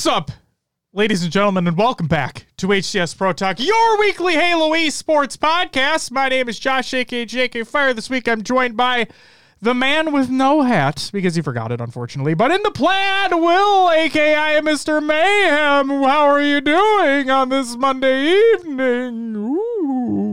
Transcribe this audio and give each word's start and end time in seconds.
What's 0.00 0.06
up, 0.06 0.30
ladies 0.94 1.22
and 1.22 1.30
gentlemen, 1.30 1.68
and 1.68 1.76
welcome 1.76 2.06
back 2.06 2.46
to 2.56 2.68
HCS 2.68 3.14
Pro 3.18 3.34
Talk, 3.34 3.60
your 3.60 3.98
weekly 3.98 4.32
Halo 4.32 4.70
esports 4.70 5.36
podcast. 5.36 6.10
My 6.10 6.30
name 6.30 6.48
is 6.48 6.58
Josh, 6.58 6.94
aka 6.94 7.26
JK 7.26 7.66
Fire. 7.66 7.92
This 7.92 8.08
week 8.08 8.26
I'm 8.26 8.42
joined 8.42 8.78
by 8.78 9.08
the 9.60 9.74
man 9.74 10.10
with 10.10 10.30
no 10.30 10.62
hat, 10.62 11.10
because 11.12 11.34
he 11.34 11.42
forgot 11.42 11.70
it, 11.70 11.82
unfortunately. 11.82 12.32
But 12.32 12.50
in 12.50 12.62
the 12.62 12.70
plaid, 12.70 13.32
Will, 13.32 13.90
aka 13.90 14.62
Mr. 14.62 15.04
Mayhem. 15.04 15.90
How 15.90 16.30
are 16.30 16.40
you 16.40 16.62
doing 16.62 17.28
on 17.28 17.50
this 17.50 17.76
Monday 17.76 18.32
evening? 18.54 19.36
Ooh. 19.36 20.29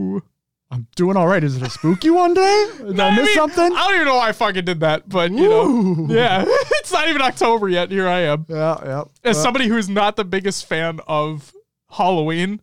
I'm 0.70 0.88
doing 0.95 1.16
all 1.16 1.27
right. 1.27 1.44
Is 1.44 1.55
it 1.55 1.63
a 1.63 1.70
spooky 1.70 2.09
one 2.09 2.34
day? 2.34 2.70
Did 2.77 2.99
I, 2.99 3.16
miss 3.16 3.27
mean, 3.27 3.35
something? 3.35 3.63
I 3.63 3.70
don't 3.70 3.94
even 3.95 4.05
know 4.08 4.16
why 4.16 4.30
I 4.30 4.31
fucking 4.34 4.66
did 4.66 4.81
that, 4.81 5.08
but 5.08 5.31
you 5.31 5.48
know, 5.48 6.08
yeah, 6.09 6.44
it's 6.48 6.91
not 6.91 7.08
even 7.08 7.21
October 7.21 7.70
yet. 7.70 7.89
Here 7.89 8.08
I 8.08 8.21
am. 8.21 8.45
yeah, 8.49 8.77
yeah. 8.84 9.03
as 9.23 9.41
somebody 9.41 9.67
who's 9.67 9.88
not 9.88 10.17
the 10.17 10.25
biggest 10.25 10.66
fan 10.66 10.99
of 11.08 11.53
Halloween, 11.89 12.61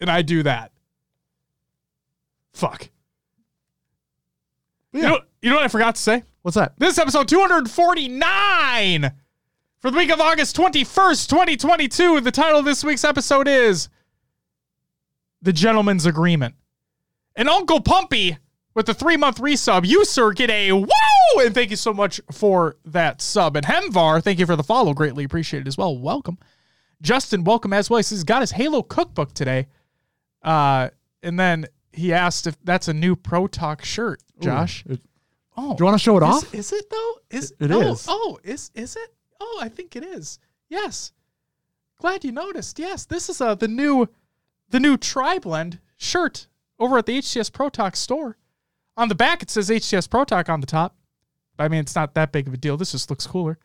and 0.00 0.10
I 0.10 0.20
do 0.20 0.42
that. 0.42 0.70
Fuck. 2.52 2.90
yeah. 4.92 5.00
You, 5.00 5.08
know, 5.08 5.20
you 5.42 5.50
know 5.50 5.56
what 5.56 5.64
I 5.64 5.68
forgot 5.68 5.94
to 5.94 6.00
say? 6.00 6.24
What's 6.42 6.56
that? 6.56 6.74
This 6.78 6.92
is 6.92 6.98
episode 6.98 7.28
249 7.28 9.12
for 9.80 9.90
the 9.90 9.96
week 9.96 10.10
of 10.10 10.20
August 10.20 10.56
21st, 10.56 11.28
2022. 11.28 12.20
The 12.20 12.30
title 12.30 12.58
of 12.58 12.64
this 12.66 12.84
week's 12.84 13.04
episode 13.04 13.48
is 13.48 13.88
The 15.40 15.52
Gentleman's 15.52 16.06
Agreement. 16.06 16.54
And 17.36 17.48
Uncle 17.48 17.80
Pumpy 17.80 18.38
with 18.74 18.86
the 18.86 18.94
three 18.94 19.16
month 19.16 19.38
resub, 19.38 19.86
you, 19.86 20.04
sir, 20.04 20.32
get 20.32 20.50
a 20.50 20.72
woo! 20.72 20.88
And 21.38 21.54
thank 21.54 21.70
you 21.70 21.76
so 21.76 21.92
much 21.92 22.20
for 22.32 22.76
that 22.86 23.20
sub. 23.20 23.56
And 23.56 23.66
Hemvar, 23.66 24.22
thank 24.22 24.38
you 24.38 24.46
for 24.46 24.56
the 24.56 24.62
follow. 24.62 24.94
Greatly 24.94 25.24
appreciated 25.24 25.68
as 25.68 25.76
well. 25.76 25.96
Welcome. 25.98 26.38
Justin, 27.02 27.44
welcome 27.44 27.72
as 27.72 27.90
well. 27.90 27.98
He 27.98 28.02
says, 28.04 28.24
got 28.24 28.40
his 28.40 28.52
Halo 28.52 28.82
cookbook 28.82 29.34
today. 29.34 29.66
Uh, 30.42 30.88
and 31.22 31.38
then 31.38 31.66
he 31.92 32.12
asked 32.12 32.46
if 32.46 32.56
that's 32.64 32.88
a 32.88 32.94
new 32.94 33.16
Pro 33.16 33.46
Talk 33.46 33.84
shirt, 33.84 34.22
Josh. 34.40 34.84
Ooh, 34.88 34.94
it- 34.94 35.00
oh, 35.56 35.74
do 35.74 35.82
you 35.82 35.84
want 35.86 35.94
to 35.98 36.02
show 36.02 36.16
it 36.16 36.22
is, 36.22 36.28
off? 36.28 36.54
is 36.54 36.72
it 36.72 36.88
though? 36.90 37.12
Is 37.30 37.54
It 37.58 37.70
oh, 37.70 37.92
is. 37.92 38.06
Oh, 38.08 38.38
is 38.44 38.70
is 38.74 38.96
it? 38.96 39.14
Oh, 39.40 39.58
I 39.60 39.68
think 39.68 39.96
it 39.96 40.04
is. 40.04 40.38
Yes. 40.68 41.12
Glad 41.98 42.24
you 42.24 42.32
noticed. 42.32 42.78
Yes, 42.78 43.04
this 43.04 43.28
is 43.28 43.40
uh 43.40 43.54
the 43.54 43.68
new 43.68 44.08
the 44.70 44.80
new 44.80 44.96
tri 44.96 45.38
blend 45.38 45.80
shirt 45.96 46.46
over 46.78 46.98
at 46.98 47.06
the 47.06 47.18
HCS 47.18 47.52
Pro 47.52 47.68
Talk 47.68 47.96
store. 47.96 48.36
On 48.96 49.08
the 49.08 49.14
back 49.14 49.42
it 49.42 49.50
says 49.50 49.68
HCS 49.68 50.08
Pro 50.08 50.24
Talk 50.24 50.48
on 50.48 50.60
the 50.60 50.66
top. 50.66 50.96
I 51.58 51.68
mean, 51.68 51.80
it's 51.80 51.94
not 51.94 52.14
that 52.14 52.32
big 52.32 52.48
of 52.48 52.54
a 52.54 52.56
deal. 52.56 52.76
This 52.76 52.92
just 52.92 53.08
looks 53.10 53.26
cooler. 53.26 53.58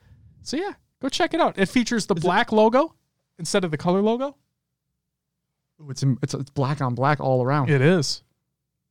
So 0.43 0.57
yeah, 0.57 0.73
go 1.01 1.09
check 1.09 1.33
it 1.33 1.41
out. 1.41 1.57
It 1.57 1.67
features 1.67 2.05
the 2.05 2.15
black 2.15 2.51
logo 2.51 2.95
instead 3.37 3.63
of 3.63 3.71
the 3.71 3.77
color 3.77 4.01
logo. 4.01 4.35
Ooh, 5.81 5.89
it's, 5.89 6.03
in- 6.03 6.17
it's 6.21 6.33
it's 6.33 6.49
black 6.49 6.81
on 6.81 6.95
black 6.95 7.19
all 7.19 7.43
around. 7.43 7.69
It 7.69 7.81
is. 7.81 8.23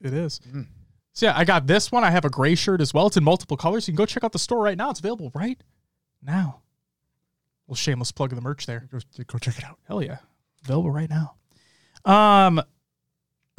It 0.01 0.13
is. 0.13 0.41
Mm. 0.51 0.67
So 1.13 1.27
yeah, 1.27 1.37
I 1.37 1.45
got 1.45 1.67
this 1.67 1.91
one. 1.91 2.05
I 2.05 2.11
have 2.11 2.25
a 2.25 2.31
gray 2.31 2.55
shirt 2.55 2.81
as 2.81 2.95
well. 2.95 3.07
It's 3.07 3.17
in 3.17 3.25
multiple 3.25 3.57
colors. 3.57 3.87
You 3.89 3.93
can 3.93 3.97
go 3.97 4.07
check 4.07 4.25
out 4.25 4.33
the 4.33 4.39
store 4.39 4.63
right 4.63 4.77
now. 4.79 4.91
It's 4.91 5.01
available 5.01 5.31
right 5.35 5.61
now. 6.23 6.61
Little 7.67 7.77
shameless 7.77 8.13
plug 8.13 8.33
of 8.33 8.37
the 8.37 8.43
merch 8.43 8.67
there. 8.67 8.89
Go, 8.91 8.99
go 9.27 9.39
check 9.39 9.59
it 9.59 9.65
out. 9.65 9.79
Hell 9.87 10.03
yeah. 10.03 10.19
Available 10.65 10.91
right 10.91 11.11
now. 11.11 11.35
Um 12.05 12.63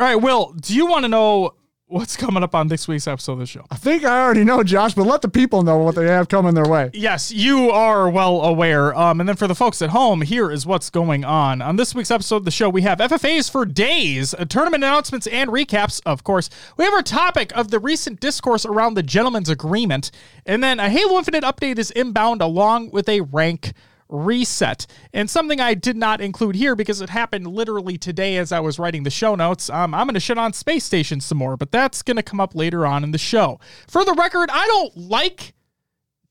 all 0.01 0.07
right, 0.07 0.15
Will, 0.15 0.53
do 0.53 0.75
you 0.75 0.87
want 0.87 1.03
to 1.03 1.09
know 1.09 1.53
what's 1.85 2.17
coming 2.17 2.41
up 2.41 2.55
on 2.55 2.69
this 2.69 2.87
week's 2.87 3.05
episode 3.05 3.33
of 3.33 3.39
the 3.39 3.45
show? 3.45 3.67
I 3.69 3.75
think 3.75 4.03
I 4.03 4.19
already 4.23 4.43
know, 4.43 4.63
Josh, 4.63 4.95
but 4.95 5.05
let 5.05 5.21
the 5.21 5.29
people 5.29 5.61
know 5.61 5.77
what 5.77 5.93
they 5.93 6.07
have 6.07 6.27
coming 6.27 6.55
their 6.55 6.67
way. 6.67 6.89
Yes, 6.95 7.31
you 7.31 7.69
are 7.69 8.09
well 8.09 8.41
aware. 8.41 8.97
Um, 8.97 9.19
and 9.19 9.29
then 9.29 9.35
for 9.35 9.47
the 9.47 9.53
folks 9.53 9.79
at 9.79 9.91
home, 9.91 10.21
here 10.21 10.49
is 10.49 10.65
what's 10.65 10.89
going 10.89 11.23
on. 11.23 11.61
On 11.61 11.75
this 11.75 11.93
week's 11.93 12.09
episode 12.09 12.37
of 12.37 12.45
the 12.45 12.51
show, 12.51 12.67
we 12.67 12.81
have 12.81 12.97
FFAs 12.97 13.51
for 13.51 13.63
days, 13.63 14.33
uh, 14.33 14.43
tournament 14.45 14.83
announcements 14.83 15.27
and 15.27 15.51
recaps, 15.51 16.01
of 16.03 16.23
course. 16.23 16.49
We 16.77 16.85
have 16.85 16.95
our 16.95 17.03
topic 17.03 17.55
of 17.55 17.69
the 17.69 17.77
recent 17.77 18.19
discourse 18.19 18.65
around 18.65 18.95
the 18.95 19.03
gentleman's 19.03 19.49
agreement. 19.49 20.09
And 20.47 20.63
then 20.63 20.79
a 20.79 20.89
Halo 20.89 21.19
Infinite 21.19 21.43
update 21.43 21.77
is 21.77 21.91
inbound 21.91 22.41
along 22.41 22.89
with 22.89 23.07
a 23.07 23.21
rank 23.21 23.73
reset. 24.11 24.85
And 25.13 25.29
something 25.29 25.59
I 25.59 25.73
did 25.73 25.97
not 25.97 26.21
include 26.21 26.55
here 26.55 26.75
because 26.75 27.01
it 27.01 27.09
happened 27.09 27.47
literally 27.47 27.97
today 27.97 28.37
as 28.37 28.51
I 28.51 28.59
was 28.59 28.77
writing 28.77 29.03
the 29.03 29.09
show 29.09 29.33
notes. 29.35 29.69
Um, 29.69 29.93
I'm 29.93 30.05
going 30.05 30.13
to 30.13 30.19
shit 30.19 30.37
on 30.37 30.53
Space 30.53 30.83
Station 30.83 31.21
some 31.21 31.39
more, 31.39 31.57
but 31.57 31.71
that's 31.71 32.03
going 32.03 32.17
to 32.17 32.23
come 32.23 32.39
up 32.39 32.53
later 32.53 32.85
on 32.85 33.03
in 33.03 33.11
the 33.11 33.17
show. 33.17 33.59
For 33.87 34.05
the 34.05 34.13
record, 34.13 34.49
I 34.51 34.67
don't 34.67 34.97
like 34.97 35.53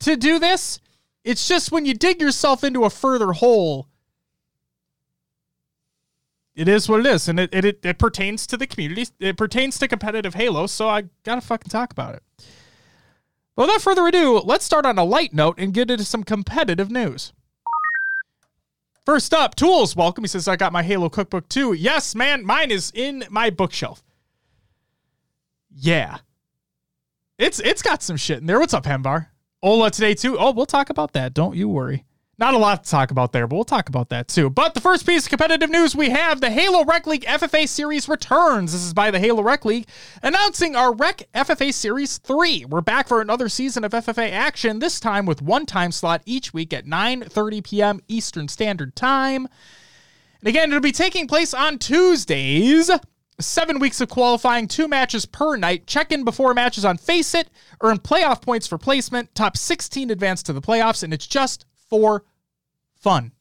to 0.01 0.17
do 0.17 0.39
this. 0.39 0.79
It's 1.25 1.49
just 1.49 1.73
when 1.73 1.87
you 1.87 1.95
dig 1.95 2.21
yourself 2.21 2.63
into 2.63 2.85
a 2.85 2.91
further 2.91 3.33
hole, 3.33 3.89
it 6.55 6.69
is 6.69 6.89
what 6.89 7.01
it 7.01 7.07
is. 7.07 7.29
And 7.29 7.41
it, 7.41 7.55
it, 7.55 7.85
it, 7.85 7.99
pertains 7.99 8.47
to 8.49 8.57
the 8.57 8.67
community, 8.67 9.07
it 9.19 9.37
pertains 9.37 9.79
to 9.79 9.89
competitive 9.89 10.35
Halo. 10.35 10.67
So 10.67 10.89
I 10.89 11.05
got 11.25 11.37
to 11.37 11.41
fucking 11.41 11.71
talk 11.71 11.91
about 11.91 12.15
it. 12.15 12.23
But 13.57 13.67
without 13.67 13.83
further 13.83 14.07
ado, 14.07 14.39
let's 14.39 14.65
start 14.65 14.87
on 14.87 14.99
a 14.99 15.05
light 15.05 15.35
note 15.35 15.57
and 15.59 15.75
get 15.75 15.91
into 15.91 16.05
some 16.05 16.25
competitive 16.25 16.91
news. 16.91 17.33
First 19.07 19.33
up, 19.33 19.55
Tools. 19.57 19.97
Welcome. 19.97 20.25
He 20.25 20.29
says, 20.29 20.47
I 20.47 20.57
got 20.57 20.73
my 20.73 20.83
Halo 20.83 21.09
cookbook 21.09 21.49
too. 21.49 21.73
Yes, 21.73 22.15
man, 22.15 22.45
mine 22.45 22.71
is 22.71 22.93
in 22.95 23.25
my 23.31 23.51
bookshelf. 23.51 24.03
Yeah. 25.75 26.19
It's 27.39 27.59
it's 27.61 27.81
got 27.81 28.03
some 28.03 28.17
shit 28.19 28.41
in 28.41 28.47
there. 28.47 28.61
What's 28.61 28.75
up, 28.75 28.85
Hembar? 28.85 29.29
Ola 29.63 29.91
today 29.91 30.15
too. 30.15 30.39
Oh, 30.39 30.53
we'll 30.53 30.67
talk 30.67 30.91
about 30.91 31.13
that. 31.13 31.33
Don't 31.33 31.57
you 31.57 31.69
worry. 31.69 32.05
Not 32.41 32.55
a 32.55 32.59
lot 32.59 32.85
to 32.85 32.91
talk 32.91 33.11
about 33.11 33.33
there, 33.33 33.47
but 33.47 33.55
we'll 33.55 33.65
talk 33.65 33.91
about 33.91 34.09
that 34.09 34.27
too. 34.27 34.49
But 34.49 34.73
the 34.73 34.81
first 34.81 35.05
piece 35.05 35.25
of 35.25 35.29
competitive 35.29 35.69
news 35.69 35.95
we 35.95 36.09
have 36.09 36.41
the 36.41 36.49
Halo 36.49 36.87
Rec 36.87 37.07
League 37.07 37.27
FFA 37.27 37.69
Series 37.69 38.09
returns. 38.09 38.73
This 38.73 38.83
is 38.83 38.95
by 38.95 39.11
the 39.11 39.19
Halo 39.19 39.43
Rec 39.43 39.67
League 39.67 39.87
announcing 40.23 40.75
our 40.75 40.95
Rec 40.95 41.29
FFA 41.35 41.71
Series 41.71 42.17
3. 42.17 42.65
We're 42.65 42.81
back 42.81 43.09
for 43.09 43.21
another 43.21 43.51
season 43.51 43.85
of 43.85 43.93
FFA 43.93 44.31
action, 44.33 44.79
this 44.79 44.99
time 44.99 45.27
with 45.27 45.43
one 45.43 45.67
time 45.67 45.93
slot 45.93 46.23
each 46.25 46.55
week 46.55 46.73
at 46.73 46.87
9:30 46.87 47.63
p.m. 47.63 48.01
Eastern 48.09 48.49
Standard 48.49 48.97
Time. 48.97 49.47
And 50.41 50.49
again, 50.49 50.71
it'll 50.71 50.81
be 50.81 50.93
taking 50.93 51.29
place 51.29 51.53
on 51.53 51.77
Tuesdays. 51.77 52.91
Seven 53.39 53.79
weeks 53.79 54.01
of 54.01 54.09
qualifying, 54.09 54.67
two 54.67 54.89
matches 54.89 55.27
per 55.27 55.57
night. 55.57 55.87
Check 55.87 56.11
in 56.11 56.25
before 56.25 56.55
matches 56.55 56.87
on 56.87 56.97
FACEIT, 56.97 57.49
earn 57.83 57.99
playoff 57.99 58.41
points 58.41 58.67
for 58.67 58.79
placement, 58.79 59.35
top 59.35 59.59
16 59.59 60.11
advance 60.11 60.43
to 60.45 60.55
the 60.55 60.63
playoffs, 60.63 61.03
and 61.03 61.13
it's 61.13 61.27
just 61.27 61.67
for 61.91 62.25
fun. 63.01 63.33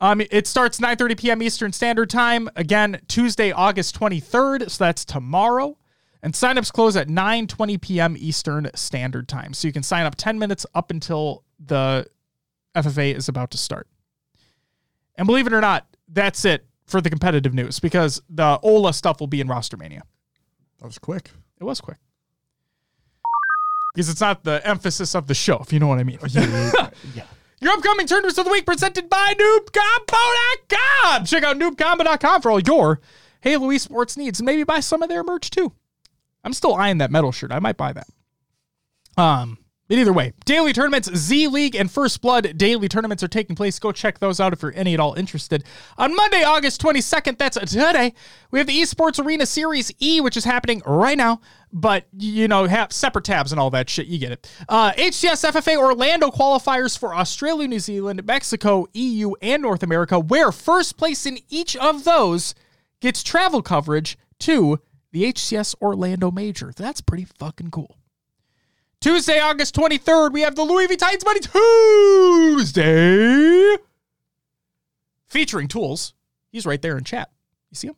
Um, 0.00 0.20
it 0.30 0.46
starts 0.46 0.78
9:30 0.78 1.18
p.m. 1.18 1.42
Eastern 1.42 1.72
Standard 1.72 2.08
Time. 2.08 2.48
Again, 2.54 3.00
Tuesday, 3.08 3.50
August 3.50 3.98
23rd, 3.98 4.70
so 4.70 4.84
that's 4.84 5.04
tomorrow. 5.04 5.76
And 6.22 6.34
signups 6.34 6.72
close 6.72 6.96
at 6.96 7.08
9:20 7.08 7.80
p.m. 7.80 8.16
Eastern 8.18 8.70
Standard 8.74 9.28
Time. 9.28 9.52
So 9.54 9.66
you 9.66 9.72
can 9.72 9.82
sign 9.82 10.06
up 10.06 10.14
10 10.16 10.38
minutes 10.38 10.66
up 10.74 10.90
until 10.90 11.42
the 11.58 12.06
FFA 12.76 13.14
is 13.14 13.28
about 13.28 13.50
to 13.52 13.58
start. 13.58 13.88
And 15.16 15.26
believe 15.26 15.48
it 15.48 15.52
or 15.52 15.60
not, 15.60 15.86
that's 16.06 16.44
it 16.44 16.64
for 16.86 17.00
the 17.00 17.10
competitive 17.10 17.52
news 17.52 17.80
because 17.80 18.22
the 18.30 18.58
Ola 18.62 18.92
stuff 18.92 19.18
will 19.20 19.26
be 19.26 19.40
in 19.40 19.48
Rostermania. 19.48 20.02
That 20.78 20.86
was 20.86 20.98
quick. 20.98 21.30
It 21.60 21.64
was 21.64 21.80
quick. 21.80 21.98
Because 23.94 24.08
it's 24.08 24.20
not 24.20 24.44
the 24.44 24.64
emphasis 24.64 25.16
of 25.16 25.26
the 25.26 25.34
show, 25.34 25.58
if 25.58 25.72
you 25.72 25.80
know 25.80 25.88
what 25.88 25.98
I 25.98 26.04
mean. 26.04 26.18
yeah. 27.14 27.24
Your 27.60 27.72
upcoming 27.72 28.06
tournaments 28.06 28.38
of 28.38 28.44
the 28.44 28.50
week 28.52 28.66
presented 28.66 29.10
by 29.10 29.34
NoobCombo.com. 29.38 31.24
Check 31.24 31.42
out 31.42 31.58
NoobCombo.com 31.58 32.42
for 32.42 32.50
all 32.52 32.60
your 32.60 33.00
Hey 33.40 33.50
Halo 33.50 33.68
esports 33.68 34.16
needs 34.16 34.40
and 34.40 34.46
maybe 34.46 34.64
buy 34.64 34.80
some 34.80 35.02
of 35.02 35.08
their 35.08 35.24
merch 35.24 35.50
too. 35.50 35.72
I'm 36.44 36.52
still 36.52 36.74
eyeing 36.74 36.98
that 36.98 37.10
metal 37.10 37.32
shirt. 37.32 37.52
I 37.52 37.58
might 37.58 37.76
buy 37.76 37.92
that. 37.92 38.08
Um, 39.16 39.58
but 39.88 39.96
either 39.96 40.12
way, 40.12 40.34
daily 40.44 40.74
tournaments, 40.74 41.10
Z 41.14 41.48
League 41.48 41.74
and 41.74 41.90
First 41.90 42.20
Blood 42.20 42.58
daily 42.58 42.88
tournaments 42.88 43.22
are 43.22 43.28
taking 43.28 43.56
place. 43.56 43.78
Go 43.78 43.90
check 43.90 44.18
those 44.18 44.38
out 44.38 44.52
if 44.52 44.60
you're 44.60 44.74
any 44.74 44.92
at 44.92 45.00
all 45.00 45.14
interested. 45.14 45.64
On 45.96 46.14
Monday, 46.14 46.42
August 46.42 46.82
22nd, 46.82 47.38
that's 47.38 47.56
today, 47.56 48.12
we 48.50 48.58
have 48.58 48.66
the 48.66 48.78
Esports 48.78 49.24
Arena 49.24 49.46
Series 49.46 49.90
E, 49.98 50.20
which 50.20 50.36
is 50.36 50.44
happening 50.44 50.82
right 50.84 51.16
now. 51.16 51.40
But, 51.72 52.06
you 52.18 52.48
know, 52.48 52.66
have 52.66 52.92
separate 52.92 53.24
tabs 53.24 53.50
and 53.50 53.60
all 53.60 53.70
that 53.70 53.88
shit. 53.88 54.06
You 54.06 54.18
get 54.18 54.32
it. 54.32 54.50
Uh, 54.68 54.92
HCS 54.92 55.50
FFA 55.50 55.76
Orlando 55.76 56.28
qualifiers 56.28 56.98
for 56.98 57.14
Australia, 57.14 57.68
New 57.68 57.78
Zealand, 57.78 58.24
Mexico, 58.24 58.86
EU, 58.92 59.32
and 59.42 59.62
North 59.62 59.82
America, 59.82 60.18
where 60.18 60.52
first 60.52 60.96
place 60.96 61.26
in 61.26 61.38
each 61.48 61.76
of 61.76 62.04
those 62.04 62.54
gets 63.00 63.22
travel 63.22 63.62
coverage 63.62 64.18
to 64.40 64.80
the 65.12 65.24
HCS 65.24 65.74
Orlando 65.80 66.30
Major. 66.30 66.72
That's 66.76 67.00
pretty 67.00 67.24
fucking 67.38 67.70
cool. 67.70 67.96
Tuesday, 69.00 69.38
August 69.38 69.76
23rd, 69.76 70.32
we 70.32 70.40
have 70.40 70.56
the 70.56 70.64
Louis 70.64 70.88
V 70.88 70.96
Titans 70.96 71.24
Money 71.24 71.38
Tuesday 72.58 73.76
featuring 75.28 75.68
Tools. 75.68 76.14
He's 76.50 76.66
right 76.66 76.82
there 76.82 76.98
in 76.98 77.04
chat. 77.04 77.30
You 77.70 77.76
see 77.76 77.88
him? 77.88 77.94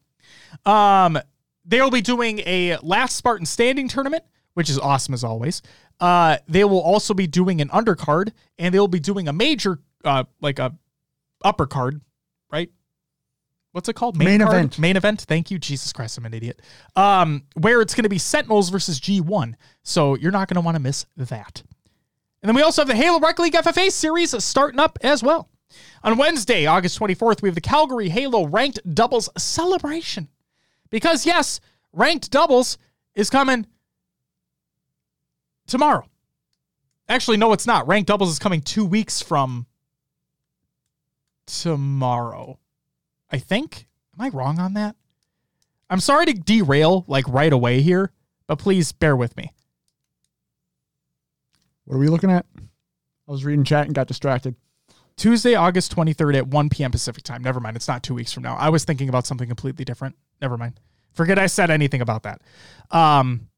Um, 0.71 1.19
they'll 1.65 1.91
be 1.91 2.03
doing 2.03 2.41
a 2.41 2.77
last 2.83 3.17
Spartan 3.17 3.47
standing 3.47 3.89
tournament, 3.89 4.25
which 4.53 4.69
is 4.69 4.79
awesome 4.79 5.15
as 5.15 5.25
always. 5.25 5.63
Uh, 6.01 6.37
they 6.49 6.65
will 6.65 6.83
also 6.83 7.15
be 7.15 7.27
doing 7.27 7.63
an 7.63 7.71
undercard 7.71 8.33
and 8.59 8.75
they'll 8.75 8.87
be 8.87 9.01
doing 9.01 9.27
a 9.27 9.33
major 9.33 9.79
uh, 10.05 10.25
like 10.43 10.59
a 10.59 10.77
upper 11.43 11.65
card, 11.67 12.03
right? 12.53 12.71
What's 13.73 13.89
it 13.89 13.95
called? 13.95 14.17
Main 14.17 14.41
card? 14.41 14.55
event. 14.55 14.79
Main 14.79 14.97
event. 14.97 15.21
Thank 15.23 15.51
you, 15.51 15.59
Jesus 15.59 15.93
Christ, 15.93 16.19
I'm 16.19 16.27
an 16.27 16.35
idiot. 16.35 16.61
Um, 16.97 17.45
where 17.55 17.81
it's 17.81 17.95
going 17.95 18.03
to 18.03 18.09
be 18.09 18.19
Sentinels 18.19 18.69
versus 18.69 18.99
G1, 18.99 19.55
so 19.83 20.17
you're 20.17 20.33
not 20.33 20.49
going 20.49 20.57
to 20.57 20.61
want 20.61 20.75
to 20.75 20.83
miss 20.83 21.07
that. 21.17 21.63
And 22.43 22.49
then 22.49 22.57
we 22.57 22.63
also 22.63 22.83
have 22.83 22.89
the 22.89 22.97
Halo 22.97 23.21
Rec 23.21 23.39
League 23.39 23.53
FFA 23.53 23.91
series 23.91 24.43
starting 24.43 24.81
up 24.81 24.99
as 25.03 25.23
well. 25.23 25.49
On 26.03 26.17
Wednesday, 26.17 26.67
August 26.67 26.99
24th, 26.99 27.43
we 27.43 27.49
have 27.49 27.55
the 27.55 27.61
Calgary 27.61 28.09
Halo 28.09 28.47
Ranked 28.47 28.81
Doubles 28.95 29.29
Celebration. 29.37 30.29
Because, 30.89 31.27
yes, 31.27 31.61
Ranked 31.93 32.31
Doubles 32.31 32.79
is 33.15 33.31
coming 33.31 33.67
tomorrow. 35.67 36.05
Actually, 37.09 37.37
no, 37.37 37.53
it's 37.53 37.67
not. 37.67 37.87
Ranked 37.87 38.09
Doubles 38.09 38.31
is 38.31 38.39
coming 38.39 38.63
two 38.63 38.85
weeks 38.85 39.21
from 39.21 39.67
tomorrow. 41.47 42.60
I 43.31 43.39
think. 43.39 43.87
Am 44.19 44.25
I 44.25 44.29
wrong 44.29 44.59
on 44.59 44.75
that? 44.75 44.97
I'm 45.89 46.01
sorry 46.01 46.27
to 46.27 46.33
derail 46.33 47.05
like 47.09 47.27
right 47.29 47.53
away 47.53 47.81
here, 47.81 48.13
but 48.47 48.59
please 48.59 48.93
bear 48.93 49.17
with 49.17 49.37
me. 49.37 49.53
What 51.85 51.97
are 51.97 51.99
we 51.99 52.09
looking 52.09 52.31
at? 52.31 52.47
I 52.57 53.33
was 53.33 53.45
reading 53.45 53.65
chat 53.65 53.87
and 53.87 53.95
got 53.95 54.07
distracted. 54.07 54.55
Tuesday, 55.17 55.55
August 55.55 55.95
23rd 55.95 56.37
at 56.37 56.47
1 56.47 56.69
p.m. 56.71 56.91
Pacific 56.91 57.23
time. 57.25 57.43
Never 57.43 57.61
mind. 57.61 57.77
It's 57.77 57.89
not 57.89 58.03
two 58.03 58.15
weeks 58.15 58.33
from 58.33 58.43
now. 58.43 58.57
I 58.57 58.71
was 58.71 58.85
thinking 58.85 59.09
about 59.09 59.27
something 59.27 59.49
completely 59.49 59.85
different. 59.85 60.17
Never 60.41 60.57
mind. 60.57 60.81
Forget 61.13 61.39
I 61.39 61.47
said 61.47 61.71
anything 61.71 62.01
about 62.01 62.23
that. 62.23 62.41
Um, 62.91 63.49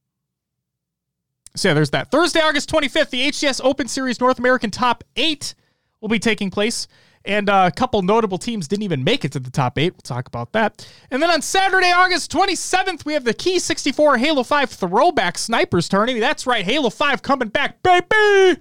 so 1.55 1.69
yeah, 1.69 1.75
there's 1.75 1.91
that. 1.91 2.11
Thursday, 2.11 2.41
August 2.41 2.71
25th, 2.71 3.11
the 3.11 3.29
HCS 3.29 3.61
Open 3.63 3.87
Series 3.87 4.19
North 4.21 4.39
American 4.39 4.71
Top 4.71 5.05
8 5.17 5.55
will 6.01 6.09
be 6.09 6.19
taking 6.19 6.51
place. 6.51 6.89
And 7.25 7.49
uh, 7.49 7.71
a 7.73 7.75
couple 7.75 8.03
notable 8.03 8.39
teams 8.39 8.67
didn't 8.67 8.83
even 8.83 9.05
make 9.05 9.25
it 9.25 9.33
to 9.33 9.41
the 9.41 9.51
top 9.51 9.79
eight. 9.79 9.93
We'll 9.93 10.01
talk 10.01 10.27
about 10.27 10.53
that. 10.53 10.87
And 11.11 11.23
then 11.23 11.31
on 11.31 11.41
Saturday, 11.41 11.93
August 11.93 12.33
27th, 12.33 13.05
we 13.05 13.13
have 13.13 13.25
the 13.25 13.35
Key 13.35 13.59
64 13.59 14.19
Halo 14.19 14.43
5 14.43 14.71
Throwback 14.71 15.39
Snipers 15.39 15.89
Tournament. 15.89 16.21
That's 16.21 16.47
right, 16.47 16.65
Halo 16.65 16.91
5 16.91 17.23
coming 17.23 17.49
back, 17.49 17.83
baby! 17.83 18.61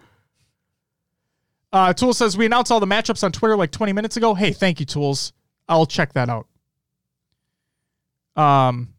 Uh, 1.73 1.93
Tool 1.93 2.13
says 2.13 2.37
we 2.37 2.45
announced 2.45 2.71
all 2.71 2.79
the 2.79 2.85
matchups 2.85 3.23
on 3.23 3.31
Twitter 3.31 3.55
like 3.55 3.71
20 3.71 3.93
minutes 3.93 4.17
ago. 4.17 4.33
Hey, 4.33 4.51
thank 4.51 4.79
you, 4.79 4.85
Tools. 4.85 5.33
I'll 5.69 5.85
check 5.85 6.13
that 6.13 6.29
out. 6.29 6.47
Um, 8.35 8.93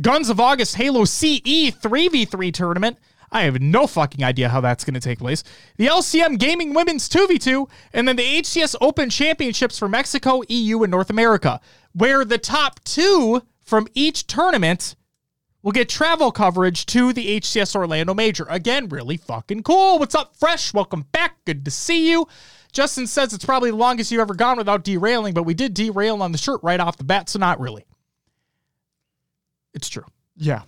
Guns 0.00 0.28
of 0.28 0.40
August 0.40 0.76
Halo 0.76 1.04
CE 1.04 1.70
3v3 1.70 2.52
tournament. 2.52 2.98
I 3.34 3.42
have 3.42 3.60
no 3.60 3.88
fucking 3.88 4.24
idea 4.24 4.48
how 4.48 4.60
that's 4.60 4.84
going 4.84 4.94
to 4.94 5.00
take 5.00 5.18
place. 5.18 5.42
The 5.76 5.88
LCM 5.88 6.38
Gaming 6.38 6.72
Women's 6.72 7.08
2v2, 7.08 7.68
and 7.92 8.06
then 8.06 8.14
the 8.14 8.22
HCS 8.22 8.76
Open 8.80 9.10
Championships 9.10 9.76
for 9.76 9.88
Mexico, 9.88 10.42
EU, 10.48 10.84
and 10.84 10.90
North 10.92 11.10
America, 11.10 11.60
where 11.92 12.24
the 12.24 12.38
top 12.38 12.78
two 12.84 13.42
from 13.60 13.88
each 13.92 14.28
tournament 14.28 14.94
will 15.62 15.72
get 15.72 15.88
travel 15.88 16.30
coverage 16.30 16.86
to 16.86 17.12
the 17.12 17.40
HCS 17.40 17.74
Orlando 17.74 18.14
Major. 18.14 18.46
Again, 18.48 18.88
really 18.88 19.16
fucking 19.16 19.64
cool. 19.64 19.98
What's 19.98 20.14
up, 20.14 20.36
Fresh? 20.36 20.72
Welcome 20.72 21.06
back. 21.10 21.44
Good 21.44 21.64
to 21.64 21.72
see 21.72 22.08
you. 22.08 22.28
Justin 22.70 23.08
says 23.08 23.32
it's 23.32 23.44
probably 23.44 23.70
the 23.70 23.76
longest 23.76 24.12
you've 24.12 24.20
ever 24.20 24.34
gone 24.34 24.58
without 24.58 24.84
derailing, 24.84 25.34
but 25.34 25.42
we 25.42 25.54
did 25.54 25.74
derail 25.74 26.22
on 26.22 26.30
the 26.30 26.38
shirt 26.38 26.60
right 26.62 26.78
off 26.78 26.98
the 26.98 27.04
bat, 27.04 27.28
so 27.28 27.40
not 27.40 27.58
really. 27.58 27.84
It's 29.72 29.88
true. 29.88 30.06
Yeah. 30.36 30.62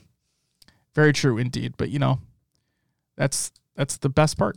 Very 0.96 1.12
true 1.12 1.38
indeed. 1.38 1.74
But 1.76 1.90
you 1.90 2.00
know, 2.00 2.18
that's 3.16 3.52
that's 3.74 3.96
the 3.98 4.08
best 4.08 4.38
part. 4.38 4.56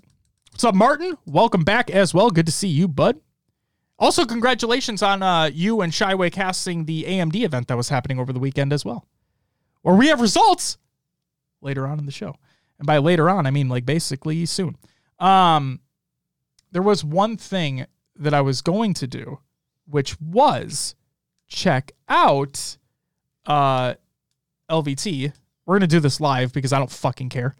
What's 0.51 0.63
up, 0.63 0.75
Martin? 0.75 1.17
Welcome 1.25 1.63
back 1.63 1.89
as 1.89 2.13
well. 2.13 2.29
Good 2.29 2.45
to 2.45 2.51
see 2.51 2.67
you, 2.67 2.88
bud. 2.88 3.19
Also, 3.97 4.25
congratulations 4.25 5.03
on 5.03 5.21
uh, 5.21 5.50
you 5.53 5.81
and 5.81 5.91
Shyway 5.91 6.31
casting 6.31 6.85
the 6.85 7.03
AMD 7.03 7.35
event 7.44 7.67
that 7.67 7.77
was 7.77 7.89
happening 7.89 8.19
over 8.19 8.31
the 8.31 8.39
weekend 8.39 8.71
as 8.71 8.85
well. 8.85 9.06
Or 9.83 9.95
we 9.95 10.07
have 10.07 10.21
results 10.21 10.77
later 11.61 11.85
on 11.85 12.00
in 12.00 12.06
the 12.06 12.11
show. 12.11 12.35
And 12.77 12.85
by 12.85 12.97
later 12.97 13.29
on, 13.29 13.45
I 13.45 13.51
mean 13.51 13.67
like 13.67 13.85
basically 13.85 14.45
soon. 14.45 14.77
Um, 15.19 15.81
there 16.71 16.81
was 16.81 17.03
one 17.03 17.35
thing 17.35 17.85
that 18.15 18.33
I 18.33 18.41
was 18.41 18.61
going 18.61 18.94
to 18.95 19.07
do, 19.07 19.39
which 19.85 20.19
was 20.21 20.95
check 21.47 21.91
out 22.07 22.77
uh, 23.45 23.95
LVT. 24.69 25.33
We're 25.65 25.75
gonna 25.75 25.88
do 25.88 26.00
this 26.00 26.21
live 26.21 26.53
because 26.53 26.71
I 26.71 26.79
don't 26.79 26.91
fucking 26.91 27.29
care. 27.29 27.56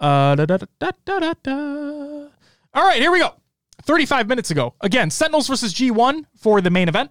Uh, 0.00 0.34
da, 0.34 0.46
da, 0.46 0.58
da. 1.42 2.28
All 2.72 2.86
right, 2.86 3.00
here 3.00 3.10
we 3.10 3.18
go. 3.18 3.34
35 3.82 4.28
minutes 4.28 4.50
ago. 4.50 4.74
Again, 4.80 5.10
Sentinels 5.10 5.48
versus 5.48 5.74
G1 5.74 6.24
for 6.36 6.60
the 6.60 6.70
main 6.70 6.88
event. 6.88 7.10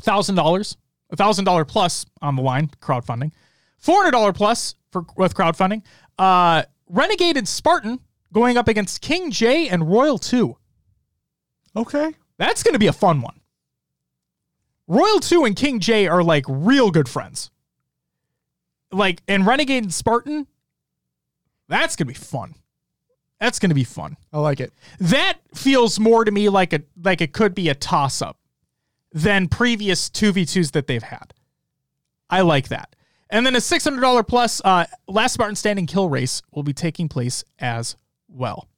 $1,000. 0.00 0.76
$1,000 1.14 1.68
plus 1.68 2.06
on 2.22 2.36
the 2.36 2.42
line, 2.42 2.70
crowdfunding. 2.80 3.32
$400 3.82 4.34
plus 4.34 4.74
for 4.90 5.04
with 5.16 5.34
crowdfunding. 5.34 5.82
Uh, 6.18 6.62
Renegade 6.88 7.36
and 7.36 7.46
Spartan 7.46 8.00
going 8.32 8.56
up 8.56 8.68
against 8.68 9.00
King 9.00 9.30
J 9.30 9.68
and 9.68 9.90
Royal 9.90 10.18
2. 10.18 10.56
Okay. 11.76 12.12
That's 12.38 12.62
going 12.62 12.74
to 12.74 12.78
be 12.78 12.86
a 12.86 12.92
fun 12.92 13.20
one. 13.20 13.40
Royal 14.88 15.20
2 15.20 15.44
and 15.44 15.56
King 15.56 15.80
J 15.80 16.06
are 16.06 16.22
like 16.22 16.44
real 16.48 16.90
good 16.90 17.08
friends. 17.08 17.50
Like, 18.92 19.22
and 19.26 19.46
Renegade 19.46 19.82
and 19.82 19.92
Spartan, 19.92 20.46
that's 21.68 21.96
going 21.96 22.06
to 22.06 22.12
be 22.12 22.18
fun. 22.18 22.54
That's 23.40 23.58
going 23.58 23.70
to 23.70 23.74
be 23.74 23.84
fun. 23.84 24.16
I 24.32 24.40
like 24.40 24.60
it. 24.60 24.72
That 24.98 25.38
feels 25.54 26.00
more 26.00 26.24
to 26.24 26.30
me 26.30 26.48
like 26.48 26.72
a 26.72 26.82
like 27.02 27.20
it 27.20 27.32
could 27.32 27.54
be 27.54 27.68
a 27.68 27.74
toss 27.74 28.22
up 28.22 28.38
than 29.12 29.48
previous 29.48 30.08
2v2s 30.08 30.72
that 30.72 30.86
they've 30.86 31.02
had. 31.02 31.34
I 32.30 32.40
like 32.40 32.68
that. 32.68 32.96
And 33.28 33.44
then 33.44 33.56
a 33.56 33.58
$600 33.58 34.28
plus 34.28 34.62
uh, 34.64 34.86
last 35.08 35.34
Spartan 35.34 35.56
standing 35.56 35.86
kill 35.86 36.08
race 36.08 36.42
will 36.52 36.62
be 36.62 36.72
taking 36.72 37.08
place 37.08 37.44
as 37.58 37.96
well. 38.28 38.68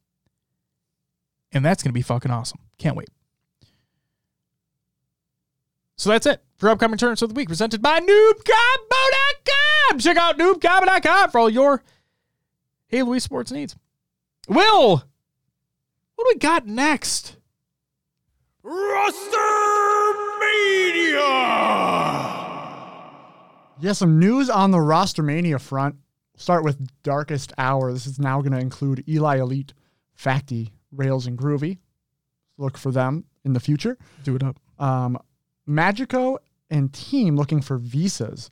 And 1.53 1.65
that's 1.65 1.83
going 1.83 1.91
to 1.91 1.95
be 1.95 2.03
fucking 2.03 2.31
awesome. 2.31 2.61
Can't 2.79 2.97
wait. 2.97 3.11
So 5.97 6.11
that's 6.11 6.27
it 6.27 6.43
for 6.57 6.69
upcoming 6.69 6.99
tournaments 6.99 7.23
of 7.23 7.31
the 7.31 7.35
week 7.35 7.49
presented 7.49 7.83
by 7.83 7.99
noobcombo.com. 8.01 9.99
Check 9.99 10.17
out 10.17 10.39
noobcombo.com 10.39 11.31
for 11.31 11.39
all 11.41 11.51
your 11.51 11.83
Halo 12.89 13.19
Sports 13.19 13.53
needs. 13.53 13.77
Will, 14.49 14.91
what 14.97 16.25
do 16.25 16.25
we 16.27 16.39
got 16.39 16.67
next? 16.67 17.37
Rostermania. 18.65 19.19
Yeah, 23.81 23.93
some 23.93 24.19
news 24.19 24.49
on 24.51 24.71
the 24.71 24.81
roster 24.81 25.23
mania 25.23 25.59
front. 25.59 25.97
Start 26.37 26.65
with 26.65 26.89
Darkest 27.03 27.53
Hour. 27.59 27.93
This 27.93 28.07
is 28.07 28.19
now 28.19 28.41
going 28.41 28.53
to 28.53 28.59
include 28.59 29.05
Eli 29.09 29.39
Elite, 29.39 29.75
Facty, 30.19 30.71
Rails, 30.91 31.27
and 31.27 31.37
Groovy. 31.39 31.79
Look 32.57 32.79
for 32.79 32.91
them 32.91 33.25
in 33.45 33.53
the 33.53 33.61
future. 33.61 33.99
Do 34.25 34.35
it 34.35 34.43
up. 34.43 34.59
Um, 34.79 35.19
Magico 35.67 36.39
and 36.71 36.93
team 36.93 37.37
looking 37.37 37.61
for 37.61 37.77
visas. 37.77 38.51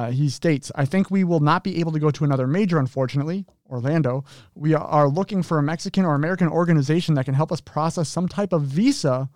Uh, 0.00 0.10
he 0.10 0.30
states, 0.30 0.72
I 0.74 0.86
think 0.86 1.10
we 1.10 1.24
will 1.24 1.40
not 1.40 1.62
be 1.62 1.78
able 1.78 1.92
to 1.92 1.98
go 1.98 2.10
to 2.10 2.24
another 2.24 2.46
major, 2.46 2.78
unfortunately, 2.78 3.44
Orlando. 3.68 4.24
We 4.54 4.72
are 4.72 5.08
looking 5.08 5.42
for 5.42 5.58
a 5.58 5.62
Mexican 5.62 6.06
or 6.06 6.14
American 6.14 6.48
organization 6.48 7.16
that 7.16 7.26
can 7.26 7.34
help 7.34 7.52
us 7.52 7.60
process 7.60 8.08
some 8.08 8.26
type 8.26 8.54
of 8.54 8.62
visa 8.62 9.28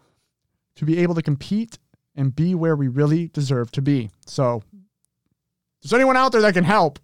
to 0.76 0.84
be 0.86 1.00
able 1.00 1.16
to 1.16 1.22
compete 1.22 1.78
and 2.16 2.34
be 2.34 2.54
where 2.54 2.76
we 2.76 2.88
really 2.88 3.28
deserve 3.28 3.72
to 3.72 3.82
be. 3.82 4.08
So, 4.24 4.62
there's 5.82 5.92
anyone 5.92 6.16
out 6.16 6.32
there 6.32 6.40
that 6.40 6.54
can 6.54 6.64
help, 6.64 6.98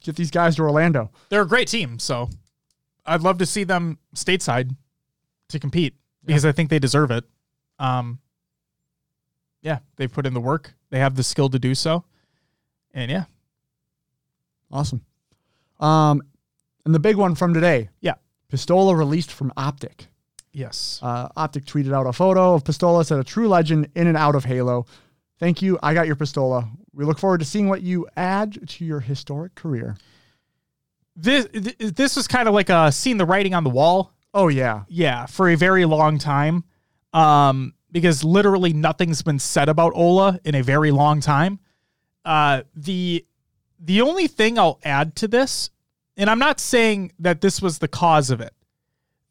get 0.00 0.14
these 0.14 0.30
guys 0.30 0.54
to 0.56 0.62
Orlando. 0.62 1.10
They're 1.28 1.42
a 1.42 1.48
great 1.48 1.66
team, 1.66 1.98
so 1.98 2.30
I'd 3.04 3.22
love 3.22 3.38
to 3.38 3.46
see 3.46 3.64
them 3.64 3.98
stateside 4.14 4.76
to 5.48 5.58
compete 5.58 5.96
because 6.24 6.44
I 6.44 6.52
think 6.52 6.70
they 6.70 6.78
deserve 6.78 7.10
it. 7.10 7.24
Um, 7.80 8.20
yeah, 9.66 9.78
they've 9.96 10.12
put 10.12 10.26
in 10.26 10.32
the 10.32 10.40
work. 10.40 10.72
They 10.90 11.00
have 11.00 11.16
the 11.16 11.24
skill 11.24 11.48
to 11.50 11.58
do 11.58 11.74
so. 11.74 12.04
And 12.94 13.10
yeah, 13.10 13.24
Awesome. 14.70 15.02
Um, 15.80 16.22
and 16.84 16.94
the 16.94 16.98
big 16.98 17.16
one 17.16 17.34
from 17.34 17.52
today 17.52 17.90
yeah, 18.00 18.14
Pistola 18.50 18.96
released 18.96 19.30
from 19.32 19.52
Optic. 19.56 20.06
yes. 20.52 21.00
Uh, 21.02 21.28
Optic 21.36 21.64
tweeted 21.66 21.92
out 21.92 22.06
a 22.06 22.12
photo 22.12 22.54
of 22.54 22.64
Pistola, 22.64 23.04
said 23.04 23.18
a 23.18 23.24
true 23.24 23.48
legend 23.48 23.88
in 23.94 24.06
and 24.06 24.16
out 24.16 24.34
of 24.34 24.44
Halo. 24.44 24.86
Thank 25.38 25.60
you. 25.62 25.78
I 25.82 25.92
got 25.94 26.06
your 26.06 26.16
Pistola. 26.16 26.68
We 26.94 27.04
look 27.04 27.18
forward 27.18 27.40
to 27.40 27.44
seeing 27.44 27.68
what 27.68 27.82
you 27.82 28.06
add 28.16 28.66
to 28.68 28.84
your 28.84 29.00
historic 29.00 29.54
career. 29.54 29.96
This 31.14 31.46
this 31.52 32.14
was 32.16 32.26
kind 32.28 32.46
of 32.48 32.54
like 32.54 32.70
a 32.70 32.90
seeing 32.92 33.16
the 33.18 33.26
writing 33.26 33.52
on 33.54 33.64
the 33.64 33.70
wall. 33.70 34.12
Oh, 34.32 34.48
yeah. 34.48 34.84
Yeah, 34.88 35.26
for 35.26 35.48
a 35.48 35.54
very 35.56 35.84
long 35.84 36.18
time. 36.18 36.64
Um, 37.12 37.74
because 37.96 38.22
literally 38.22 38.74
nothing's 38.74 39.22
been 39.22 39.38
said 39.38 39.70
about 39.70 39.94
Ola 39.94 40.38
in 40.44 40.54
a 40.54 40.62
very 40.62 40.90
long 40.90 41.18
time. 41.18 41.58
Uh, 42.26 42.60
the 42.74 43.24
the 43.80 44.02
only 44.02 44.26
thing 44.26 44.58
I'll 44.58 44.78
add 44.84 45.16
to 45.16 45.28
this, 45.28 45.70
and 46.14 46.28
I'm 46.28 46.38
not 46.38 46.60
saying 46.60 47.12
that 47.20 47.40
this 47.40 47.62
was 47.62 47.78
the 47.78 47.88
cause 47.88 48.28
of 48.28 48.42
it, 48.42 48.52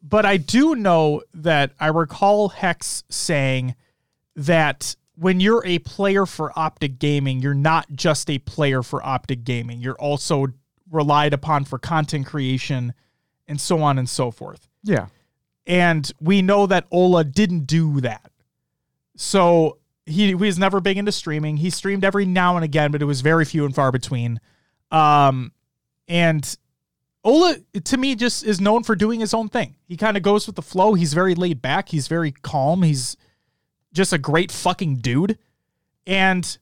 but 0.01 0.25
I 0.25 0.37
do 0.37 0.73
know 0.73 1.21
that 1.35 1.73
I 1.79 1.89
recall 1.89 2.49
H3CZ 2.49 3.03
saying 3.07 3.75
that 4.35 4.95
when 5.13 5.39
you're 5.39 5.63
a 5.63 5.77
player 5.77 6.25
for 6.25 6.51
Optic 6.57 6.97
Gaming, 6.97 7.41
you're 7.41 7.53
not 7.53 7.85
just 7.93 8.31
a 8.31 8.39
player 8.39 8.81
for 8.81 9.05
Optic 9.05 9.43
Gaming. 9.43 9.79
You're 9.79 9.93
also 9.99 10.47
relied 10.89 11.35
upon 11.35 11.65
for 11.65 11.77
content 11.77 12.25
creation 12.25 12.95
and 13.47 13.61
so 13.61 13.83
on 13.83 13.99
and 13.99 14.09
so 14.09 14.31
forth. 14.31 14.67
Yeah. 14.81 15.09
And 15.67 16.11
we 16.19 16.41
know 16.41 16.65
that 16.65 16.87
Ola 16.89 17.23
didn't 17.23 17.67
do 17.67 18.01
that. 18.01 18.31
So 19.15 19.77
he, 20.05 20.27
he 20.27 20.35
was 20.35 20.59
never 20.59 20.79
big 20.79 20.97
into 20.97 21.11
streaming. 21.11 21.57
He 21.57 21.69
streamed 21.69 22.03
every 22.03 22.25
now 22.25 22.55
and 22.55 22.63
again, 22.63 22.91
but 22.91 23.01
it 23.01 23.05
was 23.05 23.21
very 23.21 23.45
few 23.45 23.65
and 23.65 23.73
far 23.73 23.91
between. 23.91 24.39
Um, 24.91 25.51
and 26.07 26.57
Ola, 27.23 27.55
to 27.83 27.97
me, 27.97 28.15
just 28.15 28.45
is 28.45 28.61
known 28.61 28.83
for 28.83 28.95
doing 28.95 29.19
his 29.19 29.33
own 29.33 29.49
thing. 29.49 29.75
He 29.87 29.97
kind 29.97 30.15
of 30.15 30.23
goes 30.23 30.45
with 30.45 30.55
the 30.55 30.61
flow. 30.61 30.93
He's 30.93 31.13
very 31.13 31.33
laid 31.33 31.61
back. 31.61 31.89
He's 31.89 32.07
very 32.07 32.31
calm. 32.31 32.83
He's 32.83 33.17
just 33.93 34.13
a 34.13 34.17
great 34.17 34.51
fucking 34.51 34.97
dude. 34.97 35.39
And 36.05 36.57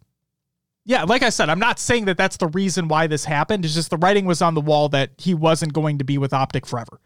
yeah, 0.86 1.03
like 1.03 1.22
I 1.22 1.29
said, 1.29 1.50
I'm 1.50 1.60
not 1.60 1.79
saying 1.79 2.05
that 2.05 2.17
that's 2.17 2.38
the 2.38 2.48
reason 2.48 2.88
why 2.88 3.07
this 3.07 3.25
happened. 3.25 3.65
It's 3.65 3.74
just 3.74 3.89
the 3.89 3.98
writing 3.98 4.25
was 4.25 4.41
on 4.41 4.53
the 4.53 4.62
wall 4.62 4.89
that 4.89 5.12
he 5.17 5.33
wasn't 5.33 5.74
going 5.74 5.98
to 5.98 6.05
be 6.05 6.17
with 6.17 6.33
Optic 6.33 6.65
forever. 6.65 7.00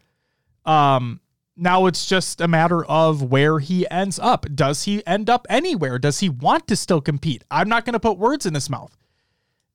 Um, 0.64 1.20
now 1.58 1.86
it's 1.86 2.06
just 2.06 2.40
a 2.40 2.48
matter 2.48 2.84
of 2.84 3.22
where 3.22 3.58
he 3.58 3.88
ends 3.90 4.18
up. 4.18 4.46
Does 4.54 4.84
he 4.84 5.04
end 5.06 5.28
up 5.28 5.46
anywhere? 5.50 5.98
Does 5.98 6.20
he 6.20 6.28
want 6.28 6.68
to 6.68 6.76
still 6.76 7.00
compete? 7.00 7.44
I'm 7.50 7.68
not 7.68 7.84
going 7.84 7.94
to 7.94 8.00
put 8.00 8.16
words 8.16 8.46
in 8.46 8.54
his 8.54 8.70
mouth. 8.70 8.96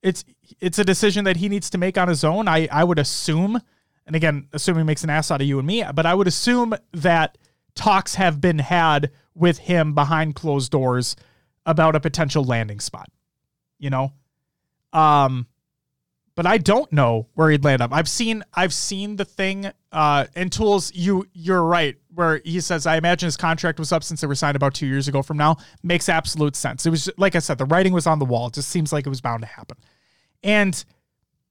It's 0.01 0.23
it's 0.59 0.79
a 0.79 0.83
decision 0.83 1.25
that 1.25 1.37
he 1.37 1.49
needs 1.49 1.69
to 1.71 1.77
make 1.77 1.97
on 1.97 2.07
his 2.07 2.23
own. 2.23 2.47
I 2.47 2.67
I 2.71 2.83
would 2.83 2.99
assume, 2.99 3.61
and 4.05 4.15
again, 4.15 4.47
assuming 4.53 4.85
makes 4.85 5.03
an 5.03 5.09
ass 5.09 5.29
out 5.29 5.41
of 5.41 5.47
you 5.47 5.59
and 5.59 5.67
me, 5.67 5.83
but 5.93 6.05
I 6.05 6.13
would 6.13 6.27
assume 6.27 6.73
that 6.93 7.37
talks 7.75 8.15
have 8.15 8.41
been 8.41 8.59
had 8.59 9.11
with 9.35 9.59
him 9.59 9.93
behind 9.93 10.35
closed 10.35 10.71
doors 10.71 11.15
about 11.65 11.95
a 11.95 11.99
potential 11.99 12.43
landing 12.43 12.79
spot. 12.79 13.09
You 13.79 13.89
know, 13.89 14.13
um, 14.91 15.47
but 16.35 16.45
I 16.45 16.57
don't 16.57 16.91
know 16.91 17.27
where 17.35 17.49
he'd 17.51 17.63
land 17.63 17.81
up. 17.81 17.93
I've 17.93 18.07
seen 18.09 18.43
I've 18.53 18.73
seen 18.73 19.15
the 19.17 19.25
thing 19.25 19.71
uh 19.91 20.25
and 20.35 20.51
tools 20.51 20.91
you 20.93 21.27
you're 21.33 21.63
right 21.63 21.95
where 22.13 22.41
he 22.43 22.59
says 22.59 22.85
I 22.87 22.97
imagine 22.97 23.27
his 23.27 23.37
contract 23.37 23.79
was 23.79 23.91
up 23.91 24.03
since 24.03 24.21
they 24.21 24.27
were 24.27 24.35
signed 24.35 24.55
about 24.55 24.73
2 24.73 24.87
years 24.87 25.07
ago 25.07 25.21
from 25.21 25.37
now 25.37 25.57
makes 25.83 26.09
absolute 26.09 26.55
sense. 26.55 26.85
It 26.85 26.89
was 26.89 27.09
like 27.17 27.35
I 27.35 27.39
said 27.39 27.57
the 27.57 27.65
writing 27.65 27.93
was 27.93 28.07
on 28.07 28.19
the 28.19 28.25
wall. 28.25 28.47
It 28.47 28.53
just 28.53 28.69
seems 28.69 28.91
like 28.91 29.05
it 29.05 29.09
was 29.09 29.21
bound 29.21 29.41
to 29.41 29.47
happen. 29.47 29.77
And 30.43 30.83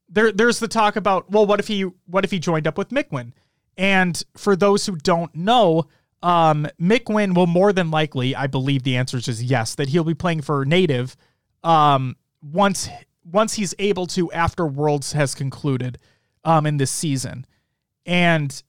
there 0.09 0.33
there's 0.33 0.59
the 0.59 0.69
talk 0.69 0.97
about 0.97 1.31
well 1.31 1.47
what 1.47 1.61
if 1.61 1.69
he 1.69 1.83
what 2.07 2.25
if 2.25 2.31
he 2.31 2.39
joined 2.39 2.67
up 2.67 2.77
with 2.77 2.89
Mikwen? 2.91 3.33
And 3.77 4.23
for 4.37 4.57
those 4.57 4.87
who 4.87 4.97
don't 4.97 5.35
know, 5.35 5.87
um 6.23 6.67
Mikwen 6.81 7.35
will 7.35 7.47
more 7.47 7.73
than 7.73 7.91
likely, 7.91 8.35
I 8.35 8.49
believe 8.49 8.83
the 8.83 8.97
answer 8.97 9.19
is 9.19 9.43
yes, 9.43 9.77
that 9.77 9.91
he'll 9.91 10.05
be 10.05 10.15
playing 10.15 10.43
for 10.43 10.65
Native 10.65 11.17
um 11.62 12.17
once 12.43 12.89
once 13.25 13.55
he's 13.55 13.75
able 13.79 14.07
to 14.09 14.31
after 14.33 14.67
Worlds 14.67 15.12
has 15.12 15.35
concluded 15.35 15.99
um, 16.45 16.67
in 16.67 16.76
this 16.76 16.91
season. 16.91 17.47
And 18.05 18.62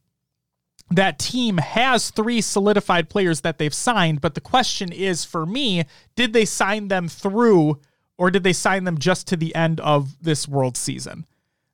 that 0.91 1.17
team 1.17 1.57
has 1.57 2.12
three 2.12 2.41
solidified 2.41 3.10
players 3.10 3.41
that 3.41 3.57
they've 3.57 3.74
signed, 3.74 4.22
but 4.22 4.36
the 4.36 4.41
question 4.41 4.91
is 4.91 5.25
for 5.25 5.45
me, 5.45 5.86
did 6.15 6.33
they 6.33 6.45
sign 6.45 6.88
them 6.88 7.07
through 7.07 7.79
or 8.17 8.29
did 8.29 8.43
they 8.43 8.53
sign 8.53 8.83
them 8.83 8.98
just 8.98 9.27
to 9.27 9.38
the 9.38 9.55
end 9.55 9.79
of 9.79 10.22
this 10.22 10.48
world 10.48 10.77
season? 10.77 11.25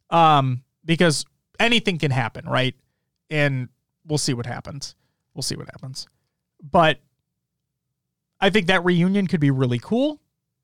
Um, 0.09 0.63
because 0.85 1.25
anything 1.59 1.97
can 1.97 2.11
happen, 2.11 2.45
right? 2.47 2.75
And 3.29 3.67
we'll 4.07 4.17
see 4.17 4.33
what 4.33 4.45
happens. 4.45 4.95
We'll 5.33 5.43
see 5.43 5.55
what 5.55 5.67
happens. 5.67 6.07
But 6.63 6.99
I 8.39 8.49
think 8.49 8.67
that 8.67 8.85
reunion 8.85 9.27
could 9.27 9.41
be 9.41 9.51
really 9.51 9.79
cool. 9.79 10.21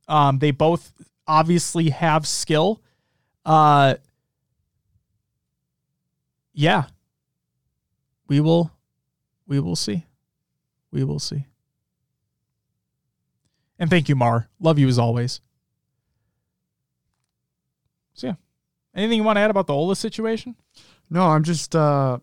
Um, 0.07 0.39
they 0.39 0.51
both 0.51 0.93
obviously 1.27 1.89
have 1.89 2.27
skill. 2.27 2.81
Uh, 3.45 3.95
yeah, 6.53 6.85
we 8.27 8.39
will, 8.39 8.71
we 9.47 9.59
will 9.59 9.75
see, 9.75 10.05
we 10.91 11.03
will 11.03 11.19
see. 11.19 11.45
And 13.77 13.89
thank 13.89 14.07
you, 14.07 14.15
Mar. 14.15 14.47
Love 14.59 14.79
you 14.79 14.87
as 14.87 14.97
always. 14.97 15.41
So 18.13 18.27
yeah, 18.27 18.33
anything 18.95 19.17
you 19.17 19.23
want 19.23 19.35
to 19.37 19.41
add 19.41 19.51
about 19.51 19.67
the 19.67 19.73
Ola 19.73 19.95
situation? 19.95 20.55
No, 21.09 21.23
I'm 21.23 21.43
just 21.43 21.75
uh, 21.75 22.19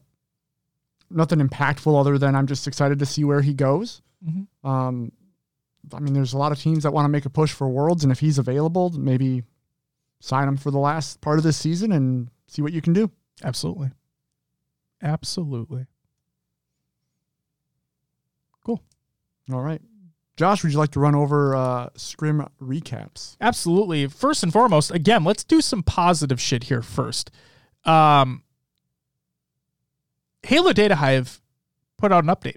nothing 1.11 1.39
impactful 1.39 1.99
other 1.99 2.19
than 2.19 2.35
I'm 2.35 2.47
just 2.47 2.67
excited 2.67 2.99
to 2.99 3.07
see 3.07 3.25
where 3.25 3.43
he 3.43 3.53
goes. 3.53 4.01
Mm-hmm. 4.27 4.69
Um, 4.69 5.13
I 5.93 6.01
mean, 6.01 6.15
there's 6.15 6.33
a 6.33 6.39
lot 6.39 6.53
of 6.53 6.61
teams 6.61 6.85
that 6.85 6.93
want 6.93 7.05
to 7.05 7.11
make 7.11 7.25
a 7.25 7.31
push 7.31 7.53
for 7.53 7.69
Worlds, 7.69 8.05
and 8.05 8.13
if 8.13 8.21
he's 8.21 8.39
available, 8.39 8.91
maybe 8.91 9.43
sign 10.21 10.49
him 10.49 10.57
for 10.57 10.71
the 10.71 10.79
last 10.79 11.21
part 11.21 11.39
of 11.39 11.45
this 11.45 11.57
season 11.57 11.93
and 11.93 12.29
see 12.47 12.63
what 12.63 12.73
you 12.73 12.81
can 12.81 12.93
do. 12.93 13.11
Absolutely. 13.43 13.91
Absolutely. 15.03 15.87
Cool. 18.65 18.81
All 19.53 19.61
right. 19.61 19.83
Josh, 20.37 20.63
would 20.63 20.73
you 20.73 20.79
like 20.79 20.93
to 20.93 21.01
run 21.01 21.15
over 21.15 21.55
uh, 21.55 21.89
Scrim 21.97 22.47
recaps? 22.61 23.37
Absolutely. 23.41 24.07
First 24.07 24.43
and 24.43 24.53
foremost, 24.53 24.91
again, 24.91 25.25
let's 25.25 25.45
do 25.45 25.61
some 25.61 25.83
positive 25.83 26.41
shit 26.41 26.65
here 26.65 26.83
first. 26.83 27.31
Um, 27.85 28.45
Halo 30.45 30.73
Data 30.73 30.97
Hive 30.97 31.41
put 31.99 32.13
out 32.13 32.25
an 32.25 32.31
update. 32.31 32.57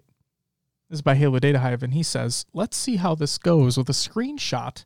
This 0.90 0.98
is 0.98 1.02
by 1.02 1.16
Halo 1.16 1.40
Data 1.40 1.60
Hive, 1.60 1.82
and 1.82 1.94
he 1.94 2.04
says, 2.04 2.46
let's 2.54 2.78
see 2.78 2.98
how 2.98 3.16
this 3.16 3.38
goes 3.38 3.78
with 3.78 3.90
a 3.90 3.94
screenshot 3.94 4.86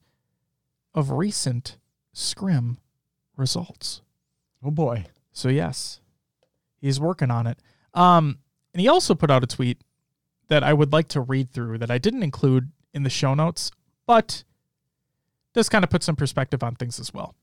of 0.94 1.12
recent 1.12 1.78
Scrim 2.14 2.78
results. 3.36 4.02
Oh 4.64 4.72
boy. 4.72 5.06
So 5.32 5.50
yes, 5.50 6.02
he's 6.80 7.00
working 7.00 7.32
on 7.32 7.48
it. 7.48 7.60
Um, 7.94 8.40
and 8.74 8.82
he 8.82 8.88
also 8.88 9.16
put 9.16 9.32
out 9.32 9.44
a 9.44 9.48
tweet 9.48 9.82
that 10.48 10.64
I 10.64 10.74
would 10.74 10.92
like 10.92 11.08
to 11.10 11.22
read 11.22 11.50
through 11.50 11.78
that 11.80 11.92
I 11.92 11.98
didn't 11.98 12.24
include 12.24 12.72
in 12.94 13.04
the 13.04 13.10
show 13.10 13.34
notes, 13.34 13.72
but 14.06 14.44
this 15.54 15.70
kind 15.70 15.84
of 15.84 15.90
puts 15.90 16.06
some 16.06 16.16
perspective 16.16 16.64
on 16.64 16.76
things 16.76 17.00
as 17.00 17.14
well. 17.14 17.36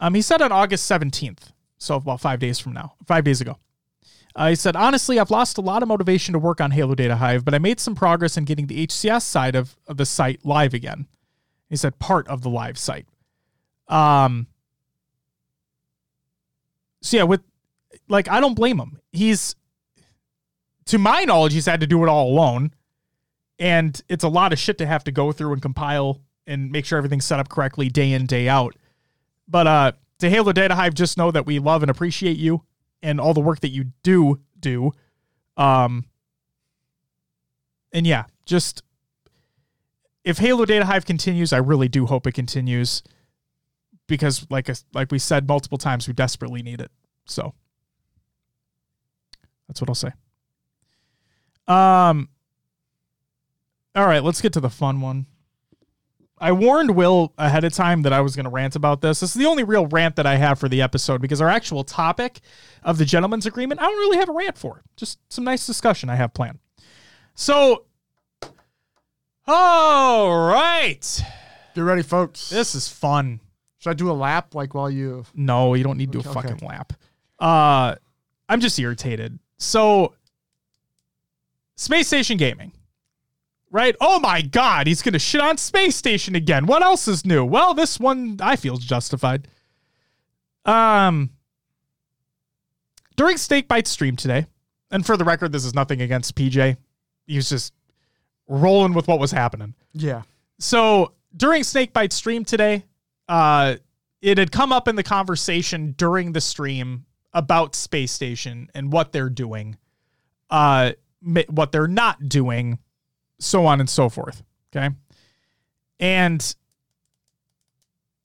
Um, 0.00 0.14
he 0.14 0.22
said 0.22 0.42
on 0.42 0.52
August 0.52 0.90
17th, 0.90 1.52
so 1.76 1.96
about 1.96 2.20
five 2.20 2.40
days 2.40 2.58
from 2.58 2.72
now, 2.72 2.94
five 3.06 3.24
days 3.24 3.40
ago. 3.40 3.58
Uh, 4.34 4.50
he 4.50 4.54
said, 4.54 4.76
honestly, 4.76 5.18
I've 5.18 5.30
lost 5.30 5.58
a 5.58 5.60
lot 5.62 5.82
of 5.82 5.88
motivation 5.88 6.32
to 6.32 6.38
work 6.38 6.60
on 6.60 6.70
Halo 6.70 6.94
Data 6.94 7.16
Hive, 7.16 7.44
but 7.44 7.54
I 7.54 7.58
made 7.58 7.80
some 7.80 7.94
progress 7.94 8.36
in 8.36 8.44
getting 8.44 8.66
the 8.66 8.86
HCS 8.86 9.22
side 9.22 9.54
of, 9.54 9.76
of 9.86 9.96
the 9.96 10.06
site 10.06 10.44
live 10.44 10.74
again. 10.74 11.06
He 11.68 11.76
said, 11.76 11.98
part 11.98 12.28
of 12.28 12.42
the 12.42 12.50
live 12.50 12.78
site. 12.78 13.06
Um, 13.88 14.46
so 17.02 17.16
yeah, 17.16 17.22
with 17.24 17.42
like, 18.08 18.28
I 18.28 18.40
don't 18.40 18.54
blame 18.54 18.78
him. 18.78 18.98
He's, 19.12 19.54
to 20.86 20.98
my 20.98 21.24
knowledge, 21.24 21.52
he's 21.52 21.66
had 21.66 21.80
to 21.80 21.86
do 21.86 22.02
it 22.04 22.08
all 22.08 22.28
alone. 22.30 22.72
And 23.58 24.00
it's 24.08 24.24
a 24.24 24.28
lot 24.28 24.52
of 24.52 24.58
shit 24.58 24.78
to 24.78 24.86
have 24.86 25.04
to 25.04 25.12
go 25.12 25.32
through 25.32 25.52
and 25.52 25.62
compile 25.62 26.20
and 26.46 26.70
make 26.70 26.84
sure 26.84 26.96
everything's 26.96 27.24
set 27.24 27.40
up 27.40 27.48
correctly 27.48 27.88
day 27.88 28.12
in, 28.12 28.26
day 28.26 28.48
out. 28.48 28.76
But 29.48 29.66
uh, 29.66 29.92
to 30.20 30.30
Halo 30.30 30.52
Data 30.52 30.74
Hive, 30.74 30.94
just 30.94 31.18
know 31.18 31.30
that 31.30 31.44
we 31.44 31.58
love 31.58 31.82
and 31.82 31.90
appreciate 31.90 32.36
you 32.36 32.62
and 33.02 33.20
all 33.20 33.34
the 33.34 33.40
work 33.40 33.60
that 33.60 33.70
you 33.70 33.92
do 34.02 34.40
do. 34.58 34.92
Um, 35.56 36.06
and 37.92 38.06
yeah, 38.06 38.24
just 38.44 38.82
if 40.24 40.38
Halo 40.38 40.64
Data 40.64 40.84
Hive 40.84 41.06
continues, 41.06 41.52
I 41.52 41.58
really 41.58 41.88
do 41.88 42.06
hope 42.06 42.26
it 42.26 42.32
continues 42.32 43.02
because, 44.06 44.46
like 44.50 44.68
like 44.92 45.10
we 45.10 45.18
said 45.18 45.48
multiple 45.48 45.78
times, 45.78 46.06
we 46.06 46.14
desperately 46.14 46.62
need 46.62 46.80
it. 46.80 46.90
So 47.26 47.54
that's 49.66 49.80
what 49.80 49.88
I'll 49.88 49.94
say. 49.94 50.12
Um. 51.66 52.28
All 53.94 54.06
right, 54.06 54.22
let's 54.22 54.40
get 54.40 54.52
to 54.52 54.60
the 54.60 54.70
fun 54.70 55.00
one. 55.00 55.26
I 56.40 56.52
warned 56.52 56.94
Will 56.94 57.32
ahead 57.38 57.64
of 57.64 57.72
time 57.72 58.02
that 58.02 58.12
I 58.12 58.20
was 58.20 58.34
going 58.36 58.44
to 58.44 58.50
rant 58.50 58.76
about 58.76 59.00
this. 59.00 59.20
This 59.20 59.30
is 59.30 59.34
the 59.40 59.46
only 59.46 59.64
real 59.64 59.86
rant 59.86 60.16
that 60.16 60.26
I 60.26 60.36
have 60.36 60.58
for 60.58 60.68
the 60.68 60.80
episode 60.82 61.20
because 61.20 61.40
our 61.40 61.48
actual 61.48 61.84
topic 61.84 62.40
of 62.82 62.98
the 62.98 63.04
gentleman's 63.04 63.46
agreement, 63.46 63.80
I 63.80 63.84
don't 63.84 63.98
really 63.98 64.18
have 64.18 64.28
a 64.28 64.32
rant 64.32 64.56
for. 64.58 64.82
Just 64.96 65.18
some 65.30 65.44
nice 65.44 65.66
discussion 65.66 66.08
I 66.10 66.16
have 66.16 66.34
planned. 66.34 66.58
So, 67.34 67.84
all 69.46 70.48
right. 70.48 71.24
Get 71.74 71.80
ready, 71.80 72.02
folks. 72.02 72.50
This 72.50 72.74
is 72.74 72.88
fun. 72.88 73.40
Should 73.78 73.90
I 73.90 73.94
do 73.94 74.10
a 74.10 74.12
lap 74.12 74.54
like 74.54 74.74
while 74.74 74.90
you? 74.90 75.24
No, 75.34 75.74
you 75.74 75.84
don't 75.84 75.96
need 75.96 76.12
to 76.12 76.20
do 76.20 76.28
a 76.28 76.30
Okay. 76.30 76.48
fucking 76.48 76.66
lap. 76.66 76.92
Uh, 77.38 77.94
I'm 78.48 78.60
just 78.60 78.78
irritated. 78.78 79.38
So, 79.58 80.14
Space 81.76 82.08
Station 82.08 82.36
Gaming 82.36 82.72
right? 83.70 83.94
Oh 84.00 84.20
my 84.20 84.42
God, 84.42 84.86
he's 84.86 85.02
going 85.02 85.12
to 85.12 85.18
shit 85.18 85.40
on 85.40 85.56
Space 85.56 85.96
Station 85.96 86.34
again. 86.34 86.66
What 86.66 86.82
else 86.82 87.08
is 87.08 87.24
new? 87.24 87.44
Well, 87.44 87.74
this 87.74 87.98
one 88.00 88.38
I 88.40 88.56
feel 88.56 88.74
is 88.74 88.84
justified. 88.84 89.48
Um, 90.64 91.30
during 93.16 93.36
Snakebite 93.36 93.86
stream 93.86 94.16
today, 94.16 94.46
and 94.90 95.04
for 95.04 95.16
the 95.16 95.24
record, 95.24 95.52
this 95.52 95.64
is 95.64 95.74
nothing 95.74 96.00
against 96.00 96.34
PJ. 96.34 96.76
He 97.26 97.36
was 97.36 97.48
just 97.48 97.72
rolling 98.46 98.94
with 98.94 99.08
what 99.08 99.18
was 99.18 99.30
happening. 99.30 99.74
Yeah. 99.92 100.22
So 100.58 101.12
during 101.36 101.62
Snakebite 101.62 102.12
stream 102.12 102.44
today, 102.44 102.84
uh, 103.28 103.76
it 104.22 104.38
had 104.38 104.50
come 104.50 104.72
up 104.72 104.88
in 104.88 104.96
the 104.96 105.02
conversation 105.02 105.94
during 105.96 106.32
the 106.32 106.40
stream 106.40 107.04
about 107.32 107.74
Space 107.74 108.12
Station 108.12 108.70
and 108.74 108.92
what 108.92 109.12
they're 109.12 109.30
doing, 109.30 109.76
uh, 110.50 110.92
what 111.48 111.72
they're 111.72 111.86
not 111.86 112.28
doing, 112.28 112.78
so 113.38 113.66
on 113.66 113.80
and 113.80 113.88
so 113.88 114.08
forth. 114.08 114.42
Okay. 114.74 114.94
And 116.00 116.54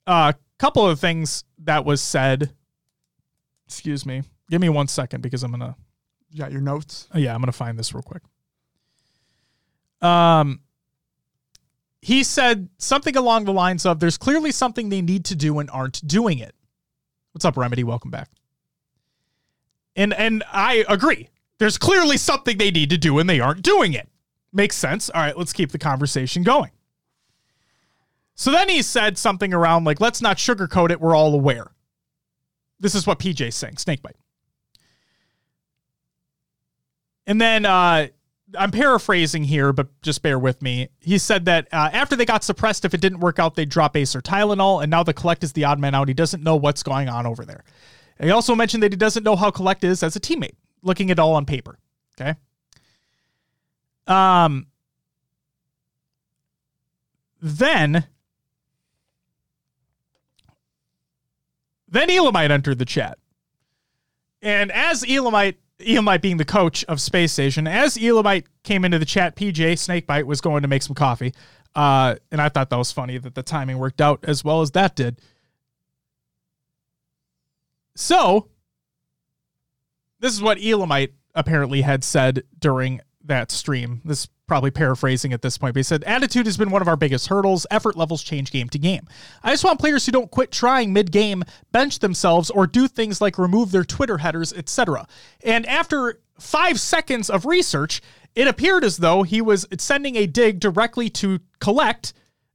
a 0.06 0.34
couple 0.58 0.88
of 0.88 1.00
things 1.00 1.44
that 1.58 1.84
was 1.84 2.00
said. 2.02 2.52
Excuse 3.66 4.04
me. 4.04 4.22
Give 4.50 4.60
me 4.60 4.68
one 4.68 4.88
second 4.88 5.22
because 5.22 5.42
I'm 5.42 5.50
gonna. 5.50 5.76
You 6.30 6.38
got 6.38 6.52
your 6.52 6.60
notes? 6.60 7.08
Oh, 7.14 7.18
yeah, 7.18 7.34
I'm 7.34 7.40
gonna 7.40 7.52
find 7.52 7.78
this 7.78 7.94
real 7.94 8.02
quick. 8.02 8.22
Um, 10.02 10.60
he 12.02 12.22
said 12.22 12.68
something 12.78 13.16
along 13.16 13.46
the 13.46 13.52
lines 13.52 13.86
of, 13.86 14.00
"There's 14.00 14.18
clearly 14.18 14.52
something 14.52 14.90
they 14.90 15.00
need 15.00 15.24
to 15.26 15.34
do 15.34 15.58
and 15.58 15.70
aren't 15.70 16.06
doing 16.06 16.38
it." 16.38 16.54
What's 17.32 17.44
up, 17.44 17.56
Remedy? 17.56 17.84
Welcome 17.84 18.10
back. 18.10 18.28
And 19.96 20.12
and 20.12 20.44
I 20.52 20.84
agree. 20.88 21.30
There's 21.58 21.78
clearly 21.78 22.16
something 22.16 22.58
they 22.58 22.70
need 22.70 22.90
to 22.90 22.98
do 22.98 23.18
and 23.18 23.28
they 23.30 23.40
aren't 23.40 23.62
doing 23.62 23.92
it. 23.92 24.08
Makes 24.54 24.76
sense. 24.76 25.10
All 25.10 25.20
right, 25.20 25.36
let's 25.36 25.52
keep 25.52 25.72
the 25.72 25.78
conversation 25.78 26.44
going. 26.44 26.70
So 28.36 28.50
then 28.50 28.68
he 28.68 28.82
said 28.82 29.18
something 29.18 29.52
around 29.52 29.84
like, 29.84 30.00
let's 30.00 30.22
not 30.22 30.38
sugarcoat 30.38 30.90
it. 30.90 31.00
We're 31.00 31.16
all 31.16 31.34
aware. 31.34 31.72
This 32.80 32.94
is 32.94 33.06
what 33.06 33.18
PJ's 33.18 33.56
saying, 33.56 33.78
snakebite. 33.78 34.16
And 37.26 37.40
then 37.40 37.66
uh, 37.66 38.08
I'm 38.56 38.70
paraphrasing 38.70 39.44
here, 39.44 39.72
but 39.72 39.88
just 40.02 40.22
bear 40.22 40.38
with 40.38 40.62
me. 40.62 40.88
He 41.00 41.18
said 41.18 41.46
that 41.46 41.68
uh, 41.72 41.90
after 41.92 42.14
they 42.14 42.24
got 42.24 42.44
suppressed, 42.44 42.84
if 42.84 42.94
it 42.94 43.00
didn't 43.00 43.20
work 43.20 43.38
out, 43.38 43.54
they'd 43.54 43.68
drop 43.68 43.96
Ace 43.96 44.14
or 44.14 44.20
Tylenol, 44.20 44.82
and 44.82 44.90
now 44.90 45.02
the 45.02 45.14
Kolect 45.14 45.42
is 45.42 45.52
the 45.52 45.64
odd 45.64 45.80
man 45.80 45.94
out. 45.94 46.08
He 46.08 46.14
doesn't 46.14 46.42
know 46.42 46.56
what's 46.56 46.82
going 46.82 47.08
on 47.08 47.26
over 47.26 47.44
there. 47.44 47.64
He 48.20 48.30
also 48.30 48.54
mentioned 48.54 48.82
that 48.82 48.92
he 48.92 48.96
doesn't 48.96 49.24
know 49.24 49.36
how 49.36 49.50
Kolect 49.50 49.82
is 49.82 50.02
as 50.02 50.14
a 50.14 50.20
teammate, 50.20 50.54
looking 50.82 51.10
at 51.10 51.18
all 51.18 51.34
on 51.34 51.44
paper. 51.46 51.78
Okay. 52.20 52.34
Um. 54.06 54.66
Then 57.40 58.06
Then 61.94 62.10
Elamite 62.10 62.50
entered 62.50 62.80
the 62.80 62.84
chat. 62.84 63.18
And 64.42 64.72
as 64.72 65.04
Elamite, 65.08 65.60
Elamite 65.78 66.22
being 66.22 66.38
the 66.38 66.44
coach 66.44 66.84
of 66.86 67.00
Space 67.00 67.32
Station, 67.32 67.68
as 67.68 67.96
Elamite 67.96 68.46
came 68.64 68.84
into 68.84 68.98
the 68.98 69.04
chat, 69.04 69.36
PJ 69.36 69.78
Snakebite 69.78 70.26
was 70.26 70.40
going 70.40 70.62
to 70.62 70.68
make 70.68 70.82
some 70.82 70.96
coffee. 70.96 71.32
Uh, 71.72 72.16
and 72.32 72.42
I 72.42 72.48
thought 72.48 72.68
that 72.70 72.76
was 72.76 72.90
funny 72.90 73.16
that 73.18 73.36
the 73.36 73.44
timing 73.44 73.78
worked 73.78 74.00
out 74.00 74.24
as 74.24 74.42
well 74.42 74.60
as 74.60 74.72
that 74.72 74.96
did. 74.96 75.20
So, 77.94 78.48
this 80.18 80.32
is 80.32 80.42
what 80.42 80.58
Elamite 80.60 81.14
apparently 81.32 81.82
had 81.82 82.02
said 82.02 82.42
during 82.58 83.02
that 83.24 83.50
stream. 83.50 84.00
This 84.04 84.28
probably 84.46 84.70
paraphrasing 84.70 85.32
at 85.32 85.42
this 85.42 85.56
point, 85.56 85.74
but 85.74 85.78
he 85.78 85.84
said, 85.84 86.04
Attitude 86.04 86.46
has 86.46 86.56
been 86.56 86.70
one 86.70 86.82
of 86.82 86.88
our 86.88 86.96
biggest 86.96 87.28
hurdles. 87.28 87.66
Effort 87.70 87.96
levels 87.96 88.22
change 88.22 88.50
game 88.50 88.68
to 88.68 88.78
game. 88.78 89.06
I 89.42 89.50
just 89.52 89.64
want 89.64 89.80
players 89.80 90.04
who 90.04 90.12
don't 90.12 90.30
quit 90.30 90.52
trying 90.52 90.92
mid 90.92 91.10
game, 91.10 91.44
bench 91.72 92.00
themselves, 92.00 92.50
or 92.50 92.66
do 92.66 92.86
things 92.86 93.20
like 93.20 93.38
remove 93.38 93.70
their 93.70 93.84
Twitter 93.84 94.18
headers, 94.18 94.52
etc. 94.52 95.06
And 95.42 95.66
after 95.66 96.20
five 96.38 96.78
seconds 96.78 97.30
of 97.30 97.46
research, 97.46 98.02
it 98.34 98.48
appeared 98.48 98.84
as 98.84 98.98
though 98.98 99.22
he 99.22 99.40
was 99.40 99.66
sending 99.78 100.16
a 100.16 100.26
dig 100.26 100.60
directly 100.60 101.08
to 101.10 101.40
Kolect 101.60 102.12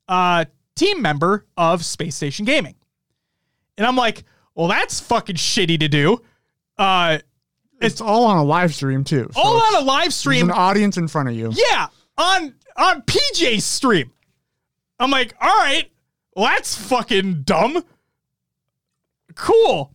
a 0.10 0.48
team 0.76 1.02
member 1.02 1.46
of 1.56 1.86
Space 1.86 2.16
Station 2.16 2.46
Gaming. 2.46 2.76
And 3.78 3.88
I'm 3.88 3.96
like, 3.96 4.24
well, 4.56 4.68
that's 4.68 5.00
fucking 5.00 5.38
shitty 5.38 5.80
to 5.80 5.88
do. 5.88 6.22
Uh, 6.78 7.20
it's 7.82 8.02
all 8.02 8.26
on 8.26 8.38
a 8.38 8.44
live 8.44 8.74
stream 8.74 9.04
too. 9.04 9.30
So 9.34 9.42
all 9.42 9.62
on 9.62 9.76
a 9.84 9.86
live 9.86 10.14
stream. 10.14 10.50
an 10.50 10.56
audience 10.56 10.98
in 10.98 11.08
front 11.08 11.30
of 11.30 11.36
you. 11.36 11.52
Yeah, 11.54 11.88
on 12.18 12.56
on 12.76 13.02
PJ's 13.04 13.66
stream. 13.66 14.12
I'm 15.00 15.12
like, 15.12 15.34
all 15.40 15.48
right, 15.48 15.90
well, 16.36 16.46
that's 16.46 16.76
fucking 16.76 17.44
dumb. 17.44 17.84
Cool. 19.36 19.94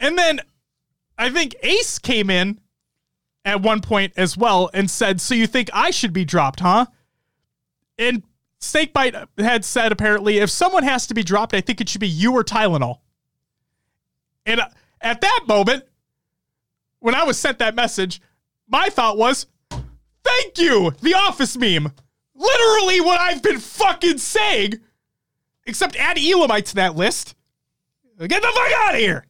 And 0.00 0.18
then 0.18 0.40
I 1.16 1.30
think 1.30 1.54
Ace 1.62 1.98
came 1.98 2.30
in 2.30 2.60
at 3.44 3.62
one 3.62 3.80
point 3.80 4.12
as 4.16 4.36
well 4.36 4.70
and 4.74 4.90
said, 4.90 5.20
"So 5.20 5.34
you 5.34 5.46
think 5.46 5.70
I 5.72 5.90
should 5.90 6.12
be 6.12 6.24
dropped, 6.24 6.60
huh?" 6.60 6.86
And 7.98 8.22
Snakebite 8.60 9.14
had 9.38 9.64
said 9.64 9.92
apparently, 9.92 10.38
if 10.38 10.50
someone 10.50 10.82
has 10.82 11.06
to 11.08 11.14
be 11.14 11.22
dropped, 11.22 11.54
I 11.54 11.60
think 11.60 11.80
it 11.80 11.88
should 11.88 12.00
be 12.00 12.08
you 12.08 12.32
or 12.32 12.44
Tylenol. 12.44 12.98
And 14.46 14.60
uh, 14.60 14.68
at 15.00 15.20
that 15.20 15.40
moment, 15.46 15.84
when 17.00 17.14
I 17.14 17.24
was 17.24 17.38
sent 17.38 17.58
that 17.58 17.74
message, 17.74 18.20
my 18.68 18.88
thought 18.88 19.18
was, 19.18 19.46
thank 20.22 20.58
you, 20.58 20.92
the 21.02 21.14
office 21.14 21.56
meme. 21.56 21.92
Literally 22.34 23.00
what 23.00 23.20
I've 23.20 23.42
been 23.42 23.58
fucking 23.58 24.18
saying. 24.18 24.74
Except 25.66 25.96
add 25.96 26.18
Elamite 26.18 26.66
to 26.66 26.74
that 26.76 26.96
list. 26.96 27.34
Get 28.18 28.42
the 28.42 28.48
fuck 28.48 28.72
out 28.80 28.94
of 28.94 29.00
here. 29.00 29.24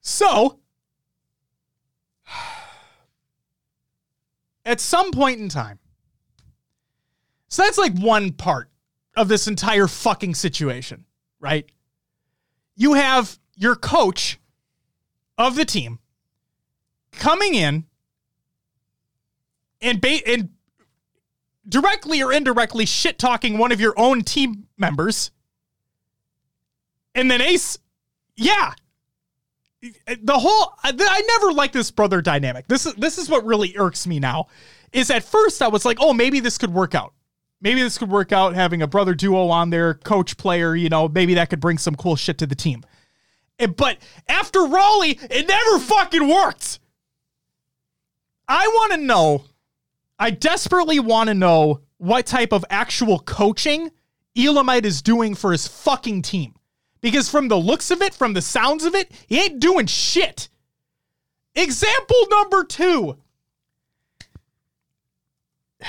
So, 0.00 0.58
at 4.64 4.80
some 4.80 5.12
point 5.12 5.40
in 5.40 5.48
time, 5.48 5.78
so 7.48 7.62
that's 7.62 7.78
like 7.78 7.96
one 7.98 8.32
part 8.32 8.68
of 9.16 9.28
this 9.28 9.46
entire 9.46 9.86
fucking 9.86 10.34
situation, 10.34 11.04
right? 11.40 11.70
You 12.74 12.94
have 12.94 13.38
your 13.56 13.76
coach 13.76 14.38
of 15.38 15.56
the 15.56 15.64
team 15.64 15.98
coming 17.12 17.54
in 17.54 17.84
and 19.80 20.00
ba- 20.00 20.26
and 20.26 20.50
directly 21.68 22.22
or 22.22 22.32
indirectly 22.32 22.86
shit 22.86 23.18
talking 23.18 23.58
one 23.58 23.72
of 23.72 23.80
your 23.80 23.94
own 23.96 24.22
team 24.22 24.66
members. 24.76 25.30
And 27.14 27.30
then 27.30 27.40
Ace, 27.40 27.78
yeah. 28.36 28.72
The 30.22 30.38
whole 30.38 30.74
I 30.82 31.22
never 31.28 31.52
liked 31.52 31.74
this 31.74 31.90
brother 31.90 32.22
dynamic. 32.22 32.68
This 32.68 32.86
is 32.86 32.94
this 32.94 33.18
is 33.18 33.28
what 33.28 33.44
really 33.44 33.74
irks 33.76 34.06
me 34.06 34.18
now. 34.18 34.46
Is 34.92 35.10
at 35.10 35.24
first 35.24 35.60
I 35.60 35.68
was 35.68 35.84
like, 35.84 35.98
"Oh, 36.00 36.14
maybe 36.14 36.40
this 36.40 36.56
could 36.56 36.72
work 36.72 36.94
out. 36.94 37.12
Maybe 37.60 37.82
this 37.82 37.98
could 37.98 38.10
work 38.10 38.32
out 38.32 38.54
having 38.54 38.80
a 38.80 38.86
brother 38.86 39.14
duo 39.14 39.48
on 39.48 39.70
there, 39.70 39.94
coach 39.94 40.36
player, 40.38 40.74
you 40.74 40.88
know, 40.88 41.08
maybe 41.08 41.34
that 41.34 41.50
could 41.50 41.60
bring 41.60 41.76
some 41.78 41.94
cool 41.96 42.16
shit 42.16 42.38
to 42.38 42.46
the 42.46 42.54
team." 42.54 42.82
But 43.58 43.98
after 44.28 44.66
Raleigh, 44.66 45.18
it 45.30 45.46
never 45.46 45.78
fucking 45.78 46.28
worked. 46.28 46.80
I 48.48 48.66
want 48.66 48.92
to 48.92 48.98
know, 48.98 49.44
I 50.18 50.30
desperately 50.30 50.98
want 51.00 51.28
to 51.28 51.34
know 51.34 51.80
what 51.98 52.26
type 52.26 52.52
of 52.52 52.64
actual 52.68 53.18
coaching 53.20 53.90
Elamite 54.36 54.84
is 54.84 55.00
doing 55.02 55.34
for 55.34 55.52
his 55.52 55.66
fucking 55.68 56.22
team. 56.22 56.54
Because 57.00 57.28
from 57.28 57.48
the 57.48 57.56
looks 57.56 57.90
of 57.90 58.02
it, 58.02 58.14
from 58.14 58.32
the 58.32 58.42
sounds 58.42 58.84
of 58.84 58.94
it, 58.94 59.12
he 59.26 59.38
ain't 59.40 59.60
doing 59.60 59.86
shit. 59.86 60.48
Example 61.54 62.26
number 62.30 62.64
two. 62.64 63.16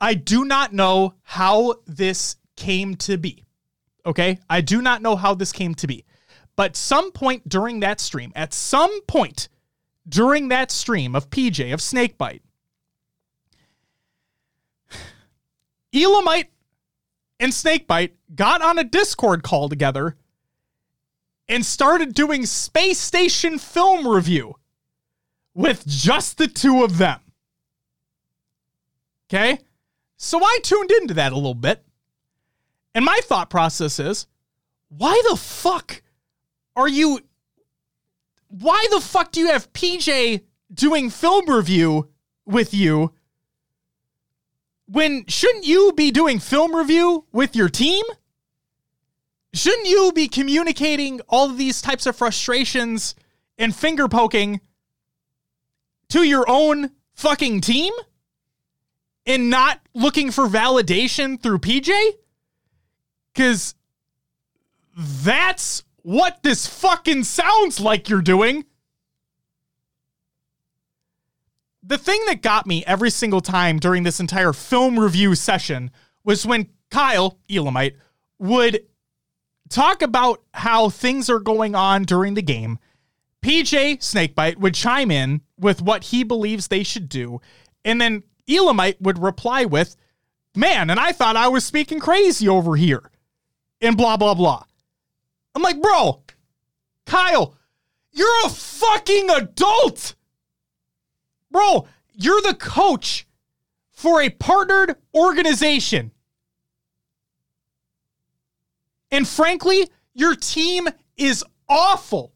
I 0.00 0.14
do 0.14 0.44
not 0.44 0.72
know 0.72 1.14
how 1.22 1.76
this 1.86 2.36
came 2.56 2.96
to 2.96 3.16
be. 3.16 3.44
Okay? 4.04 4.38
I 4.50 4.60
do 4.60 4.82
not 4.82 5.00
know 5.00 5.16
how 5.16 5.34
this 5.34 5.52
came 5.52 5.74
to 5.76 5.86
be. 5.86 6.04
But 6.56 6.76
some 6.76 7.12
point 7.12 7.48
during 7.48 7.80
that 7.80 8.00
stream, 8.00 8.32
at 8.34 8.52
some 8.52 9.00
point 9.02 9.48
during 10.08 10.48
that 10.48 10.70
stream 10.70 11.14
of 11.14 11.30
PJ, 11.30 11.72
of 11.72 11.80
Snakebite, 11.80 12.42
Elamite 15.94 16.50
and 17.40 17.52
Snakebite 17.52 18.12
got 18.34 18.62
on 18.62 18.78
a 18.78 18.84
Discord 18.84 19.42
call 19.42 19.68
together 19.68 20.16
and 21.48 21.66
started 21.66 22.14
doing 22.14 22.46
Space 22.46 22.98
Station 22.98 23.58
film 23.58 24.06
review 24.06 24.56
with 25.54 25.86
just 25.86 26.38
the 26.38 26.46
two 26.46 26.82
of 26.82 26.98
them. 26.98 27.20
Okay? 29.28 29.58
So 30.16 30.42
I 30.42 30.58
tuned 30.62 30.90
into 30.90 31.14
that 31.14 31.32
a 31.32 31.36
little 31.36 31.54
bit. 31.54 31.84
And 32.94 33.04
my 33.04 33.20
thought 33.24 33.50
process 33.50 33.98
is 33.98 34.26
why 34.88 35.20
the 35.28 35.36
fuck 35.36 36.02
are 36.76 36.88
you 36.88 37.20
why 38.48 38.86
the 38.90 39.00
fuck 39.00 39.32
do 39.32 39.40
you 39.40 39.48
have 39.48 39.72
PJ 39.72 40.42
doing 40.72 41.10
film 41.10 41.48
review 41.48 42.10
with 42.44 42.74
you 42.74 43.12
when 44.86 45.24
shouldn't 45.26 45.64
you 45.64 45.92
be 45.96 46.10
doing 46.10 46.38
film 46.38 46.76
review 46.76 47.24
with 47.32 47.56
your 47.56 47.70
team? 47.70 48.04
Shouldn't 49.54 49.88
you 49.88 50.12
be 50.14 50.28
communicating 50.28 51.20
all 51.28 51.50
of 51.50 51.56
these 51.56 51.80
types 51.80 52.06
of 52.06 52.16
frustrations 52.16 53.14
and 53.58 53.74
finger 53.74 54.08
poking 54.08 54.60
to 56.08 56.22
your 56.22 56.44
own 56.48 56.90
fucking 57.14 57.62
team 57.62 57.92
and 59.24 59.48
not 59.48 59.80
looking 59.94 60.30
for 60.30 60.46
validation 60.46 61.42
through 61.42 61.58
PJ? 61.58 61.90
Because 63.32 63.74
that's 64.96 65.84
what 66.02 66.42
this 66.42 66.66
fucking 66.66 67.24
sounds 67.24 67.80
like 67.80 68.08
you're 68.08 68.22
doing. 68.22 68.64
The 71.82 71.98
thing 71.98 72.20
that 72.26 72.42
got 72.42 72.66
me 72.66 72.84
every 72.86 73.10
single 73.10 73.40
time 73.40 73.78
during 73.78 74.02
this 74.02 74.20
entire 74.20 74.52
film 74.52 74.98
review 74.98 75.34
session 75.34 75.90
was 76.24 76.46
when 76.46 76.68
Kyle, 76.90 77.38
Elamite, 77.50 77.96
would 78.38 78.84
talk 79.68 80.02
about 80.02 80.42
how 80.54 80.88
things 80.90 81.28
are 81.30 81.40
going 81.40 81.74
on 81.74 82.04
during 82.04 82.34
the 82.34 82.42
game. 82.42 82.78
PJ 83.42 84.02
Snakebite 84.02 84.58
would 84.58 84.74
chime 84.74 85.10
in 85.10 85.40
with 85.58 85.82
what 85.82 86.04
he 86.04 86.22
believes 86.22 86.68
they 86.68 86.84
should 86.84 87.08
do. 87.08 87.40
And 87.84 88.00
then 88.00 88.22
Elamite 88.48 89.00
would 89.00 89.18
reply 89.20 89.64
with, 89.64 89.96
Man, 90.54 90.90
and 90.90 91.00
I 91.00 91.12
thought 91.12 91.34
I 91.34 91.48
was 91.48 91.64
speaking 91.64 91.98
crazy 91.98 92.46
over 92.46 92.76
here. 92.76 93.10
And 93.80 93.96
blah, 93.96 94.16
blah, 94.16 94.34
blah. 94.34 94.64
I'm 95.54 95.62
like, 95.62 95.80
Bro, 95.80 96.22
Kyle, 97.06 97.54
you're 98.12 98.46
a 98.46 98.50
fucking 98.50 99.30
adult. 99.30 100.14
Bro, 101.50 101.86
you're 102.14 102.40
the 102.42 102.54
coach 102.54 103.26
for 103.90 104.22
a 104.22 104.30
partnered 104.30 104.96
organization. 105.14 106.12
And 109.10 109.28
frankly, 109.28 109.88
your 110.14 110.34
team 110.34 110.88
is 111.16 111.44
awful. 111.68 112.32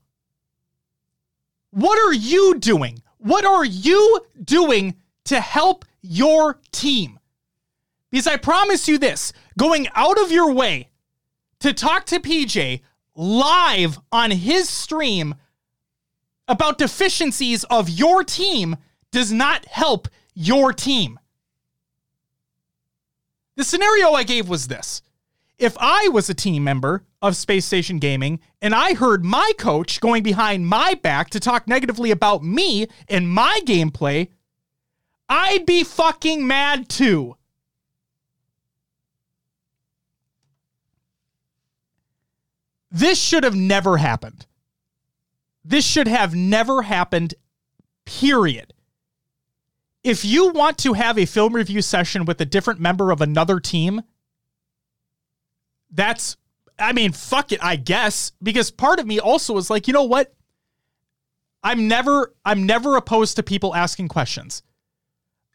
What 1.70 1.98
are 1.98 2.12
you 2.12 2.58
doing? 2.58 3.02
What 3.18 3.44
are 3.44 3.64
you 3.64 4.20
doing 4.44 4.96
to 5.24 5.40
help 5.40 5.84
your 6.02 6.60
team? 6.72 7.18
Because 8.10 8.26
I 8.26 8.36
promise 8.36 8.88
you 8.88 8.98
this 8.98 9.32
going 9.58 9.88
out 9.94 10.20
of 10.20 10.30
your 10.30 10.52
way 10.52 10.90
to 11.60 11.72
talk 11.72 12.06
to 12.06 12.20
PJ 12.20 12.82
live 13.16 13.98
on 14.12 14.30
his 14.30 14.68
stream 14.68 15.34
about 16.48 16.78
deficiencies 16.78 17.64
of 17.64 17.88
your 17.88 18.22
team 18.22 18.76
does 19.10 19.32
not 19.32 19.64
help 19.66 20.08
your 20.34 20.72
team. 20.72 21.18
The 23.56 23.64
scenario 23.64 24.12
I 24.12 24.22
gave 24.22 24.48
was 24.48 24.68
this 24.68 25.02
if 25.58 25.76
I 25.80 26.08
was 26.12 26.28
a 26.28 26.34
team 26.34 26.64
member 26.64 27.04
of 27.22 27.36
Space 27.36 27.64
Station 27.64 27.98
Gaming 27.98 28.40
and 28.60 28.74
I 28.74 28.94
heard 28.94 29.24
my 29.24 29.52
coach 29.58 30.00
going 30.00 30.22
behind 30.22 30.66
my 30.66 30.94
back 30.94 31.30
to 31.30 31.40
talk 31.40 31.66
negatively 31.66 32.10
about 32.10 32.44
me 32.44 32.86
and 33.08 33.28
my 33.28 33.60
gameplay, 33.64 34.28
I'd 35.28 35.64
be 35.64 35.82
fucking 35.82 36.46
mad 36.46 36.88
too. 36.88 37.36
This 42.96 43.20
should 43.20 43.44
have 43.44 43.54
never 43.54 43.98
happened. 43.98 44.46
This 45.62 45.84
should 45.84 46.08
have 46.08 46.34
never 46.34 46.80
happened, 46.80 47.34
period. 48.06 48.72
If 50.02 50.24
you 50.24 50.48
want 50.48 50.78
to 50.78 50.94
have 50.94 51.18
a 51.18 51.26
film 51.26 51.54
review 51.54 51.82
session 51.82 52.24
with 52.24 52.40
a 52.40 52.46
different 52.46 52.80
member 52.80 53.10
of 53.10 53.20
another 53.20 53.60
team, 53.60 54.00
that's 55.90 56.38
I 56.78 56.94
mean, 56.94 57.12
fuck 57.12 57.52
it, 57.52 57.62
I 57.62 57.76
guess, 57.76 58.32
because 58.42 58.70
part 58.70 58.98
of 58.98 59.06
me 59.06 59.20
also 59.20 59.58
is 59.58 59.68
like, 59.68 59.86
you 59.86 59.92
know 59.92 60.04
what? 60.04 60.34
I'm 61.62 61.88
never 61.88 62.34
I'm 62.46 62.64
never 62.64 62.96
opposed 62.96 63.36
to 63.36 63.42
people 63.42 63.74
asking 63.74 64.08
questions. 64.08 64.62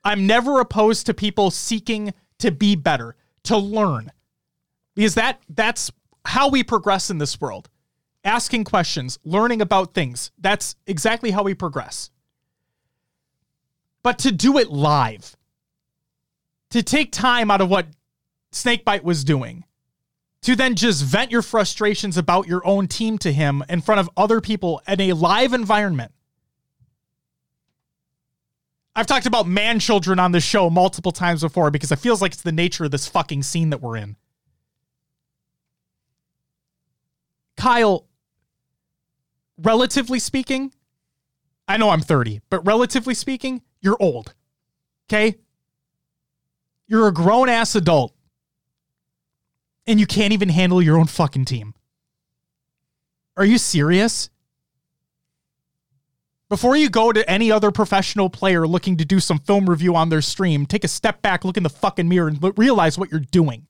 I'm 0.03 0.27
never 0.27 0.59
opposed 0.59 1.07
to 1.07 1.15
people 1.15 1.49
seeking 1.49 2.13
to 2.37 2.51
be 2.51 2.75
better, 2.75 3.15
to 3.45 3.57
learn. 3.57 4.11
Because 4.93 5.15
that 5.15 5.41
that's 5.49 5.91
how 6.25 6.49
we 6.49 6.63
progress 6.63 7.09
in 7.09 7.17
this 7.17 7.39
world. 7.39 7.69
Asking 8.23 8.63
questions, 8.63 9.17
learning 9.23 9.61
about 9.61 9.93
things. 9.93 10.31
That's 10.37 10.75
exactly 10.85 11.31
how 11.31 11.43
we 11.43 11.53
progress. 11.53 12.11
But 14.03 14.19
to 14.19 14.31
do 14.31 14.57
it 14.57 14.69
live, 14.69 15.35
to 16.69 16.83
take 16.83 17.11
time 17.11 17.49
out 17.49 17.61
of 17.61 17.69
what 17.69 17.87
Snakebite 18.51 19.03
was 19.03 19.23
doing, 19.23 19.63
to 20.41 20.55
then 20.55 20.75
just 20.75 21.03
vent 21.03 21.31
your 21.31 21.41
frustrations 21.41 22.17
about 22.17 22.47
your 22.47 22.65
own 22.65 22.87
team 22.87 23.17
to 23.19 23.31
him 23.31 23.63
in 23.69 23.81
front 23.81 23.99
of 23.99 24.09
other 24.17 24.41
people 24.41 24.81
in 24.87 24.99
a 24.99 25.13
live 25.13 25.53
environment. 25.53 26.11
I've 28.95 29.07
talked 29.07 29.25
about 29.25 29.47
man 29.47 29.79
children 29.79 30.19
on 30.19 30.31
the 30.31 30.41
show 30.41 30.69
multiple 30.69 31.11
times 31.11 31.41
before 31.41 31.71
because 31.71 31.91
it 31.91 31.99
feels 31.99 32.21
like 32.21 32.33
it's 32.33 32.41
the 32.41 32.51
nature 32.51 32.85
of 32.85 32.91
this 32.91 33.07
fucking 33.07 33.43
scene 33.43 33.69
that 33.69 33.81
we're 33.81 33.97
in. 33.97 34.17
Kyle, 37.61 38.07
relatively 39.59 40.17
speaking, 40.17 40.73
I 41.67 41.77
know 41.77 41.91
I'm 41.91 42.01
30, 42.01 42.41
but 42.49 42.65
relatively 42.65 43.13
speaking, 43.13 43.61
you're 43.81 43.97
old. 43.99 44.33
Okay? 45.05 45.37
You're 46.87 47.07
a 47.07 47.13
grown 47.13 47.49
ass 47.49 47.75
adult 47.75 48.15
and 49.85 49.99
you 49.99 50.07
can't 50.07 50.33
even 50.33 50.49
handle 50.49 50.81
your 50.81 50.97
own 50.97 51.05
fucking 51.05 51.45
team. 51.45 51.75
Are 53.37 53.45
you 53.45 53.59
serious? 53.59 54.31
Before 56.49 56.75
you 56.75 56.89
go 56.89 57.11
to 57.11 57.29
any 57.29 57.51
other 57.51 57.69
professional 57.69 58.31
player 58.31 58.67
looking 58.67 58.97
to 58.97 59.05
do 59.05 59.19
some 59.19 59.37
film 59.37 59.69
review 59.69 59.95
on 59.95 60.09
their 60.09 60.23
stream, 60.23 60.65
take 60.65 60.83
a 60.83 60.87
step 60.87 61.21
back, 61.21 61.45
look 61.45 61.57
in 61.57 61.63
the 61.63 61.69
fucking 61.69 62.09
mirror, 62.09 62.27
and 62.27 62.57
realize 62.57 62.97
what 62.97 63.11
you're 63.11 63.19
doing. 63.19 63.67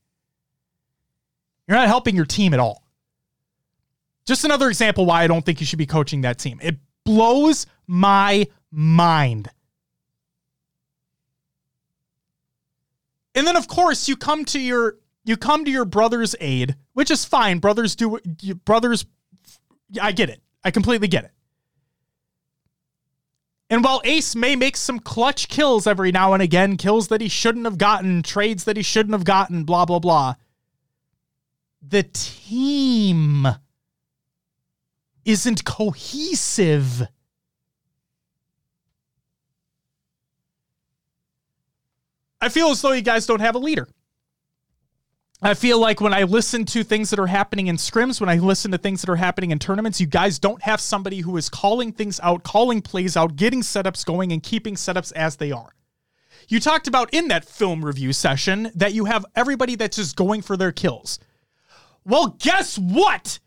You're 1.67 1.77
not 1.77 1.89
helping 1.89 2.15
your 2.15 2.23
team 2.23 2.53
at 2.53 2.61
all. 2.61 2.80
Just 4.31 4.45
another 4.45 4.69
example 4.69 5.05
why 5.05 5.23
I 5.23 5.27
don't 5.27 5.45
think 5.45 5.59
you 5.59 5.65
should 5.65 5.77
be 5.77 5.85
coaching 5.85 6.21
that 6.21 6.39
team. 6.39 6.57
It 6.63 6.77
blows 7.03 7.65
my 7.85 8.47
mind. 8.71 9.49
And 13.35 13.45
then, 13.45 13.57
of 13.57 13.67
course, 13.67 14.07
you 14.07 14.15
come 14.15 14.45
to 14.45 14.57
your 14.57 14.95
you 15.25 15.35
come 15.35 15.65
to 15.65 15.69
your 15.69 15.83
brother's 15.83 16.33
aid, 16.39 16.77
which 16.93 17.11
is 17.11 17.25
fine. 17.25 17.59
Brothers 17.59 17.93
do 17.97 18.21
brothers. 18.63 19.05
I 20.01 20.13
get 20.13 20.29
it. 20.29 20.41
I 20.63 20.71
completely 20.71 21.09
get 21.09 21.25
it. 21.25 21.31
And 23.69 23.83
while 23.83 23.99
Ace 24.05 24.33
may 24.33 24.55
make 24.55 24.77
some 24.77 25.01
clutch 25.01 25.49
kills 25.49 25.85
every 25.85 26.13
now 26.13 26.31
and 26.31 26.41
again, 26.41 26.77
kills 26.77 27.09
that 27.09 27.19
he 27.19 27.27
shouldn't 27.27 27.65
have 27.65 27.77
gotten, 27.77 28.23
trades 28.23 28.63
that 28.63 28.77
he 28.77 28.83
shouldn't 28.83 29.11
have 29.13 29.25
gotten, 29.25 29.65
blah, 29.65 29.83
blah, 29.83 29.99
blah, 29.99 30.35
the 31.81 32.03
team 32.03 33.45
isn't 35.25 35.65
cohesive. 35.65 37.07
I 42.39 42.49
feel 42.49 42.69
as 42.69 42.81
though 42.81 42.91
you 42.91 43.01
guys 43.01 43.25
don't 43.25 43.39
have 43.39 43.55
a 43.55 43.59
leader. 43.59 43.87
I 45.43 45.55
feel 45.55 45.79
like 45.79 46.01
when 46.01 46.13
I 46.13 46.23
listen 46.23 46.65
to 46.65 46.83
things 46.83 47.09
that 47.09 47.19
are 47.19 47.27
happening 47.27 47.65
in 47.67 47.77
scrims, 47.77 48.19
when 48.19 48.29
I 48.29 48.37
listen 48.37 48.71
to 48.71 48.77
things 48.77 49.01
that 49.01 49.09
are 49.09 49.15
happening 49.15 49.49
in 49.49 49.57
tournaments, 49.57 49.99
you 49.99 50.05
guys 50.05 50.37
don't 50.37 50.61
have 50.61 50.79
somebody 50.79 51.21
who 51.21 51.35
is 51.35 51.49
calling 51.49 51.91
things 51.91 52.19
out, 52.21 52.43
calling 52.43 52.81
plays 52.81 53.17
out, 53.17 53.35
getting 53.35 53.61
setups 53.61 54.05
going, 54.05 54.31
and 54.31 54.43
keeping 54.43 54.75
setups 54.75 55.11
as 55.13 55.37
they 55.37 55.51
are. 55.51 55.73
You 56.47 56.59
talked 56.59 56.87
about 56.87 57.11
in 57.11 57.27
that 57.29 57.45
film 57.45 57.83
review 57.83 58.13
session 58.13 58.71
that 58.75 58.93
you 58.93 59.05
have 59.05 59.25
everybody 59.35 59.75
that's 59.75 59.97
just 59.97 60.15
going 60.15 60.43
for 60.43 60.57
their 60.57 60.71
kills. 60.71 61.17
Well, 62.05 62.35
guess 62.39 62.77
what? 62.77 63.39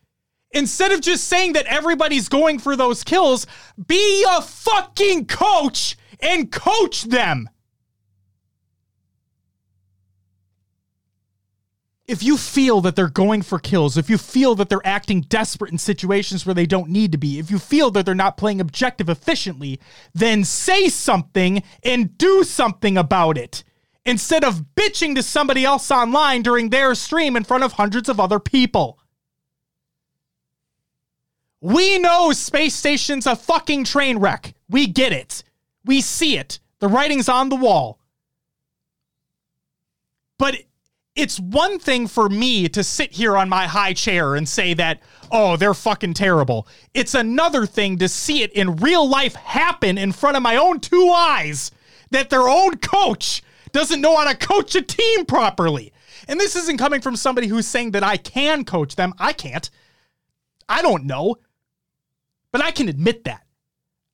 Instead 0.55 0.93
of 0.93 1.01
just 1.01 1.25
saying 1.25 1.53
that 1.53 1.67
everybody's 1.67 2.29
going 2.29 2.59
for 2.59 2.77
those 2.77 3.05
kills, 3.05 3.47
be 3.87 4.25
a 4.31 4.41
fucking 4.41 5.27
coach 5.27 5.97
and 6.21 6.51
coach 6.51 7.03
them. 7.03 7.49
if 12.07 12.23
you 12.23 12.37
feel 12.37 12.81
that 12.83 12.97
they're 12.97 13.09
going 13.09 13.43
for 13.43 13.59
kills, 13.59 13.97
if 13.97 14.11
you 14.11 14.19
feel 14.19 14.55
that 14.55 14.69
they're 14.69 14.87
acting 14.87 15.23
desperate 15.23 15.73
in 15.73 15.79
situations 15.79 16.45
where 16.45 16.55
they 16.55 16.67
don't 16.67 16.91
need 16.91 17.13
to 17.13 17.19
be, 17.19 17.39
if 17.39 17.51
you 17.51 17.59
feel 17.59 17.91
that 17.91 18.05
they're 18.05 18.15
not 18.15 18.37
playing 18.37 18.61
objective 18.61 19.09
efficiently, 19.09 19.81
then 20.15 20.45
say 20.45 20.89
something 20.89 21.63
and 21.83 22.17
do 22.19 22.45
something 22.45 22.99
about 22.99 23.39
it 23.39 23.65
instead 24.05 24.45
of 24.45 24.67
bitching 24.77 25.15
to 25.15 25.23
somebody 25.23 25.65
else 25.65 25.91
online 25.91 26.43
during 26.43 26.69
their 26.69 26.95
stream 26.95 27.37
in 27.37 27.45
front 27.45 27.65
of 27.65 27.73
hundreds 27.73 28.09
of 28.09 28.21
other 28.21 28.39
people. 28.39 28.99
We 31.65 31.99
know 31.99 32.31
Space 32.33 32.75
Station's 32.75 33.27
a 33.27 33.35
fucking 33.35 33.85
train 33.85 34.19
wreck. 34.19 34.53
We 34.69 34.87
get 34.87 35.15
it. 35.15 35.43
We 35.87 36.03
see 36.03 36.37
it. 36.37 36.61
The 36.81 36.89
writing's 36.89 37.27
on 37.27 37.49
the 37.49 37.57
wall. 37.57 37.99
But 40.39 40.57
it's 41.17 41.41
one 41.41 41.79
thing 41.79 42.07
for 42.07 42.29
me 42.29 42.69
to 42.69 42.85
sit 42.85 43.13
here 43.13 43.35
on 43.35 43.49
my 43.49 43.67
high 43.67 43.95
chair 43.95 44.35
and 44.35 44.47
say 44.47 44.75
that, 44.75 45.01
oh, 45.33 45.57
they're 45.57 45.73
fucking 45.73 46.13
terrible. 46.13 46.69
It's 46.93 47.15
another 47.15 47.65
thing 47.65 47.97
to 47.97 48.11
see 48.11 48.43
it 48.43 48.53
in 48.53 48.77
real 48.77 49.09
life 49.09 49.35
happen 49.35 49.97
in 49.97 50.13
front 50.13 50.37
of 50.37 50.43
my 50.43 50.57
own 50.57 50.81
two 50.81 51.11
eyes 51.17 51.71
that 52.11 52.29
their 52.29 52.47
own 52.47 52.77
coach 52.77 53.43
doesn't 53.73 54.03
know 54.03 54.19
how 54.19 54.31
to 54.31 54.37
coach 54.37 54.75
a 54.75 54.83
team 54.83 55.25
properly. 55.25 55.95
And 56.29 56.39
this 56.39 56.57
isn't 56.57 56.77
coming 56.77 57.01
from 57.01 57.17
somebody 57.17 57.47
who's 57.47 57.67
saying 57.67 57.93
that 57.93 58.05
I 58.05 58.19
can 58.19 58.67
coach 58.67 58.97
them. 58.97 59.15
I 59.19 59.33
can't. 59.33 59.71
I 60.69 60.83
don't 60.83 61.05
know. 61.05 61.37
But 62.55 62.63
I 62.63 62.71
can 62.71 62.89
admit 62.89 63.25
that. 63.25 63.45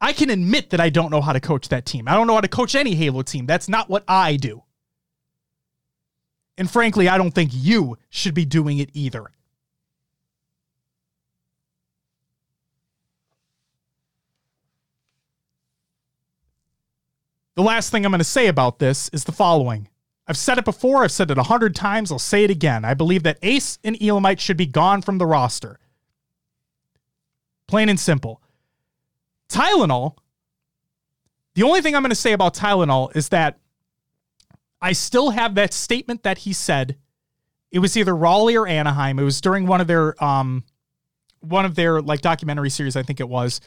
I 0.01 0.15
can 0.15 0.31
admit 0.31 0.71
that 0.71 0.81
I 0.81 0.89
don't 0.89 1.11
know 1.11 1.21
how 1.21 1.35
to 1.35 1.41
coach 1.41 1.69
that 1.69 1.85
team. 1.85 2.09
I 2.09 2.15
don't 2.15 2.27
know 2.27 2.33
how 2.33 2.41
to 2.41 2.49
coach 2.49 2.75
any 2.75 2.95
Halo 2.95 3.21
team. 3.21 3.45
That's 3.45 3.69
not 3.69 3.91
what 3.91 4.03
I 4.09 4.37
do. 4.37 4.63
And 6.57 6.71
frankly, 6.71 7.07
I 7.07 7.19
don't 7.19 7.33
think 7.33 7.51
you 7.53 7.99
should 8.09 8.33
be 8.33 8.47
doing 8.47 8.79
it 8.79 8.89
either. 8.95 9.27
The 17.57 17.63
last 17.63 17.91
thing 17.91 18.07
I'm 18.07 18.11
going 18.11 18.21
to 18.21 18.25
say 18.25 18.47
about 18.47 18.79
this 18.79 19.11
is 19.11 19.25
the 19.25 19.33
following. 19.33 19.87
I've 20.27 20.39
said 20.39 20.57
it 20.57 20.65
before, 20.65 21.05
I've 21.05 21.13
said 21.13 21.31
it 21.31 21.37
a 21.37 21.43
hundred 21.43 21.75
times, 21.75 22.11
I'll 22.11 22.19
say 22.19 22.45
it 22.45 22.51
again. 22.51 22.87
I 22.87 22.95
believe 22.95 23.23
that 23.25 23.37
Ace 23.43 23.79
and 23.85 24.03
Elamite 24.03 24.41
should 24.41 24.57
be 24.57 24.65
gone 24.65 25.03
from 25.03 25.19
the 25.19 25.27
roster. 25.27 25.79
Plain 27.71 27.89
and 27.89 28.01
simple. 28.01 28.43
Tylenol, 29.49 30.17
the 31.55 31.63
only 31.63 31.81
thing 31.81 31.95
I'm 31.95 32.03
going 32.03 32.11
to 32.11 32.17
say 32.17 32.33
about 32.33 32.53
Tylenol 32.53 33.15
is 33.15 33.29
that 33.29 33.61
I 34.83 34.91
still 34.91 35.31
have 35.31 35.55
that 35.55 35.73
statement 35.73 36.25
that 36.25 36.39
he 36.39 36.53
said. 36.53 36.97
It 37.71 37.79
was 37.79 37.97
either 37.97 38.17
Raleigh 38.17 38.57
or 38.57 38.67
Anaheim. 38.67 39.21
It 39.21 39.23
was 39.23 39.41
during 39.41 39.69
one 39.69 39.81
of 39.81 39.87
their 39.87 40.23
um 40.23 40.65
one 41.39 41.65
of 41.65 41.77
their 41.77 42.03
like 42.03 42.23
documentary 42.23 42.71
series, 42.71 42.97
I 42.97 43.05
think 43.05 43.21
it 43.21 43.29
was. 43.29 43.61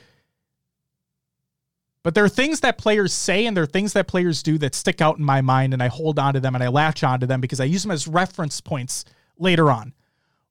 But 2.03 2.13
there 2.13 2.25
are 2.25 2.29
things 2.29 2.59
that 2.59 2.77
players 2.77 3.13
say 3.13 3.45
and 3.45 3.55
there 3.55 3.63
are 3.63 3.67
things 3.67 3.93
that 3.93 4.05
players 4.05 4.43
do 4.43 4.57
that 4.57 4.75
stick 4.75 4.99
out 4.99 5.17
in 5.17 5.23
my 5.23 5.39
mind 5.39 5.71
and 5.71 5.81
I 5.81 5.87
hold 5.87 6.19
on 6.19 6.33
to 6.33 6.41
them 6.41 6.55
and 6.55 6.63
I 6.63 6.67
latch 6.67 7.05
onto 7.05 7.25
them 7.25 7.39
because 7.39 7.61
I 7.61 7.65
use 7.65 7.83
them 7.83 7.91
as 7.91 8.05
reference 8.05 8.59
points 8.59 9.05
later 9.37 9.71
on. 9.71 9.93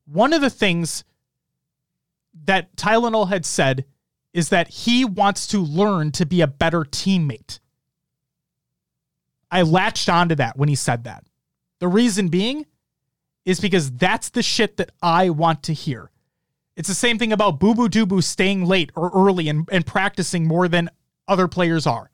One 0.07 0.33
of 0.33 0.41
the 0.41 0.49
things 0.49 1.05
that 2.45 2.75
Tylenol 2.77 3.29
had 3.29 3.45
said 3.45 3.85
is 4.33 4.49
that 4.49 4.69
he 4.69 5.05
wants 5.05 5.47
to 5.49 5.59
learn 5.59 6.11
to 6.13 6.27
be 6.27 6.41
a 6.41 6.47
better 6.47 6.81
teammate. 6.81 7.59
I 9.51 9.63
latched 9.63 10.09
onto 10.09 10.35
that 10.37 10.57
when 10.57 10.69
he 10.69 10.75
said 10.75 11.05
that. 11.05 11.25
The 11.81 11.89
reason 11.89 12.29
being 12.29 12.67
is 13.45 13.61
because 13.61 13.93
that's 13.93 14.31
the 14.31 14.43
shit 14.43 14.79
that 14.79 14.91
I 15.03 15.31
want 15.31 15.65
to 15.65 15.75
hear. 15.75 16.11
It's 16.77 16.89
the 16.89 16.95
same 16.95 17.19
thing 17.19 17.33
about 17.33 17.61
Boo 17.61 17.75
Boo 17.75 17.89
Doo 17.89 18.07
Boo 18.07 18.23
staying 18.23 18.65
late 18.65 18.91
or 18.97 19.11
early 19.15 19.49
and, 19.49 19.69
and 19.71 19.85
practicing 19.85 20.47
more 20.47 20.69
than 20.69 20.89
other 21.29 21.49
players 21.49 21.87
are. 21.87 22.11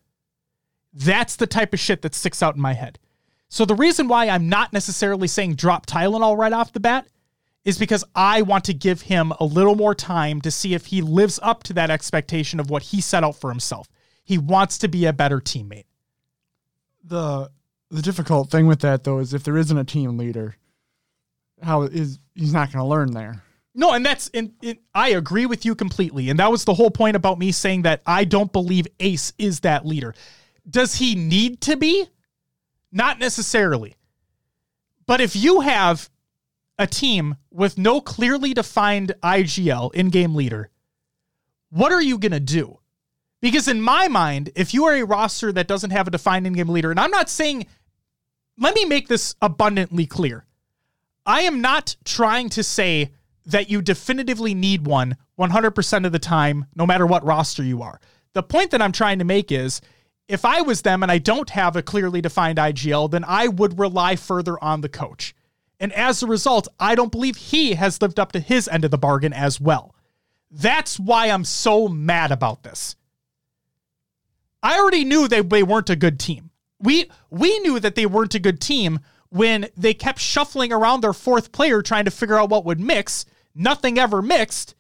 That's 0.93 1.37
the 1.37 1.47
type 1.47 1.73
of 1.73 1.81
shit 1.81 2.03
that 2.03 2.15
sticks 2.15 2.43
out 2.43 2.57
in 2.57 2.61
my 2.61 2.73
head. 2.73 2.99
So 3.49 3.65
the 3.65 3.75
reason 3.75 4.09
why 4.09 4.29
I'm 4.29 4.49
not 4.49 4.73
necessarily 4.73 5.29
saying 5.29 5.55
drop 5.55 5.87
Tylenol 5.87 6.37
right 6.37 6.53
off 6.53 6.73
the 6.73 6.81
bat 6.81 7.07
is 7.65 7.79
because 7.79 8.05
I 8.15 8.43
want 8.43 8.65
to 8.65 8.75
give 8.75 9.03
him 9.03 9.33
a 9.41 9.45
little 9.45 9.75
more 9.75 9.95
time 9.95 10.41
to 10.43 10.51
see 10.51 10.75
if 10.75 10.87
he 10.87 11.03
lives 11.03 11.39
up 11.43 11.63
to 11.65 11.73
that 11.75 11.91
expectation 11.91 12.61
of 12.61 12.71
what 12.71 12.83
he 12.85 13.01
set 13.01 13.25
out 13.25 13.37
for 13.37 13.51
himself. 13.51 13.89
He 14.25 14.39
wants 14.39 14.79
to 14.79 14.89
be 14.89 15.07
a 15.07 15.13
better 15.13 15.41
teammate 15.41 15.85
the 17.09 17.51
the 17.91 18.03
difficult 18.03 18.51
thing 18.51 18.67
with 18.67 18.81
that 18.81 19.05
though 19.05 19.19
is 19.19 19.35
if 19.35 19.43
there 19.43 19.57
isn't 19.57 19.77
a 19.77 19.85
team 19.85 20.19
leader, 20.19 20.57
how 21.63 21.83
is 21.83 22.19
he's 22.35 22.53
not 22.53 22.73
going 22.73 22.83
to 22.83 22.89
learn 22.89 23.13
there. 23.13 23.43
No, 23.75 23.93
and 23.93 24.05
that's 24.05 24.31
and, 24.35 24.53
I 24.95 25.11
agree 25.11 25.47
with 25.47 25.65
you 25.65 25.75
completely. 25.75 26.31
And 26.31 26.39
that 26.39 26.51
was 26.51 26.65
the 26.65 26.75
whole 26.75 26.91
point 26.91 27.17
about 27.17 27.39
me 27.39 27.53
saying 27.53 27.83
that 27.83 28.03
I 28.07 28.25
don't 28.25 28.53
believe 28.53 28.87
Ace 29.01 29.33
is 29.39 29.61
that 29.61 29.87
leader. 29.87 30.15
Does 30.69 30.97
he 30.97 31.15
need 31.15 31.61
to 31.63 31.77
be? 31.77 32.07
Not 32.91 33.19
necessarily. 33.19 33.95
But 35.07 35.21
if 35.21 35.37
you 35.37 35.61
have 35.61 36.11
a 36.79 36.87
team 36.87 37.37
with 37.51 37.79
no 37.79 38.01
clearly 38.01 38.55
defined 38.55 39.15
IGL 39.23 39.95
in-game 39.95 40.35
leader, 40.35 40.71
what 41.71 41.93
are 41.93 42.01
you 42.01 42.19
going 42.19 42.33
to 42.33 42.41
do? 42.41 42.79
Because 43.41 43.69
in 43.69 43.81
my 43.81 44.09
mind, 44.09 44.51
if 44.57 44.75
you 44.75 44.85
are 44.85 44.95
a 44.95 45.05
roster 45.05 45.53
that 45.53 45.69
doesn't 45.69 45.91
have 45.91 46.09
a 46.09 46.11
defined 46.11 46.47
in-game 46.47 46.69
leader, 46.69 46.91
and 46.91 46.99
I'm 46.99 47.11
not 47.11 47.29
saying, 47.29 47.67
let 48.59 48.75
me 48.75 48.85
make 48.85 49.09
this 49.09 49.35
abundantly 49.41 50.07
clear. 50.07 50.45
I 51.25 51.43
am 51.43 51.61
not 51.61 51.97
trying 52.05 52.49
to 52.51 52.63
say 52.63 53.13
that 53.47 53.71
you 53.71 53.83
definitively 53.83 54.55
need 54.55 54.87
one 54.87 55.17
100% 55.39 56.07
of 56.07 56.13
the 56.13 56.19
time, 56.19 56.67
no 56.75 56.87
matter 56.87 57.07
what 57.07 57.25
roster 57.25 57.63
you 57.63 57.83
are. 57.83 58.01
The 58.33 58.43
point 58.43 58.73
that 58.73 58.83
I'm 58.83 58.93
trying 58.93 59.19
to 59.21 59.25
make 59.25 59.53
is 59.53 59.81
if 60.27 60.45
I 60.45 60.61
was 60.61 60.83
them 60.83 61.03
and 61.03 61.11
I 61.11 61.19
don't 61.19 61.51
have 61.51 61.77
a 61.77 61.83
clearly 61.83 62.21
defined 62.21 62.59
IGL, 62.59 63.11
then 63.11 63.25
I 63.27 63.49
would 63.49 63.79
rely 63.79 64.17
further 64.17 64.63
on 64.63 64.81
the 64.81 64.89
coach. 64.89 65.35
And 65.81 65.93
as 65.93 66.23
a 66.23 66.27
result, 66.27 66.69
I 66.81 66.95
don't 66.95 67.13
believe 67.13 67.37
he 67.37 67.75
has 67.75 68.03
lived 68.03 68.19
up 68.19 68.33
to 68.33 68.41
his 68.41 68.69
end 68.69 68.85
of 68.85 68.91
the 68.91 68.99
bargain 68.99 69.33
as 69.33 69.61
well. 69.61 69.95
That's 70.51 70.99
why 70.99 71.27
I'm 71.27 71.45
so 71.45 71.89
mad 71.89 72.33
about 72.33 72.63
this. 72.63 72.97
I 74.63 74.79
already 74.79 75.05
knew 75.05 75.29
they, 75.29 75.43
they 75.43 75.63
weren't 75.63 75.91
a 75.91 75.97
good 75.97 76.19
team. 76.19 76.51
We 76.81 77.11
we 77.31 77.59
knew 77.61 77.81
that 77.81 77.95
they 77.95 78.07
weren't 78.07 78.35
a 78.35 78.41
good 78.41 78.61
team 78.61 79.01
when 79.31 79.69
they 79.77 79.95
kept 79.95 80.21
shuffling 80.21 80.73
around 80.73 81.01
their 81.01 81.13
fourth 81.13 81.53
player 81.53 81.83
trying 81.83 82.05
to 82.07 82.11
figure 82.11 82.39
out 82.39 82.51
what 82.51 82.65
would 82.65 82.81
mix. 82.81 83.25
Nothing 83.55 83.99
ever 83.99 84.23
mixed. 84.23 84.75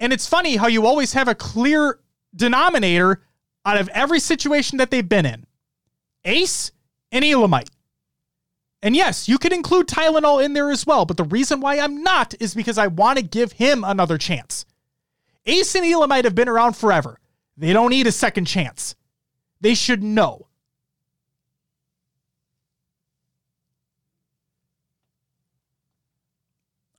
And 0.00 0.12
it's 0.12 0.26
funny 0.26 0.56
how 0.56 0.68
you 0.68 0.86
always 0.86 1.12
have 1.12 1.28
a 1.28 1.34
clear 1.34 2.00
denominator 2.34 3.22
out 3.64 3.78
of 3.78 3.88
every 3.90 4.20
situation 4.20 4.78
that 4.78 4.90
they've 4.90 5.08
been 5.08 5.26
in. 5.26 5.46
Ace 6.24 6.72
and 7.10 7.24
Elamite. 7.24 7.70
And 8.82 8.96
yes, 8.96 9.28
you 9.28 9.38
could 9.38 9.52
include 9.52 9.86
Tylenol 9.86 10.44
in 10.44 10.54
there 10.54 10.70
as 10.70 10.84
well, 10.84 11.04
but 11.04 11.16
the 11.16 11.24
reason 11.24 11.60
why 11.60 11.78
I'm 11.78 12.02
not 12.02 12.34
is 12.40 12.54
because 12.54 12.78
I 12.78 12.88
want 12.88 13.18
to 13.18 13.24
give 13.24 13.52
him 13.52 13.84
another 13.84 14.18
chance. 14.18 14.66
Ace 15.46 15.74
and 15.76 15.86
Elamite 15.86 16.24
have 16.24 16.34
been 16.34 16.48
around 16.48 16.76
forever. 16.76 17.20
They 17.56 17.72
don't 17.72 17.90
need 17.90 18.08
a 18.08 18.12
second 18.12 18.46
chance. 18.46 18.96
They 19.60 19.74
should 19.74 20.02
know. 20.02 20.48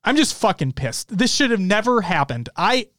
I'm 0.05 0.15
just 0.15 0.35
fucking 0.35 0.73
pissed. 0.73 1.17
This 1.17 1.33
should 1.33 1.51
have 1.51 1.59
never 1.59 2.01
happened. 2.01 2.49
I 2.55 2.89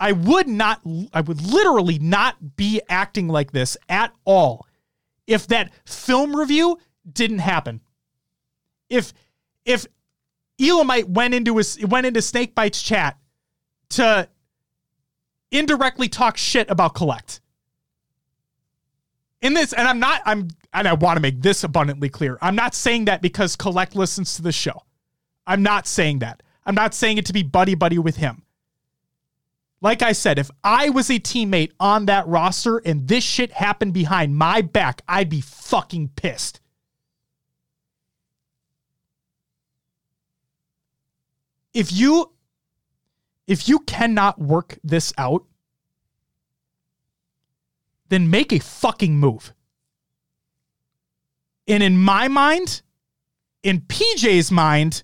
I 0.00 0.12
would 0.12 0.48
not 0.48 0.80
I 1.12 1.20
would 1.20 1.42
literally 1.42 1.98
not 1.98 2.56
be 2.56 2.80
acting 2.88 3.28
like 3.28 3.52
this 3.52 3.76
at 3.88 4.14
all 4.24 4.66
if 5.26 5.46
that 5.48 5.72
film 5.84 6.34
review 6.34 6.78
didn't 7.10 7.40
happen. 7.40 7.82
If 8.88 9.12
if 9.64 9.86
Elamite 10.60 11.08
went 11.08 11.34
into 11.34 11.56
his 11.56 11.78
went 11.86 12.06
into 12.06 12.20
Snakebite's 12.20 12.82
chat 12.82 13.16
to 13.90 14.28
indirectly 15.50 16.08
talk 16.08 16.36
shit 16.36 16.70
about 16.70 16.94
Kolect. 16.94 17.40
In 19.40 19.54
this, 19.54 19.72
and 19.72 19.86
I'm 19.86 20.00
not, 20.00 20.20
I'm, 20.26 20.48
and 20.72 20.88
I 20.88 20.94
want 20.94 21.16
to 21.16 21.20
make 21.20 21.40
this 21.40 21.62
abundantly 21.62 22.08
clear. 22.08 22.38
I'm 22.42 22.56
not 22.56 22.74
saying 22.74 23.04
that 23.04 23.22
because 23.22 23.56
Kolect 23.56 23.94
listens 23.94 24.34
to 24.34 24.42
the 24.42 24.52
show. 24.52 24.82
I'm 25.46 25.62
not 25.62 25.86
saying 25.86 26.18
that. 26.20 26.42
I'm 26.66 26.74
not 26.74 26.92
saying 26.92 27.18
it 27.18 27.26
to 27.26 27.32
be 27.32 27.42
buddy 27.42 27.74
buddy 27.74 27.98
with 27.98 28.16
him. 28.16 28.42
Like 29.80 30.02
I 30.02 30.12
said, 30.12 30.40
if 30.40 30.50
I 30.64 30.90
was 30.90 31.08
a 31.08 31.20
teammate 31.20 31.70
on 31.78 32.06
that 32.06 32.26
roster 32.26 32.78
and 32.78 33.06
this 33.06 33.22
shit 33.22 33.52
happened 33.52 33.94
behind 33.94 34.36
my 34.36 34.60
back, 34.60 35.02
I'd 35.08 35.30
be 35.30 35.40
fucking 35.40 36.10
pissed. 36.16 36.60
If 41.74 41.92
you 41.92 42.32
if 43.46 43.68
you 43.68 43.78
cannot 43.80 44.38
work 44.38 44.78
this 44.84 45.12
out, 45.16 45.44
then 48.08 48.30
make 48.30 48.52
a 48.52 48.58
fucking 48.58 49.16
move. 49.16 49.54
And 51.66 51.82
in 51.82 51.98
my 51.98 52.28
mind, 52.28 52.82
in 53.62 53.80
PJ's 53.82 54.50
mind, 54.50 55.02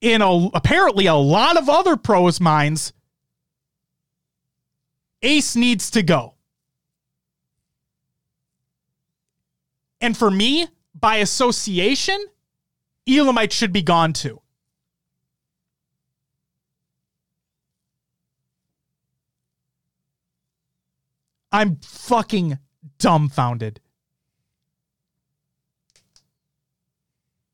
in 0.00 0.22
a, 0.22 0.48
apparently 0.54 1.06
a 1.06 1.14
lot 1.14 1.56
of 1.56 1.68
other 1.68 1.96
pros' 1.96 2.40
minds, 2.40 2.92
Ace 5.22 5.56
needs 5.56 5.90
to 5.90 6.02
go. 6.02 6.34
And 10.00 10.16
for 10.16 10.30
me, 10.30 10.66
by 10.94 11.16
association, 11.16 12.26
Elamite 13.08 13.52
should 13.52 13.72
be 13.72 13.82
gone 13.82 14.12
too. 14.12 14.40
I'm 21.52 21.76
fucking 21.76 22.58
dumbfounded. 22.98 23.80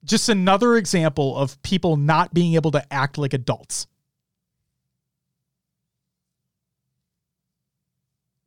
just 0.07 0.29
another 0.29 0.77
example 0.77 1.37
of 1.37 1.61
people 1.63 1.97
not 1.97 2.33
being 2.33 2.55
able 2.55 2.71
to 2.71 2.93
act 2.93 3.19
like 3.19 3.35
adults. 3.35 3.89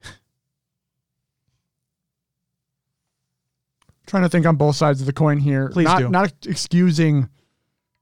trying 4.07 4.23
to 4.23 4.29
think 4.29 4.45
on 4.45 4.55
both 4.55 4.77
sides 4.77 5.01
of 5.01 5.05
the 5.05 5.13
coin 5.13 5.37
here. 5.37 5.67
Please 5.69 5.85
not, 5.85 5.99
do. 5.99 6.09
Not 6.09 6.33
excusing 6.47 7.29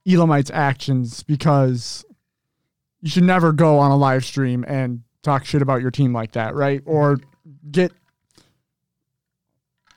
Elamite's 0.06 0.52
actions 0.52 1.24
because 1.24 2.04
you 3.00 3.10
should 3.10 3.24
never 3.24 3.52
go 3.52 3.78
on 3.78 3.90
a 3.90 3.96
live 3.96 4.24
stream 4.24 4.64
and 4.66 5.02
talk 5.22 5.44
shit 5.44 5.62
about 5.62 5.82
your 5.82 5.90
team 5.90 6.12
like 6.12 6.30
that, 6.32 6.54
right? 6.54 6.80
Or 6.86 7.18
get 7.70 7.92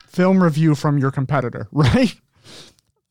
film 0.08 0.44
review 0.44 0.76
from 0.76 0.98
your 0.98 1.12
competitor, 1.12 1.68
right? 1.72 2.14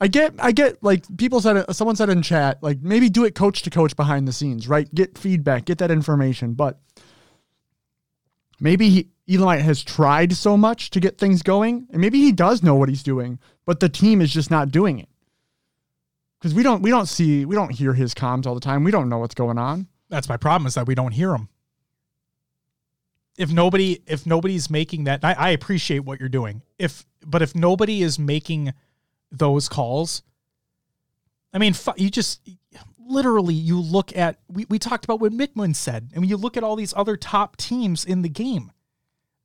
I 0.01 0.09
get, 0.09 0.33
I 0.39 0.53
get. 0.53 0.83
Like 0.83 1.05
people 1.19 1.41
said, 1.41 1.59
uh, 1.59 1.73
someone 1.73 1.97
said 1.97 2.09
in 2.09 2.23
chat, 2.23 2.63
like 2.63 2.81
maybe 2.81 3.11
do 3.11 3.25
it 3.25 3.35
coach 3.35 3.63
to 3.63 3.71
coach 3.71 3.95
behind 3.97 4.27
the 4.27 4.33
scenes, 4.33 4.67
right? 4.67 4.93
Get 4.95 5.19
feedback, 5.19 5.67
get 5.67 5.79
that 5.79 5.91
information, 5.91 6.55
but 6.55 6.81
maybe 8.59 8.89
he, 8.89 9.09
Elamite 9.29 9.61
has 9.61 9.85
tried 9.85 10.33
so 10.33 10.57
much 10.57 10.91
to 10.91 11.01
get 11.01 11.19
things 11.19 11.43
going, 11.43 11.87
and 11.91 12.01
maybe 12.01 12.19
he 12.19 12.33
does 12.33 12.63
know 12.63 12.75
what 12.75 12.89
he's 12.89 13.03
doing, 13.03 13.39
but 13.67 13.81
the 13.81 13.91
team 13.91 14.23
is 14.23 14.33
just 14.33 14.51
not 14.51 14.71
doing 14.71 14.99
it. 14.99 15.09
Because 16.41 16.55
we 16.55 16.63
don't, 16.63 16.81
we 16.81 16.89
don't 16.89 17.07
see, 17.07 17.45
we 17.45 17.55
don't 17.55 17.71
hear 17.71 17.93
his 17.93 18.15
comms 18.15 18.47
all 18.47 18.55
the 18.55 18.61
time. 18.61 18.83
We 18.83 18.91
don't 18.91 19.11
know 19.11 19.19
what's 19.19 19.35
going 19.35 19.59
on. 19.59 19.89
That's 20.09 20.29
my 20.29 20.39
problem 20.39 20.67
is 20.67 20.75
that 20.75 20.87
we 20.87 20.95
don't 20.95 21.13
hear 21.13 21.33
them. 21.33 21.50
If 23.41 23.51
nobody, 23.51 24.03
if 24.07 24.27
nobody's 24.27 24.69
making 24.69 25.05
that, 25.05 25.25
I, 25.25 25.33
I 25.33 25.51
appreciate 25.51 26.01
what 26.01 26.21
you're 26.21 26.29
doing. 26.29 26.61
If, 26.79 27.07
but 27.25 27.41
if 27.41 27.55
nobody 27.55 28.03
is 28.03 28.19
making 28.19 28.75
those 29.33 29.67
calls, 29.67 30.23
I 31.53 31.59
mean, 31.59 31.75
you 31.97 32.11
just 32.11 32.43
literally 32.99 33.55
you 33.55 33.81
look 33.81 34.15
at 34.15 34.39
we, 34.49 34.67
we 34.69 34.79
talked 34.79 35.05
about 35.05 35.21
what 35.21 35.33
Mickman 35.33 35.75
said, 35.75 36.11
and 36.13 36.21
when 36.21 36.29
you 36.29 36.37
look 36.37 36.59
at 36.59 36.63
all 36.63 36.77
these 36.77 36.93
other 36.95 37.17
top 37.17 37.57
teams 37.57 38.05
in 38.05 38.21
the 38.21 38.29
game, 38.29 38.73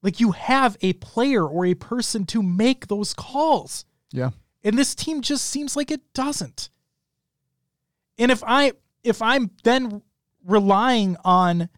like 0.03 0.19
you 0.19 0.31
have 0.33 0.75
a 0.81 0.91
player 0.93 1.47
or 1.47 1.65
a 1.65 1.73
person 1.73 2.25
to 2.25 2.43
make 2.43 2.87
those 2.87 3.13
calls. 3.13 3.85
Yeah. 4.11 4.31
And 4.61 4.77
this 4.77 4.93
team 4.93 5.21
just 5.21 5.45
seems 5.45 5.77
like 5.77 5.89
it 5.89 6.01
doesn't. 6.13 6.69
And 8.17 8.29
if 8.29 8.43
I 8.45 8.73
if 9.05 9.21
I'm 9.21 9.51
then 9.63 10.01
relying 10.43 11.15
on 11.23 11.69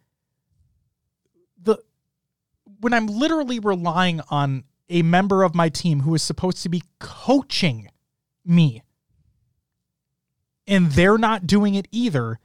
when 2.80 2.92
I'm 2.92 3.06
literally 3.06 3.58
relying 3.58 4.20
on 4.30 4.64
a 4.88 5.02
member 5.02 5.42
of 5.42 5.54
my 5.54 5.68
team 5.68 6.00
who 6.00 6.14
is 6.14 6.22
supposed 6.22 6.62
to 6.62 6.68
be 6.68 6.82
coaching 6.98 7.88
me 8.44 8.82
and 10.66 10.92
they're 10.92 11.18
not 11.18 11.46
doing 11.46 11.74
it 11.74 11.88
either, 11.90 12.38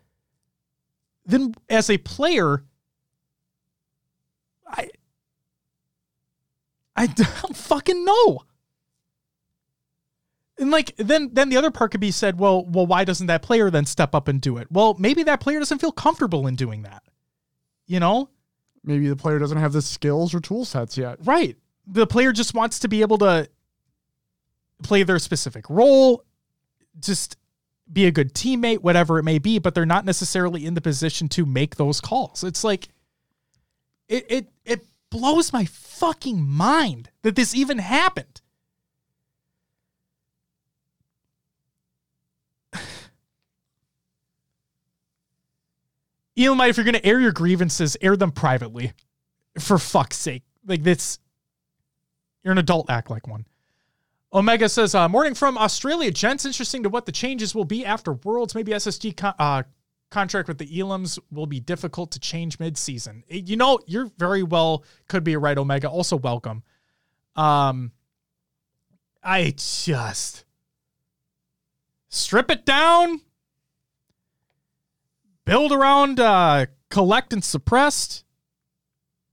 then 1.25 1.53
as 1.69 1.89
a 1.89 1.97
player, 1.97 2.63
I 4.67 4.89
I 6.95 7.07
don't 7.07 7.55
fucking 7.55 8.05
know. 8.05 8.41
And 10.59 10.69
like 10.69 10.95
then 10.97 11.31
then 11.33 11.49
the 11.49 11.57
other 11.57 11.71
part 11.71 11.91
could 11.91 12.01
be 12.01 12.11
said, 12.11 12.39
well, 12.39 12.65
well, 12.65 12.85
why 12.85 13.03
doesn't 13.03 13.27
that 13.27 13.41
player 13.41 13.69
then 13.69 13.85
step 13.85 14.13
up 14.13 14.27
and 14.27 14.39
do 14.39 14.57
it? 14.57 14.67
Well, 14.71 14.95
maybe 14.99 15.23
that 15.23 15.39
player 15.39 15.59
doesn't 15.59 15.79
feel 15.79 15.91
comfortable 15.91 16.47
in 16.47 16.55
doing 16.55 16.83
that. 16.83 17.03
You 17.87 17.99
know? 17.99 18.29
Maybe 18.83 19.07
the 19.07 19.15
player 19.15 19.39
doesn't 19.39 19.57
have 19.57 19.73
the 19.73 19.81
skills 19.81 20.33
or 20.33 20.39
tool 20.39 20.65
sets 20.65 20.97
yet. 20.97 21.17
Right. 21.23 21.57
The 21.87 22.07
player 22.07 22.31
just 22.31 22.53
wants 22.53 22.79
to 22.79 22.87
be 22.87 23.01
able 23.01 23.17
to 23.19 23.49
play 24.83 25.03
their 25.03 25.19
specific 25.19 25.69
role, 25.69 26.23
just 26.99 27.37
be 27.91 28.05
a 28.05 28.11
good 28.11 28.33
teammate, 28.33 28.79
whatever 28.79 29.19
it 29.19 29.23
may 29.23 29.39
be, 29.39 29.59
but 29.59 29.75
they're 29.75 29.85
not 29.85 30.05
necessarily 30.05 30.65
in 30.65 30.73
the 30.73 30.81
position 30.81 31.27
to 31.29 31.45
make 31.45 31.75
those 31.75 32.01
calls. 32.01 32.43
It's 32.43 32.63
like 32.63 32.89
it 34.07 34.25
it 34.29 34.47
it 34.65 34.85
blows 35.09 35.53
my 35.53 35.65
fucking 35.65 36.41
mind 36.41 37.09
that 37.21 37.35
this 37.35 37.53
even 37.55 37.79
happened. 37.79 38.41
Elamite, 46.37 46.69
if 46.69 46.77
you're 46.77 46.83
going 46.83 46.95
to 46.95 47.05
air 47.05 47.19
your 47.19 47.31
grievances, 47.31 47.95
air 48.01 48.15
them 48.17 48.31
privately. 48.31 48.93
For 49.59 49.77
fuck's 49.77 50.17
sake. 50.17 50.43
Like, 50.65 50.83
this. 50.83 51.19
You're 52.43 52.53
an 52.53 52.57
adult, 52.57 52.89
act 52.89 53.09
like 53.09 53.27
one. 53.27 53.45
Omega 54.33 54.67
says, 54.67 54.95
uh, 54.95 55.07
morning 55.07 55.35
from 55.35 55.57
Australia. 55.57 56.09
Gents, 56.09 56.43
interesting 56.45 56.83
to 56.83 56.89
what 56.89 57.05
the 57.05 57.11
changes 57.11 57.53
will 57.53 57.65
be 57.65 57.85
after 57.85 58.13
Worlds. 58.13 58.55
Maybe 58.55 58.71
SSG 58.71 59.15
con- 59.15 59.35
uh, 59.37 59.63
contract 60.09 60.47
with 60.47 60.57
the 60.57 60.79
Elams 60.79 61.19
will 61.31 61.45
be 61.45 61.59
difficult 61.59 62.11
to 62.11 62.19
change 62.19 62.59
mid-season. 62.59 63.23
Eh, 63.29 63.41
You 63.45 63.57
know, 63.57 63.79
you're 63.85 64.09
very 64.17 64.41
well 64.41 64.83
could 65.07 65.23
be 65.23 65.35
right, 65.37 65.57
Omega. 65.57 65.87
Also, 65.87 66.17
welcome. 66.17 66.63
Um, 67.35 67.91
I 69.23 69.51
just 69.55 70.45
strip 72.09 72.49
it 72.51 72.65
down, 72.65 73.21
build 75.45 75.71
around 75.71 76.19
uh, 76.19 76.65
Kolect 76.89 77.33
and 77.33 77.43
suppressed. 77.43 78.23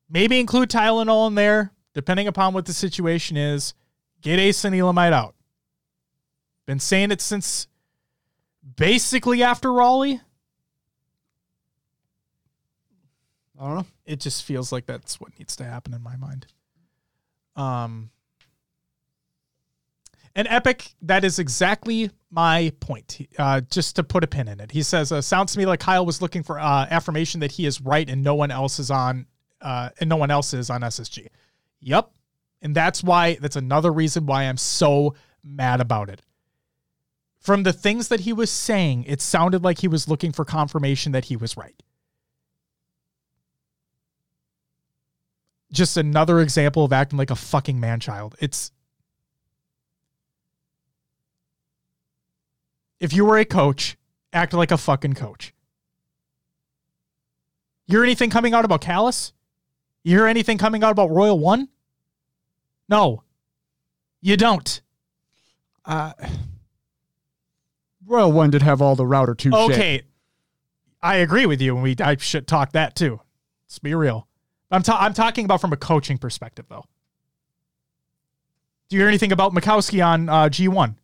Maybe 0.09 0.41
include 0.41 0.71
Tylenol 0.71 1.29
in 1.29 1.35
there, 1.35 1.73
depending 1.95 2.27
upon 2.27 2.55
what 2.55 2.67
the 2.67 2.73
situation 2.73 3.37
is. 3.37 3.75
Get 4.23 4.39
Ace 4.39 4.65
and 4.65 4.75
Elamite 4.75 5.13
out. 5.13 5.35
Been 6.67 6.81
saying 6.81 7.11
it 7.11 7.21
since 7.21 7.69
basically 8.77 9.43
after 9.43 9.73
Raleigh. 9.73 10.21
I 13.59 13.67
don't 13.67 13.77
know. 13.77 13.87
It 14.07 14.21
just 14.21 14.45
feels 14.45 14.73
like 14.73 14.87
that's 14.87 15.21
what 15.21 15.39
needs 15.39 15.55
to 15.57 15.65
happen 15.65 15.93
in 15.93 16.03
my 16.03 16.17
mind. 16.17 16.47
Um, 17.57 18.11
and 20.35 20.47
Epic, 20.49 20.95
that 21.03 21.25
is 21.25 21.39
exactly 21.39 22.11
my 22.31 22.73
point. 22.81 23.29
Uh, 23.39 23.61
just 23.63 23.97
to 23.97 24.05
put 24.05 24.25
a 24.25 24.27
pin 24.27 24.49
in 24.49 24.61
it, 24.61 24.71
he 24.73 24.83
says, 24.83 25.13
uh, 25.13 25.21
"Sounds 25.21 25.53
to 25.53 25.59
me 25.59 25.67
like 25.67 25.81
Kyle 25.81 26.07
was 26.07 26.23
looking 26.23 26.43
for 26.43 26.59
uh, 26.59 26.87
affirmation 26.91 27.41
that 27.41 27.53
he 27.53 27.67
is 27.67 27.81
right 27.81 28.09
and 28.09 28.23
no 28.23 28.35
one 28.35 28.51
else 28.51 28.79
is 28.79 28.91
on, 28.91 29.27
uh, 29.61 29.91
and 29.99 30.09
no 30.09 30.17
one 30.17 30.31
else 30.31 30.55
is 30.55 30.71
on 30.71 30.83
SSG." 30.83 31.29
Yep, 31.81 32.11
and 32.63 32.75
that's 32.75 33.03
why. 33.03 33.37
That's 33.41 33.57
another 33.57 33.93
reason 33.93 34.27
why 34.27 34.45
I'm 34.45 34.57
so 34.57 35.15
mad 35.43 35.81
about 35.81 36.09
it. 36.09 36.23
From 37.41 37.63
the 37.63 37.73
things 37.73 38.09
that 38.09 38.21
he 38.21 38.33
was 38.33 38.51
saying, 38.51 39.05
it 39.05 39.21
sounded 39.21 39.65
like 39.65 39.79
he 39.79 39.89
was 39.89 40.09
looking 40.09 40.31
for 40.31 40.45
confirmation 40.45 41.13
that 41.13 41.27
he 41.27 41.37
was 41.37 41.57
right. 41.57 41.83
just 45.73 45.97
another 45.97 46.41
example 46.41 46.85
of 46.85 46.93
acting 46.93 47.19
like 47.19 47.31
a 47.31 47.37
fucking 47.37 47.79
man 47.79 48.01
child. 48.01 48.37
It's 48.41 48.73
if 53.01 53.13
you 53.13 53.25
were 53.25 53.39
a 53.39 53.45
coach, 53.45 53.97
act 54.33 54.53
like 54.53 54.71
a 54.71 54.79
fucking 54.79 55.15
coach. 55.15 55.53
You 57.87 57.99
hear 57.99 58.05
anything 58.05 58.31
coming 58.31 58.55
out 58.55 58.65
about 58.65 58.81
Callus? 58.83 59.33
You 60.05 60.17
hear 60.19 60.27
anything 60.27 60.59
coming 60.59 60.85
out 60.85 60.93
about 60.93 61.11
Royal 61.11 61.39
One? 61.39 61.69
No, 62.89 63.25
you 64.21 64.37
don't. 64.37 64.81
Uh, 65.85 66.13
Royal 68.07 68.31
One 68.33 68.51
did 68.51 68.63
have 68.63 68.81
all 68.81 68.95
the 68.97 69.07
router 69.07 69.35
two. 69.35 69.51
shit. 69.51 69.71
Okay, 69.73 70.03
I 71.03 71.17
agree 71.17 71.47
with 71.47 71.61
you, 71.61 71.75
and 71.75 71.83
we 71.83 71.97
I 72.01 72.17
should 72.17 72.47
talk 72.47 72.73
that 72.73 72.95
too. 72.95 73.21
Let's 73.67 73.79
be 73.79 73.95
real. 73.95 74.29
I'm 74.71 74.83
ta- 74.83 74.99
I'm 75.01 75.15
talking 75.15 75.45
about 75.45 75.61
from 75.61 75.73
a 75.73 75.77
coaching 75.77 76.19
perspective, 76.19 76.67
though. 76.69 76.85
Do 78.89 78.97
you 78.97 79.03
hear 79.03 79.09
anything 79.09 79.33
about 79.33 79.53
Mikowski 79.53 80.05
on 80.05 80.29
uh, 80.29 80.45
G1? 80.49 80.97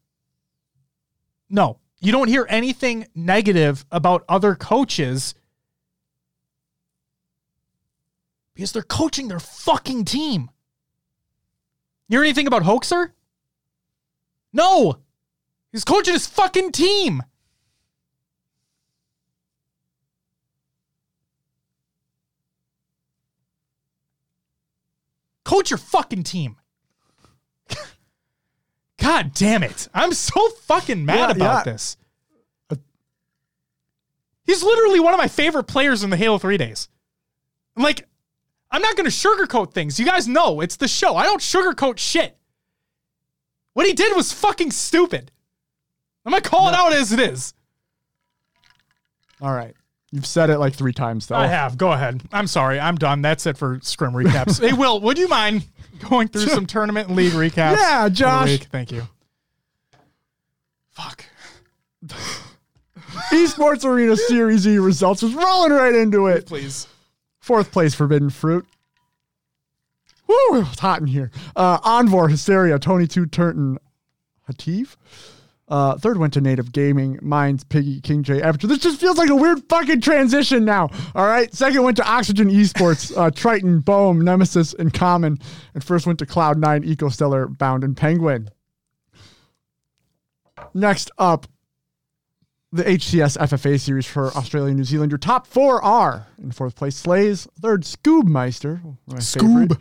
No, 1.51 1.79
you 2.07 2.13
don't 2.13 2.29
hear 2.29 2.47
anything 2.49 3.09
negative 3.17 3.85
about 3.91 4.25
other 4.29 4.55
coaches 4.55 5.35
because 8.55 8.71
they're 8.71 8.83
coaching 8.83 9.27
their 9.27 9.41
fucking 9.41 10.05
team. 10.05 10.49
You 12.09 12.19
hear 12.19 12.23
anything 12.23 12.47
about 12.47 12.63
Hoaxer? 12.63 13.11
No, 14.53 15.01
he's 15.73 15.83
coaching 15.83 16.15
his 16.15 16.29
fucking 16.29 16.71
team. 16.71 17.25
Coach 25.45 25.71
your 25.71 25.79
fucking 25.79 26.23
team. 26.23 26.57
God 29.07 29.33
damn 29.35 29.63
it. 29.63 29.89
I'm 29.95 30.13
so 30.13 30.49
fucking 30.49 31.05
mad 31.05 31.17
Yeah, 31.19 31.31
about 31.31 31.67
yeah. 31.67 31.73
this. 31.73 31.97
He's 34.45 34.63
literally 34.63 35.01
one 35.01 35.13
of 35.15 35.19
my 35.19 35.29
favorite 35.29 35.65
players 35.65 36.03
in 36.05 36.11
the 36.11 36.17
Halo 36.17 36.39
3 36.39 36.57
days. 36.57 36.89
I'm 37.77 37.83
like, 37.83 38.07
I'm 38.71 38.83
not 38.83 38.97
going 38.97 39.09
to 39.09 39.17
sugarcoat 39.17 39.73
things. 39.73 39.99
You 39.99 40.07
guys 40.07 40.29
know 40.29 40.61
it's 40.61 40.77
the 40.77 40.89
show. 40.89 41.17
I 41.17 41.25
don't 41.25 41.41
sugarcoat 41.41 41.99
shit. 41.99 42.37
What 43.75 43.87
he 43.87 43.93
did 43.93 44.17
was 44.17 44.33
fucking 44.33 44.71
stupid. 44.71 45.31
I'm 46.25 46.33
gonna 46.33 46.41
call 46.41 46.69
it 46.69 46.75
out 46.75 46.95
as 46.95 47.13
it 47.13 47.21
is. 47.21 47.53
All 49.41 49.53
right. 49.53 49.75
You've 50.11 50.25
said 50.25 50.49
it 50.49 50.59
like 50.59 50.73
three 50.75 50.95
times, 50.95 51.27
though. 51.27 51.37
I 51.37 51.47
have. 51.47 51.77
Go 51.77 51.93
ahead. 51.93 52.23
I'm 52.33 52.47
sorry. 52.47 52.81
I'm 52.81 52.95
done. 52.97 53.21
That's 53.21 53.45
it 53.45 53.59
for 53.59 53.79
scrim 53.83 54.13
recaps. 54.13 54.61
hey, 54.67 54.73
Will, 54.73 54.99
would 55.03 55.19
you 55.19 55.29
mind 55.29 55.67
going 56.09 56.29
through 56.29 56.47
some 56.47 56.67
tournament 56.67 57.09
and 57.09 57.17
league 57.17 57.33
recaps? 57.33 57.77
Yeah, 57.77 58.09
Josh. 58.09 58.59
Thank 58.71 58.93
you. 58.93 59.03
Fuck. 60.91 61.25
Esports 63.31 63.85
Arena 63.85 64.17
Series 64.17 64.67
E 64.67 64.79
results 64.79 65.23
was 65.23 65.35
rolling 65.35 65.73
right 65.73 65.95
into 65.95 66.27
it. 66.27 66.47
Please. 66.47 66.87
Fourth 67.41 67.71
place, 67.73 67.95
Forbidden 67.95 68.31
Fruit. 68.31 68.67
Woo, 70.27 70.37
it's 70.61 70.81
hot 70.81 71.01
in 71.01 71.07
here. 71.07 71.31
Uh, 71.55 71.79
Envor, 71.79 72.29
Hysteria, 72.29 72.79
Tony 72.79 73.07
Two, 73.07 73.27
Turton, 73.27 73.79
Hativ. 74.51 74.97
Uh, 75.69 75.97
third 75.99 76.17
went 76.17 76.33
to 76.33 76.41
Native 76.41 76.71
Gaming, 76.73 77.19
Minds, 77.23 77.65
Piggy, 77.65 78.01
King 78.01 78.23
J, 78.23 78.41
Avatar. 78.41 78.69
This 78.69 78.79
just 78.79 79.01
feels 79.01 79.19
like 79.19 79.31
a 79.31 79.35
weird 79.35 79.63
fucking 79.69 80.01
transition 80.01 80.65
now. 80.65 80.89
All 81.15 81.27
right. 81.27 81.53
Second 81.53 81.83
went 81.83 81.97
to 81.97 82.09
Oxygen 82.09 82.49
Esports, 82.49 83.13
uh, 83.17 83.31
Triton, 83.33 83.81
Bohm, 83.81 84.21
Nemesis, 84.21 84.75
and 84.75 84.95
Common. 84.95 85.39
And 85.75 85.83
first 85.83 86.07
went 86.07 86.21
to 86.21 86.27
Cloud9, 86.27 86.95
EcoStellar, 86.95 87.59
Bound, 87.59 87.83
and 87.83 87.97
Penguin. 87.97 88.49
Next 90.73 91.11
up, 91.19 91.47
the 92.73 92.85
HCS 92.85 93.37
FFA 93.39 93.81
series 93.81 94.07
for 94.07 94.29
Australia 94.37 94.69
and 94.69 94.77
New 94.77 94.85
Zealand. 94.85 95.11
Your 95.11 95.19
top 95.19 95.47
four 95.47 95.83
are 95.83 96.27
in 96.43 96.51
fourth 96.53 96.77
place, 96.77 96.97
Slays. 96.97 97.49
Third, 97.61 97.83
Scoobmeister. 97.83 98.83
my 99.07 99.17
Scoob. 99.17 99.69
favorite. 99.69 99.79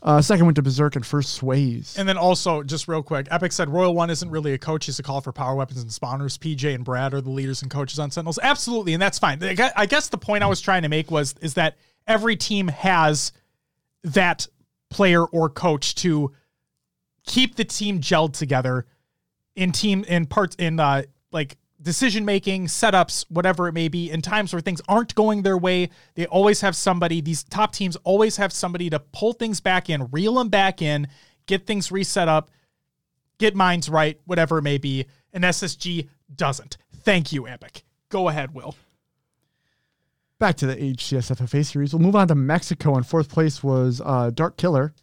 Uh, 0.00 0.22
second 0.22 0.46
went 0.46 0.56
to 0.56 0.62
Berserk, 0.62 0.94
and 0.94 1.04
first 1.04 1.34
Sways. 1.34 1.96
And 1.98 2.08
then 2.08 2.16
also, 2.16 2.62
just 2.62 2.86
real 2.86 3.02
quick, 3.02 3.26
Epic 3.30 3.50
said 3.50 3.68
Royal 3.68 3.94
One 3.94 4.10
isn't 4.10 4.30
really 4.30 4.52
a 4.52 4.58
coach; 4.58 4.86
he's 4.86 4.98
a 4.98 5.02
call 5.02 5.20
for 5.20 5.32
power 5.32 5.56
weapons 5.56 5.82
and 5.82 5.90
spawners. 5.90 6.38
PJ 6.38 6.72
and 6.72 6.84
Brad 6.84 7.14
are 7.14 7.20
the 7.20 7.30
leaders 7.30 7.62
and 7.62 7.70
coaches 7.70 7.98
on 7.98 8.10
Sentinels. 8.10 8.38
Absolutely, 8.40 8.92
and 8.92 9.02
that's 9.02 9.18
fine. 9.18 9.42
I 9.42 9.86
guess 9.86 10.08
the 10.08 10.18
point 10.18 10.44
I 10.44 10.46
was 10.46 10.60
trying 10.60 10.82
to 10.82 10.88
make 10.88 11.10
was 11.10 11.34
is 11.40 11.54
that 11.54 11.76
every 12.06 12.36
team 12.36 12.68
has 12.68 13.32
that 14.04 14.46
player 14.90 15.24
or 15.24 15.50
coach 15.50 15.96
to 15.96 16.32
keep 17.26 17.56
the 17.56 17.64
team 17.64 18.00
gelled 18.00 18.32
together 18.32 18.86
in 19.54 19.72
team 19.72 20.04
in 20.04 20.24
parts 20.26 20.56
in 20.56 20.80
uh 20.80 21.02
like 21.32 21.58
decision 21.80 22.24
making 22.24 22.66
setups 22.66 23.24
whatever 23.28 23.68
it 23.68 23.72
may 23.72 23.88
be 23.88 24.10
in 24.10 24.20
times 24.20 24.52
where 24.52 24.60
things 24.60 24.80
aren't 24.88 25.14
going 25.14 25.42
their 25.42 25.58
way 25.58 25.88
they 26.14 26.26
always 26.26 26.60
have 26.60 26.74
somebody 26.74 27.20
these 27.20 27.44
top 27.44 27.72
teams 27.72 27.96
always 28.04 28.36
have 28.36 28.52
somebody 28.52 28.90
to 28.90 28.98
pull 28.98 29.32
things 29.32 29.60
back 29.60 29.88
in 29.88 30.08
reel 30.10 30.34
them 30.34 30.48
back 30.48 30.82
in 30.82 31.06
get 31.46 31.66
things 31.66 31.92
reset 31.92 32.28
up 32.28 32.50
get 33.38 33.54
minds 33.54 33.88
right 33.88 34.20
whatever 34.24 34.58
it 34.58 34.62
may 34.62 34.78
be 34.78 35.06
and 35.32 35.44
ssg 35.44 36.08
doesn't 36.34 36.76
thank 37.02 37.32
you 37.32 37.46
epic 37.46 37.84
go 38.08 38.28
ahead 38.28 38.52
will 38.52 38.74
Back 40.38 40.54
to 40.58 40.68
the 40.68 40.76
HCS 40.76 41.34
FFA 41.34 41.66
series. 41.66 41.92
We'll 41.92 42.00
move 42.00 42.14
on 42.14 42.28
to 42.28 42.36
Mexico. 42.36 42.96
In 42.96 43.02
fourth 43.02 43.28
place 43.28 43.60
was 43.60 44.00
uh, 44.04 44.30
Dark 44.30 44.56
Killer. 44.56 44.94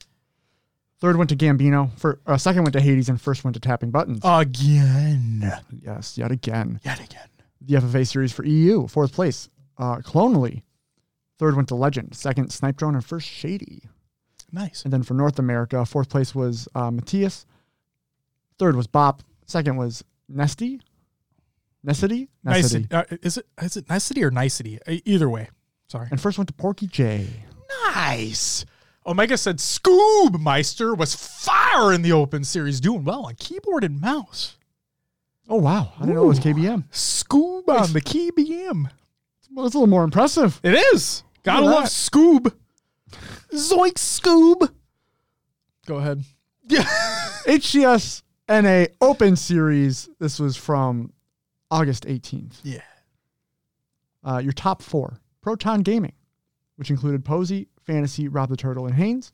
Third 1.00 1.18
went 1.18 1.30
to 1.30 1.36
Gambino. 1.36 1.92
For, 2.00 2.20
uh, 2.26 2.38
second 2.38 2.64
went 2.64 2.74
to 2.74 2.82
Hades, 2.82 3.10
and 3.10 3.20
first 3.20 3.44
went 3.44 3.54
to 3.56 3.60
Tapping 3.60 3.92
Buttons. 3.92 4.22
again 4.24 5.52
yes, 5.82 6.18
yet 6.18 6.32
again. 6.32 6.80
yet 6.84 7.00
again 7.00 7.28
The 7.62 7.76
FFA 7.76 8.08
series 8.08 8.32
for 8.32 8.46
EU. 8.46 8.88
Fourth 8.88 9.14
place, 9.14 9.50
uh, 9.78 9.98
Clonally. 9.98 10.64
Third 11.38 11.56
went 11.56 11.68
to 11.68 11.76
Legend. 11.76 12.16
Second, 12.16 12.52
Snipe 12.52 12.78
Drone, 12.78 12.96
and 12.96 13.04
first 13.04 13.28
Shady. 13.28 13.84
nice 14.52 14.84
And 14.84 14.94
then 14.94 15.04
for 15.04 15.14
North 15.16 15.38
America, 15.38 15.86
fourth 15.86 16.10
place 16.10 16.34
was 16.34 16.68
uh, 16.76 16.92
Matthias. 16.92 17.46
Third 18.58 18.76
was 18.78 18.88
Bop. 18.88 19.22
Second 19.46 19.76
was 19.76 20.04
Nesty. 20.30 20.80
Necity? 21.86 22.30
nicety 22.44 22.88
uh, 22.90 23.04
is 23.22 23.38
it 23.38 23.46
is 23.62 23.78
it 23.78 23.88
nicety 23.88 24.24
or 24.24 24.32
nicety 24.32 24.80
either 25.06 25.30
way 25.30 25.50
sorry 25.88 26.08
And 26.10 26.20
first 26.20 26.40
went 26.40 26.48
to 26.48 26.54
Porky 26.56 26.88
J. 26.88 27.28
Nice. 27.94 28.66
Omega 29.08 29.38
said 29.38 29.58
Scoobmeister 29.58 30.98
was 30.98 31.14
fire 31.16 31.94
in 31.94 32.02
the 32.02 32.12
open 32.12 32.44
series, 32.44 32.80
doing 32.80 33.04
well 33.04 33.26
on 33.26 33.36
keyboard 33.36 33.84
and 33.84 34.02
mouse. 34.02 34.58
Oh, 35.48 35.58
wow. 35.58 35.94
I 35.98 36.02
didn't 36.02 36.16
know 36.16 36.24
it 36.24 36.28
was 36.28 36.40
KBM. 36.40 36.86
Scoob 36.92 37.68
on 37.70 37.94
the 37.94 38.02
KBM. 38.02 38.32
BM. 38.32 38.90
Well, 39.52 39.66
it's 39.68 39.76
a 39.76 39.78
little 39.78 39.88
more 39.88 40.04
impressive. 40.04 40.60
It 40.64 40.74
is. 40.74 41.24
Gotta 41.44 41.66
love 41.66 41.84
that. 41.84 41.90
Scoob. 41.90 42.52
Zoink 43.54 43.94
Scoob. 43.94 44.70
Go 45.86 45.98
ahead. 45.98 46.24
Yeah. 46.68 46.82
HCS 47.46 48.24
NA 48.50 48.86
Open 49.00 49.36
Series. 49.36 50.10
This 50.20 50.40
was 50.40 50.58
from 50.58 51.14
August 51.70 52.08
18th. 52.08 52.56
Yeah. 52.64 52.82
Uh, 54.24 54.40
your 54.40 54.52
top 54.52 54.82
four 54.82 55.20
Proton 55.42 55.82
Gaming, 55.82 56.14
which 56.78 56.90
included 56.90 57.24
Posey, 57.24 57.68
Fantasy, 57.86 58.28
Rob 58.28 58.50
the 58.50 58.58
Turtle, 58.58 58.86
and 58.86 58.96
Haynes. 58.96 59.32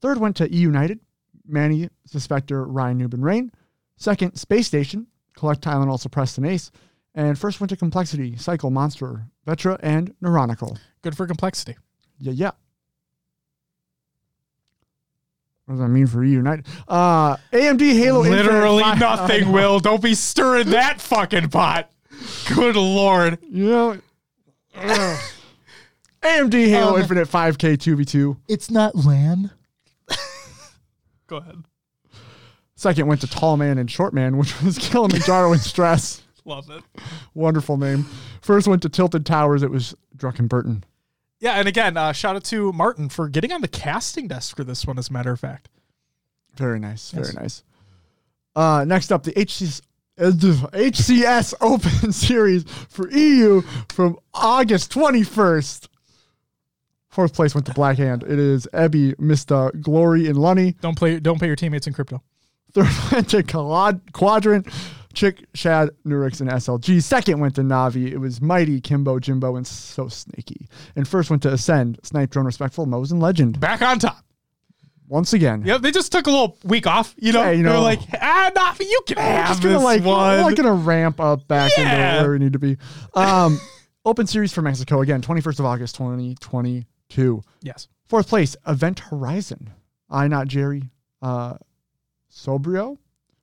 Third 0.00 0.18
went 0.18 0.36
to 0.36 0.52
E 0.52 0.58
United, 0.58 1.00
Manny, 1.46 1.88
Suspector, 2.08 2.64
Ryan 2.68 2.98
Newman 2.98 3.22
Rain. 3.22 3.52
Second, 3.96 4.36
Space 4.36 4.66
Station, 4.66 5.06
Kolect 5.36 5.60
Tylenol, 5.60 5.98
Suppressed, 5.98 6.38
and 6.38 6.46
Ace. 6.46 6.70
And 7.14 7.38
first 7.38 7.60
went 7.60 7.70
to 7.70 7.76
Complexity, 7.76 8.36
Cycle, 8.36 8.70
Monster, 8.70 9.26
Vetra, 9.46 9.78
and 9.82 10.14
Neuronical. 10.20 10.76
Good 11.02 11.16
for 11.16 11.26
complexity. 11.26 11.76
Yeah, 12.18 12.32
yeah. 12.32 12.50
What 15.66 15.74
does 15.74 15.80
that 15.80 15.88
mean 15.88 16.06
for 16.06 16.22
E 16.24 16.30
United? 16.30 16.66
Uh, 16.86 17.36
AMD 17.52 17.80
Halo 17.80 18.24
Infinite 18.24 18.44
Literally 18.44 18.82
Fi- 18.82 18.98
nothing, 18.98 19.52
Will. 19.52 19.78
Don't 19.80 20.02
be 20.02 20.14
stirring 20.14 20.70
that 20.70 21.00
fucking 21.00 21.48
pot. 21.50 21.90
Good 22.54 22.76
lord. 22.76 23.38
You 23.48 23.68
know. 23.68 23.98
AMD 26.24 26.68
Halo 26.68 26.94
Um, 26.94 27.00
Infinite 27.00 27.28
5K 27.28 27.76
2v2. 27.76 28.36
It's 28.48 28.70
not 28.70 28.94
LAN. 28.94 29.50
Go 31.26 31.36
ahead. 31.36 31.62
Second 32.76 33.06
went 33.06 33.20
to 33.20 33.26
Tall 33.28 33.56
Man 33.56 33.78
and 33.78 33.90
Short 33.90 34.12
Man, 34.14 34.36
which 34.36 34.60
was 34.62 34.78
Kilimanjaro 34.78 35.52
and 35.52 35.60
Stress. 35.60 36.22
Love 36.44 36.68
it. 36.70 36.82
Wonderful 37.34 37.76
name. 37.76 38.04
First 38.42 38.66
went 38.68 38.82
to 38.82 38.88
Tilted 38.88 39.24
Towers. 39.24 39.62
It 39.62 39.70
was 39.70 39.94
Drucken 40.16 40.48
Burton. 40.48 40.84
Yeah, 41.40 41.52
and 41.54 41.68
again, 41.68 41.96
uh, 41.96 42.12
shout 42.12 42.36
out 42.36 42.44
to 42.44 42.72
Martin 42.72 43.08
for 43.08 43.28
getting 43.28 43.52
on 43.52 43.60
the 43.60 43.68
casting 43.68 44.28
desk 44.28 44.56
for 44.56 44.64
this 44.64 44.86
one, 44.86 44.98
as 44.98 45.08
a 45.08 45.12
matter 45.12 45.32
of 45.32 45.40
fact. 45.40 45.68
Very 46.56 46.78
nice. 46.78 47.10
Very 47.10 47.26
Yes. 47.26 47.34
nice. 47.34 47.62
Uh, 48.56 48.84
next 48.86 49.10
up, 49.12 49.24
the 49.24 49.32
HCS, 49.32 49.80
uh, 50.18 50.26
the 50.30 50.68
HCS 50.72 51.54
Open 51.60 52.12
Series 52.12 52.64
for 52.88 53.10
EU 53.10 53.62
from 53.88 54.18
August 54.32 54.92
21st. 54.92 55.88
Fourth 57.14 57.32
place 57.32 57.54
went 57.54 57.64
to 57.66 57.72
Black 57.74 57.96
Hand. 57.96 58.24
It 58.24 58.40
is 58.40 58.66
Ebby, 58.74 59.14
Mr. 59.16 59.70
Glory, 59.80 60.26
and 60.26 60.36
Lunny. 60.36 60.72
Don't 60.80 60.98
play. 60.98 61.20
Don't 61.20 61.38
pay 61.38 61.46
your 61.46 61.54
teammates 61.54 61.86
in 61.86 61.92
crypto. 61.92 62.20
Third 62.72 62.88
went 63.12 63.30
to 63.30 63.44
Quad- 63.44 64.12
Quadrant, 64.12 64.66
Chick, 65.14 65.44
Shad, 65.54 65.90
Nurix, 66.04 66.40
and 66.40 66.50
SLG. 66.50 67.00
Second 67.00 67.38
went 67.38 67.54
to 67.54 67.60
Navi. 67.60 68.10
It 68.10 68.18
was 68.18 68.40
Mighty, 68.42 68.80
Kimbo, 68.80 69.20
Jimbo, 69.20 69.54
and 69.54 69.64
So 69.64 70.08
Snaky. 70.08 70.66
And 70.96 71.06
first 71.06 71.30
went 71.30 71.42
to 71.44 71.52
Ascend, 71.52 72.00
Snipe 72.02 72.30
Drone, 72.30 72.46
Respectful, 72.46 72.84
Mose, 72.86 73.12
and 73.12 73.20
Legend. 73.22 73.60
Back 73.60 73.80
on 73.80 74.00
top. 74.00 74.18
Once 75.06 75.32
again. 75.34 75.62
Yep, 75.64 75.82
they 75.82 75.92
just 75.92 76.10
took 76.10 76.26
a 76.26 76.30
little 76.30 76.58
week 76.64 76.88
off. 76.88 77.14
You 77.18 77.32
know, 77.32 77.42
Yeah, 77.44 77.50
you 77.52 77.62
they're 77.62 77.74
know. 77.74 77.82
like, 77.82 78.00
ah, 78.20 78.50
Navi, 78.56 78.80
you 78.90 79.02
can 79.06 79.18
have 79.18 79.48
just 79.50 79.62
this 79.62 79.72
gonna 79.72 79.84
like, 79.84 80.02
one. 80.02 80.38
we're 80.38 80.42
like 80.42 80.56
gonna 80.56 80.72
ramp 80.72 81.20
up 81.20 81.46
back 81.46 81.70
Yeah. 81.78 82.14
into 82.16 82.22
where 82.24 82.32
we 82.32 82.38
need 82.40 82.54
to 82.54 82.58
be. 82.58 82.76
Um, 83.14 83.60
Open 84.04 84.26
Series 84.26 84.52
for 84.52 84.62
Mexico 84.62 85.00
again, 85.00 85.22
21st 85.22 85.60
of 85.60 85.66
August, 85.66 85.96
2022. 87.14 87.42
yes. 87.62 87.88
Fourth 88.06 88.28
place, 88.28 88.56
Event 88.66 88.98
Horizon. 89.00 89.70
I 90.10 90.28
not 90.28 90.46
Jerry, 90.48 90.90
uh, 91.22 91.54
Sobrio, 92.30 92.98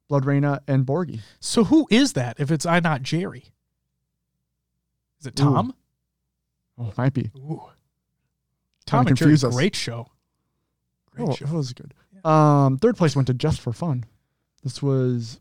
Blood 0.07 0.25
Reina, 0.25 0.61
and 0.67 0.85
Borgie. 0.85 1.21
So 1.39 1.63
who 1.65 1.87
is 1.89 2.13
that? 2.13 2.39
If 2.39 2.51
it's 2.51 2.65
I 2.65 2.79
not 2.79 3.01
Jerry, 3.01 3.45
is 5.19 5.25
it 5.27 5.39
Ooh. 5.39 5.43
Tom? 5.43 5.73
Oh, 6.77 6.93
might 6.97 7.13
be. 7.13 7.31
Ooh. 7.37 7.63
Tom 8.85 9.05
to 9.05 9.09
and 9.09 9.17
Jerry, 9.17 9.33
us. 9.33 9.43
great 9.43 9.75
show. 9.75 10.07
Great 11.15 11.29
Oh, 11.29 11.33
show. 11.33 11.45
that 11.45 11.53
was 11.55 11.73
good. 11.73 11.93
Um, 12.23 12.77
third 12.77 12.97
place 12.97 13.15
went 13.15 13.27
to 13.27 13.33
Just 13.33 13.59
for 13.61 13.73
Fun. 13.73 14.05
This 14.63 14.81
was 14.81 15.39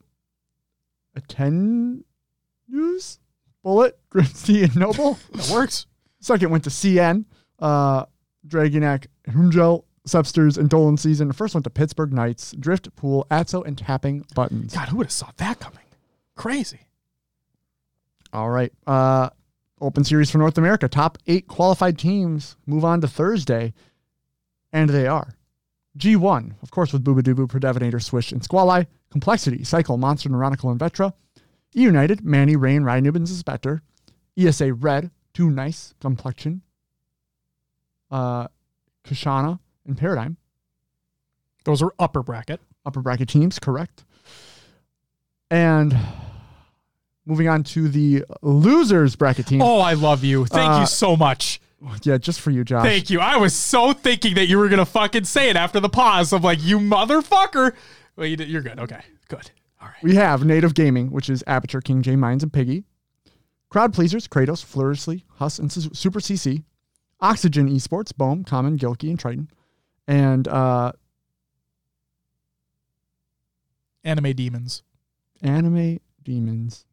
a 1.14 1.20
10 1.20 2.05
news 2.68 3.18
bullet, 3.62 3.99
Grimsty, 4.11 4.62
and 4.64 4.74
Noble. 4.76 5.18
That 5.33 5.51
works. 5.51 5.87
Second 6.20 6.51
went 6.51 6.64
to 6.64 6.70
CN, 6.70 7.24
uh, 7.59 8.07
Dragonak, 8.47 9.07
Humgel, 9.28 9.84
Substers, 10.07 10.57
and 10.57 10.68
Dolan 10.68 10.97
Season. 10.97 11.32
First 11.32 11.55
went 11.55 11.64
to 11.64 11.70
Pittsburgh 11.70 12.12
Knights, 12.12 12.53
Drift, 12.59 12.95
Pool, 12.97 13.26
Atso, 13.30 13.62
and 13.62 13.76
Tapping 13.76 14.24
Buttons. 14.34 14.74
God, 14.74 14.88
who 14.88 14.97
would 14.99 15.07
have 15.07 15.12
saw 15.12 15.30
that 15.36 15.61
coming? 15.61 15.84
Crazy. 16.36 16.80
All 18.32 18.51
right. 18.51 18.72
Uh, 18.86 19.30
open 19.80 20.05
series 20.05 20.30
for 20.30 20.38
North 20.38 20.59
America. 20.59 20.88
Top 20.88 21.18
eight 21.26 21.49
qualified 21.49 21.99
teams 21.99 22.57
move 22.66 22.84
on 22.84 23.01
to 23.01 23.09
Thursday, 23.09 23.74
and 24.72 24.88
they 24.88 25.07
are 25.07 25.34
G1, 25.99 26.55
of 26.62 26.70
course, 26.70 26.93
with 26.93 27.05
Boobadooboo, 27.05 27.49
Predevinator, 27.49 28.03
Swish, 28.03 28.32
and 28.32 28.43
Squally, 28.43 28.86
Complexity, 29.11 29.64
Cycle, 29.64 29.97
Monster, 29.97 30.28
Neuronical, 30.30 30.70
and 30.70 30.80
Vetra. 30.80 31.12
E 31.76 31.82
United, 31.82 32.24
Manny, 32.24 32.57
Rain, 32.57 32.82
Ryan 32.82 33.05
Newman's 33.05 33.36
Spectre. 33.36 33.82
ESA 34.36 34.72
Red, 34.72 35.11
Too 35.34 35.51
Nice, 35.51 35.95
Complexion. 36.01 36.62
Uh, 38.11 38.49
Kashana 39.05 39.59
and 39.87 39.97
Paradigm. 39.97 40.37
Those 41.65 41.83
are 41.83 41.93
upper 41.99 42.23
bracket. 42.23 42.61
Upper 42.87 43.01
bracket 43.01 43.29
teams, 43.29 43.59
correct. 43.59 44.05
And 45.51 45.97
moving 47.27 47.49
on 47.49 47.63
to 47.65 47.89
the 47.89 48.25
losers 48.43 49.17
bracket 49.17 49.47
team. 49.47 49.63
Oh, 49.63 49.79
I 49.81 49.95
love 49.95 50.25
you. 50.25 50.47
Thank 50.47 50.71
Uh, 50.71 50.81
you 50.81 50.87
so 50.87 51.17
much. 51.17 51.61
Yeah, 52.03 52.19
just 52.19 52.41
for 52.41 52.51
you, 52.51 52.63
Josh. 52.63 52.85
Thank 52.85 53.09
you. 53.11 53.21
I 53.21 53.37
was 53.39 53.55
so 53.55 53.93
thinking 53.95 54.35
that 54.35 54.47
you 54.47 54.59
were 54.59 54.69
gonna 54.69 54.85
fucking 54.85 55.25
say 55.25 55.49
it 55.49 55.57
after 55.57 55.81
the 55.81 55.89
pause. 55.89 56.33
I'm 56.33 56.43
like, 56.43 56.63
you 56.63 56.79
motherfucker. 56.79 57.73
Well, 58.17 58.27
you 58.27 58.37
did, 58.37 58.49
you're 58.49 58.61
good. 58.63 58.79
Okay, 58.79 59.01
good. 59.29 59.51
All 59.81 59.89
right. 59.89 59.97
We 60.03 60.15
have 60.17 60.45
Native 60.45 60.75
Gaming, 60.75 61.11
which 61.11 61.31
is 61.31 61.43
Aperture, 61.47 61.81
King 61.81 62.03
J 62.03 62.17
Mines, 62.17 62.43
and 62.43 62.53
Piggy. 62.53 62.85
Crowd 63.71 63.95
Pleasers, 63.95 64.29
Kratos, 64.29 64.63
Flourishly, 64.63 65.25
Huss, 65.37 65.59
and 65.59 65.73
Super 65.73 66.21
CC. 66.21 66.65
Oxygen 67.21 67.68
Esports, 67.68 68.16
Bohm, 68.16 68.45
Common, 68.45 68.79
Gilkey, 68.79 69.11
and 69.11 69.18
Triton. 69.18 69.49
And 70.09 70.49
uh, 70.49 70.93
Anime 74.05 74.33
demons. 74.33 74.83
Anime 75.43 76.01
Demons 76.23 76.85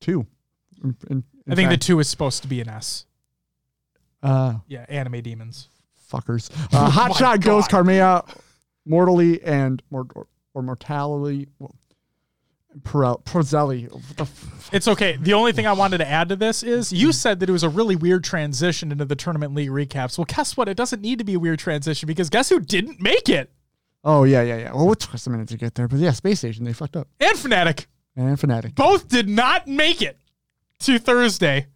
2. 0.00 0.26
In- 0.82 0.96
in- 1.08 1.24
I 1.48 1.54
think 1.54 1.70
the 1.70 1.76
two 1.76 1.98
is 2.00 2.08
supposed 2.08 2.42
to 2.42 2.48
be 2.48 2.60
an 2.60 2.68
S. 2.68 3.06
uh, 4.22 4.54
Yeah, 4.66 4.84
anime 4.88 5.20
demons. 5.22 5.68
fuckers. 6.10 6.50
Uh, 6.74 6.86
Oh 6.86 6.90
Hot 6.90 7.14
Shot 7.16 7.40
Ghost. 7.40 7.70
Carmea, 7.70 8.26
Mortally, 8.86 9.42
and 9.42 9.82
Mor- 9.90 10.06
or, 10.14 10.26
or 10.54 10.62
Mortality. 10.62 11.48
Well, 11.58 11.74
Perel, 12.82 13.22
Prozelli. 13.24 13.88
F- 14.20 14.68
It's 14.72 14.86
okay. 14.86 15.16
The 15.20 15.32
only 15.34 15.52
thing 15.52 15.66
I 15.66 15.72
wanted 15.72 15.98
to 15.98 16.08
add 16.08 16.28
to 16.28 16.36
this 16.36 16.62
is 16.62 16.92
you 16.92 17.12
said 17.12 17.40
that 17.40 17.48
it 17.48 17.52
was 17.52 17.64
a 17.64 17.68
really 17.68 17.96
weird 17.96 18.22
transition 18.24 18.92
into 18.92 19.04
the 19.04 19.16
tournament 19.16 19.54
league 19.54 19.70
recaps. 19.70 20.16
Well, 20.16 20.24
guess 20.26 20.56
what? 20.56 20.68
It 20.68 20.76
doesn't 20.76 21.02
need 21.02 21.18
to 21.18 21.24
be 21.24 21.34
a 21.34 21.38
weird 21.40 21.58
transition 21.58 22.06
because 22.06 22.30
guess 22.30 22.48
who 22.48 22.60
didn't 22.60 23.00
make 23.00 23.28
it? 23.28 23.50
Oh, 24.04 24.24
yeah, 24.24 24.42
yeah, 24.42 24.56
yeah. 24.58 24.72
Well, 24.72 24.92
it 24.92 25.00
took 25.00 25.14
us 25.14 25.26
a 25.26 25.30
minute 25.30 25.48
to 25.48 25.56
get 25.58 25.74
there. 25.74 25.88
But 25.88 25.98
yeah, 25.98 26.12
Space 26.12 26.38
Station, 26.38 26.64
they 26.64 26.72
fucked 26.72 26.96
up. 26.96 27.08
And 27.20 27.36
Fnatic. 27.36 27.86
And 28.16 28.38
Fnatic. 28.38 28.74
Both 28.76 29.08
did 29.08 29.28
not 29.28 29.66
make 29.66 30.00
it 30.00 30.16
to 30.80 30.98
Thursday. 30.98 31.66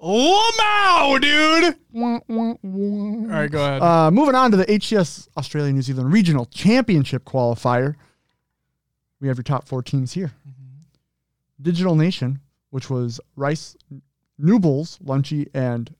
Lamau, 0.00 1.20
dude. 1.20 1.76
All 1.94 3.26
right, 3.28 3.50
go 3.50 3.62
ahead. 3.64 3.82
Uh, 3.82 4.10
moving 4.10 4.34
on 4.34 4.50
to 4.50 4.56
the 4.56 4.66
HCS 4.66 5.28
Australia 5.36 5.72
New 5.72 5.82
Zealand 5.82 6.12
Regional 6.12 6.46
Championship 6.46 7.24
qualifier. 7.24 7.94
We 9.22 9.28
have 9.28 9.38
your 9.38 9.44
top 9.44 9.68
four 9.68 9.84
teams 9.84 10.12
here. 10.12 10.32
Digital 11.60 11.94
Nation, 11.94 12.40
which 12.70 12.90
was 12.90 13.20
Rice, 13.36 13.76
New 14.36 14.58
Bulls, 14.58 14.98
Lunchy, 14.98 15.48
and 15.54 15.94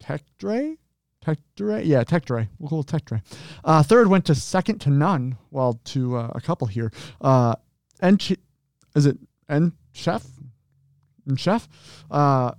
Tech 0.00 0.22
Dre? 0.36 0.76
Tech 1.20 1.38
Dre? 1.54 1.84
Yeah, 1.84 2.02
Tech 2.02 2.24
Dre. 2.24 2.48
We'll 2.58 2.68
call 2.68 2.80
it 2.80 2.88
Tech 2.88 3.04
Dre. 3.04 3.22
Uh, 3.64 3.84
third 3.84 4.08
went 4.08 4.24
to 4.26 4.34
second 4.34 4.80
to 4.80 4.90
none. 4.90 5.38
Well, 5.52 5.78
to 5.84 6.16
uh, 6.16 6.32
a 6.34 6.40
couple 6.40 6.66
here. 6.66 6.90
Uh, 7.20 7.54
is 8.02 9.06
it 9.06 9.16
N 9.48 9.72
Chef? 9.92 10.26
And 11.28 11.38
Chef? 11.38 11.68
Uh, 12.10 12.50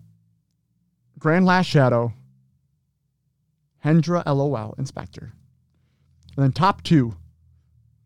Grand 1.20 1.46
Last 1.46 1.66
Shadow, 1.66 2.14
Hendra 3.84 4.24
LOL 4.26 4.74
Inspector. 4.78 5.34
And 6.38 6.44
then 6.46 6.54
top 6.54 6.82
two, 6.84 7.16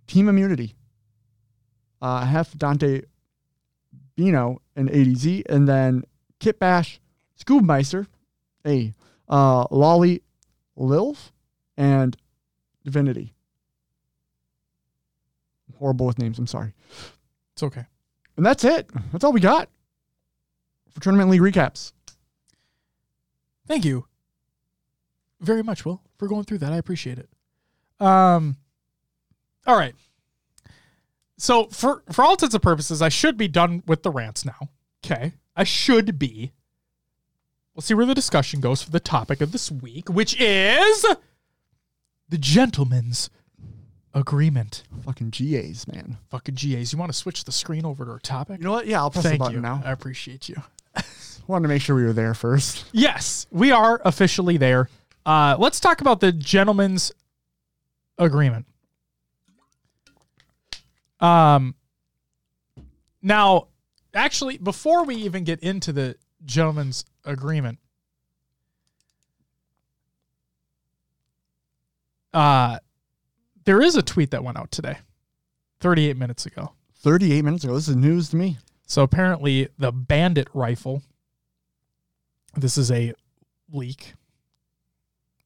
Team 0.08 0.30
Immunity. 0.30 0.76
Uh, 2.02 2.26
Hef 2.26 2.54
Dante 2.58 3.02
Bino 4.16 4.62
and 4.76 4.90
ADZ. 4.90 5.44
And 5.50 5.68
then 5.68 6.04
Kit 6.40 6.60
Bash, 6.60 7.00
Scoobmeister, 7.44 8.08
A, 8.66 8.94
uh, 9.30 9.66
Lolly 9.72 10.22
Lilf, 10.78 11.32
and 11.78 12.16
Divinity. 12.84 13.34
I'm 15.68 15.80
horrible 15.80 16.06
with 16.06 16.20
names, 16.20 16.38
I'm 16.38 16.48
sorry. 16.48 16.74
it's 17.54 17.64
okay. 17.64 17.86
And 18.38 18.46
that's 18.46 18.64
it. 18.64 18.90
That's 19.12 19.24
all 19.24 19.32
we 19.34 19.40
got 19.40 19.70
for 20.92 21.02
Tournament 21.02 21.30
League 21.30 21.42
recaps. 21.42 21.94
Thank 23.68 23.86
you 23.86 24.06
very 25.42 25.64
much, 25.64 25.86
Will, 25.86 26.02
for 26.18 26.28
going 26.28 26.44
through 26.44 26.60
that. 26.60 26.72
I 26.72 26.78
appreciate 26.78 27.18
it. 27.18 27.30
Um, 28.06 28.58
all 29.66 29.78
right. 29.78 29.96
So 31.38 31.68
for 31.68 32.04
for 32.12 32.24
all 32.24 32.32
intents 32.34 32.54
and 32.56 32.64
purposes, 32.64 33.02
I 33.02 33.10
should 33.10 33.38
be 33.38 33.48
done 33.48 33.84
with 33.86 34.04
the 34.04 34.12
rants 34.12 34.46
now. 34.46 34.70
Okay, 35.04 35.34
I 35.56 35.64
should 35.64 36.18
be. 36.18 36.52
We'll 37.74 37.82
see 37.82 37.94
where 37.94 38.06
the 38.06 38.16
discussion 38.16 38.62
goes 38.62 38.82
for 38.82 38.92
the 38.92 39.02
topic 39.02 39.42
of 39.42 39.52
this 39.52 39.70
week, 39.70 40.08
which 40.08 40.40
is 40.40 41.06
the 42.30 42.38
gentleman's 42.38 43.30
agreement. 44.14 44.84
Fucking 45.04 45.32
GAs, 45.32 45.86
man. 45.88 46.18
Fucking 46.30 46.56
GAs. 46.56 46.94
You 46.94 46.98
want 47.00 47.12
to 47.12 47.18
switch 47.18 47.44
the 47.44 47.52
screen 47.52 47.86
over 47.86 48.06
to 48.06 48.12
our 48.12 48.20
topic? 48.20 48.60
You 48.60 48.64
know 48.64 48.72
what? 48.72 48.88
Yeah, 48.88 49.00
I'll 49.00 49.12
press 49.12 49.24
the 49.24 49.30
Thank 49.32 49.40
button 49.40 49.56
you. 49.56 49.62
now. 49.62 49.82
I 49.84 49.92
appreciate 49.92 50.48
you. 50.48 50.56
Wanted 51.48 51.64
to 51.64 51.68
make 51.68 51.82
sure 51.82 51.96
we 51.98 52.04
were 52.06 52.14
there 52.14 52.34
first. 52.34 52.86
Yes, 52.94 53.46
we 53.52 53.72
are 53.72 54.02
officially 54.06 54.56
there. 54.56 54.90
Uh, 55.26 55.58
let's 55.60 55.80
talk 55.80 56.00
about 56.02 56.22
the 56.22 56.32
gentleman's 56.32 57.12
agreement. 58.18 58.66
Um, 61.20 61.76
now, 63.22 63.68
actually, 64.14 64.58
before 64.58 65.04
we 65.04 65.16
even 65.16 65.44
get 65.44 65.60
into 65.62 65.92
the 65.94 66.16
gentleman's 66.44 67.06
agreement, 67.24 67.80
uh, 72.34 72.80
there 73.64 73.82
is 73.82 73.96
a 73.96 74.02
tweet 74.02 74.32
that 74.32 74.44
went 74.44 74.58
out 74.58 74.72
today, 74.72 74.98
38 75.80 76.18
minutes 76.18 76.46
ago. 76.46 76.72
38 76.98 77.44
minutes 77.44 77.64
ago. 77.64 77.76
This 77.76 77.88
is 77.88 77.96
news 77.96 78.30
to 78.30 78.36
me. 78.36 78.58
So 78.88 79.04
apparently, 79.04 79.70
the 79.78 79.92
Bandit 79.92 80.48
rifle. 80.54 81.02
This 82.56 82.78
is 82.78 82.92
a 82.92 83.14
leak. 83.72 84.14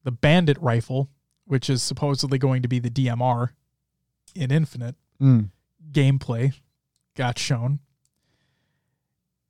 The 0.04 0.10
Bandit 0.10 0.58
rifle, 0.60 1.10
which 1.46 1.68
is 1.68 1.82
supposedly 1.82 2.38
going 2.38 2.62
to 2.62 2.68
be 2.68 2.78
the 2.78 2.90
DMR 2.90 3.50
in 4.34 4.50
Infinite 4.50 4.96
Mm. 5.20 5.50
Gameplay, 5.92 6.54
got 7.16 7.38
shown. 7.38 7.80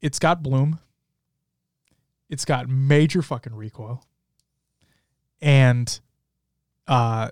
It's 0.01 0.19
got 0.19 0.43
bloom. 0.43 0.79
It's 2.29 2.45
got 2.45 2.69
major 2.69 3.23
fucking 3.23 3.55
recoil. 3.55 4.05
And 5.43 6.01
uh 6.87 7.31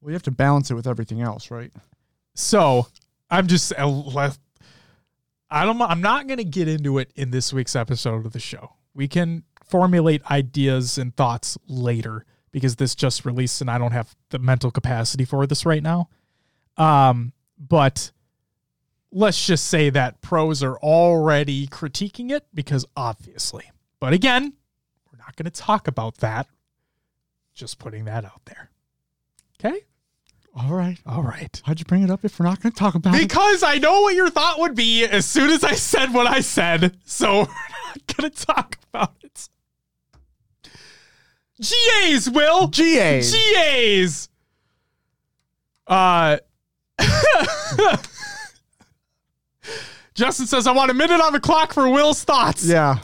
Well, 0.00 0.10
you 0.10 0.14
have 0.14 0.22
to 0.24 0.30
balance 0.30 0.70
it 0.70 0.74
with 0.74 0.86
everything 0.86 1.20
else, 1.20 1.50
right? 1.50 1.72
So 2.34 2.86
I'm 3.30 3.46
just 3.46 3.72
uh, 3.76 3.88
left. 3.88 4.40
I 5.50 5.64
don't. 5.64 5.80
I'm 5.80 6.00
not 6.00 6.26
going 6.26 6.38
to 6.38 6.44
get 6.44 6.68
into 6.68 6.98
it 6.98 7.12
in 7.16 7.30
this 7.30 7.52
week's 7.52 7.76
episode 7.76 8.26
of 8.26 8.32
the 8.32 8.40
show. 8.40 8.74
We 8.94 9.08
can 9.08 9.44
formulate 9.64 10.24
ideas 10.30 10.98
and 10.98 11.16
thoughts 11.16 11.56
later 11.66 12.24
because 12.52 12.76
this 12.76 12.94
just 12.94 13.24
released 13.24 13.60
and 13.60 13.70
I 13.70 13.78
don't 13.78 13.92
have 13.92 14.14
the 14.30 14.38
mental 14.38 14.70
capacity 14.70 15.24
for 15.24 15.46
this 15.46 15.66
right 15.66 15.82
now. 15.82 16.08
Um, 16.76 17.32
but 17.58 18.10
let's 19.10 19.46
just 19.46 19.66
say 19.66 19.90
that 19.90 20.20
pros 20.20 20.62
are 20.62 20.78
already 20.78 21.66
critiquing 21.66 22.30
it 22.30 22.44
because 22.54 22.84
obviously. 22.96 23.70
But 24.00 24.12
again, 24.12 24.52
we're 25.10 25.18
not 25.18 25.36
going 25.36 25.50
to 25.50 25.50
talk 25.50 25.88
about 25.88 26.18
that. 26.18 26.46
Just 27.54 27.78
putting 27.78 28.04
that 28.04 28.24
out 28.24 28.42
there. 28.44 28.70
Okay. 29.58 29.80
All 30.54 30.74
right. 30.74 30.98
All 31.06 31.22
right. 31.22 31.60
Why'd 31.64 31.78
you 31.78 31.84
bring 31.84 32.02
it 32.02 32.10
up 32.10 32.24
if 32.24 32.38
we're 32.38 32.46
not 32.46 32.60
going 32.60 32.72
to 32.72 32.78
talk 32.78 32.94
about 32.94 33.14
it? 33.14 33.20
Because 33.22 33.62
I 33.62 33.78
know 33.78 34.02
what 34.02 34.14
your 34.14 34.30
thought 34.30 34.58
would 34.58 34.74
be 34.74 35.04
as 35.04 35.26
soon 35.26 35.50
as 35.50 35.64
I 35.64 35.72
said 35.72 36.12
what 36.12 36.26
I 36.26 36.40
said. 36.40 36.96
So 37.04 37.32
we're 37.40 37.46
not 37.46 38.16
going 38.16 38.30
to 38.30 38.46
talk 38.46 38.78
about 38.92 39.14
it. 39.22 39.48
GAs, 41.60 42.28
Will. 42.30 42.68
GAs. 42.68 43.34
GAs. 43.34 44.28
Uh, 45.86 46.38
Justin 50.14 50.46
says, 50.46 50.66
I 50.66 50.72
want 50.72 50.90
a 50.90 50.94
minute 50.94 51.20
on 51.20 51.32
the 51.32 51.40
clock 51.40 51.72
for 51.74 51.88
Will's 51.90 52.24
thoughts. 52.24 52.64
Yeah. 52.64 52.98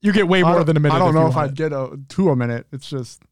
You 0.00 0.12
get 0.12 0.26
way 0.28 0.42
more 0.42 0.64
than 0.64 0.76
a 0.76 0.80
minute. 0.80 0.94
I 0.94 0.98
don't 0.98 1.14
know 1.14 1.26
if 1.28 1.36
I'd 1.36 1.50
it. 1.50 1.54
get 1.56 1.72
a, 1.72 1.98
to 2.10 2.30
a 2.30 2.36
minute. 2.36 2.66
It's 2.72 2.88
just. 2.88 3.22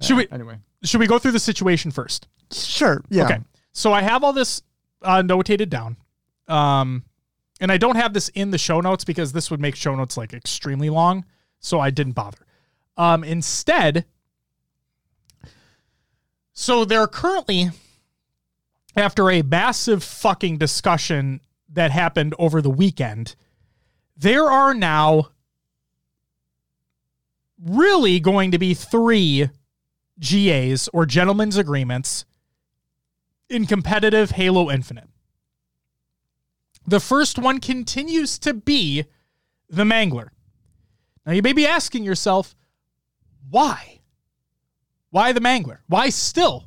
Should 0.00 0.16
we- 0.16 0.28
Anyway. 0.30 0.58
Should 0.84 1.00
we 1.00 1.06
go 1.08 1.18
through 1.18 1.32
the 1.32 1.40
situation 1.40 1.90
first? 1.90 2.28
Sure. 2.52 3.02
Yeah. 3.08 3.24
Okay. 3.24 3.38
So 3.72 3.92
I 3.92 4.02
have 4.02 4.22
all 4.22 4.32
this 4.32 4.62
uh, 5.02 5.22
notated 5.22 5.68
down. 5.70 5.96
Um, 6.46 7.02
and 7.60 7.72
I 7.72 7.78
don't 7.78 7.96
have 7.96 8.12
this 8.12 8.28
in 8.30 8.50
the 8.52 8.58
show 8.58 8.80
notes 8.80 9.04
because 9.04 9.32
this 9.32 9.50
would 9.50 9.60
make 9.60 9.74
show 9.74 9.94
notes 9.96 10.16
like 10.16 10.32
extremely 10.32 10.88
long. 10.88 11.24
So 11.58 11.80
I 11.80 11.90
didn't 11.90 12.12
bother. 12.12 12.38
Um, 12.96 13.24
instead, 13.24 14.04
so 16.60 16.84
there 16.84 17.00
are 17.00 17.06
currently 17.06 17.70
after 18.96 19.30
a 19.30 19.42
massive 19.42 20.02
fucking 20.02 20.58
discussion 20.58 21.40
that 21.68 21.92
happened 21.92 22.34
over 22.36 22.60
the 22.60 22.68
weekend, 22.68 23.36
there 24.16 24.50
are 24.50 24.74
now 24.74 25.28
really 27.64 28.18
going 28.18 28.50
to 28.50 28.58
be 28.58 28.74
three 28.74 29.50
GAs 30.18 30.88
or 30.92 31.06
gentlemen's 31.06 31.56
agreements 31.56 32.24
in 33.48 33.64
competitive 33.64 34.32
Halo 34.32 34.68
Infinite. 34.68 35.08
The 36.88 36.98
first 36.98 37.38
one 37.38 37.60
continues 37.60 38.36
to 38.40 38.52
be 38.52 39.04
the 39.70 39.84
Mangler. 39.84 40.30
Now, 41.24 41.34
you 41.34 41.42
may 41.42 41.52
be 41.52 41.68
asking 41.68 42.02
yourself, 42.02 42.56
why? 43.48 43.97
Why 45.10 45.32
the 45.32 45.40
Mangler? 45.40 45.78
Why 45.86 46.10
still 46.10 46.64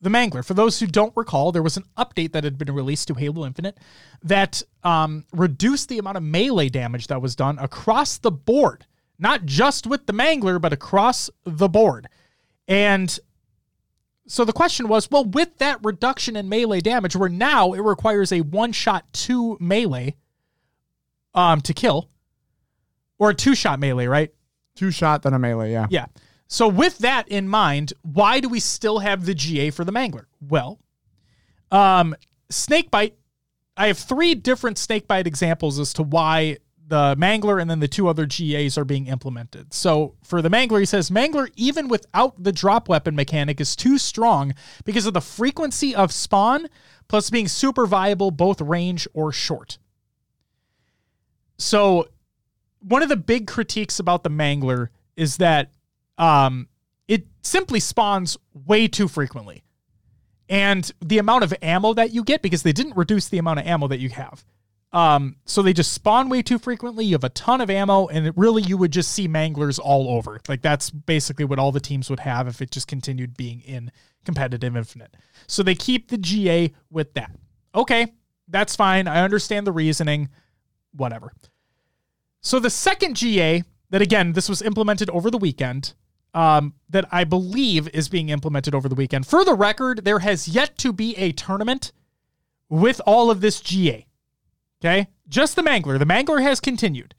the 0.00 0.10
Mangler? 0.10 0.44
For 0.44 0.54
those 0.54 0.78
who 0.80 0.86
don't 0.86 1.16
recall, 1.16 1.52
there 1.52 1.62
was 1.62 1.76
an 1.76 1.84
update 1.96 2.32
that 2.32 2.44
had 2.44 2.58
been 2.58 2.72
released 2.72 3.08
to 3.08 3.14
Halo 3.14 3.46
Infinite 3.46 3.78
that 4.22 4.62
um, 4.84 5.24
reduced 5.32 5.88
the 5.88 5.98
amount 5.98 6.16
of 6.16 6.22
melee 6.22 6.68
damage 6.68 7.06
that 7.06 7.22
was 7.22 7.34
done 7.34 7.58
across 7.58 8.18
the 8.18 8.30
board, 8.30 8.86
not 9.18 9.44
just 9.44 9.86
with 9.86 10.06
the 10.06 10.12
Mangler, 10.12 10.60
but 10.60 10.72
across 10.72 11.30
the 11.44 11.68
board. 11.68 12.08
And 12.66 13.18
so 14.26 14.44
the 14.44 14.52
question 14.52 14.88
was, 14.88 15.10
well, 15.10 15.24
with 15.24 15.56
that 15.58 15.78
reduction 15.82 16.36
in 16.36 16.48
melee 16.48 16.80
damage, 16.80 17.16
where 17.16 17.30
now 17.30 17.72
it 17.72 17.80
requires 17.80 18.30
a 18.30 18.42
one 18.42 18.72
shot 18.72 19.10
two 19.14 19.56
melee 19.58 20.16
um, 21.34 21.62
to 21.62 21.72
kill, 21.72 22.10
or 23.18 23.30
a 23.30 23.34
two 23.34 23.54
shot 23.54 23.80
melee, 23.80 24.06
right? 24.06 24.30
Two 24.76 24.90
shot, 24.90 25.22
then 25.22 25.32
a 25.32 25.38
melee, 25.38 25.72
yeah. 25.72 25.86
Yeah. 25.90 26.06
So 26.48 26.66
with 26.66 26.98
that 26.98 27.28
in 27.28 27.48
mind, 27.48 27.92
why 28.02 28.40
do 28.40 28.48
we 28.48 28.58
still 28.58 29.00
have 29.00 29.26
the 29.26 29.34
GA 29.34 29.70
for 29.70 29.84
the 29.84 29.92
Mangler? 29.92 30.24
Well, 30.40 30.80
um, 31.70 32.16
Snakebite. 32.50 33.14
I 33.76 33.86
have 33.86 33.98
three 33.98 34.34
different 34.34 34.76
Snakebite 34.76 35.26
examples 35.26 35.78
as 35.78 35.92
to 35.92 36.02
why 36.02 36.56
the 36.88 37.14
Mangler 37.16 37.60
and 37.60 37.70
then 37.70 37.80
the 37.80 37.86
two 37.86 38.08
other 38.08 38.26
GAs 38.26 38.78
are 38.78 38.84
being 38.84 39.06
implemented. 39.06 39.72
So 39.74 40.14
for 40.24 40.40
the 40.40 40.48
Mangler, 40.48 40.80
he 40.80 40.86
says 40.86 41.10
Mangler, 41.10 41.50
even 41.54 41.86
without 41.86 42.42
the 42.42 42.50
drop 42.50 42.88
weapon 42.88 43.14
mechanic, 43.14 43.60
is 43.60 43.76
too 43.76 43.98
strong 43.98 44.54
because 44.84 45.04
of 45.04 45.12
the 45.12 45.20
frequency 45.20 45.94
of 45.94 46.12
spawn, 46.12 46.66
plus 47.06 47.30
being 47.30 47.46
super 47.46 47.86
viable 47.86 48.30
both 48.30 48.60
range 48.60 49.06
or 49.12 49.32
short. 49.32 49.78
So 51.58 52.08
one 52.80 53.02
of 53.02 53.10
the 53.10 53.16
big 53.16 53.46
critiques 53.46 54.00
about 54.00 54.24
the 54.24 54.30
Mangler 54.30 54.88
is 55.14 55.36
that 55.36 55.70
um, 56.18 56.68
it 57.06 57.26
simply 57.42 57.80
spawns 57.80 58.36
way 58.52 58.88
too 58.88 59.08
frequently. 59.08 59.62
And 60.48 60.90
the 61.04 61.18
amount 61.18 61.44
of 61.44 61.54
ammo 61.62 61.94
that 61.94 62.12
you 62.12 62.24
get, 62.24 62.42
because 62.42 62.62
they 62.62 62.72
didn't 62.72 62.96
reduce 62.96 63.28
the 63.28 63.38
amount 63.38 63.60
of 63.60 63.66
ammo 63.66 63.88
that 63.88 64.00
you 64.00 64.08
have. 64.10 64.44
Um, 64.92 65.36
so 65.44 65.60
they 65.60 65.74
just 65.74 65.92
spawn 65.92 66.30
way 66.30 66.40
too 66.40 66.58
frequently. 66.58 67.04
You 67.04 67.14
have 67.14 67.24
a 67.24 67.28
ton 67.30 67.60
of 67.60 67.68
ammo, 67.68 68.06
and 68.06 68.32
really 68.36 68.62
you 68.62 68.78
would 68.78 68.90
just 68.90 69.12
see 69.12 69.28
manglers 69.28 69.78
all 69.78 70.08
over. 70.08 70.40
Like 70.48 70.62
that's 70.62 70.90
basically 70.90 71.44
what 71.44 71.58
all 71.58 71.72
the 71.72 71.80
teams 71.80 72.08
would 72.08 72.20
have 72.20 72.48
if 72.48 72.62
it 72.62 72.70
just 72.70 72.88
continued 72.88 73.36
being 73.36 73.60
in 73.60 73.92
competitive 74.24 74.76
infinite. 74.76 75.14
So 75.46 75.62
they 75.62 75.74
keep 75.74 76.08
the 76.08 76.18
GA 76.18 76.72
with 76.90 77.12
that. 77.14 77.32
Okay, 77.74 78.14
that's 78.48 78.74
fine. 78.74 79.06
I 79.06 79.22
understand 79.22 79.66
the 79.66 79.72
reasoning. 79.72 80.30
Whatever. 80.92 81.32
So 82.40 82.58
the 82.58 82.70
second 82.70 83.14
GA 83.14 83.62
that 83.90 84.00
again 84.00 84.32
this 84.32 84.48
was 84.48 84.62
implemented 84.62 85.10
over 85.10 85.30
the 85.30 85.38
weekend. 85.38 85.94
Um, 86.34 86.74
that 86.90 87.06
I 87.10 87.24
believe 87.24 87.88
is 87.88 88.08
being 88.08 88.28
implemented 88.28 88.74
over 88.74 88.88
the 88.88 88.94
weekend. 88.94 89.26
For 89.26 89.44
the 89.44 89.54
record, 89.54 90.04
there 90.04 90.18
has 90.20 90.46
yet 90.46 90.76
to 90.78 90.92
be 90.92 91.16
a 91.16 91.32
tournament 91.32 91.92
with 92.68 93.00
all 93.06 93.30
of 93.30 93.40
this 93.40 93.60
GA. 93.60 94.06
Okay. 94.80 95.08
Just 95.28 95.56
the 95.56 95.62
Mangler. 95.62 95.98
The 95.98 96.04
Mangler 96.04 96.42
has 96.42 96.60
continued. 96.60 97.14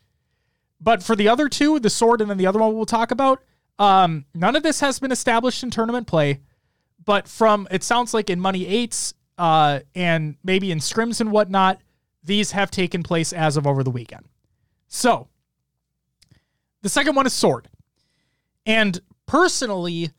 But 0.79 1.03
for 1.03 1.15
the 1.15 1.27
other 1.27 1.49
two, 1.49 1.79
the 1.79 1.89
sword 1.89 2.21
and 2.21 2.29
then 2.29 2.37
the 2.37 2.47
other 2.47 2.59
one 2.59 2.75
we'll 2.75 2.85
talk 2.85 3.11
about, 3.11 3.43
um, 3.77 4.25
none 4.33 4.55
of 4.55 4.63
this 4.63 4.79
has 4.79 4.99
been 4.99 5.11
established 5.11 5.63
in 5.63 5.69
tournament 5.69 6.07
play. 6.07 6.39
But 7.03 7.27
from 7.27 7.67
it 7.71 7.83
sounds 7.83 8.13
like 8.13 8.29
in 8.29 8.39
Money 8.39 8.65
Eights, 8.65 9.13
uh, 9.37 9.79
and 9.95 10.35
maybe 10.43 10.71
in 10.71 10.79
scrims 10.79 11.21
and 11.21 11.31
whatnot, 11.31 11.79
these 12.23 12.51
have 12.51 12.71
taken 12.71 13.03
place 13.03 13.33
as 13.33 13.57
of 13.57 13.65
over 13.65 13.83
the 13.83 13.89
weekend. 13.89 14.25
So 14.87 15.27
the 16.81 16.89
second 16.89 17.15
one 17.15 17.25
is 17.25 17.33
sword. 17.33 17.67
And 18.65 18.99
personally, 19.25 20.11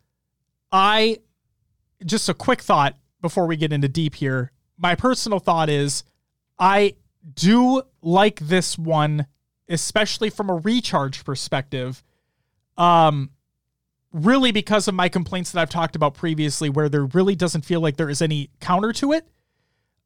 I 0.73 1.19
just 2.05 2.29
a 2.29 2.35
quick 2.35 2.63
thought 2.63 2.97
before 3.21 3.47
we 3.47 3.57
get 3.57 3.73
into 3.73 3.89
deep 3.89 4.15
here. 4.15 4.53
My 4.79 4.95
personal 4.95 5.39
thought 5.39 5.69
is 5.69 6.05
I 6.59 6.95
do 7.35 7.83
like 8.03 8.41
this 8.41 8.79
one, 8.79 9.27
especially 9.69 10.31
from 10.31 10.49
a 10.49 10.55
recharge 10.55 11.25
perspective. 11.25 12.03
Um, 12.79 13.31
really 14.13 14.53
because 14.53 14.89
of 14.89 14.95
my 14.95 15.09
complaints 15.09 15.53
that 15.53 15.61
I've 15.61 15.71
talked 15.71 15.97
about 15.97 16.15
previously, 16.15 16.69
where 16.71 16.89
there 16.89 17.05
really 17.05 17.37
doesn't 17.37 17.65
feel 17.65 17.81
like 17.81 17.97
there 17.97 18.11
is 18.11 18.23
any 18.23 18.51
counter 18.61 18.93
to 18.95 19.13
it. 19.13 19.27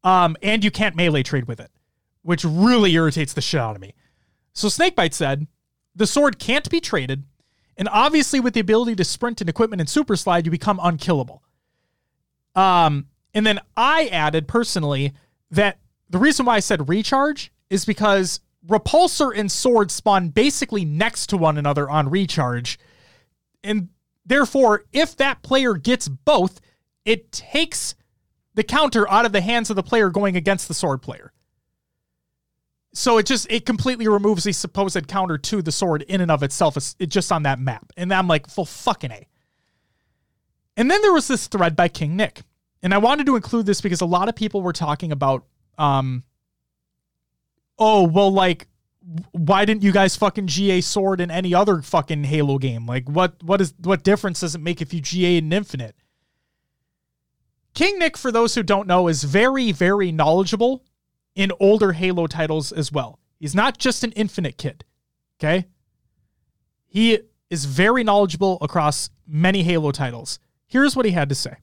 Um, 0.02 0.36
and 0.42 0.62
you 0.62 0.70
can't 0.70 0.96
melee 0.96 1.22
trade 1.22 1.46
with 1.46 1.60
it, 1.60 1.70
which 2.22 2.44
really 2.44 2.92
irritates 2.92 3.32
the 3.32 3.40
shit 3.40 3.60
out 3.60 3.76
of 3.76 3.80
me. 3.80 3.94
So 4.52 4.68
Snakebite 4.68 5.14
said, 5.14 5.46
the 5.96 6.06
sword 6.06 6.38
can't 6.38 6.68
be 6.68 6.80
traded, 6.80 7.24
and 7.76 7.88
obviously 7.90 8.40
with 8.40 8.54
the 8.54 8.60
ability 8.60 8.94
to 8.96 9.04
sprint 9.04 9.40
and 9.40 9.50
equipment 9.50 9.80
and 9.80 9.88
super 9.88 10.16
slide, 10.16 10.44
you 10.44 10.50
become 10.50 10.80
unkillable. 10.82 11.42
Um, 12.54 13.06
and 13.34 13.44
then 13.44 13.60
I 13.76 14.06
added 14.06 14.46
personally 14.46 15.12
that 15.50 15.78
the 16.08 16.18
reason 16.18 16.46
why 16.46 16.56
I 16.56 16.60
said 16.60 16.88
recharge 16.88 17.52
is 17.70 17.84
because 17.84 18.40
repulsor 18.66 19.36
and 19.36 19.50
sword 19.50 19.90
spawn 19.90 20.28
basically 20.28 20.84
next 20.84 21.26
to 21.28 21.36
one 21.36 21.58
another 21.58 21.90
on 21.90 22.08
recharge. 22.08 22.78
And 23.62 23.88
therefore, 24.24 24.84
if 24.92 25.16
that 25.16 25.42
player 25.42 25.74
gets 25.74 26.08
both, 26.08 26.60
it 27.04 27.32
takes 27.32 27.94
the 28.54 28.62
counter 28.62 29.10
out 29.10 29.26
of 29.26 29.32
the 29.32 29.40
hands 29.40 29.68
of 29.68 29.76
the 29.76 29.82
player 29.82 30.10
going 30.10 30.36
against 30.36 30.68
the 30.68 30.74
sword 30.74 31.02
player. 31.02 31.32
So 32.94 33.18
it 33.18 33.26
just 33.26 33.50
it 33.50 33.66
completely 33.66 34.06
removes 34.06 34.44
the 34.44 34.52
supposed 34.52 35.08
counter 35.08 35.36
to 35.36 35.60
the 35.60 35.72
sword 35.72 36.02
in 36.02 36.20
and 36.20 36.30
of 36.30 36.44
itself. 36.44 36.76
It's, 36.76 36.94
just 36.94 37.32
on 37.32 37.42
that 37.42 37.58
map. 37.58 37.92
And 37.96 38.14
I'm 38.14 38.28
like, 38.28 38.48
full 38.48 38.64
fucking 38.64 39.10
A. 39.10 39.26
And 40.76 40.90
then 40.90 41.02
there 41.02 41.12
was 41.12 41.26
this 41.26 41.48
thread 41.48 41.74
by 41.74 41.88
King 41.88 42.16
Nick. 42.16 42.42
And 42.82 42.94
I 42.94 42.98
wanted 42.98 43.26
to 43.26 43.36
include 43.36 43.66
this 43.66 43.80
because 43.80 44.00
a 44.00 44.06
lot 44.06 44.28
of 44.28 44.36
people 44.36 44.62
were 44.62 44.72
talking 44.72 45.10
about 45.10 45.44
um 45.76 46.22
oh 47.78 48.04
well 48.04 48.32
like 48.32 48.68
why 49.32 49.64
didn't 49.64 49.82
you 49.82 49.90
guys 49.90 50.14
fucking 50.14 50.46
GA 50.46 50.80
sword 50.80 51.20
in 51.20 51.30
any 51.30 51.52
other 51.52 51.82
fucking 51.82 52.22
Halo 52.22 52.58
game? 52.58 52.86
Like 52.86 53.08
what 53.08 53.42
what 53.42 53.60
is 53.60 53.74
what 53.82 54.04
difference 54.04 54.40
does 54.40 54.54
it 54.54 54.60
make 54.60 54.80
if 54.80 54.94
you 54.94 55.00
GA 55.00 55.36
in 55.38 55.52
Infinite? 55.52 55.96
King 57.74 57.98
Nick, 57.98 58.16
for 58.16 58.30
those 58.30 58.54
who 58.54 58.62
don't 58.62 58.86
know, 58.86 59.08
is 59.08 59.24
very, 59.24 59.72
very 59.72 60.12
knowledgeable 60.12 60.84
in 61.34 61.52
older 61.60 61.92
Halo 61.92 62.26
titles 62.26 62.72
as 62.72 62.92
well. 62.92 63.18
He's 63.38 63.54
not 63.54 63.78
just 63.78 64.04
an 64.04 64.12
Infinite 64.12 64.56
kid. 64.56 64.84
Okay? 65.38 65.66
He 66.86 67.20
is 67.50 67.64
very 67.64 68.04
knowledgeable 68.04 68.58
across 68.60 69.10
many 69.26 69.62
Halo 69.62 69.90
titles. 69.90 70.38
Here's 70.66 70.96
what 70.96 71.06
he 71.06 71.12
had 71.12 71.28
to 71.28 71.34
say. 71.34 71.56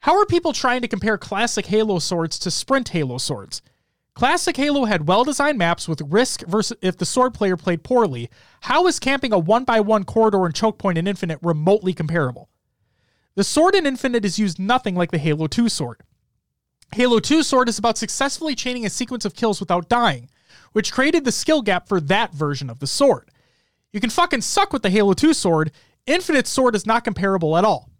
How 0.00 0.18
are 0.18 0.26
people 0.26 0.52
trying 0.52 0.82
to 0.82 0.88
compare 0.88 1.18
classic 1.18 1.66
Halo 1.66 1.98
swords 1.98 2.38
to 2.40 2.50
sprint 2.50 2.90
Halo 2.90 3.18
swords? 3.18 3.62
Classic 4.14 4.56
Halo 4.56 4.84
had 4.84 5.06
well 5.06 5.24
designed 5.24 5.58
maps 5.58 5.88
with 5.88 6.00
risk 6.00 6.44
versus 6.46 6.76
if 6.82 6.96
the 6.96 7.06
sword 7.06 7.34
player 7.34 7.56
played 7.56 7.84
poorly. 7.84 8.30
How 8.62 8.86
is 8.86 8.98
camping 8.98 9.32
a 9.32 9.38
one 9.38 9.64
by 9.64 9.80
one 9.80 10.04
corridor 10.04 10.44
and 10.44 10.54
choke 10.54 10.78
point 10.78 10.98
in 10.98 11.06
Infinite 11.06 11.38
remotely 11.42 11.92
comparable? 11.92 12.48
The 13.36 13.44
sword 13.44 13.76
in 13.76 13.86
Infinite 13.86 14.24
is 14.24 14.38
used 14.38 14.58
nothing 14.58 14.96
like 14.96 15.12
the 15.12 15.18
Halo 15.18 15.46
2 15.46 15.68
sword. 15.68 16.02
Halo 16.94 17.18
2 17.18 17.42
sword 17.42 17.68
is 17.68 17.78
about 17.78 17.98
successfully 17.98 18.54
chaining 18.54 18.86
a 18.86 18.90
sequence 18.90 19.24
of 19.24 19.34
kills 19.34 19.60
without 19.60 19.88
dying, 19.88 20.28
which 20.72 20.92
created 20.92 21.24
the 21.24 21.32
skill 21.32 21.62
gap 21.62 21.88
for 21.88 22.00
that 22.00 22.32
version 22.32 22.70
of 22.70 22.78
the 22.78 22.86
sword. 22.86 23.30
You 23.92 24.00
can 24.00 24.10
fucking 24.10 24.40
suck 24.40 24.72
with 24.72 24.82
the 24.82 24.90
Halo 24.90 25.12
2 25.12 25.34
sword. 25.34 25.70
Infinite 26.06 26.46
sword 26.46 26.74
is 26.74 26.86
not 26.86 27.04
comparable 27.04 27.56
at 27.56 27.64
all. 27.64 27.90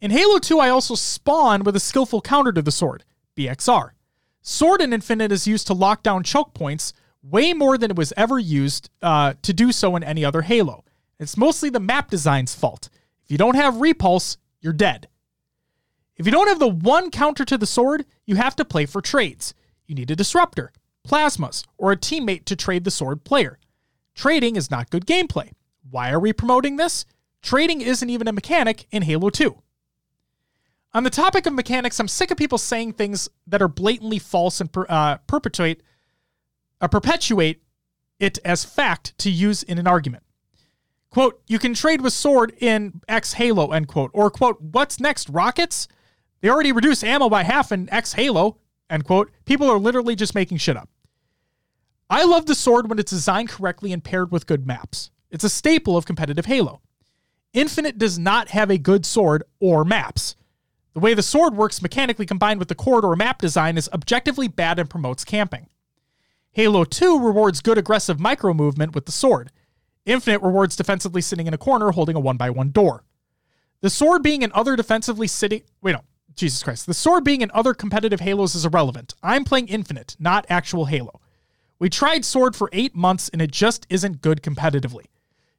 In 0.00 0.10
Halo 0.10 0.38
2, 0.38 0.58
I 0.58 0.70
also 0.70 0.94
spawn 0.94 1.62
with 1.62 1.76
a 1.76 1.80
skillful 1.80 2.20
counter 2.20 2.52
to 2.52 2.62
the 2.62 2.72
sword, 2.72 3.04
BXR. 3.36 3.90
Sword 4.42 4.80
in 4.80 4.92
Infinite 4.92 5.32
is 5.32 5.46
used 5.46 5.66
to 5.66 5.74
lock 5.74 6.02
down 6.02 6.22
choke 6.22 6.54
points 6.54 6.94
way 7.22 7.52
more 7.52 7.76
than 7.76 7.90
it 7.90 7.96
was 7.98 8.14
ever 8.16 8.38
used 8.38 8.88
uh, 9.02 9.34
to 9.42 9.52
do 9.52 9.72
so 9.72 9.96
in 9.96 10.02
any 10.02 10.24
other 10.24 10.42
Halo. 10.42 10.84
It's 11.18 11.36
mostly 11.36 11.68
the 11.68 11.80
map 11.80 12.10
design's 12.10 12.54
fault. 12.54 12.88
If 13.22 13.30
you 13.30 13.36
don't 13.36 13.56
have 13.56 13.82
repulse, 13.82 14.38
you're 14.60 14.72
dead. 14.72 15.08
If 16.20 16.26
you 16.26 16.32
don't 16.32 16.48
have 16.48 16.58
the 16.58 16.68
one 16.68 17.10
counter 17.10 17.46
to 17.46 17.56
the 17.56 17.64
sword, 17.64 18.04
you 18.26 18.36
have 18.36 18.54
to 18.56 18.64
play 18.66 18.84
for 18.84 19.00
trades. 19.00 19.54
You 19.86 19.94
need 19.94 20.10
a 20.10 20.14
disruptor, 20.14 20.70
plasmas, 21.08 21.64
or 21.78 21.92
a 21.92 21.96
teammate 21.96 22.44
to 22.44 22.56
trade 22.56 22.84
the 22.84 22.90
sword 22.90 23.24
player. 23.24 23.58
Trading 24.14 24.54
is 24.54 24.70
not 24.70 24.90
good 24.90 25.06
gameplay. 25.06 25.52
Why 25.88 26.10
are 26.10 26.20
we 26.20 26.34
promoting 26.34 26.76
this? 26.76 27.06
Trading 27.40 27.80
isn't 27.80 28.10
even 28.10 28.28
a 28.28 28.34
mechanic 28.34 28.86
in 28.90 29.00
Halo 29.00 29.30
2. 29.30 29.62
On 30.92 31.04
the 31.04 31.08
topic 31.08 31.46
of 31.46 31.54
mechanics, 31.54 31.98
I'm 31.98 32.06
sick 32.06 32.30
of 32.30 32.36
people 32.36 32.58
saying 32.58 32.92
things 32.92 33.30
that 33.46 33.62
are 33.62 33.68
blatantly 33.68 34.18
false 34.18 34.60
and 34.60 34.70
per, 34.70 34.84
uh, 34.90 35.16
perpetuate, 35.26 35.82
uh, 36.82 36.88
perpetuate 36.88 37.62
it 38.18 38.38
as 38.44 38.62
fact 38.62 39.16
to 39.20 39.30
use 39.30 39.62
in 39.62 39.78
an 39.78 39.86
argument. 39.86 40.24
Quote, 41.08 41.40
you 41.46 41.58
can 41.58 41.72
trade 41.72 42.02
with 42.02 42.12
sword 42.12 42.52
in 42.58 43.00
X 43.08 43.32
Halo, 43.32 43.72
end 43.72 43.88
quote. 43.88 44.10
Or, 44.12 44.30
quote, 44.30 44.60
what's 44.60 45.00
next, 45.00 45.30
rockets? 45.30 45.88
They 46.40 46.48
already 46.48 46.72
reduced 46.72 47.04
ammo 47.04 47.28
by 47.28 47.42
half 47.42 47.72
in 47.72 47.92
X 47.92 48.14
Halo, 48.14 48.58
end 48.88 49.04
quote. 49.04 49.30
People 49.44 49.70
are 49.70 49.78
literally 49.78 50.16
just 50.16 50.34
making 50.34 50.58
shit 50.58 50.76
up. 50.76 50.88
I 52.08 52.24
love 52.24 52.46
the 52.46 52.54
sword 52.54 52.88
when 52.88 52.98
it's 52.98 53.12
designed 53.12 53.50
correctly 53.50 53.92
and 53.92 54.02
paired 54.02 54.32
with 54.32 54.46
good 54.46 54.66
maps. 54.66 55.10
It's 55.30 55.44
a 55.44 55.48
staple 55.48 55.96
of 55.96 56.06
competitive 56.06 56.46
Halo. 56.46 56.80
Infinite 57.52 57.98
does 57.98 58.18
not 58.18 58.48
have 58.48 58.70
a 58.70 58.78
good 58.78 59.04
sword 59.04 59.44
or 59.60 59.84
maps. 59.84 60.36
The 60.92 61.00
way 61.00 61.14
the 61.14 61.22
sword 61.22 61.54
works 61.54 61.82
mechanically 61.82 62.26
combined 62.26 62.58
with 62.58 62.68
the 62.68 62.74
corridor 62.74 63.14
map 63.14 63.38
design 63.38 63.76
is 63.76 63.88
objectively 63.92 64.48
bad 64.48 64.78
and 64.78 64.90
promotes 64.90 65.24
camping. 65.24 65.68
Halo 66.52 66.84
2 66.84 67.20
rewards 67.24 67.60
good 67.60 67.78
aggressive 67.78 68.18
micro 68.18 68.52
movement 68.52 68.94
with 68.94 69.06
the 69.06 69.12
sword. 69.12 69.52
Infinite 70.04 70.42
rewards 70.42 70.74
defensively 70.74 71.20
sitting 71.20 71.46
in 71.46 71.54
a 71.54 71.58
corner 71.58 71.92
holding 71.92 72.16
a 72.16 72.20
one 72.20 72.36
by 72.36 72.50
one 72.50 72.70
door. 72.70 73.04
The 73.82 73.90
sword 73.90 74.22
being 74.22 74.42
in 74.42 74.50
other 74.52 74.74
defensively 74.74 75.28
sitting. 75.28 75.62
Wait, 75.80 75.92
no. 75.92 76.02
Jesus 76.40 76.62
Christ. 76.62 76.86
The 76.86 76.94
sword 76.94 77.22
being 77.22 77.42
in 77.42 77.50
other 77.52 77.74
competitive 77.74 78.20
Halos 78.20 78.54
is 78.54 78.64
irrelevant. 78.64 79.14
I'm 79.22 79.44
playing 79.44 79.68
Infinite, 79.68 80.16
not 80.18 80.46
actual 80.48 80.86
Halo. 80.86 81.20
We 81.78 81.88
tried 81.88 82.24
Sword 82.24 82.56
for 82.56 82.68
eight 82.72 82.94
months 82.94 83.28
and 83.28 83.40
it 83.40 83.52
just 83.52 83.86
isn't 83.88 84.22
good 84.22 84.42
competitively. 84.42 85.04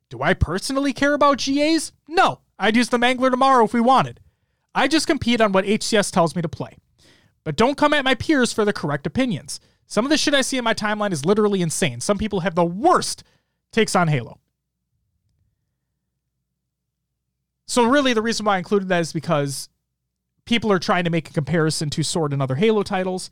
Do 0.09 0.21
I 0.21 0.33
personally 0.33 0.91
care 0.91 1.13
about 1.13 1.37
GAs? 1.37 1.93
No. 2.07 2.41
I'd 2.59 2.75
use 2.75 2.89
the 2.89 2.97
Mangler 2.97 3.31
tomorrow 3.31 3.63
if 3.63 3.73
we 3.73 3.81
wanted. 3.81 4.19
I 4.75 4.87
just 4.87 5.07
compete 5.07 5.41
on 5.41 5.51
what 5.51 5.65
HCS 5.65 6.11
tells 6.11 6.35
me 6.35 6.41
to 6.41 6.49
play. 6.49 6.75
But 7.43 7.55
don't 7.55 7.77
come 7.77 7.93
at 7.93 8.05
my 8.05 8.13
peers 8.15 8.53
for 8.53 8.65
the 8.65 8.73
correct 8.73 9.07
opinions. 9.07 9.59
Some 9.87 10.05
of 10.05 10.11
the 10.11 10.17
shit 10.17 10.33
I 10.33 10.41
see 10.41 10.57
in 10.57 10.63
my 10.63 10.73
timeline 10.73 11.11
is 11.11 11.25
literally 11.25 11.61
insane. 11.61 12.01
Some 12.01 12.17
people 12.17 12.41
have 12.41 12.55
the 12.55 12.65
worst 12.65 13.23
takes 13.71 13.95
on 13.95 14.07
Halo. 14.07 14.39
So, 17.65 17.83
really, 17.83 18.13
the 18.13 18.21
reason 18.21 18.45
why 18.45 18.55
I 18.55 18.57
included 18.57 18.89
that 18.89 19.01
is 19.01 19.13
because 19.13 19.69
people 20.51 20.69
are 20.69 20.79
trying 20.79 21.05
to 21.05 21.09
make 21.09 21.29
a 21.29 21.33
comparison 21.33 21.89
to 21.89 22.03
Sword 22.03 22.33
and 22.33 22.41
other 22.41 22.55
Halo 22.55 22.83
titles. 22.83 23.29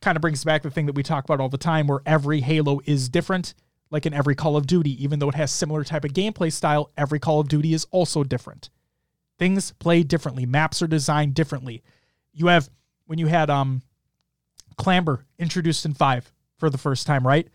Kind 0.00 0.16
of 0.16 0.22
brings 0.22 0.44
back 0.44 0.62
the 0.62 0.70
thing 0.70 0.86
that 0.86 0.94
we 0.94 1.02
talk 1.02 1.22
about 1.24 1.38
all 1.38 1.50
the 1.50 1.58
time 1.58 1.86
where 1.86 2.00
every 2.06 2.40
Halo 2.40 2.80
is 2.86 3.10
different, 3.10 3.52
like 3.90 4.06
in 4.06 4.14
every 4.14 4.34
Call 4.34 4.56
of 4.56 4.66
Duty. 4.66 5.04
Even 5.04 5.18
though 5.18 5.28
it 5.28 5.34
has 5.34 5.52
similar 5.52 5.84
type 5.84 6.06
of 6.06 6.14
gameplay 6.14 6.50
style, 6.50 6.90
every 6.96 7.18
Call 7.18 7.38
of 7.38 7.48
Duty 7.48 7.74
is 7.74 7.86
also 7.90 8.24
different. 8.24 8.70
Things 9.38 9.72
play 9.72 10.02
differently. 10.02 10.46
Maps 10.46 10.80
are 10.80 10.86
designed 10.86 11.34
differently. 11.34 11.82
You 12.32 12.46
have 12.46 12.70
when 13.04 13.18
you 13.18 13.26
had 13.26 13.50
um 13.50 13.82
Clamber 14.78 15.26
introduced 15.38 15.84
in 15.84 15.92
5 15.92 16.32
for 16.56 16.70
the 16.70 16.78
first 16.78 17.06
time, 17.06 17.26
right? 17.26 17.46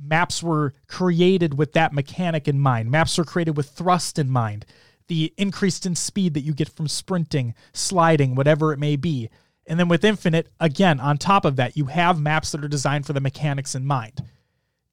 Maps 0.00 0.42
were 0.42 0.72
created 0.86 1.58
with 1.58 1.74
that 1.74 1.92
mechanic 1.92 2.48
in 2.48 2.58
mind. 2.58 2.90
Maps 2.90 3.18
are 3.18 3.24
created 3.24 3.58
with 3.58 3.68
thrust 3.68 4.18
in 4.18 4.30
mind. 4.30 4.64
The 5.08 5.32
increased 5.36 5.84
in 5.86 5.94
speed 5.94 6.34
that 6.34 6.40
you 6.40 6.54
get 6.54 6.68
from 6.68 6.88
sprinting, 6.88 7.54
sliding, 7.72 8.34
whatever 8.34 8.72
it 8.72 8.78
may 8.78 8.96
be. 8.96 9.28
And 9.66 9.78
then 9.78 9.88
with 9.88 10.04
Infinite, 10.04 10.48
again, 10.60 11.00
on 11.00 11.18
top 11.18 11.44
of 11.44 11.56
that, 11.56 11.76
you 11.76 11.86
have 11.86 12.20
maps 12.20 12.52
that 12.52 12.64
are 12.64 12.68
designed 12.68 13.06
for 13.06 13.12
the 13.12 13.20
mechanics 13.20 13.74
in 13.74 13.86
mind. 13.86 14.22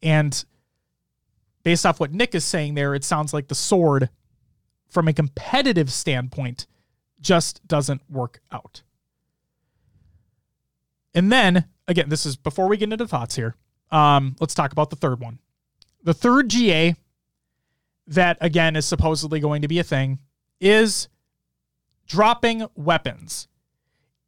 And 0.01 0.43
based 1.63 1.85
off 1.85 1.99
what 1.99 2.13
Nick 2.13 2.35
is 2.35 2.45
saying 2.45 2.73
there, 2.73 2.95
it 2.95 3.03
sounds 3.03 3.33
like 3.33 3.47
the 3.47 3.55
sword, 3.55 4.09
from 4.89 5.07
a 5.07 5.13
competitive 5.13 5.91
standpoint, 5.91 6.67
just 7.19 7.65
doesn't 7.67 8.01
work 8.09 8.41
out. 8.51 8.81
And 11.13 11.31
then, 11.31 11.65
again, 11.87 12.09
this 12.09 12.25
is 12.25 12.35
before 12.35 12.67
we 12.67 12.77
get 12.77 12.91
into 12.91 13.07
thoughts 13.07 13.35
here. 13.35 13.55
Um, 13.91 14.35
let's 14.39 14.53
talk 14.53 14.71
about 14.71 14.89
the 14.89 14.95
third 14.95 15.19
one. 15.19 15.39
The 16.03 16.13
third 16.13 16.49
GA 16.49 16.95
that, 18.11 18.37
again, 18.41 18.75
is 18.75 18.85
supposedly 18.85 19.39
going 19.39 19.61
to 19.61 19.67
be 19.67 19.79
a 19.79 19.83
thing 19.83 20.19
is 20.59 21.07
dropping 22.07 22.67
weapons. 22.75 23.47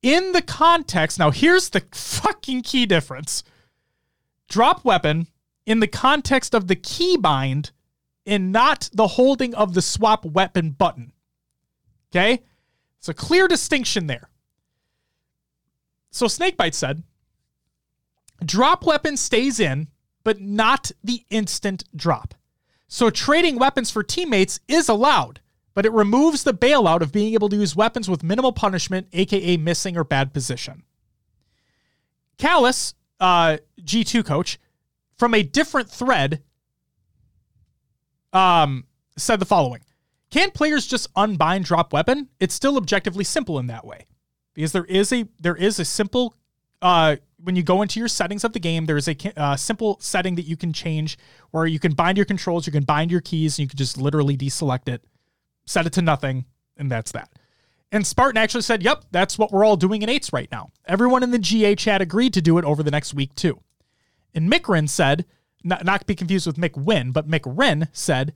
In 0.01 0.31
the 0.31 0.41
context, 0.41 1.19
now 1.19 1.31
here's 1.31 1.69
the 1.69 1.83
fucking 1.91 2.63
key 2.63 2.85
difference 2.85 3.43
drop 4.49 4.83
weapon 4.83 5.27
in 5.65 5.79
the 5.79 5.87
context 5.87 6.53
of 6.53 6.67
the 6.67 6.75
keybind 6.75 7.71
and 8.25 8.51
not 8.51 8.89
the 8.93 9.07
holding 9.07 9.53
of 9.55 9.73
the 9.73 9.81
swap 9.81 10.25
weapon 10.25 10.71
button. 10.71 11.11
Okay? 12.11 12.43
It's 12.99 13.09
a 13.09 13.13
clear 13.13 13.47
distinction 13.47 14.07
there. 14.07 14.29
So 16.11 16.27
Snakebite 16.27 16.75
said, 16.75 17.03
drop 18.45 18.85
weapon 18.85 19.17
stays 19.17 19.59
in, 19.59 19.87
but 20.23 20.39
not 20.39 20.91
the 21.03 21.25
instant 21.29 21.83
drop. 21.95 22.35
So 22.87 23.09
trading 23.09 23.57
weapons 23.57 23.89
for 23.89 24.03
teammates 24.03 24.59
is 24.67 24.89
allowed, 24.89 25.39
but 25.73 25.85
it 25.85 25.91
removes 25.91 26.43
the 26.43 26.53
bailout 26.53 27.01
of 27.01 27.11
being 27.11 27.33
able 27.33 27.49
to 27.49 27.55
use 27.55 27.75
weapons 27.75 28.09
with 28.09 28.23
minimal 28.23 28.51
punishment, 28.51 29.07
aka 29.13 29.57
missing 29.57 29.97
or 29.97 30.03
bad 30.03 30.33
position. 30.33 30.83
Callus, 32.37 32.93
uh, 33.19 33.57
G2 33.81 34.25
coach, 34.25 34.59
from 35.17 35.33
a 35.33 35.43
different 35.43 35.89
thread, 35.89 36.43
um, 38.33 38.85
said 39.17 39.39
the 39.39 39.45
following 39.45 39.81
Can't 40.31 40.53
players 40.53 40.85
just 40.85 41.07
unbind 41.15 41.65
drop 41.65 41.93
weapon? 41.93 42.29
It's 42.39 42.53
still 42.53 42.77
objectively 42.77 43.23
simple 43.23 43.59
in 43.59 43.67
that 43.67 43.85
way 43.85 44.07
because 44.53 44.71
there 44.71 44.85
is 44.85 45.11
a 45.11 45.27
there 45.39 45.55
is 45.55 45.79
a 45.79 45.85
simple 45.85 46.35
uh, 46.81 47.15
when 47.43 47.55
you 47.55 47.63
go 47.63 47.81
into 47.81 47.99
your 47.99 48.07
settings 48.07 48.43
of 48.43 48.53
the 48.53 48.59
game, 48.59 48.85
there 48.85 48.97
is 48.97 49.07
a 49.07 49.17
uh, 49.39 49.55
simple 49.55 49.97
setting 49.99 50.35
that 50.35 50.43
you 50.43 50.55
can 50.55 50.71
change 50.71 51.17
where 51.51 51.65
you 51.65 51.79
can 51.79 51.93
bind 51.93 52.17
your 52.17 52.25
controls, 52.25 52.65
you 52.65 52.71
can 52.71 52.83
bind 52.83 53.11
your 53.11 53.21
keys, 53.21 53.57
and 53.57 53.63
you 53.63 53.67
can 53.67 53.77
just 53.77 53.97
literally 53.97 54.37
deselect 54.37 54.87
it, 54.87 55.03
set 55.65 55.85
it 55.85 55.93
to 55.93 56.01
nothing, 56.01 56.45
and 56.77 56.89
that's 56.89 57.11
that. 57.11 57.29
And 57.91 58.07
Spartan 58.07 58.37
actually 58.37 58.63
said, 58.63 58.81
"Yep, 58.81 59.05
that's 59.11 59.37
what 59.37 59.51
we're 59.51 59.65
all 59.65 59.75
doing 59.75 60.01
in 60.01 60.09
eights 60.09 60.33
right 60.33 60.51
now." 60.51 60.71
Everyone 60.85 61.21
in 61.21 61.31
the 61.31 61.39
GA 61.39 61.75
chat 61.75 62.01
agreed 62.01 62.33
to 62.33 62.41
do 62.41 62.57
it 62.57 62.65
over 62.65 62.81
the 62.81 62.91
next 62.91 63.13
week 63.13 63.35
too. 63.35 63.59
And 64.33 64.51
Mick 64.51 64.89
said, 64.89 65.25
not, 65.63 65.85
not 65.85 65.99
to 66.01 66.05
be 66.05 66.15
confused 66.15 66.47
with 66.47 66.57
Mick 66.57 66.75
Win, 66.75 67.11
but 67.11 67.27
Mick 67.27 67.41
Wren 67.45 67.87
said, 67.93 68.33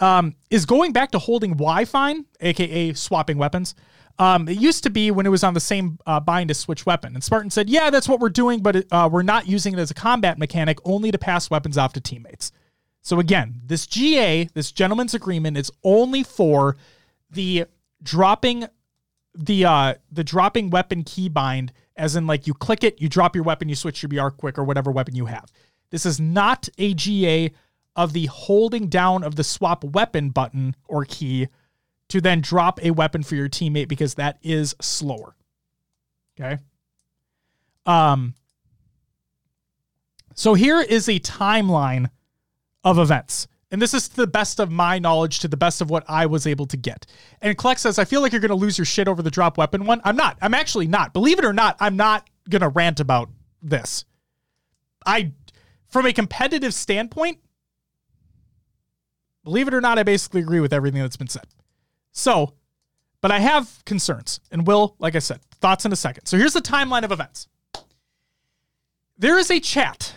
um, 0.00 0.34
"Is 0.50 0.66
going 0.66 0.92
back 0.92 1.10
to 1.12 1.18
holding 1.18 1.56
Y 1.56 1.84
fine, 1.84 2.26
aka 2.40 2.92
swapping 2.92 3.38
weapons." 3.38 3.74
Um, 4.18 4.48
it 4.48 4.58
used 4.58 4.82
to 4.84 4.90
be 4.90 5.10
when 5.10 5.26
it 5.26 5.30
was 5.30 5.44
on 5.44 5.54
the 5.54 5.60
same 5.60 5.98
uh, 6.06 6.20
bind 6.20 6.50
as 6.50 6.58
switch 6.58 6.86
weapon. 6.86 7.14
And 7.14 7.22
Spartan 7.22 7.50
said, 7.50 7.68
yeah, 7.68 7.90
that's 7.90 8.08
what 8.08 8.18
we're 8.18 8.30
doing, 8.30 8.60
but 8.60 8.76
it, 8.76 8.86
uh, 8.90 9.08
we're 9.12 9.22
not 9.22 9.46
using 9.46 9.74
it 9.74 9.78
as 9.78 9.90
a 9.90 9.94
combat 9.94 10.38
mechanic, 10.38 10.78
only 10.84 11.10
to 11.10 11.18
pass 11.18 11.50
weapons 11.50 11.76
off 11.76 11.92
to 11.94 12.00
teammates. 12.00 12.52
So 13.02 13.20
again, 13.20 13.60
this 13.64 13.86
GA, 13.86 14.44
this 14.54 14.72
gentleman's 14.72 15.14
agreement, 15.14 15.56
is 15.56 15.70
only 15.84 16.22
for 16.22 16.76
the 17.30 17.66
dropping 18.02 18.66
the 19.38 19.64
uh 19.64 19.94
the 20.10 20.24
dropping 20.24 20.70
weapon 20.70 21.04
keybind, 21.04 21.70
as 21.96 22.16
in 22.16 22.26
like 22.26 22.46
you 22.46 22.54
click 22.54 22.82
it, 22.82 23.00
you 23.00 23.08
drop 23.08 23.36
your 23.36 23.44
weapon, 23.44 23.68
you 23.68 23.74
switch 23.74 24.02
your 24.02 24.08
BR 24.08 24.34
quick 24.34 24.58
or 24.58 24.64
whatever 24.64 24.90
weapon 24.90 25.14
you 25.14 25.26
have. 25.26 25.52
This 25.90 26.06
is 26.06 26.18
not 26.18 26.68
a 26.78 26.94
GA 26.94 27.52
of 27.94 28.12
the 28.12 28.26
holding 28.26 28.88
down 28.88 29.22
of 29.22 29.36
the 29.36 29.44
swap 29.44 29.84
weapon 29.84 30.30
button 30.30 30.74
or 30.88 31.04
key 31.04 31.48
to 32.08 32.20
then 32.20 32.40
drop 32.40 32.82
a 32.82 32.90
weapon 32.90 33.22
for 33.22 33.34
your 33.34 33.48
teammate 33.48 33.88
because 33.88 34.14
that 34.14 34.38
is 34.42 34.74
slower. 34.80 35.36
Okay. 36.38 36.58
Um, 37.84 38.34
so 40.34 40.54
here 40.54 40.80
is 40.80 41.08
a 41.08 41.18
timeline 41.18 42.10
of 42.84 42.98
events. 42.98 43.48
And 43.70 43.82
this 43.82 43.94
is 43.94 44.08
to 44.10 44.16
the 44.16 44.26
best 44.26 44.60
of 44.60 44.70
my 44.70 44.98
knowledge, 44.98 45.40
to 45.40 45.48
the 45.48 45.56
best 45.56 45.80
of 45.80 45.90
what 45.90 46.04
I 46.08 46.26
was 46.26 46.46
able 46.46 46.66
to 46.66 46.76
get. 46.76 47.04
And 47.42 47.58
Kleck 47.58 47.78
says, 47.78 47.98
I 47.98 48.04
feel 48.04 48.20
like 48.20 48.32
you're 48.32 48.40
going 48.40 48.50
to 48.50 48.54
lose 48.54 48.78
your 48.78 48.84
shit 48.84 49.08
over 49.08 49.22
the 49.22 49.30
drop 49.30 49.58
weapon 49.58 49.86
one. 49.86 50.00
I'm 50.04 50.16
not. 50.16 50.38
I'm 50.40 50.54
actually 50.54 50.86
not. 50.86 51.12
Believe 51.12 51.38
it 51.38 51.44
or 51.44 51.52
not, 51.52 51.76
I'm 51.80 51.96
not 51.96 52.28
going 52.48 52.62
to 52.62 52.68
rant 52.68 53.00
about 53.00 53.28
this. 53.60 54.04
I, 55.04 55.32
from 55.88 56.06
a 56.06 56.12
competitive 56.12 56.74
standpoint, 56.74 57.38
believe 59.42 59.66
it 59.66 59.74
or 59.74 59.80
not, 59.80 59.98
I 59.98 60.04
basically 60.04 60.42
agree 60.42 60.60
with 60.60 60.72
everything 60.72 61.00
that's 61.00 61.16
been 61.16 61.28
said. 61.28 61.46
So, 62.16 62.54
but 63.20 63.30
I 63.30 63.40
have 63.40 63.84
concerns 63.84 64.40
and 64.50 64.66
will, 64.66 64.96
like 64.98 65.14
I 65.14 65.18
said, 65.18 65.42
thoughts 65.60 65.84
in 65.84 65.92
a 65.92 65.96
second. 65.96 66.24
So 66.24 66.38
here's 66.38 66.54
the 66.54 66.62
timeline 66.62 67.04
of 67.04 67.12
events. 67.12 67.46
There 69.18 69.38
is 69.38 69.50
a 69.50 69.60
chat, 69.60 70.14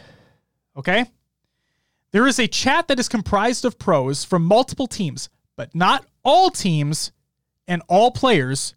okay? 0.77 1.05
There 2.11 2.25
is 2.25 2.39
a 2.39 2.47
chat 2.47 2.87
that 2.87 2.99
is 2.99 3.09
comprised 3.09 3.65
of 3.65 3.77
pros 3.77 4.23
from 4.23 4.45
multiple 4.45 4.87
teams, 4.87 5.29
but 5.57 5.75
not 5.75 6.05
all 6.23 6.49
teams 6.49 7.11
and 7.67 7.81
all 7.89 8.11
players, 8.11 8.75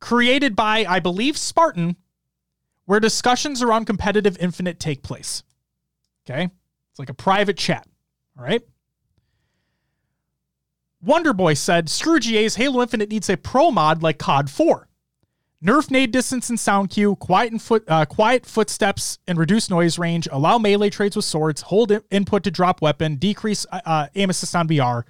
created 0.00 0.56
by, 0.56 0.86
I 0.88 1.00
believe, 1.00 1.36
Spartan, 1.36 1.94
where 2.86 3.00
discussions 3.00 3.62
around 3.62 3.84
competitive 3.84 4.38
infinite 4.38 4.80
take 4.80 5.02
place. 5.02 5.42
Okay? 6.24 6.44
It's 6.90 6.98
like 6.98 7.10
a 7.10 7.14
private 7.14 7.58
chat. 7.58 7.86
All 8.38 8.44
right? 8.44 8.62
Wonderboy 11.04 11.56
said, 11.56 11.88
Screw 11.90 12.18
GA's 12.18 12.56
Halo 12.56 12.82
Infinite 12.82 13.10
needs 13.10 13.28
a 13.28 13.36
pro 13.36 13.70
mod 13.70 14.02
like 14.02 14.18
COD 14.18 14.48
4. 14.48 14.88
Nerf 15.62 15.90
nade 15.90 16.10
distance 16.12 16.50
and 16.50 16.60
sound 16.60 16.90
cue, 16.90 17.16
quiet 17.16 17.50
and 17.50 17.60
foot, 17.60 17.84
uh, 17.88 18.04
quiet 18.04 18.44
footsteps 18.44 19.18
and 19.26 19.38
reduce 19.38 19.70
noise 19.70 19.98
range, 19.98 20.28
allow 20.30 20.58
melee 20.58 20.90
trades 20.90 21.16
with 21.16 21.24
swords, 21.24 21.62
hold 21.62 21.90
i- 21.90 22.00
input 22.10 22.42
to 22.44 22.50
drop 22.50 22.82
weapon, 22.82 23.16
decrease 23.16 23.64
uh, 23.72 23.80
uh, 23.86 24.06
aim 24.14 24.28
assist 24.28 24.54
on 24.54 24.66
BR. 24.66 25.00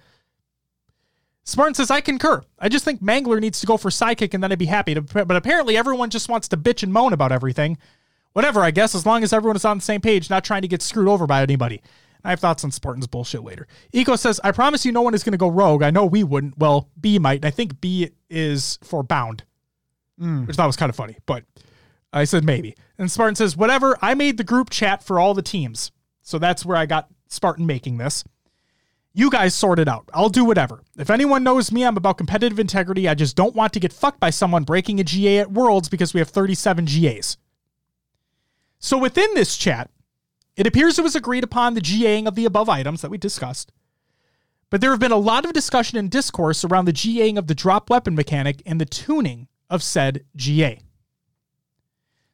Spartan 1.42 1.74
says, 1.74 1.90
I 1.90 2.00
concur. 2.00 2.42
I 2.58 2.68
just 2.68 2.84
think 2.84 3.02
Mangler 3.02 3.40
needs 3.40 3.60
to 3.60 3.66
go 3.66 3.76
for 3.76 3.90
sidekick 3.90 4.32
and 4.32 4.42
then 4.42 4.50
I'd 4.52 4.58
be 4.58 4.66
happy. 4.66 4.94
To, 4.94 5.02
but 5.02 5.36
apparently 5.36 5.76
everyone 5.76 6.10
just 6.10 6.28
wants 6.28 6.48
to 6.48 6.56
bitch 6.56 6.82
and 6.82 6.92
moan 6.92 7.12
about 7.12 7.32
everything. 7.32 7.76
Whatever, 8.32 8.62
I 8.62 8.70
guess, 8.70 8.94
as 8.94 9.04
long 9.04 9.22
as 9.22 9.32
everyone 9.32 9.56
is 9.56 9.64
on 9.64 9.78
the 9.78 9.84
same 9.84 10.00
page, 10.00 10.30
not 10.30 10.44
trying 10.44 10.62
to 10.62 10.68
get 10.68 10.82
screwed 10.82 11.08
over 11.08 11.26
by 11.26 11.42
anybody. 11.42 11.82
I 12.24 12.30
have 12.30 12.40
thoughts 12.40 12.64
on 12.64 12.70
Spartan's 12.70 13.06
bullshit 13.06 13.44
later. 13.44 13.66
Eco 13.92 14.16
says, 14.16 14.40
I 14.42 14.50
promise 14.50 14.86
you 14.86 14.92
no 14.92 15.02
one 15.02 15.14
is 15.14 15.22
going 15.22 15.32
to 15.32 15.38
go 15.38 15.48
rogue. 15.48 15.82
I 15.82 15.90
know 15.90 16.06
we 16.06 16.24
wouldn't. 16.24 16.58
Well, 16.58 16.88
B 16.98 17.18
might. 17.18 17.44
I 17.44 17.50
think 17.50 17.80
B 17.80 18.10
is 18.30 18.78
for 18.82 19.02
bound, 19.02 19.44
hmm. 20.18 20.46
which 20.46 20.56
I 20.56 20.62
thought 20.62 20.66
was 20.68 20.76
kind 20.76 20.90
of 20.90 20.96
funny, 20.96 21.18
but 21.26 21.44
I 22.12 22.24
said 22.24 22.44
maybe. 22.44 22.76
And 22.96 23.10
Spartan 23.10 23.34
says, 23.34 23.56
whatever. 23.56 23.98
I 24.00 24.14
made 24.14 24.38
the 24.38 24.44
group 24.44 24.70
chat 24.70 25.02
for 25.02 25.18
all 25.18 25.34
the 25.34 25.42
teams. 25.42 25.92
So 26.22 26.38
that's 26.38 26.64
where 26.64 26.76
I 26.76 26.86
got 26.86 27.08
Spartan 27.28 27.66
making 27.66 27.98
this. 27.98 28.24
You 29.12 29.30
guys 29.30 29.54
sort 29.54 29.78
it 29.78 29.86
out. 29.86 30.08
I'll 30.12 30.28
do 30.28 30.44
whatever. 30.44 30.82
If 30.98 31.10
anyone 31.10 31.44
knows 31.44 31.70
me, 31.70 31.84
I'm 31.84 31.96
about 31.96 32.18
competitive 32.18 32.58
integrity. 32.58 33.08
I 33.08 33.14
just 33.14 33.36
don't 33.36 33.54
want 33.54 33.72
to 33.74 33.80
get 33.80 33.92
fucked 33.92 34.18
by 34.18 34.30
someone 34.30 34.64
breaking 34.64 34.98
a 34.98 35.04
GA 35.04 35.38
at 35.38 35.52
Worlds 35.52 35.88
because 35.88 36.14
we 36.14 36.18
have 36.18 36.30
37 36.30 36.86
GAs. 36.86 37.36
So 38.80 38.98
within 38.98 39.32
this 39.34 39.56
chat, 39.56 39.90
it 40.56 40.66
appears 40.66 40.98
it 40.98 41.02
was 41.02 41.16
agreed 41.16 41.44
upon 41.44 41.74
the 41.74 41.80
GAing 41.80 42.26
of 42.26 42.34
the 42.34 42.44
above 42.44 42.68
items 42.68 43.02
that 43.02 43.10
we 43.10 43.18
discussed. 43.18 43.72
But 44.70 44.80
there 44.80 44.90
have 44.90 45.00
been 45.00 45.12
a 45.12 45.16
lot 45.16 45.44
of 45.44 45.52
discussion 45.52 45.98
and 45.98 46.10
discourse 46.10 46.64
around 46.64 46.86
the 46.86 46.92
GAing 46.92 47.38
of 47.38 47.46
the 47.46 47.54
drop 47.54 47.90
weapon 47.90 48.14
mechanic 48.14 48.62
and 48.66 48.80
the 48.80 48.86
tuning 48.86 49.48
of 49.70 49.82
said 49.82 50.24
GA. 50.36 50.80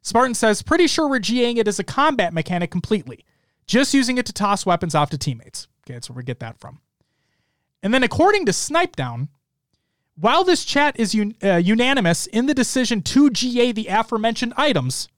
Spartan 0.02 0.34
says, 0.34 0.62
pretty 0.62 0.86
sure 0.86 1.08
we're 1.08 1.20
GAing 1.20 1.58
it 1.58 1.68
as 1.68 1.78
a 1.78 1.84
combat 1.84 2.32
mechanic 2.32 2.70
completely, 2.70 3.24
just 3.66 3.92
using 3.92 4.16
it 4.18 4.26
to 4.26 4.32
toss 4.32 4.64
weapons 4.64 4.94
off 4.94 5.10
to 5.10 5.18
teammates. 5.18 5.68
Okay, 5.84 5.94
that's 5.94 6.08
where 6.08 6.16
we 6.16 6.22
get 6.22 6.40
that 6.40 6.58
from. 6.58 6.80
And 7.82 7.92
then, 7.92 8.02
according 8.02 8.46
to 8.46 8.52
Snipedown, 8.52 9.28
while 10.14 10.44
this 10.44 10.64
chat 10.64 10.98
is 10.98 11.14
un- 11.14 11.34
uh, 11.42 11.56
unanimous 11.56 12.26
in 12.26 12.46
the 12.46 12.54
decision 12.54 13.02
to 13.02 13.30
GA 13.30 13.72
the 13.72 13.86
aforementioned 13.88 14.52
items, 14.56 15.08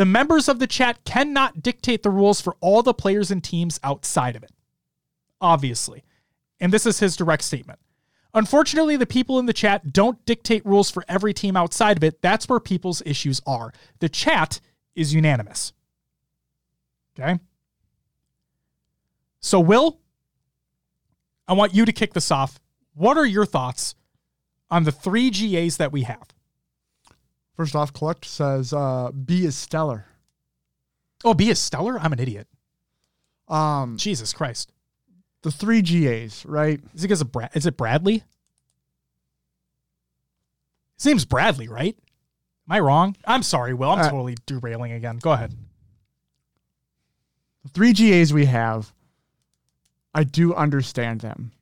the 0.00 0.06
members 0.06 0.48
of 0.48 0.58
the 0.58 0.66
chat 0.66 1.04
cannot 1.04 1.62
dictate 1.62 2.02
the 2.02 2.08
rules 2.08 2.40
for 2.40 2.56
all 2.62 2.82
the 2.82 2.94
players 2.94 3.30
and 3.30 3.44
teams 3.44 3.78
outside 3.84 4.34
of 4.34 4.42
it. 4.42 4.50
Obviously. 5.42 6.04
And 6.58 6.72
this 6.72 6.86
is 6.86 7.00
his 7.00 7.16
direct 7.16 7.44
statement. 7.44 7.78
Unfortunately, 8.32 8.96
the 8.96 9.04
people 9.04 9.38
in 9.38 9.44
the 9.44 9.52
chat 9.52 9.92
don't 9.92 10.24
dictate 10.24 10.64
rules 10.64 10.90
for 10.90 11.04
every 11.06 11.34
team 11.34 11.54
outside 11.54 11.98
of 11.98 12.02
it. 12.04 12.22
That's 12.22 12.48
where 12.48 12.60
people's 12.60 13.02
issues 13.04 13.42
are. 13.46 13.74
The 13.98 14.08
chat 14.08 14.62
is 14.94 15.12
unanimous. 15.12 15.74
Okay? 17.18 17.38
So, 19.40 19.60
Will, 19.60 20.00
I 21.46 21.52
want 21.52 21.74
you 21.74 21.84
to 21.84 21.92
kick 21.92 22.14
this 22.14 22.30
off. 22.30 22.58
What 22.94 23.18
are 23.18 23.26
your 23.26 23.44
thoughts 23.44 23.94
on 24.70 24.84
the 24.84 24.92
three 24.92 25.28
GAs 25.28 25.76
that 25.76 25.92
we 25.92 26.04
have? 26.04 26.30
First 27.54 27.76
off, 27.76 27.92
Kolect 27.92 28.24
says 28.24 28.72
uh, 28.72 29.10
B 29.12 29.44
is 29.44 29.56
stellar. 29.56 30.06
Oh, 31.24 31.34
B 31.34 31.50
is 31.50 31.58
stellar? 31.58 31.98
I'm 32.00 32.12
an 32.12 32.18
idiot. 32.20 32.46
Um, 33.48 33.96
Jesus 33.96 34.32
Christ. 34.32 34.72
the 35.42 35.50
three 35.50 35.82
GAs, 35.82 36.44
right? 36.46 36.80
Is 36.94 37.02
it 37.02 37.08
because 37.08 37.20
of 37.20 37.32
Brad? 37.32 37.50
Is 37.54 37.66
it 37.66 37.76
Bradley? 37.76 38.22
His 40.96 41.06
name's 41.06 41.24
Bradley, 41.24 41.66
right? 41.68 41.96
Am 42.68 42.72
I 42.76 42.80
wrong? 42.80 43.16
I'm 43.26 43.42
sorry, 43.42 43.74
Will. 43.74 43.90
I'm 43.90 44.00
Uh, 44.00 44.10
totally 44.10 44.36
derailing 44.46 44.92
again. 44.92 45.18
Go 45.18 45.32
ahead. 45.32 45.54
The 47.64 47.70
three 47.70 47.92
GAs 47.92 48.32
we 48.32 48.46
have, 48.46 48.92
I 50.14 50.24
do 50.24 50.54
understand 50.54 51.20
them. 51.20 51.52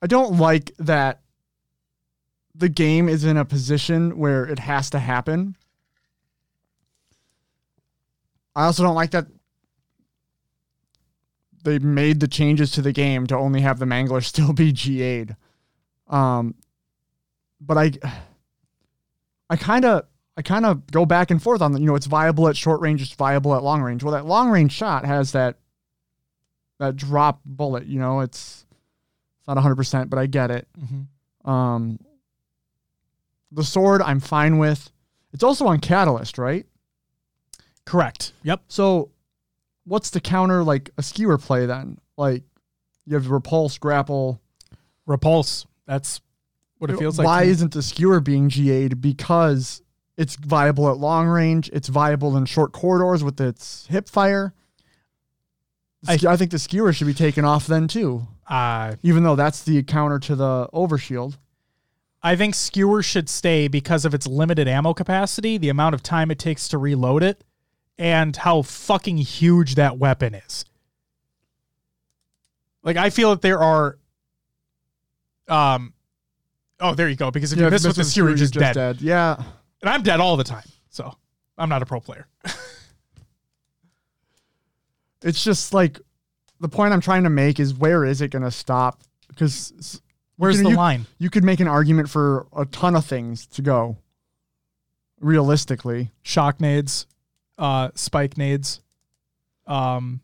I 0.00 0.06
don't 0.06 0.38
like 0.38 0.72
that 0.78 1.20
the 2.58 2.68
game 2.68 3.08
is 3.08 3.24
in 3.24 3.36
a 3.36 3.44
position 3.44 4.18
where 4.18 4.44
it 4.44 4.58
has 4.58 4.90
to 4.90 4.98
happen. 4.98 5.56
I 8.54 8.64
also 8.64 8.82
don't 8.82 8.96
like 8.96 9.12
that 9.12 9.26
they 11.62 11.78
made 11.78 12.20
the 12.20 12.28
changes 12.28 12.70
to 12.72 12.82
the 12.82 12.92
game 12.92 13.26
to 13.28 13.36
only 13.36 13.60
have 13.60 13.78
the 13.78 13.84
Mangler 13.84 14.24
still 14.24 14.52
be 14.52 14.72
GA'd. 14.72 15.36
Um, 16.08 16.54
but 17.60 17.78
I, 17.78 17.92
I 19.50 19.56
kind 19.56 19.84
of, 19.84 20.06
I 20.36 20.42
kind 20.42 20.66
of 20.66 20.86
go 20.90 21.04
back 21.04 21.30
and 21.30 21.42
forth 21.42 21.60
on 21.60 21.72
the, 21.72 21.80
you 21.80 21.86
know, 21.86 21.94
it's 21.94 22.06
viable 22.06 22.48
at 22.48 22.56
short 22.56 22.80
range, 22.80 23.02
it's 23.02 23.12
viable 23.12 23.54
at 23.54 23.62
long 23.62 23.82
range. 23.82 24.02
Well, 24.02 24.14
that 24.14 24.26
long 24.26 24.50
range 24.50 24.72
shot 24.72 25.04
has 25.04 25.32
that, 25.32 25.56
that 26.78 26.96
drop 26.96 27.40
bullet. 27.44 27.86
You 27.86 27.98
know, 27.98 28.20
it's, 28.20 28.64
it's 29.38 29.48
not 29.48 29.56
100, 29.56 29.76
percent 29.76 30.10
but 30.10 30.18
I 30.18 30.26
get 30.26 30.50
it. 30.50 30.68
Um, 31.44 31.98
the 33.50 33.64
sword 33.64 34.02
I'm 34.02 34.20
fine 34.20 34.58
with. 34.58 34.90
It's 35.32 35.42
also 35.44 35.66
on 35.66 35.78
Catalyst, 35.80 36.38
right? 36.38 36.66
Correct. 37.84 38.32
Yep. 38.42 38.62
So, 38.68 39.10
what's 39.84 40.10
the 40.10 40.20
counter 40.20 40.62
like 40.62 40.90
a 40.98 41.02
skewer 41.02 41.38
play 41.38 41.66
then? 41.66 41.98
Like, 42.16 42.42
you 43.06 43.14
have 43.14 43.30
repulse, 43.30 43.78
grapple. 43.78 44.40
Repulse. 45.06 45.66
That's 45.86 46.20
what 46.78 46.90
it 46.90 46.98
feels 46.98 47.18
like. 47.18 47.24
Why 47.26 47.42
isn't 47.44 47.72
the 47.72 47.82
skewer 47.82 48.20
being 48.20 48.48
GA'd? 48.48 49.00
Because 49.00 49.82
it's 50.16 50.36
viable 50.36 50.90
at 50.90 50.98
long 50.98 51.26
range. 51.26 51.70
It's 51.72 51.88
viable 51.88 52.36
in 52.36 52.44
short 52.44 52.72
corridors 52.72 53.24
with 53.24 53.40
its 53.40 53.86
hip 53.86 54.08
fire. 54.08 54.52
I- 56.06 56.18
I, 56.28 56.36
think 56.36 56.50
the 56.50 56.58
skewer 56.58 56.92
should 56.92 57.06
be 57.06 57.14
taken 57.14 57.44
off 57.44 57.66
then 57.66 57.88
too, 57.88 58.26
uh, 58.48 58.94
even 59.02 59.24
though 59.24 59.34
that's 59.34 59.64
the 59.64 59.82
counter 59.82 60.18
to 60.20 60.36
the 60.36 60.68
overshield. 60.72 61.38
I 62.22 62.36
think 62.36 62.54
skewer 62.54 63.02
should 63.02 63.28
stay 63.28 63.68
because 63.68 64.04
of 64.04 64.14
its 64.14 64.26
limited 64.26 64.66
ammo 64.66 64.92
capacity, 64.92 65.56
the 65.56 65.68
amount 65.68 65.94
of 65.94 66.02
time 66.02 66.30
it 66.30 66.38
takes 66.38 66.68
to 66.68 66.78
reload 66.78 67.22
it, 67.22 67.44
and 67.96 68.34
how 68.36 68.62
fucking 68.62 69.18
huge 69.18 69.76
that 69.76 69.98
weapon 69.98 70.34
is. 70.34 70.64
Like 72.82 72.96
I 72.96 73.10
feel 73.10 73.30
that 73.30 73.42
there 73.42 73.60
are 73.60 73.98
um 75.48 75.92
oh 76.80 76.94
there 76.94 77.08
you 77.08 77.16
go, 77.16 77.30
because 77.30 77.52
if 77.52 77.58
you 77.58 77.70
miss 77.70 77.86
with 77.86 77.96
the 77.96 78.04
skewer, 78.04 78.28
you're 78.28 78.36
just, 78.36 78.54
dead. 78.54 79.00
Yeah. 79.00 79.42
And 79.80 79.88
I'm 79.88 80.02
dead 80.02 80.20
all 80.20 80.36
the 80.36 80.44
time. 80.44 80.66
So 80.90 81.14
I'm 81.56 81.68
not 81.68 81.82
a 81.82 81.86
pro 81.86 82.00
player. 82.00 82.26
It's 85.22 85.42
just 85.42 85.74
like 85.74 86.00
the 86.60 86.68
point 86.68 86.92
I'm 86.92 87.00
trying 87.00 87.24
to 87.24 87.30
make 87.30 87.58
is 87.58 87.74
where 87.74 88.04
is 88.04 88.20
it 88.20 88.30
going 88.30 88.42
to 88.42 88.50
stop? 88.50 89.00
Because 89.28 90.00
Where's 90.38 90.56
you, 90.58 90.64
the 90.64 90.70
you- 90.70 90.76
line? 90.76 91.06
You 91.18 91.28
could 91.30 91.44
make 91.44 91.60
an 91.60 91.68
argument 91.68 92.08
for 92.08 92.46
a 92.56 92.64
ton 92.64 92.96
of 92.96 93.04
things 93.04 93.46
to 93.48 93.60
go. 93.62 93.98
Realistically, 95.20 96.12
Shock 96.22 96.60
nades, 96.60 97.06
uh, 97.58 97.90
spike 97.94 98.38
nades. 98.38 98.80
Um, 99.66 100.20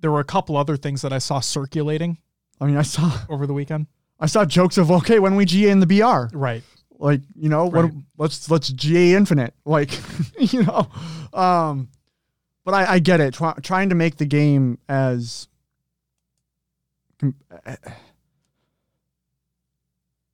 there 0.00 0.10
were 0.10 0.20
a 0.20 0.24
couple 0.24 0.56
other 0.56 0.76
things 0.76 1.02
that 1.02 1.12
I 1.12 1.18
saw 1.18 1.40
circulating 1.40 2.18
I 2.60 2.64
mean, 2.66 2.76
I 2.78 2.82
saw 2.82 3.12
over 3.28 3.46
the 3.46 3.52
weekend. 3.52 3.86
I 4.18 4.24
saw 4.26 4.44
jokes 4.46 4.78
of 4.78 4.90
okay 4.90 5.18
when 5.18 5.36
we 5.36 5.44
GA 5.44 5.68
in 5.70 5.80
the 5.80 5.86
BR, 5.86 6.28
Right. 6.34 6.62
like 6.98 7.20
you 7.34 7.50
know 7.50 7.66
what? 7.66 7.90
Let's 8.16 8.48
let's 8.50 8.68
GA 8.70 9.14
infinite, 9.14 9.52
like 9.66 9.90
you 10.38 10.62
know. 10.62 10.88
Um, 11.34 11.88
but 12.64 12.72
I, 12.72 12.94
I 12.94 12.98
get 12.98 13.20
it. 13.20 13.34
Try, 13.34 13.52
trying 13.62 13.90
to 13.90 13.94
make 13.94 14.16
the 14.16 14.24
game 14.24 14.78
as 14.88 15.48
com- 17.20 17.34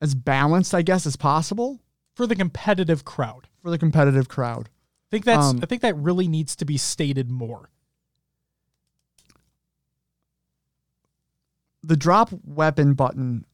as 0.03 0.15
balanced, 0.15 0.75
I 0.75 0.83
guess, 0.83 1.07
as 1.07 1.17
possible 1.17 1.81
For 2.15 2.27
the 2.27 2.37
competitive 2.37 3.05
crowd. 3.07 3.49
for 3.63 3.71
the 3.71 3.79
competitive 3.79 4.29
crowd. 4.29 4.69
I 4.69 5.09
think 5.11 5.25
that's 5.25 5.47
Um, 5.47 5.61
I 5.63 5.67
think 5.67 5.81
that 5.83 5.97
really 5.97 6.29
needs 6.29 6.55
to 6.57 6.65
be 6.67 6.77
stated 6.77 7.31
more. 7.31 7.71
the 11.85 11.97
drop 11.97 12.31
weapon 12.45 12.95
button 12.95 13.45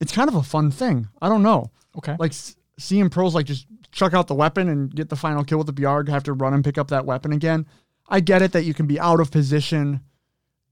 it's 0.00 0.12
kind 0.12 0.28
of 0.28 0.34
a 0.34 0.42
fun 0.42 0.70
thing 0.70 1.08
i 1.22 1.28
don't 1.30 1.42
know 1.42 1.70
Okay. 1.96 2.14
like 2.18 2.34
seeing 2.78 3.08
pros 3.08 3.34
like 3.34 3.46
just 3.46 3.66
chuck 3.90 4.12
out 4.12 4.26
the 4.26 4.34
weapon 4.34 4.68
and 4.68 4.94
get 4.94 5.08
the 5.08 5.16
final 5.16 5.44
kill 5.44 5.56
with 5.58 5.66
the 5.66 5.72
br 5.72 6.10
have 6.10 6.24
to 6.24 6.34
run 6.34 6.52
and 6.52 6.62
pick 6.62 6.76
up 6.76 6.88
that 6.88 7.06
weapon 7.06 7.32
again 7.32 7.66
i 8.08 8.20
get 8.20 8.42
it 8.42 8.52
that 8.52 8.64
you 8.64 8.74
can 8.74 8.86
be 8.86 9.00
out 9.00 9.18
of 9.18 9.30
position 9.30 10.00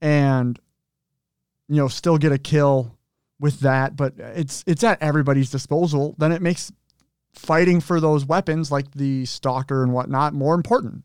and 0.01 0.59
you 1.67 1.77
know 1.77 1.87
still 1.87 2.19
get 2.19 2.31
a 2.31 2.37
kill 2.37 2.94
with 3.39 3.59
that 3.59 3.95
but 3.95 4.13
it's 4.17 4.63
it's 4.65 4.83
at 4.83 5.01
everybody's 5.01 5.49
disposal 5.49 6.15
then 6.17 6.31
it 6.31 6.41
makes 6.41 6.71
fighting 7.33 7.81
for 7.81 7.99
those 7.99 8.25
weapons 8.25 8.71
like 8.71 8.91
the 8.91 9.25
stalker 9.25 9.83
and 9.83 9.91
whatnot 9.91 10.33
more 10.33 10.55
important 10.55 11.03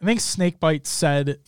I 0.00 0.04
think 0.04 0.20
Snakebite 0.20 0.86
said, 0.86 1.40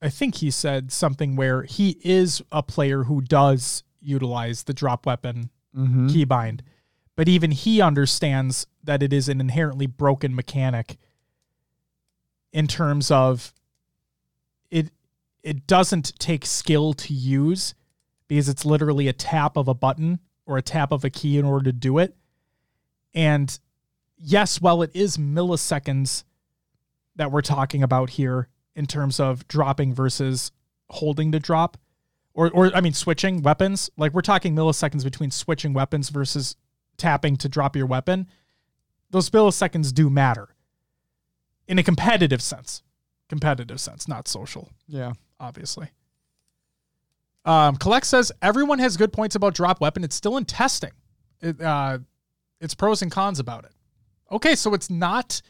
I 0.00 0.08
think 0.08 0.36
he 0.36 0.50
said 0.50 0.90
something 0.90 1.36
where 1.36 1.62
he 1.62 1.98
is 2.02 2.42
a 2.50 2.62
player 2.62 3.04
who 3.04 3.20
does 3.20 3.82
utilize 4.00 4.62
the 4.62 4.72
drop 4.72 5.04
weapon 5.04 5.50
mm-hmm. 5.76 6.06
keybind, 6.08 6.60
but 7.14 7.28
even 7.28 7.50
he 7.50 7.80
understands 7.80 8.66
that 8.82 9.02
it 9.02 9.12
is 9.12 9.28
an 9.28 9.40
inherently 9.40 9.86
broken 9.86 10.34
mechanic 10.34 10.96
in 12.52 12.66
terms 12.66 13.10
of 13.10 13.52
it 14.70 14.90
it 15.42 15.66
doesn't 15.66 16.18
take 16.18 16.46
skill 16.46 16.94
to 16.94 17.12
use 17.12 17.74
because 18.28 18.48
it's 18.48 18.64
literally 18.64 19.08
a 19.08 19.12
tap 19.12 19.56
of 19.56 19.68
a 19.68 19.74
button 19.74 20.20
or 20.46 20.56
a 20.58 20.62
tap 20.62 20.92
of 20.92 21.04
a 21.04 21.10
key 21.10 21.38
in 21.38 21.44
order 21.44 21.64
to 21.64 21.72
do 21.72 21.98
it. 21.98 22.16
And 23.14 23.58
yes, 24.16 24.60
while 24.60 24.82
it 24.82 24.90
is 24.94 25.16
milliseconds 25.16 26.24
that 27.16 27.32
we're 27.32 27.40
talking 27.42 27.82
about 27.82 28.10
here 28.10 28.48
in 28.76 28.86
terms 28.86 29.18
of 29.18 29.46
dropping 29.48 29.92
versus 29.94 30.52
holding 30.90 31.32
to 31.32 31.40
drop, 31.40 31.76
or, 32.34 32.50
or 32.50 32.70
I 32.74 32.80
mean, 32.80 32.92
switching 32.92 33.42
weapons, 33.42 33.90
like 33.96 34.12
we're 34.12 34.20
talking 34.20 34.54
milliseconds 34.54 35.02
between 35.02 35.30
switching 35.30 35.72
weapons 35.72 36.10
versus 36.10 36.54
tapping 36.96 37.36
to 37.38 37.48
drop 37.48 37.74
your 37.74 37.86
weapon. 37.86 38.28
Those 39.10 39.30
milliseconds 39.30 39.92
do 39.92 40.08
matter 40.10 40.54
in 41.66 41.78
a 41.78 41.82
competitive 41.82 42.40
sense. 42.42 42.82
Competitive 43.28 43.80
sense, 43.80 44.06
not 44.08 44.28
social, 44.28 44.70
Yeah. 44.86 45.12
obviously. 45.40 45.90
Um, 47.48 47.76
Kolect 47.76 48.04
says 48.04 48.30
everyone 48.42 48.78
has 48.78 48.98
good 48.98 49.10
points 49.10 49.34
about 49.34 49.54
drop 49.54 49.80
weapon. 49.80 50.04
It's 50.04 50.14
still 50.14 50.36
in 50.36 50.44
testing. 50.44 50.90
It, 51.40 51.58
uh, 51.60 51.98
it's 52.60 52.74
pros 52.74 53.00
and 53.00 53.10
cons 53.10 53.38
about 53.38 53.64
it. 53.64 53.72
Okay, 54.30 54.54
so 54.54 54.74
it's 54.74 54.90
not 54.90 55.40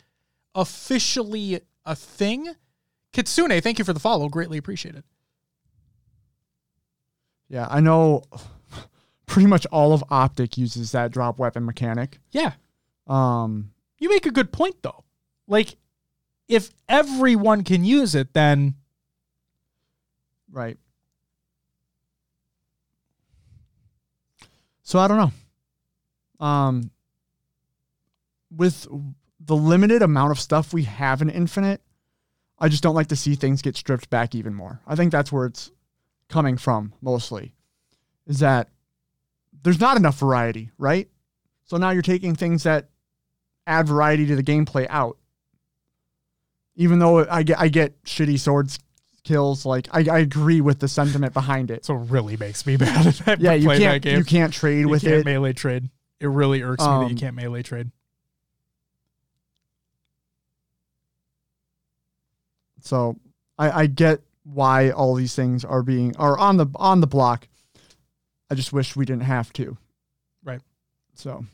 officially 0.55 1.61
a 1.85 1.97
thing. 1.97 2.55
Kitsune, 3.13 3.61
thank 3.61 3.81
you 3.81 3.85
for 3.85 3.93
the 3.93 3.99
follow. 3.99 4.29
Greatly 4.29 4.59
appreciated. 4.59 5.03
Yeah. 7.49 7.67
I 7.69 7.81
know 7.81 8.23
pretty 9.27 9.49
much 9.49 9.67
all 9.73 9.93
of 9.93 10.05
OpTic 10.09 10.57
uses 10.57 10.93
that 10.93 11.11
drop 11.11 11.41
weapon 11.41 11.65
mechanic. 11.65 12.21
Yeah, 12.31 12.53
Um, 13.09 13.73
you 13.99 14.09
make 14.09 14.27
a 14.27 14.31
good 14.31 14.53
point 14.53 14.77
though. 14.83 15.03
Like, 15.49 15.77
if 16.47 16.71
everyone 16.89 17.65
can 17.65 17.85
use 17.85 18.15
it, 18.15 18.35
then 18.35 18.75
right. 20.53 20.79
So 24.89 24.99
I 24.99 25.07
don't 25.07 25.19
know. 25.19 26.47
Um, 26.47 26.91
with 28.51 28.87
the 29.39 29.55
limited 29.55 30.01
amount 30.01 30.31
of 30.31 30.41
stuff 30.41 30.73
we 30.73 30.85
have 30.85 31.21
in 31.21 31.29
Infinite, 31.29 31.83
I 32.59 32.71
just 32.71 32.83
don't 32.83 32.95
like 32.95 33.09
to 33.09 33.17
see 33.17 33.35
things 33.35 33.61
get 33.61 33.77
stripped 33.77 34.09
back 34.09 34.35
even 34.35 34.55
more. 34.55 34.81
I 34.87 34.97
think 34.97 35.13
that's 35.13 35.31
where 35.31 35.45
it's 35.45 35.71
coming 36.31 36.57
from 36.57 36.95
mostly. 37.03 37.53
Is 38.27 38.39
that 38.39 38.71
there's 39.63 39.79
not 39.79 39.99
enough 39.99 40.19
variety, 40.19 40.71
right? 40.79 41.11
So 41.65 41.77
now 41.77 41.91
you're 41.91 42.01
taking 42.01 42.35
things 42.35 42.63
that 42.63 42.89
add 43.67 43.89
variety 43.89 44.25
to 44.25 44.37
the 44.37 44.43
gameplay 44.43 44.87
out. 44.89 45.19
Even 46.77 46.99
though 46.99 47.29
I 47.29 47.43
get 47.43 47.61
I 47.61 47.69
get 47.69 48.03
shitty 48.05 48.39
swords 48.39 48.79
kills, 49.25 49.67
like 49.67 49.89
I, 49.93 50.05
I 50.11 50.19
agree 50.21 50.61
with 50.61 50.79
the 50.81 50.89
sentiment 50.89 51.33
behind 51.35 51.71
it. 51.71 51.85
so 51.85 51.95
it 51.95 52.11
really 52.11 52.37
makes 52.37 52.67
me 52.67 52.77
mad. 52.81 53.07
at 53.07 53.15
that. 53.27 53.41
Yeah, 53.41 53.53
you 53.55 53.69
can't 53.69 54.03
game. 54.03 54.19
you 54.19 54.25
can't 54.25 54.53
trade 54.53 54.81
You 54.81 54.89
with 54.89 55.03
can't 55.03 55.15
it. 55.15 55.25
melee 55.25 55.53
trade. 55.53 55.89
It 56.21 56.27
really 56.29 56.63
irks 56.63 56.83
me 56.83 56.87
that 56.91 57.01
you 57.05 57.07
Um, 57.11 57.17
can't 57.17 57.37
melee 57.37 57.63
trade. 57.63 57.91
So 62.81 63.17
I, 63.59 63.83
I 63.83 63.87
get 63.87 64.21
why 64.45 64.91
all 64.91 65.15
these 65.15 65.35
things 65.35 65.65
are 65.65 65.83
being 65.83 66.17
are 66.17 66.39
on 66.39 66.57
the 66.57 66.67
on 66.77 67.01
the 67.01 67.07
block. 67.07 67.49
I 68.51 68.55
just 68.55 68.73
wish 68.73 68.97
we 68.97 69.05
didn't 69.05 69.25
have 69.25 69.53
to. 69.55 69.77
Right. 70.43 70.61
So 71.15 71.45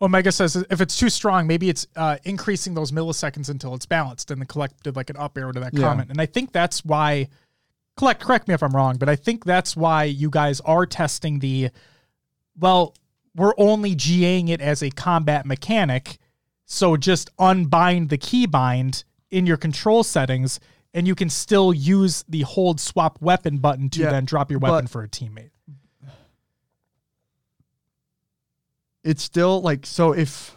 Omega 0.00 0.30
says 0.30 0.54
if 0.70 0.80
it's 0.80 0.96
too 0.98 1.08
strong, 1.10 1.46
maybe 1.46 1.68
it's 1.68 1.86
uh, 1.96 2.18
increasing 2.24 2.74
those 2.74 2.92
milliseconds 2.92 3.48
until 3.50 3.74
it's 3.74 3.86
balanced. 3.86 4.30
And 4.30 4.40
the 4.40 4.46
Kolect 4.46 4.82
did 4.84 4.94
like 4.96 5.10
an 5.10 5.16
up 5.16 5.36
arrow 5.36 5.52
to 5.52 5.60
that 5.60 5.74
Yeah. 5.74 5.80
comment. 5.88 6.10
And 6.10 6.20
I 6.20 6.26
think 6.26 6.52
that's 6.52 6.84
why 6.84 7.28
Kolect. 7.98 8.20
Correct 8.20 8.46
me 8.46 8.54
if 8.54 8.62
I'm 8.62 8.72
wrong, 8.76 8.96
but 8.96 9.08
I 9.08 9.16
think 9.16 9.44
that's 9.44 9.76
why 9.76 10.04
you 10.04 10.30
guys 10.30 10.60
are 10.60 10.86
testing 10.86 11.40
the. 11.40 11.70
Well, 12.58 12.94
we're 13.34 13.54
only 13.58 13.94
GAing 13.96 14.48
it 14.50 14.60
as 14.60 14.82
a 14.82 14.90
combat 14.90 15.46
mechanic, 15.46 16.18
so 16.64 16.96
just 16.96 17.30
unbind 17.38 18.08
the 18.08 18.18
keybind 18.18 19.04
in 19.30 19.46
your 19.46 19.56
control 19.56 20.02
settings, 20.04 20.58
and 20.94 21.06
you 21.06 21.14
can 21.14 21.28
still 21.30 21.72
use 21.74 22.24
the 22.28 22.42
hold 22.42 22.80
swap 22.80 23.20
weapon 23.20 23.58
button 23.58 23.90
to 23.90 24.00
Yeah, 24.00 24.10
then 24.10 24.24
drop 24.24 24.50
your 24.50 24.60
weapon 24.60 24.84
but- 24.84 24.90
for 24.90 25.02
a 25.02 25.08
teammate. 25.08 25.50
It's 29.08 29.22
still 29.22 29.60
like 29.62 29.86
so 29.86 30.12
if 30.12 30.54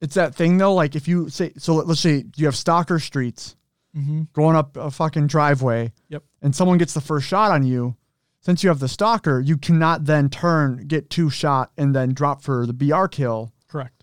it's 0.00 0.14
that 0.14 0.34
thing 0.34 0.58
though, 0.58 0.74
like 0.74 0.96
if 0.96 1.06
you 1.06 1.28
say 1.28 1.52
so 1.58 1.74
let's 1.74 2.00
say 2.00 2.24
you 2.36 2.46
have 2.46 2.56
stalker 2.56 2.98
streets 2.98 3.56
Mm-hmm. 3.94 4.22
going 4.32 4.56
up 4.56 4.74
a 4.78 4.90
fucking 4.90 5.26
driveway. 5.26 5.92
Yep. 6.08 6.22
And 6.40 6.56
someone 6.56 6.78
gets 6.78 6.94
the 6.94 7.02
first 7.02 7.26
shot 7.26 7.50
on 7.50 7.62
you. 7.62 7.94
Since 8.40 8.62
you 8.64 8.70
have 8.70 8.78
the 8.78 8.88
stalker, 8.88 9.38
you 9.38 9.58
cannot 9.58 10.06
then 10.06 10.30
turn, 10.30 10.86
get 10.88 11.10
two 11.10 11.28
shot, 11.28 11.72
and 11.76 11.94
then 11.94 12.14
drop 12.14 12.40
for 12.42 12.64
the 12.64 12.72
BR 12.72 13.04
kill 13.08 13.52
Correct. 13.68 14.02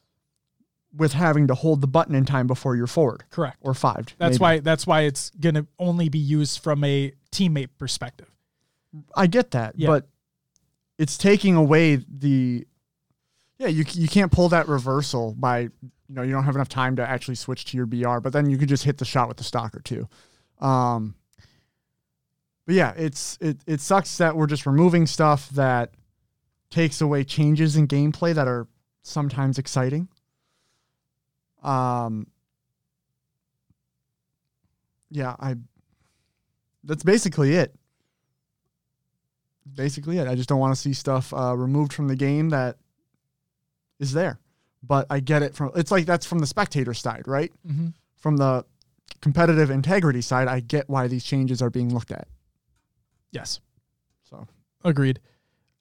with 0.96 1.14
having 1.14 1.48
to 1.48 1.56
hold 1.56 1.82
the 1.82 1.88
button 1.88 2.14
in 2.14 2.24
time 2.26 2.46
before 2.46 2.76
you're 2.76 2.86
forward 2.86 3.24
Correct. 3.32 3.58
or 3.62 3.74
five. 3.74 4.14
That's 4.20 4.40
why 4.40 4.60
that's 4.60 4.86
why 4.86 5.02
it's 5.02 5.32
gonna 5.32 5.66
only 5.80 6.08
be 6.08 6.20
used 6.20 6.60
from 6.62 6.84
a 6.84 7.12
teammate 7.32 7.70
perspective. 7.80 8.30
I 9.16 9.26
get 9.26 9.50
that, 9.52 9.74
Yeah. 9.76 9.88
but 9.88 10.08
it's 11.00 11.18
taking 11.18 11.56
away 11.56 11.96
the 12.08 12.68
yeah. 13.60 13.68
You 13.68 13.86
you 13.92 14.08
can't 14.08 14.32
pull 14.32 14.50
that 14.50 14.68
reversal 14.68 15.36
by 15.38 15.60
you 15.60 15.70
know 16.10 16.24
you 16.24 16.32
don't 16.32 16.44
have 16.44 16.56
enough 16.56 16.70
time 16.70 16.96
to 16.96 17.08
actually 17.08 17.36
switch 17.36 17.66
to 17.66 17.78
your 17.78 17.86
BR, 17.86 18.20
but 18.20 18.34
then 18.34 18.50
you 18.50 18.58
could 18.58 18.70
just 18.70 18.84
hit 18.84 18.98
the 18.98 19.06
shot 19.06 19.28
with 19.28 19.38
the 19.38 19.44
stalker 19.44 19.82
too. 19.82 20.08
Um, 20.60 21.16
but 22.66 22.76
yeah, 22.76 22.94
it's 22.98 23.38
it 23.42 23.58
it 23.68 23.82
sucks 23.82 24.18
that 24.18 24.36
we're 24.36 24.48
just 24.48 24.66
removing 24.66 25.06
stuff 25.06 25.50
that 25.50 25.94
takes 26.70 27.02
away 27.02 27.24
changes 27.24 27.76
in 27.76 27.88
gameplay 27.88 28.34
that 28.34 28.48
are 28.48 28.68
sometimes 29.04 29.58
exciting. 29.58 30.08
Um, 31.64 32.28
yeah, 35.12 35.36
I. 35.40 35.56
That's 36.84 37.04
basically 37.04 37.56
it 37.56 37.76
basically 39.76 40.18
it. 40.18 40.28
I 40.28 40.36
just 40.36 40.50
don't 40.50 40.60
want 40.60 40.74
to 40.76 40.80
see 40.80 40.94
stuff 40.94 41.34
uh, 41.34 41.56
removed 41.56 41.94
from 41.94 42.08
the 42.08 42.16
game 42.16 42.50
that 42.50 42.78
is 44.00 44.14
there. 44.14 44.40
But 44.82 45.08
I 45.10 45.20
get 45.20 45.44
it 45.44 45.56
from 45.56 45.72
it's 45.76 45.92
like 45.92 46.06
that's 46.06 46.26
from 46.26 46.40
the 46.40 46.48
spectator 46.48 46.94
side, 46.94 47.28
right? 47.28 47.52
Mm-hmm. 47.68 47.88
From 48.18 48.38
the 48.38 48.66
competitive 49.22 49.70
integrity 49.70 50.22
side, 50.22 50.48
I 50.48 50.62
get 50.62 50.90
why 50.90 51.08
these 51.08 51.24
changes 51.24 51.62
are 51.62 51.70
being 51.70 51.94
looked 51.94 52.12
at. 52.12 52.28
Yes, 53.32 53.60
So 54.30 54.48
agreed. 54.84 55.20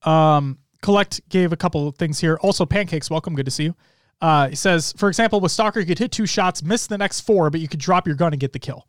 Um, 0.03 0.59
Kolect 0.83 1.21
gave 1.29 1.53
a 1.53 1.57
couple 1.57 1.89
of 1.89 1.97
things 1.97 2.19
here. 2.19 2.39
Also, 2.43 2.67
pancakes, 2.67 3.11
welcome. 3.11 3.35
Good 3.35 3.47
to 3.47 3.51
see 3.51 3.65
you. 3.65 3.77
Uh, 4.21 4.49
he 4.49 4.57
says, 4.57 4.93
for 4.97 5.09
example, 5.09 5.41
with 5.41 5.53
Stalker, 5.53 5.81
you 5.81 5.87
could 5.87 5.99
hit 5.99 6.11
two 6.13 6.27
shots, 6.27 6.63
miss 6.63 6.87
the 6.87 6.99
next 6.99 7.21
four, 7.21 7.51
but 7.51 7.61
you 7.61 7.69
could 7.69 7.81
drop 7.81 8.07
your 8.07 8.17
gun 8.17 8.33
and 8.33 8.41
get 8.41 8.53
the 8.53 8.59
kill. 8.59 8.85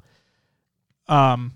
Um, 1.08 1.54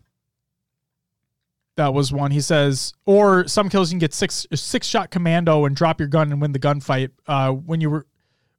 that 1.75 1.93
was 1.93 2.11
one. 2.11 2.31
He 2.31 2.41
says, 2.41 2.93
or 3.05 3.47
some 3.47 3.69
kills 3.69 3.89
you 3.89 3.95
can 3.95 3.99
get 3.99 4.13
six 4.13 4.45
six 4.53 4.87
shot 4.87 5.11
commando 5.11 5.65
and 5.65 5.75
drop 5.75 5.99
your 5.99 6.07
gun 6.07 6.31
and 6.31 6.41
win 6.41 6.51
the 6.51 6.59
gunfight. 6.59 7.09
Uh, 7.27 7.51
when 7.51 7.81
you 7.81 7.89
were 7.89 8.05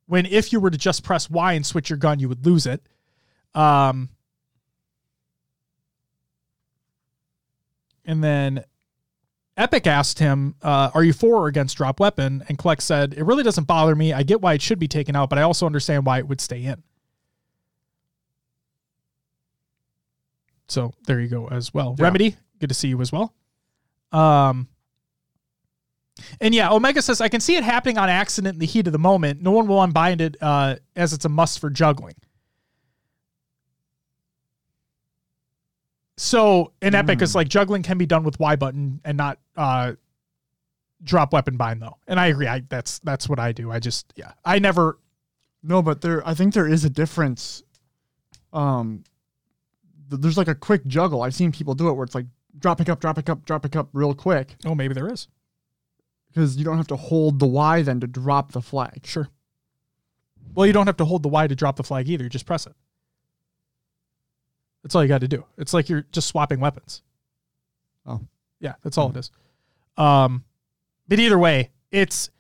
when 0.07 0.27
if 0.27 0.53
you 0.53 0.61
were 0.61 0.71
to 0.71 0.79
just 0.79 1.05
press 1.05 1.31
Y 1.31 1.53
and 1.53 1.65
switch 1.65 1.91
your 1.91 1.97
gun, 1.97 2.19
you 2.19 2.29
would 2.29 2.45
lose 2.45 2.67
it. 2.67 2.83
Um, 3.55 4.09
and 8.05 8.23
then 8.23 8.65
Epic 9.57 9.87
asked 9.87 10.19
him, 10.19 10.57
uh, 10.63 10.91
"Are 10.93 11.05
you 11.05 11.13
for 11.13 11.37
or 11.37 11.47
against 11.47 11.77
drop 11.77 12.01
weapon?" 12.01 12.43
And 12.49 12.59
Kolect 12.59 12.81
said, 12.81 13.15
"It 13.15 13.25
really 13.25 13.45
doesn't 13.45 13.65
bother 13.65 13.95
me. 13.95 14.13
I 14.13 14.25
get 14.25 14.41
why 14.41 14.55
it 14.55 14.63
should 14.63 14.81
be 14.81 14.89
taken 14.89 15.15
out, 15.15 15.31
but 15.31 15.39
I 15.39 15.43
also 15.43 15.67
understand 15.67 16.05
why 16.05 16.19
it 16.19 16.27
would 16.27 16.41
stay 16.41 16.65
in." 16.65 16.83
So 20.67 20.93
there 21.07 21.21
you 21.21 21.29
go 21.29 21.47
as 21.49 21.73
well. 21.73 21.95
Yeah. 21.97 22.05
Remedy, 22.05 22.37
good 22.65 22.71
to 22.71 22.75
see 22.75 22.89
you 22.89 23.01
as 23.03 23.13
well. 23.13 23.35
Um, 24.11 24.69
and 26.41 26.55
yeah, 26.55 26.73
Omega 26.73 27.03
says 27.03 27.21
I 27.21 27.29
can 27.29 27.41
see 27.41 27.57
it 27.57 27.63
happening 27.65 27.99
on 27.99 28.09
accident 28.09 28.55
in 28.55 28.59
the 28.59 28.67
heat 28.67 28.87
of 28.87 28.95
the 28.95 28.99
moment. 28.99 29.43
No 29.43 29.51
one 29.51 29.67
will 29.67 29.83
unbind 29.83 30.23
it 30.23 30.37
uh, 30.41 30.77
as 30.97 31.13
it's 31.13 31.27
a 31.27 31.29
must 31.29 31.59
for 31.59 31.69
juggling. 31.69 32.15
So 36.17 36.73
in 36.81 36.95
Epic, 36.95 37.21
it's 37.21 37.35
like 37.35 37.49
juggling 37.49 37.83
can 37.83 37.99
be 37.99 38.07
done 38.07 38.23
with 38.23 38.41
Y 38.41 38.57
button 38.57 39.01
and 39.05 39.19
not 39.19 39.41
uh, 39.57 39.93
drop 41.03 41.35
weapon 41.35 41.59
bind 41.59 41.83
though. 41.83 41.99
And 42.07 42.19
I 42.19 42.29
agree. 42.29 42.47
I 42.47 42.63
that's 42.69 43.01
that's 43.01 43.29
what 43.29 43.39
I 43.39 43.53
do. 43.53 43.71
I 43.71 43.79
just 43.79 44.13
yeah. 44.17 44.33
I 44.45 44.59
never 44.59 44.99
no, 45.63 45.83
but 45.83 46.01
there 46.01 46.27
I 46.27 46.33
think 46.35 46.55
there 46.55 46.69
is 46.69 46.85
a 46.85 46.91
difference. 46.91 47.63
Um, 48.53 49.03
th- 50.09 50.23
there's 50.23 50.39
like 50.39 50.49
a 50.49 50.55
quick 50.55 50.87
juggle. 50.87 51.23
I've 51.23 51.35
seen 51.35 51.51
people 51.51 51.75
do 51.75 51.89
it 51.89 51.95
where 51.95 52.05
it's 52.05 52.15
like 52.15 52.27
drop 52.59 52.79
pick 52.79 52.89
up, 52.89 53.01
drop 53.01 53.17
pick 53.17 53.29
up, 53.29 53.45
drop 53.45 53.63
pick 53.63 53.77
up 53.77 53.89
real 53.93 54.15
quick. 54.15 54.57
oh 54.65 54.75
maybe 54.75 54.95
there 54.95 55.13
is. 55.13 55.29
because 56.29 56.57
you 56.57 56.65
don't 56.65 56.77
have 56.77 56.87
to 56.89 56.97
hold 56.97 57.39
the 57.39 57.47
Y 57.47 57.83
then 57.83 58.01
to 58.01 58.07
drop 58.07 58.53
the 58.53 58.63
flag. 58.63 59.01
Sure. 59.05 59.29
Well, 60.55 60.67
you 60.67 60.73
don't 60.73 60.87
have 60.87 60.97
to 60.99 61.05
hold 61.05 61.23
the 61.23 61.29
Y 61.29 61.47
to 61.47 61.55
drop 61.55 61.77
the 61.77 61.83
flag 61.83 62.09
either. 62.09 62.25
You 62.25 62.31
just 62.31 62.47
press 62.47 62.67
it. 62.67 62.75
That's 64.83 64.95
all 64.95 65.03
you 65.03 65.09
got 65.09 65.23
to 65.23 65.29
do. 65.29 65.45
It's 65.57 65.73
like 65.73 65.89
you're 65.89 66.05
just 66.13 66.29
swapping 66.29 66.61
weapons. 66.61 67.03
Oh. 68.07 68.21
Yeah, 68.61 68.75
that's 68.83 68.99
all 68.99 69.11
it 69.11 69.17
is. 69.17 69.31
Um, 69.97 70.45
but 71.09 71.19
either 71.19 71.39
way, 71.39 71.71
it's 71.91 72.31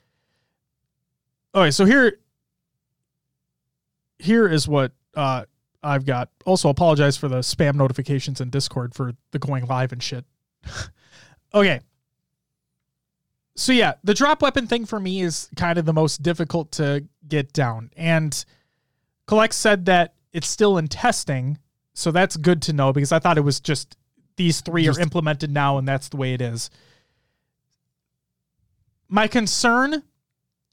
all 1.52 1.62
right. 1.62 1.74
So 1.74 1.84
here, 1.84 2.18
here 4.18 4.48
is 4.48 4.68
what 4.68 4.92
uh, 5.14 5.44
I've 5.85 6.07
got. 6.07 6.30
Also, 6.45 6.68
apologize 6.68 7.16
for 7.16 7.28
the 7.28 7.39
spam 7.39 7.74
notifications 7.74 8.41
in 8.41 8.51
Discord 8.51 8.95
for 8.95 9.12
the 9.30 9.39
going 9.39 9.66
live 9.66 9.93
and 9.93 10.03
shit. 10.03 10.24
okay. 11.55 11.80
So 13.57 13.72
yeah, 13.72 13.95
the 14.03 14.14
drop 14.14 14.43
weapon 14.43 14.66
thing 14.66 14.85
for 14.87 14.99
me 14.99 15.20
is 15.20 15.49
kind 15.57 15.78
of 15.78 15.85
the 15.85 15.93
most 15.93 16.22
difficult 16.22 16.72
to 16.72 17.05
get 17.28 17.53
down. 17.53 17.91
And 17.97 18.45
Kolect 19.28 19.53
said 19.53 19.85
that 19.85 20.14
it's 20.32 20.49
still 20.49 20.78
in 20.78 20.89
testing, 20.89 21.59
so 21.93 22.11
that's 22.11 22.37
good 22.37 22.62
to 22.62 22.72
know 22.72 22.93
because 22.93 23.12
I 23.12 23.20
thought 23.20 23.39
it 23.39 23.43
was 23.43 23.61
just 23.61 23.97
these 24.37 24.61
three 24.61 24.85
Just- 24.85 24.99
are 24.99 25.03
implemented 25.03 25.51
now 25.51 25.78
and 25.78 25.87
that's 25.87 26.09
the 26.09 26.16
way 26.16 26.35
it 26.35 26.41
is. 26.41 26.70
My 29.09 29.28
concern 29.28 30.03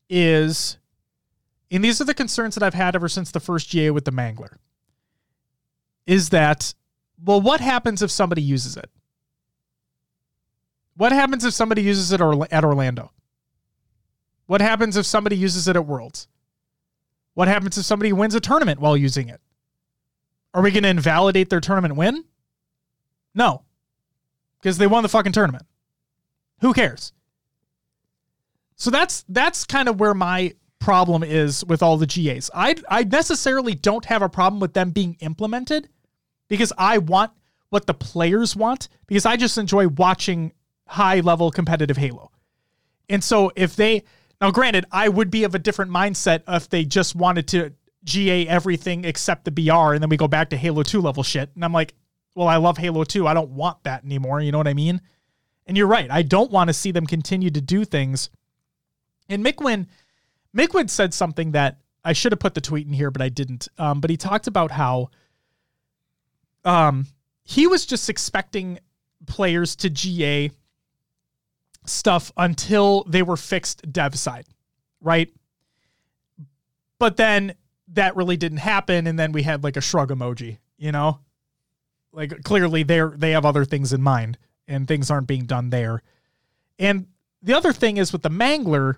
is 0.09 0.77
and 1.69 1.83
these 1.83 2.01
are 2.01 2.05
the 2.05 2.13
concerns 2.13 2.55
that 2.55 2.63
I've 2.63 2.73
had 2.73 2.95
ever 2.95 3.07
since 3.07 3.31
the 3.31 3.39
first 3.39 3.69
GA 3.69 3.91
with 3.91 4.03
the 4.03 4.11
Mangler. 4.11 4.57
Is 6.05 6.29
that 6.29 6.73
well, 7.23 7.39
what 7.39 7.61
happens 7.61 8.01
if 8.01 8.09
somebody 8.09 8.41
uses 8.41 8.77
it? 8.77 8.89
What 10.95 11.11
happens 11.11 11.45
if 11.45 11.53
somebody 11.53 11.83
uses 11.83 12.11
it 12.11 12.19
at 12.19 12.63
Orlando? 12.63 13.11
What 14.47 14.61
happens 14.61 14.97
if 14.97 15.05
somebody 15.05 15.37
uses 15.37 15.67
it 15.67 15.75
at 15.75 15.85
Worlds? 15.85 16.27
What 17.33 17.47
happens 17.47 17.77
if 17.77 17.85
somebody 17.85 18.11
wins 18.11 18.35
a 18.35 18.39
tournament 18.39 18.79
while 18.79 18.97
using 18.97 19.29
it? 19.29 19.39
Are 20.53 20.61
we 20.61 20.71
going 20.71 20.83
to 20.83 20.89
invalidate 20.89 21.49
their 21.49 21.61
tournament 21.61 21.95
win? 21.95 22.25
No. 23.33 23.63
Because 24.59 24.77
they 24.77 24.87
won 24.87 25.03
the 25.03 25.09
fucking 25.09 25.31
tournament. 25.31 25.65
Who 26.59 26.73
cares? 26.73 27.13
So 28.75 28.89
that's 28.89 29.23
that's 29.29 29.63
kind 29.63 29.87
of 29.87 29.99
where 29.99 30.13
my 30.13 30.53
problem 30.81 31.23
is 31.23 31.63
with 31.65 31.81
all 31.81 31.95
the 31.95 32.07
GAs. 32.07 32.51
I 32.53 32.75
I 32.89 33.03
necessarily 33.05 33.75
don't 33.75 34.03
have 34.05 34.21
a 34.21 34.27
problem 34.27 34.59
with 34.59 34.73
them 34.73 34.89
being 34.91 35.15
implemented 35.21 35.87
because 36.49 36.73
I 36.77 36.97
want 36.97 37.31
what 37.69 37.87
the 37.87 37.93
players 37.93 38.55
want 38.55 38.89
because 39.07 39.25
I 39.25 39.37
just 39.37 39.57
enjoy 39.57 39.87
watching 39.87 40.51
high 40.87 41.21
level 41.21 41.51
competitive 41.51 41.95
Halo. 41.95 42.31
And 43.07 43.23
so 43.23 43.51
if 43.55 43.77
they 43.77 44.03
now 44.41 44.51
granted, 44.51 44.85
I 44.91 45.07
would 45.07 45.31
be 45.31 45.45
of 45.45 45.55
a 45.55 45.59
different 45.59 45.91
mindset 45.91 46.43
if 46.47 46.67
they 46.67 46.83
just 46.83 47.15
wanted 47.15 47.47
to 47.49 47.73
GA 48.03 48.47
everything 48.47 49.05
except 49.05 49.45
the 49.45 49.51
BR 49.51 49.93
and 49.93 50.01
then 50.01 50.09
we 50.09 50.17
go 50.17 50.27
back 50.27 50.49
to 50.49 50.57
Halo 50.57 50.83
2 50.83 50.99
level 50.99 51.23
shit. 51.23 51.51
And 51.55 51.63
I'm 51.63 51.73
like, 51.73 51.93
well, 52.35 52.47
I 52.47 52.57
love 52.57 52.77
Halo 52.77 53.03
2. 53.03 53.27
I 53.27 53.33
don't 53.33 53.51
want 53.51 53.83
that 53.83 54.03
anymore. 54.03 54.41
You 54.41 54.51
know 54.51 54.57
what 54.57 54.67
I 54.67 54.73
mean? 54.73 55.01
And 55.67 55.77
you're 55.77 55.87
right. 55.87 56.09
I 56.09 56.23
don't 56.23 56.51
want 56.51 56.69
to 56.69 56.73
see 56.73 56.91
them 56.91 57.05
continue 57.05 57.51
to 57.51 57.61
do 57.61 57.85
things. 57.85 58.29
And 59.29 59.45
Mikwen, 59.45 59.87
Mikwen 60.55 60.89
said 60.89 61.13
something 61.13 61.51
that 61.51 61.77
I 62.03 62.13
should 62.13 62.31
have 62.31 62.39
put 62.39 62.53
the 62.53 62.61
tweet 62.61 62.87
in 62.87 62.93
here, 62.93 63.11
but 63.11 63.21
I 63.21 63.29
didn't. 63.29 63.67
Um, 63.77 64.01
but 64.01 64.09
he 64.09 64.17
talked 64.17 64.47
about 64.47 64.71
how 64.71 65.09
um, 66.65 67.07
he 67.43 67.67
was 67.67 67.85
just 67.85 68.09
expecting 68.09 68.79
players 69.27 69.75
to 69.77 69.89
GA 69.89 70.51
stuff 71.85 72.31
until 72.37 73.03
they 73.03 73.21
were 73.23 73.37
fixed 73.37 73.91
dev 73.91 74.17
side, 74.17 74.45
right? 74.99 75.31
But 76.99 77.17
then 77.17 77.55
that 77.93 78.15
really 78.15 78.37
didn't 78.37 78.59
happen, 78.59 79.07
and 79.07 79.17
then 79.17 79.31
we 79.31 79.43
had 79.43 79.63
like 79.63 79.77
a 79.77 79.81
shrug 79.81 80.09
emoji, 80.09 80.57
you 80.77 80.91
know? 80.91 81.19
Like 82.13 82.43
clearly 82.43 82.83
they're 82.83 83.13
they 83.15 83.31
have 83.31 83.45
other 83.45 83.63
things 83.63 83.93
in 83.93 84.01
mind 84.01 84.37
and 84.67 84.87
things 84.87 85.09
aren't 85.09 85.27
being 85.27 85.45
done 85.45 85.69
there. 85.69 86.01
And 86.77 87.07
the 87.41 87.53
other 87.53 87.73
thing 87.73 87.97
is 87.97 88.11
with 88.11 88.21
the 88.21 88.29
Mangler, 88.29 88.95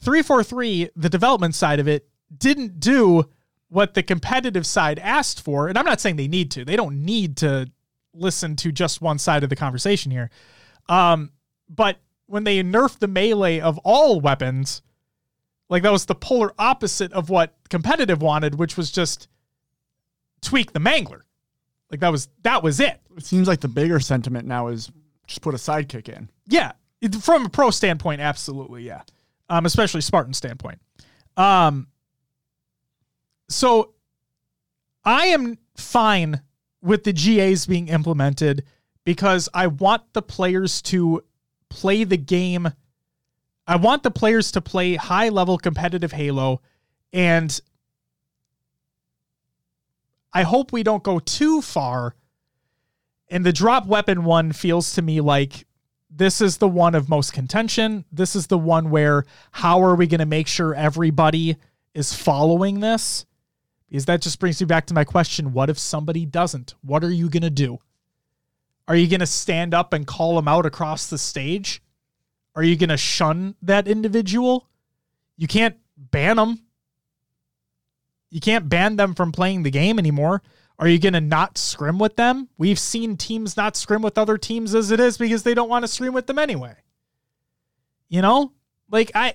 343, 0.00 0.90
the 0.96 1.08
development 1.08 1.54
side 1.54 1.80
of 1.80 1.88
it, 1.88 2.08
didn't 2.36 2.80
do 2.80 3.28
what 3.68 3.94
the 3.94 4.02
competitive 4.02 4.66
side 4.66 4.98
asked 4.98 5.42
for. 5.42 5.68
And 5.68 5.78
I'm 5.78 5.84
not 5.84 6.00
saying 6.00 6.16
they 6.16 6.28
need 6.28 6.50
to. 6.52 6.64
They 6.64 6.76
don't 6.76 7.04
need 7.04 7.36
to 7.38 7.70
listen 8.12 8.56
to 8.56 8.70
just 8.70 9.00
one 9.00 9.18
side 9.18 9.42
of 9.42 9.50
the 9.50 9.56
conversation 9.56 10.10
here. 10.10 10.30
Um, 10.88 11.32
but 11.68 11.98
when 12.26 12.44
they 12.44 12.62
nerfed 12.62 12.98
the 12.98 13.08
melee 13.08 13.60
of 13.60 13.78
all 13.78 14.20
weapons, 14.20 14.82
like 15.68 15.82
that 15.82 15.92
was 15.92 16.06
the 16.06 16.14
polar 16.14 16.52
opposite 16.58 17.12
of 17.12 17.30
what 17.30 17.54
competitive 17.68 18.22
wanted, 18.22 18.56
which 18.56 18.76
was 18.76 18.90
just 18.90 19.28
tweak 20.40 20.72
the 20.72 20.80
mangler. 20.80 21.22
Like 21.90 22.00
that 22.00 22.12
was 22.12 22.28
that 22.42 22.62
was 22.62 22.80
it. 22.80 23.00
It 23.16 23.24
seems 23.24 23.48
like 23.48 23.60
the 23.60 23.68
bigger 23.68 24.00
sentiment 24.00 24.46
now 24.46 24.68
is 24.68 24.90
just 25.26 25.42
put 25.42 25.54
a 25.54 25.58
sidekick 25.58 26.08
in. 26.08 26.28
Yeah, 26.46 26.72
from 27.20 27.46
a 27.46 27.48
pro 27.48 27.70
standpoint, 27.70 28.20
absolutely, 28.20 28.82
yeah. 28.82 29.02
Um, 29.48 29.66
especially 29.66 30.00
Spartan 30.00 30.32
standpoint. 30.32 30.78
Um, 31.36 31.88
so 33.48 33.92
I 35.04 35.26
am 35.26 35.58
fine 35.76 36.40
with 36.80 37.04
the 37.04 37.12
GAs 37.12 37.66
being 37.66 37.88
implemented 37.88 38.64
because 39.04 39.48
I 39.52 39.66
want 39.66 40.12
the 40.12 40.22
players 40.22 40.80
to 40.82 41.22
play 41.68 42.04
the 42.04 42.16
game. 42.16 42.68
I 43.66 43.76
want 43.76 44.02
the 44.02 44.10
players 44.10 44.52
to 44.52 44.60
play 44.60 44.94
high 44.94 45.28
level 45.28 45.58
competitive 45.58 46.12
Halo 46.12 46.60
and 47.12 47.60
I 50.32 50.42
hope 50.42 50.72
we 50.72 50.82
don't 50.82 51.04
go 51.04 51.20
too 51.20 51.62
far. 51.62 52.16
And 53.30 53.46
the 53.46 53.52
drop 53.52 53.86
weapon 53.86 54.24
one 54.24 54.52
feels 54.52 54.94
to 54.94 55.02
me 55.02 55.20
like 55.20 55.66
this 56.16 56.40
is 56.40 56.58
the 56.58 56.68
one 56.68 56.94
of 56.94 57.08
most 57.08 57.32
contention. 57.32 58.04
This 58.12 58.36
is 58.36 58.46
the 58.46 58.58
one 58.58 58.90
where 58.90 59.24
how 59.50 59.82
are 59.82 59.96
we 59.96 60.06
going 60.06 60.20
to 60.20 60.26
make 60.26 60.46
sure 60.46 60.74
everybody 60.74 61.56
is 61.92 62.14
following 62.14 62.80
this? 62.80 63.26
Because 63.88 64.04
that 64.06 64.22
just 64.22 64.38
brings 64.38 64.60
me 64.60 64.66
back 64.66 64.86
to 64.86 64.94
my 64.94 65.04
question 65.04 65.52
what 65.52 65.70
if 65.70 65.78
somebody 65.78 66.24
doesn't? 66.24 66.74
What 66.82 67.02
are 67.02 67.10
you 67.10 67.28
going 67.28 67.42
to 67.42 67.50
do? 67.50 67.78
Are 68.86 68.96
you 68.96 69.08
going 69.08 69.20
to 69.20 69.26
stand 69.26 69.74
up 69.74 69.92
and 69.92 70.06
call 70.06 70.36
them 70.36 70.46
out 70.46 70.66
across 70.66 71.08
the 71.08 71.18
stage? 71.18 71.82
Are 72.54 72.62
you 72.62 72.76
going 72.76 72.90
to 72.90 72.96
shun 72.96 73.56
that 73.62 73.88
individual? 73.88 74.68
You 75.36 75.48
can't 75.48 75.76
ban 75.96 76.36
them. 76.36 76.60
You 78.30 78.40
can't 78.40 78.68
ban 78.68 78.96
them 78.96 79.14
from 79.14 79.32
playing 79.32 79.62
the 79.62 79.70
game 79.70 79.98
anymore. 79.98 80.42
Are 80.78 80.88
you 80.88 80.98
going 80.98 81.12
to 81.12 81.20
not 81.20 81.56
scrim 81.56 81.98
with 81.98 82.16
them? 82.16 82.48
We've 82.58 82.78
seen 82.78 83.16
teams 83.16 83.56
not 83.56 83.76
scrim 83.76 84.02
with 84.02 84.18
other 84.18 84.36
teams 84.36 84.74
as 84.74 84.90
it 84.90 84.98
is 84.98 85.16
because 85.16 85.44
they 85.44 85.54
don't 85.54 85.68
want 85.68 85.84
to 85.84 85.88
scrim 85.88 86.14
with 86.14 86.26
them 86.26 86.38
anyway. 86.38 86.74
You 88.08 88.22
know? 88.22 88.52
Like 88.90 89.12
I 89.14 89.34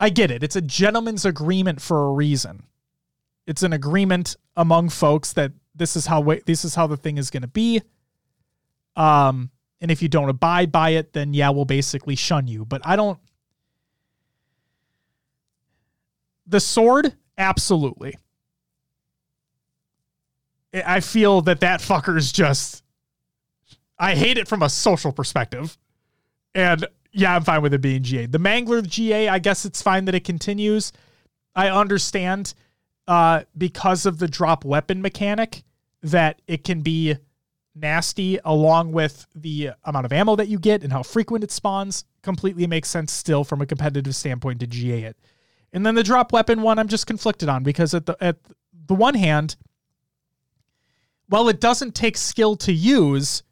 I 0.00 0.10
get 0.10 0.30
it. 0.30 0.42
It's 0.42 0.56
a 0.56 0.62
gentleman's 0.62 1.24
agreement 1.24 1.80
for 1.80 2.06
a 2.06 2.12
reason. 2.12 2.64
It's 3.46 3.62
an 3.62 3.72
agreement 3.72 4.36
among 4.56 4.88
folks 4.88 5.32
that 5.34 5.52
this 5.74 5.96
is 5.96 6.06
how 6.06 6.22
this 6.46 6.64
is 6.64 6.74
how 6.74 6.86
the 6.86 6.96
thing 6.96 7.18
is 7.18 7.30
going 7.30 7.42
to 7.42 7.48
be. 7.48 7.82
Um 8.96 9.50
and 9.80 9.90
if 9.90 10.00
you 10.00 10.08
don't 10.08 10.30
abide 10.30 10.72
by 10.72 10.90
it, 10.90 11.12
then 11.12 11.34
yeah, 11.34 11.50
we'll 11.50 11.64
basically 11.64 12.16
shun 12.16 12.46
you. 12.46 12.64
But 12.64 12.82
I 12.84 12.96
don't 12.96 13.18
the 16.46 16.60
sword, 16.60 17.14
absolutely. 17.36 18.16
I 20.74 21.00
feel 21.00 21.40
that 21.42 21.60
that 21.60 21.80
fucker's 21.80 22.32
just. 22.32 22.82
I 23.98 24.16
hate 24.16 24.38
it 24.38 24.48
from 24.48 24.62
a 24.62 24.68
social 24.68 25.12
perspective, 25.12 25.78
and 26.54 26.86
yeah, 27.12 27.36
I'm 27.36 27.44
fine 27.44 27.62
with 27.62 27.72
it 27.72 27.80
being 27.80 28.02
GA. 28.02 28.26
The 28.26 28.38
Mangler 28.38 28.86
GA, 28.86 29.28
I 29.28 29.38
guess 29.38 29.64
it's 29.64 29.80
fine 29.80 30.04
that 30.06 30.14
it 30.16 30.24
continues. 30.24 30.92
I 31.54 31.68
understand 31.68 32.54
uh, 33.06 33.42
because 33.56 34.04
of 34.04 34.18
the 34.18 34.26
drop 34.26 34.64
weapon 34.64 35.00
mechanic 35.00 35.62
that 36.02 36.42
it 36.48 36.64
can 36.64 36.80
be 36.80 37.16
nasty, 37.74 38.38
along 38.44 38.92
with 38.92 39.26
the 39.34 39.70
amount 39.84 40.06
of 40.06 40.12
ammo 40.12 40.36
that 40.36 40.48
you 40.48 40.58
get 40.58 40.82
and 40.82 40.92
how 40.92 41.02
frequent 41.02 41.44
it 41.44 41.50
spawns. 41.50 42.04
Completely 42.22 42.66
makes 42.66 42.88
sense 42.88 43.12
still 43.12 43.44
from 43.44 43.60
a 43.60 43.66
competitive 43.66 44.14
standpoint 44.14 44.60
to 44.60 44.66
GA 44.66 45.02
it. 45.04 45.16
And 45.72 45.84
then 45.84 45.94
the 45.94 46.02
drop 46.02 46.32
weapon 46.32 46.62
one, 46.62 46.78
I'm 46.78 46.88
just 46.88 47.06
conflicted 47.06 47.48
on 47.48 47.62
because 47.62 47.94
at 47.94 48.06
the 48.06 48.16
at 48.20 48.36
the 48.86 48.94
one 48.94 49.14
hand, 49.14 49.56
while 51.28 51.48
it 51.48 51.60
doesn't 51.60 51.94
take 51.94 52.16
skill 52.16 52.56
to 52.56 52.72
use, 52.72 53.42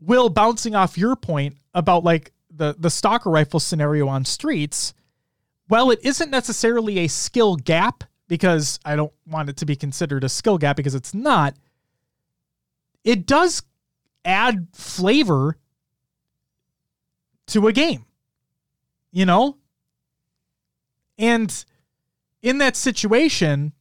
Will 0.00 0.28
bouncing 0.28 0.74
off 0.74 0.98
your 0.98 1.14
point 1.14 1.56
about 1.74 2.02
like 2.02 2.32
the 2.50 2.74
the 2.76 2.90
stalker 2.90 3.30
rifle 3.30 3.60
scenario 3.60 4.08
on 4.08 4.24
streets, 4.24 4.94
well, 5.68 5.90
it 5.90 6.00
isn't 6.02 6.30
necessarily 6.30 6.98
a 6.98 7.06
skill 7.08 7.56
gap 7.56 8.04
because 8.26 8.80
I 8.84 8.96
don't 8.96 9.12
want 9.26 9.48
it 9.48 9.56
to 9.58 9.66
be 9.66 9.76
considered 9.76 10.24
a 10.24 10.28
skill 10.28 10.58
gap 10.58 10.76
because 10.76 10.94
it's 10.94 11.14
not. 11.14 11.54
It 13.04 13.26
does 13.26 13.62
add 14.24 14.68
flavor 14.72 15.56
to 17.48 17.68
a 17.68 17.72
game. 17.72 18.04
You 19.12 19.26
know? 19.26 19.58
And 21.18 21.64
in 22.42 22.58
that 22.58 22.76
situation, 22.76 23.72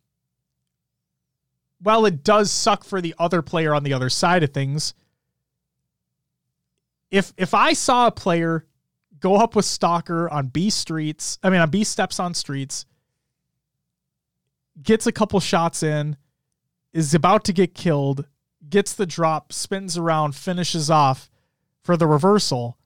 while 1.82 2.06
it 2.06 2.24
does 2.24 2.52
suck 2.52 2.84
for 2.84 3.02
the 3.02 3.16
other 3.18 3.42
player 3.42 3.74
on 3.74 3.84
the 3.84 3.94
other 3.94 4.10
side 4.10 4.44
of 4.44 4.52
things, 4.52 4.94
if 7.10 7.34
if 7.38 7.54
I 7.54 7.74
saw 7.74 8.08
a 8.08 8.12
player 8.12 8.66
go 9.20 9.36
up 9.36 9.56
with 9.56 9.66
Stalker 9.66 10.30
on 10.30 10.48
B 10.48 10.70
streets, 10.70 11.40
I 11.44 11.50
mean 11.50 11.60
on 11.60 11.70
B 11.70 11.84
steps 11.84 12.20
on 12.20 12.34
streets, 12.34 12.86
gets 14.82 15.08
a 15.08 15.12
couple 15.12 15.40
shots 15.40 15.84
in, 15.84 16.18
is 16.94 17.14
about 17.14 17.44
to 17.46 17.54
get 17.54 17.74
killed, 17.74 18.26
gets 18.70 18.94
the 18.94 19.06
drop, 19.06 19.52
spins 19.54 19.98
around, 19.98 20.36
finishes 20.36 20.90
off 20.90 21.30
for 21.84 21.98
the 21.98 22.08
reversal. 22.08 22.78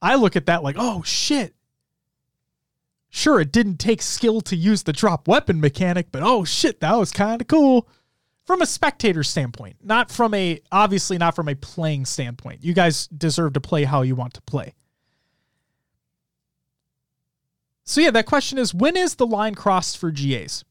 I 0.00 0.16
look 0.16 0.36
at 0.36 0.46
that 0.46 0.62
like, 0.62 0.76
oh 0.78 1.02
shit. 1.02 1.54
Sure, 3.14 3.38
it 3.42 3.52
didn't 3.52 3.76
take 3.76 4.00
skill 4.00 4.40
to 4.40 4.56
use 4.56 4.84
the 4.84 4.92
drop 4.92 5.28
weapon 5.28 5.60
mechanic, 5.60 6.10
but 6.10 6.22
oh 6.22 6.44
shit, 6.44 6.80
that 6.80 6.96
was 6.96 7.12
kind 7.12 7.42
of 7.42 7.46
cool 7.46 7.86
from 8.46 8.62
a 8.62 8.66
spectator 8.66 9.22
standpoint, 9.22 9.76
not 9.82 10.10
from 10.10 10.32
a 10.32 10.58
obviously 10.72 11.18
not 11.18 11.36
from 11.36 11.46
a 11.46 11.54
playing 11.54 12.06
standpoint. 12.06 12.64
You 12.64 12.72
guys 12.72 13.08
deserve 13.08 13.52
to 13.52 13.60
play 13.60 13.84
how 13.84 14.00
you 14.00 14.14
want 14.14 14.32
to 14.32 14.40
play. 14.40 14.72
So 17.84 18.00
yeah, 18.00 18.10
that 18.12 18.24
question 18.24 18.56
is 18.56 18.72
when 18.72 18.96
is 18.96 19.16
the 19.16 19.26
line 19.26 19.56
crossed 19.56 19.98
for 19.98 20.10
GAs? 20.10 20.64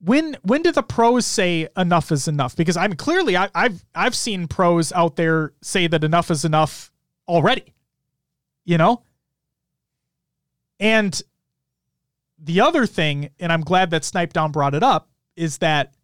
When 0.00 0.38
when 0.42 0.62
do 0.62 0.72
the 0.72 0.82
pros 0.82 1.24
say 1.24 1.68
enough 1.76 2.10
is 2.10 2.26
enough? 2.26 2.56
Because 2.56 2.76
I'm 2.76 2.94
clearly 2.94 3.36
I, 3.36 3.48
I've 3.54 3.84
I've 3.94 4.16
seen 4.16 4.48
pros 4.48 4.90
out 4.90 5.14
there 5.14 5.52
say 5.62 5.86
that 5.86 6.02
enough 6.02 6.32
is 6.32 6.44
enough 6.44 6.90
already. 7.28 7.74
You 8.64 8.76
know? 8.76 9.04
And 10.80 11.22
the 12.38 12.62
other 12.62 12.86
thing, 12.86 13.30
and 13.38 13.52
I'm 13.52 13.60
glad 13.60 13.90
that 13.90 14.02
Snipedown 14.02 14.50
brought 14.50 14.74
it 14.74 14.82
up, 14.82 15.10
is 15.36 15.58
that 15.58 15.94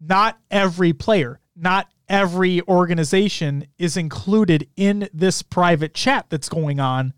not 0.00 0.38
every 0.50 0.92
player, 0.92 1.40
not 1.56 1.88
every 2.08 2.60
organization 2.68 3.66
is 3.78 3.96
included 3.96 4.68
in 4.76 5.08
this 5.14 5.42
private 5.42 5.94
chat 5.94 6.26
that's 6.28 6.50
going 6.50 6.78
on 6.78 7.14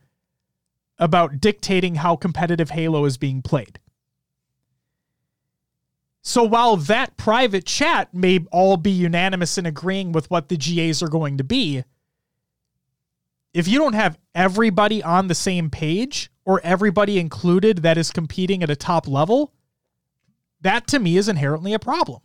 about 0.98 1.40
dictating 1.40 1.96
how 1.96 2.14
competitive 2.16 2.70
Halo 2.70 3.04
is 3.04 3.18
being 3.18 3.42
played. 3.42 3.80
So 6.22 6.42
while 6.42 6.76
that 6.76 7.16
private 7.16 7.66
chat 7.66 8.14
may 8.14 8.40
all 8.50 8.76
be 8.76 8.90
unanimous 8.90 9.58
in 9.58 9.66
agreeing 9.66 10.12
with 10.12 10.30
what 10.30 10.48
the 10.48 10.56
GAs 10.56 11.02
are 11.02 11.08
going 11.08 11.38
to 11.38 11.44
be, 11.44 11.84
if 13.52 13.68
you 13.68 13.78
don't 13.78 13.94
have 13.94 14.18
everybody 14.34 15.02
on 15.02 15.28
the 15.28 15.34
same 15.34 15.70
page 15.70 16.30
or 16.46 16.60
everybody 16.64 17.18
included 17.18 17.78
that 17.82 17.98
is 17.98 18.10
competing 18.10 18.62
at 18.62 18.70
a 18.70 18.76
top 18.76 19.06
level, 19.06 19.52
that 20.62 20.86
to 20.86 20.98
me 20.98 21.18
is 21.18 21.28
inherently 21.28 21.74
a 21.74 21.78
problem. 21.78 22.22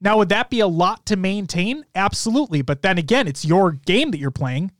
Now, 0.00 0.16
would 0.16 0.30
that 0.30 0.48
be 0.48 0.60
a 0.60 0.66
lot 0.66 1.04
to 1.06 1.16
maintain? 1.16 1.84
Absolutely. 1.94 2.62
But 2.62 2.80
then 2.80 2.96
again, 2.96 3.28
it's 3.28 3.44
your 3.44 3.72
game 3.72 4.12
that 4.12 4.18
you're 4.18 4.30
playing. 4.30 4.70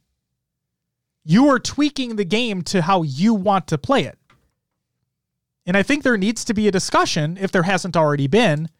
You 1.24 1.48
are 1.48 1.59
tweaking 1.59 2.16
the 2.16 2.24
game 2.24 2.62
to 2.62 2.80
how 2.80 3.02
you 3.02 3.34
want 3.34 3.66
to 3.66 3.76
play 3.76 4.05
it. 4.05 4.18
And 5.66 5.76
I 5.76 5.82
think 5.82 6.02
there 6.02 6.16
needs 6.16 6.44
to 6.47 6.55
be 6.55 6.66
a 6.68 6.72
discussion, 6.72 7.36
if 7.38 7.52
there 7.52 7.64
hasn't 7.64 7.97
already 7.97 8.28
been, 8.28 8.70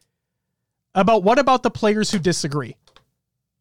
about 0.95 1.21
what 1.21 1.37
about 1.37 1.63
the 1.63 1.69
players 1.69 2.11
who 2.11 2.17
disagree? 2.17 2.75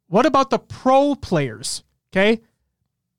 What 0.07 0.27
about 0.27 0.51
the 0.51 0.59
pro 0.59 1.15
players? 1.15 1.83
Okay. 2.11 2.41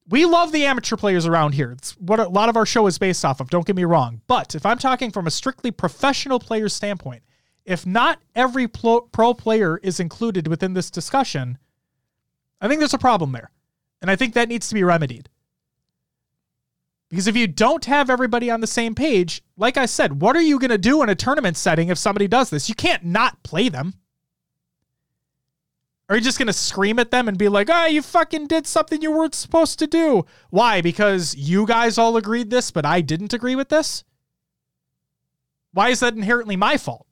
We 0.10 0.26
love 0.26 0.52
the 0.52 0.66
amateur 0.66 0.98
players 0.98 1.26
around 1.26 1.54
here. 1.54 1.72
It's 1.72 1.92
what 2.00 2.20
a 2.20 2.28
lot 2.28 2.50
of 2.50 2.58
our 2.58 2.66
show 2.66 2.88
is 2.88 2.98
based 2.98 3.24
off 3.24 3.40
of. 3.40 3.50
Don't 3.50 3.66
get 3.66 3.76
me 3.76 3.86
wrong. 3.86 4.22
But 4.28 4.56
if 4.56 4.66
I'm 4.66 4.78
talking 4.78 5.12
from 5.12 5.28
a 5.28 5.32
strictly 5.32 5.72
professional 5.72 6.40
player 6.40 6.70
standpoint, 6.70 7.24
if 7.66 7.86
not 7.86 8.20
every 8.36 8.68
pro, 8.68 9.02
pro 9.02 9.34
player 9.34 9.78
is 9.78 10.00
included 10.00 10.48
within 10.48 10.74
this 10.74 10.90
discussion, 10.90 11.58
I 12.60 12.68
think 12.68 12.80
there's 12.80 12.94
a 12.94 13.00
problem 13.00 13.32
there. 13.32 13.52
And 14.02 14.10
I 14.10 14.16
think 14.16 14.34
that 14.34 14.50
needs 14.50 14.68
to 14.70 14.76
be 14.76 14.84
remedied. 14.84 15.30
Because 17.10 17.28
if 17.28 17.36
you 17.36 17.46
don't 17.46 17.86
have 17.86 18.10
everybody 18.10 18.50
on 18.50 18.62
the 18.62 18.68
same 18.68 18.96
page, 18.96 19.44
like 19.58 19.78
I 19.78 19.86
said, 19.86 20.22
what 20.22 20.36
are 20.36 20.42
you 20.42 20.58
going 20.60 20.72
to 20.72 20.78
do 20.78 21.04
in 21.04 21.10
a 21.10 21.16
tournament 21.16 21.58
setting 21.58 21.90
if 21.90 21.98
somebody 21.98 22.28
does 22.28 22.50
this? 22.50 22.70
You 22.70 22.76
can't 22.76 23.04
not 23.04 23.44
play 23.44 23.70
them. 23.70 23.94
Are 26.12 26.16
you 26.16 26.22
just 26.22 26.38
going 26.38 26.48
to 26.48 26.54
scream 26.54 27.00
at 27.00 27.10
them 27.10 27.30
and 27.30 27.38
be 27.38 27.48
like, 27.48 27.70
oh, 27.72 27.86
you 27.86 28.02
fucking 28.02 28.48
did 28.48 28.68
something 28.68 29.02
you 29.02 29.14
weren't 29.14 29.34
supposed 29.34 29.80
to 29.80 29.88
do? 29.88 30.26
Why? 30.50 30.82
Because 30.82 31.36
you 31.36 31.66
guys 31.66 31.98
all 31.98 32.18
agreed 32.18 32.50
this, 32.50 32.70
but 32.70 32.86
I 32.86 33.00
didn't 33.00 33.32
agree 33.32 33.56
with 33.56 33.70
this? 33.70 34.04
Why 35.72 35.88
is 35.88 36.02
that 36.02 36.14
inherently 36.14 36.58
my 36.58 36.76
fault? 36.76 37.08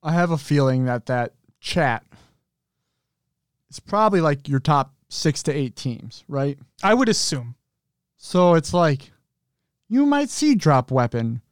I 0.00 0.12
have 0.12 0.30
a 0.30 0.38
feeling 0.38 0.84
that 0.84 1.06
that 1.06 1.32
chat 1.58 2.04
is 3.70 3.80
probably 3.80 4.20
like 4.20 4.48
your 4.48 4.60
top 4.60 4.94
six 5.08 5.42
to 5.42 5.52
eight 5.52 5.74
teams, 5.74 6.22
right? 6.28 6.56
I 6.84 6.94
would 6.94 7.08
assume. 7.08 7.56
So 8.16 8.54
it's 8.54 8.72
like 8.72 9.10
you 9.88 10.06
might 10.06 10.30
see 10.30 10.54
drop 10.54 10.92
weapon 10.92 11.42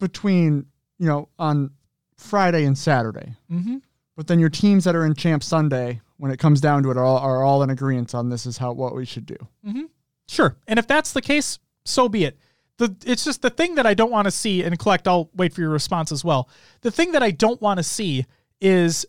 between, 0.00 0.66
you 0.98 1.06
know, 1.06 1.28
on 1.38 1.70
Friday 2.18 2.64
and 2.64 2.76
Saturday. 2.76 3.34
Mm-hmm. 3.50 3.78
But 4.16 4.26
then 4.26 4.38
your 4.38 4.50
teams 4.50 4.84
that 4.84 4.96
are 4.96 5.06
in 5.06 5.14
Champ 5.14 5.42
Sunday, 5.42 6.00
when 6.16 6.30
it 6.30 6.38
comes 6.38 6.60
down 6.60 6.82
to 6.82 6.90
it, 6.90 6.96
are 6.96 7.04
all, 7.04 7.18
are 7.18 7.42
all 7.42 7.62
in 7.62 7.70
agreement 7.70 8.14
on 8.14 8.28
this 8.28 8.46
is 8.46 8.58
how 8.58 8.72
what 8.72 8.94
we 8.94 9.04
should 9.04 9.26
do. 9.26 9.36
Mm-hmm. 9.66 9.84
Sure. 10.26 10.56
And 10.66 10.78
if 10.78 10.86
that's 10.86 11.12
the 11.12 11.22
case, 11.22 11.58
so 11.84 12.08
be 12.08 12.24
it. 12.24 12.38
The, 12.78 12.94
it's 13.06 13.24
just 13.24 13.42
the 13.42 13.50
thing 13.50 13.76
that 13.76 13.86
I 13.86 13.94
don't 13.94 14.10
want 14.10 14.26
to 14.26 14.30
see, 14.30 14.62
and 14.62 14.78
Kolect, 14.78 15.08
I'll 15.08 15.30
wait 15.34 15.52
for 15.52 15.60
your 15.60 15.70
response 15.70 16.12
as 16.12 16.24
well. 16.24 16.48
The 16.82 16.90
thing 16.90 17.12
that 17.12 17.22
I 17.22 17.30
don't 17.30 17.60
want 17.60 17.78
to 17.78 17.82
see 17.82 18.26
is 18.60 19.06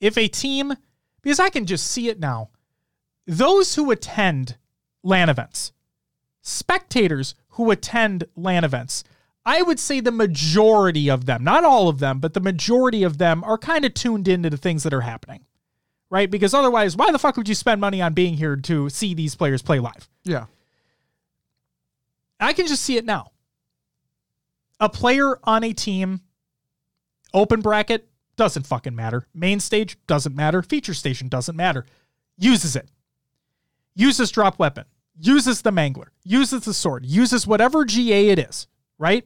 if 0.00 0.18
a 0.18 0.28
team 0.28 0.74
because 1.26 1.40
I 1.40 1.48
can 1.48 1.66
just 1.66 1.88
see 1.88 2.08
it 2.08 2.20
now. 2.20 2.50
Those 3.26 3.74
who 3.74 3.90
attend 3.90 4.56
LAN 5.02 5.28
events, 5.28 5.72
spectators 6.40 7.34
who 7.48 7.72
attend 7.72 8.24
LAN 8.36 8.62
events, 8.62 9.02
I 9.46 9.62
would 9.62 9.78
say 9.78 10.00
the 10.00 10.10
majority 10.10 11.08
of 11.08 11.26
them, 11.26 11.44
not 11.44 11.62
all 11.62 11.88
of 11.88 12.00
them, 12.00 12.18
but 12.18 12.34
the 12.34 12.40
majority 12.40 13.04
of 13.04 13.18
them 13.18 13.44
are 13.44 13.56
kind 13.56 13.84
of 13.84 13.94
tuned 13.94 14.26
into 14.26 14.50
the 14.50 14.56
things 14.56 14.82
that 14.82 14.92
are 14.92 15.02
happening, 15.02 15.44
right? 16.10 16.28
Because 16.28 16.52
otherwise, 16.52 16.96
why 16.96 17.12
the 17.12 17.18
fuck 17.18 17.36
would 17.36 17.48
you 17.48 17.54
spend 17.54 17.80
money 17.80 18.02
on 18.02 18.12
being 18.12 18.34
here 18.34 18.56
to 18.56 18.90
see 18.90 19.14
these 19.14 19.36
players 19.36 19.62
play 19.62 19.78
live? 19.78 20.08
Yeah. 20.24 20.46
I 22.40 22.52
can 22.54 22.66
just 22.66 22.82
see 22.82 22.96
it 22.96 23.04
now. 23.04 23.30
A 24.80 24.88
player 24.88 25.38
on 25.44 25.62
a 25.62 25.72
team, 25.72 26.22
open 27.32 27.60
bracket, 27.60 28.08
doesn't 28.34 28.66
fucking 28.66 28.96
matter. 28.96 29.28
Main 29.32 29.60
stage 29.60 29.96
doesn't 30.08 30.34
matter. 30.34 30.60
Feature 30.60 30.92
station 30.92 31.28
doesn't 31.28 31.56
matter. 31.56 31.86
Uses 32.36 32.74
it. 32.74 32.90
Uses 33.94 34.32
drop 34.32 34.58
weapon. 34.58 34.86
Uses 35.18 35.62
the 35.62 35.70
mangler. 35.70 36.08
Uses 36.24 36.64
the 36.64 36.74
sword. 36.74 37.06
Uses 37.06 37.46
whatever 37.46 37.84
GA 37.84 38.28
it 38.28 38.40
is, 38.40 38.66
right? 38.98 39.24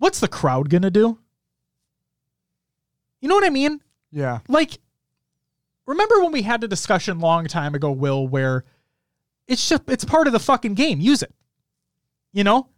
What's 0.00 0.18
the 0.18 0.28
crowd 0.28 0.68
going 0.68 0.82
to 0.82 0.90
do? 0.90 1.18
You 3.20 3.28
know 3.28 3.36
what 3.36 3.46
I 3.46 3.50
mean? 3.50 3.80
Yeah. 4.10 4.40
Like, 4.48 4.78
remember 5.86 6.20
when 6.20 6.32
we 6.32 6.42
had 6.42 6.64
a 6.64 6.68
discussion 6.68 7.20
long 7.20 7.46
time 7.46 7.74
ago, 7.74 7.92
Will, 7.92 8.26
where 8.26 8.64
it's 9.46 9.68
just, 9.68 9.82
it's 9.88 10.04
part 10.04 10.26
of 10.26 10.32
the 10.32 10.40
fucking 10.40 10.74
game. 10.74 11.00
Use 11.00 11.22
it. 11.22 11.32
You 12.32 12.42
know? 12.42 12.68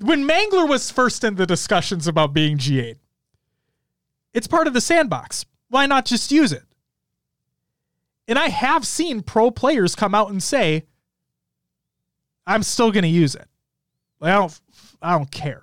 when 0.00 0.26
Mangler 0.26 0.68
was 0.68 0.90
first 0.90 1.24
in 1.24 1.34
the 1.34 1.46
discussions 1.46 2.06
about 2.06 2.32
being 2.32 2.58
GA, 2.58 2.94
it's 4.32 4.46
part 4.46 4.66
of 4.66 4.74
the 4.74 4.80
sandbox. 4.80 5.44
Why 5.68 5.86
not 5.86 6.06
just 6.06 6.30
use 6.30 6.52
it? 6.52 6.62
And 8.26 8.38
I 8.38 8.48
have 8.48 8.86
seen 8.86 9.22
pro 9.22 9.50
players 9.50 9.94
come 9.94 10.14
out 10.14 10.30
and 10.30 10.42
say, 10.42 10.84
I'm 12.46 12.62
still 12.62 12.92
going 12.92 13.02
to 13.02 13.08
use 13.08 13.34
it. 13.34 13.46
Like, 14.20 14.32
I 14.32 14.36
don't, 14.36 14.60
I 15.02 15.12
don't 15.12 15.30
care, 15.30 15.62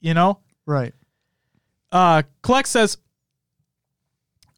you 0.00 0.14
know? 0.14 0.40
Right. 0.66 0.94
Uh, 1.92 2.22
Kolect 2.42 2.66
says, 2.66 2.98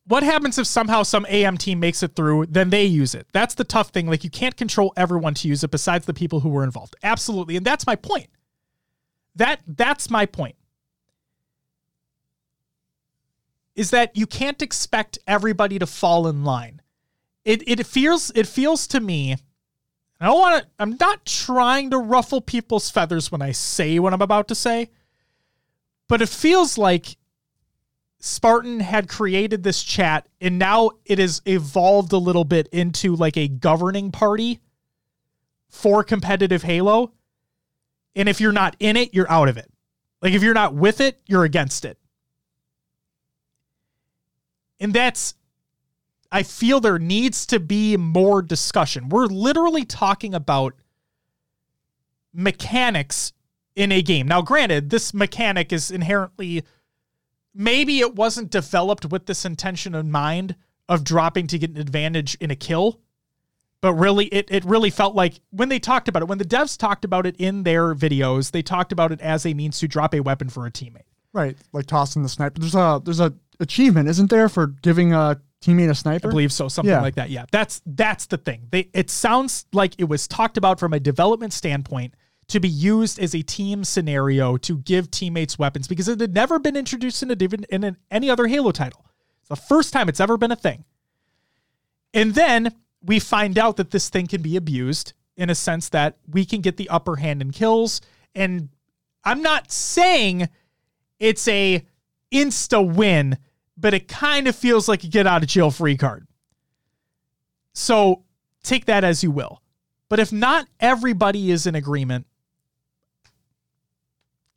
what 0.06 0.22
happens 0.22 0.58
if 0.58 0.66
somehow 0.66 1.02
some 1.02 1.26
AM 1.28 1.58
team 1.58 1.80
makes 1.80 2.02
it 2.02 2.14
through, 2.14 2.46
then 2.46 2.70
they 2.70 2.84
use 2.84 3.14
it? 3.14 3.26
That's 3.32 3.54
the 3.54 3.64
tough 3.64 3.88
thing. 3.88 4.06
Like, 4.06 4.22
you 4.22 4.30
can't 4.30 4.56
control 4.56 4.92
everyone 4.96 5.34
to 5.34 5.48
use 5.48 5.64
it 5.64 5.70
besides 5.70 6.06
the 6.06 6.14
people 6.14 6.40
who 6.40 6.48
were 6.48 6.62
involved. 6.62 6.94
Absolutely. 7.02 7.56
And 7.56 7.66
that's 7.66 7.86
my 7.86 7.96
point. 7.96 8.28
That 9.34 9.60
that's 9.66 10.08
my 10.08 10.24
point. 10.24 10.56
Is 13.74 13.90
that 13.90 14.16
you 14.16 14.26
can't 14.26 14.62
expect 14.62 15.18
everybody 15.26 15.78
to 15.78 15.86
fall 15.86 16.26
in 16.26 16.44
line. 16.44 16.80
It 17.44 17.68
it 17.68 17.86
feels 17.86 18.32
it 18.34 18.46
feels 18.46 18.86
to 18.88 19.00
me 19.00 19.36
I 20.20 20.26
don't 20.26 20.40
want 20.40 20.62
to 20.62 20.70
I'm 20.78 20.96
not 20.98 21.26
trying 21.26 21.90
to 21.90 21.98
ruffle 21.98 22.40
people's 22.40 22.90
feathers 22.90 23.30
when 23.30 23.42
I 23.42 23.52
say 23.52 23.98
what 23.98 24.14
I'm 24.14 24.22
about 24.22 24.48
to 24.48 24.54
say, 24.54 24.90
but 26.08 26.22
it 26.22 26.28
feels 26.28 26.78
like 26.78 27.16
Spartan 28.18 28.80
had 28.80 29.08
created 29.08 29.62
this 29.62 29.82
chat 29.82 30.28
and 30.40 30.58
now 30.58 30.90
it 31.04 31.18
has 31.18 31.42
evolved 31.46 32.12
a 32.12 32.18
little 32.18 32.44
bit 32.44 32.68
into 32.68 33.14
like 33.14 33.36
a 33.36 33.48
governing 33.48 34.10
party 34.10 34.60
for 35.68 36.02
competitive 36.02 36.62
Halo. 36.62 37.12
And 38.14 38.28
if 38.28 38.40
you're 38.40 38.52
not 38.52 38.76
in 38.80 38.96
it, 38.96 39.14
you're 39.14 39.30
out 39.30 39.48
of 39.48 39.56
it. 39.56 39.70
Like 40.22 40.32
if 40.32 40.42
you're 40.42 40.54
not 40.54 40.74
with 40.74 41.00
it, 41.00 41.20
you're 41.26 41.44
against 41.44 41.84
it. 41.84 41.98
And 44.80 44.92
that's 44.92 45.34
I 46.32 46.42
feel 46.42 46.80
there 46.80 46.98
needs 46.98 47.46
to 47.46 47.60
be 47.60 47.96
more 47.96 48.42
discussion. 48.42 49.08
We're 49.08 49.26
literally 49.26 49.84
talking 49.84 50.34
about 50.34 50.74
mechanics 52.32 53.32
in 53.77 53.93
a 53.93 54.03
game. 54.03 54.27
Now, 54.27 54.43
granted, 54.43 54.90
this 54.90 55.15
mechanic 55.15 55.73
is 55.73 55.90
inherently 55.90 56.65
maybe 57.55 58.01
it 58.01 58.15
wasn't 58.16 58.51
developed 58.51 59.07
with 59.07 59.27
this 59.27 59.44
intention 59.44 59.94
in 59.94 60.11
mind 60.11 60.57
of 60.89 61.05
dropping 61.05 61.47
to 61.48 61.59
get 61.59 61.70
an 61.70 61.77
advantage 61.77 62.35
in 62.40 62.51
a 62.51 62.57
kill. 62.57 63.01
But 63.82 63.94
really, 63.94 64.27
it, 64.27 64.48
it 64.51 64.65
really 64.65 64.90
felt 64.90 65.15
like 65.15 65.40
when 65.51 65.69
they 65.69 65.78
talked 65.78 66.09
about 66.09 66.23
it, 66.23 66.28
when 66.28 66.39
the 66.39 66.44
devs 66.44 66.77
talked 66.78 67.05
about 67.05 67.27
it 67.27 67.36
in 67.39 67.62
their 67.62 67.94
videos, 67.94 68.51
they 68.51 68.62
talked 68.62 68.90
about 68.90 69.12
it 69.12 69.20
as 69.20 69.44
a 69.47 69.53
means 69.55 69.78
to 69.81 69.86
drop 69.89 70.15
a 70.15 70.20
weapon 70.20 70.48
for 70.48 70.66
a 70.66 70.70
teammate. 70.70 71.03
Right, 71.32 71.57
like 71.74 71.85
tossing 71.85 72.23
the 72.23 72.28
sniper. 72.31 72.59
There's 72.59 72.74
a 72.74 73.01
there's 73.05 73.20
a 73.20 73.35
achievement, 73.61 74.09
isn't 74.09 74.31
there, 74.31 74.48
for 74.48 74.69
giving 74.69 75.12
a 75.12 75.39
teammate 75.62 75.90
a 75.90 75.94
sniper? 75.94 76.28
I 76.28 76.31
believe 76.31 76.51
so, 76.51 76.69
something 76.69 76.90
Yeah. 76.90 77.03
like 77.03 77.16
that. 77.16 77.28
Yeah, 77.28 77.44
that's 77.53 77.82
that's 77.85 78.24
the 78.27 78.39
thing. 78.39 78.69
They 78.70 78.89
it 78.94 79.11
sounds 79.11 79.66
like 79.74 79.94
it 79.98 80.05
was 80.05 80.27
talked 80.27 80.57
about 80.57 80.81
from 80.81 80.94
a 80.94 80.98
development 81.01 81.53
standpoint 81.53 82.15
to 82.48 82.60
be 82.60 82.68
used 82.68 83.18
as 83.18 83.35
a 83.35 83.43
team 83.43 83.82
scenario 83.82 84.56
to 84.56 84.78
give 84.78 85.10
teammates 85.10 85.59
weapons 85.59 85.89
because 85.89 86.09
it 86.09 86.20
had 86.20 86.35
never 86.35 86.59
been 86.59 86.77
introduced 86.77 87.23
in 87.23 87.31
a 87.31 87.36
in 87.70 87.85
an, 87.85 87.97
any 88.10 88.31
other 88.31 88.47
Halo 88.47 88.70
title. 88.70 89.05
It's 89.40 89.48
the 89.48 89.56
first 89.56 89.93
time 89.93 90.09
it's 90.09 90.20
ever 90.20 90.36
been 90.36 90.52
a 90.52 90.56
thing. 90.56 90.85
And 92.14 92.35
then 92.35 92.74
we 93.02 93.18
find 93.18 93.59
out 93.59 93.77
that 93.77 93.90
this 93.90 94.09
thing 94.09 94.27
can 94.27 94.43
be 94.43 94.56
abused 94.56 95.12
in 95.36 95.51
a 95.51 95.55
sense 95.55 95.89
that 95.90 96.16
we 96.28 96.44
can 96.44 96.60
get 96.60 96.77
the 96.77 96.89
upper 96.89 97.16
hand 97.16 97.43
in 97.43 97.51
kills. 97.51 98.01
And 98.35 98.70
I'm 99.24 99.43
not 99.43 99.70
saying 99.70 100.48
it's 101.18 101.47
a 101.48 101.85
insta 102.32 102.94
win, 102.94 103.39
but 103.77 103.93
it 103.93 104.09
kind 104.09 104.48
of 104.48 104.56
feels 104.56 104.89
like 104.89 105.05
a 105.05 105.09
get 105.09 105.27
out 105.27 105.43
of 105.43 105.48
jail 105.48 105.70
free 105.70 105.97
card. 105.97 106.27
So 107.74 108.24
take 108.62 108.86
that 108.86 109.05
as 109.05 109.23
you 109.23 109.31
will. 109.31 109.62
But 110.09 110.20
if 110.20 110.32
not 110.32 110.66
everybody 110.81 111.51
is 111.51 111.66
in 111.66 111.74
agreement, 111.74 112.27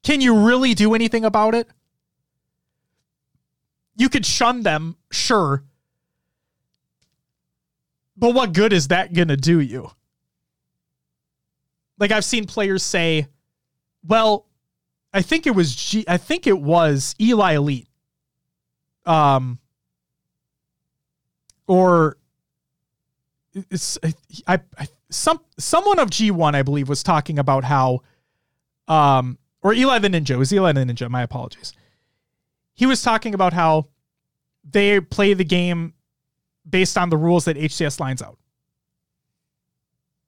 can 0.03 0.21
you 0.21 0.45
really 0.45 0.73
do 0.73 0.93
anything 0.93 1.25
about 1.25 1.55
it? 1.55 1.67
You 3.95 4.09
could 4.09 4.25
shun 4.25 4.63
them, 4.63 4.95
sure. 5.11 5.63
But 8.15 8.33
what 8.33 8.53
good 8.53 8.73
is 8.73 8.89
that 8.89 9.13
going 9.13 9.27
to 9.29 9.37
do 9.37 9.59
you? 9.59 9.91
Like 11.97 12.11
I've 12.11 12.25
seen 12.25 12.45
players 12.45 12.83
say, 12.83 13.27
well, 14.05 14.45
I 15.13 15.21
think 15.21 15.47
it 15.47 15.51
was 15.51 15.75
G 15.75 16.05
I 16.07 16.17
think 16.17 16.47
it 16.47 16.59
was 16.59 17.15
Eli 17.19 17.53
Elite. 17.53 17.87
Um 19.05 19.59
or 21.67 22.17
it's 23.53 23.97
I, 24.47 24.59
I 24.77 24.87
some 25.09 25.41
someone 25.57 25.99
of 25.99 26.09
G1 26.09 26.55
I 26.55 26.61
believe 26.61 26.87
was 26.87 27.03
talking 27.03 27.39
about 27.39 27.63
how 27.63 28.01
um 28.87 29.37
or 29.61 29.73
Eli 29.73 29.99
the 29.99 30.09
Ninja 30.09 30.31
it 30.31 30.37
was 30.37 30.53
Eli 30.53 30.71
the 30.71 30.81
Ninja 30.81 31.09
my 31.09 31.21
apologies. 31.21 31.73
He 32.73 32.85
was 32.85 33.01
talking 33.01 33.33
about 33.33 33.53
how 33.53 33.87
they 34.63 34.99
play 34.99 35.33
the 35.33 35.43
game 35.43 35.93
based 36.69 36.97
on 36.97 37.09
the 37.09 37.17
rules 37.17 37.45
that 37.45 37.57
HCS 37.57 37.99
lines 37.99 38.21
out. 38.21 38.37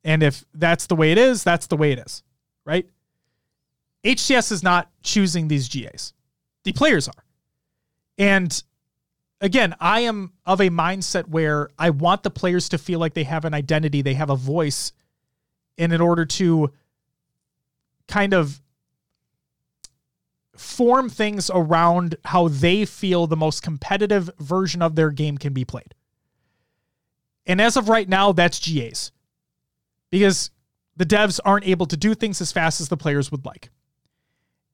And 0.03 0.24
if 0.24 0.44
that's 0.53 0.88
the 0.88 0.95
way 0.95 1.12
it 1.12 1.18
is, 1.18 1.44
that's 1.44 1.68
the 1.68 1.78
way 1.78 1.91
it 1.91 1.99
is, 1.99 2.24
right? 2.66 2.88
HCS 4.03 4.52
is 4.52 4.64
not 4.64 4.90
choosing 5.03 5.48
these 5.48 5.70
GAs. 5.70 6.14
The 6.64 6.74
players 6.74 7.08
are. 7.08 7.24
And 8.18 8.64
again, 9.40 9.76
I 9.80 10.02
am 10.02 10.34
of 10.45 10.60
a 10.60 10.70
mindset 10.70 11.28
where 11.28 11.70
I 11.78 11.91
want 11.91 12.24
the 12.24 12.32
players 12.32 12.70
to 12.70 12.78
feel 12.78 12.99
like 12.99 13.14
they 13.14 13.24
have 13.24 13.45
an 13.45 13.53
identity, 13.53 14.02
they 14.02 14.16
have 14.16 14.30
a 14.30 14.36
voice, 14.36 14.91
and 15.78 15.94
in 15.94 16.02
order 16.02 16.26
to 16.26 16.72
kind 18.08 18.34
of 18.34 18.60
form 20.62 21.10
things 21.10 21.50
around 21.54 22.16
how 22.26 22.48
they 22.48 22.86
feel 22.86 23.28
the 23.28 23.36
most 23.36 23.64
competitive 23.64 24.30
version 24.40 24.82
of 24.82 24.96
their 24.96 25.10
game 25.10 25.38
can 25.38 25.54
be 25.54 25.66
played. 25.66 25.94
And 27.46 27.60
as 27.60 27.76
of 27.76 27.90
right 27.90 28.08
now, 28.08 28.32
that's 28.32 28.60
GAs. 28.60 29.12
Because 30.10 30.52
the 30.96 31.06
devs 31.06 31.40
aren't 31.44 31.68
able 31.68 31.86
to 31.88 31.98
do 31.98 32.14
things 32.14 32.42
as 32.42 32.52
fast 32.52 32.80
as 32.80 32.90
the 32.90 32.98
players 32.98 33.32
would 33.32 33.46
like. 33.46 33.70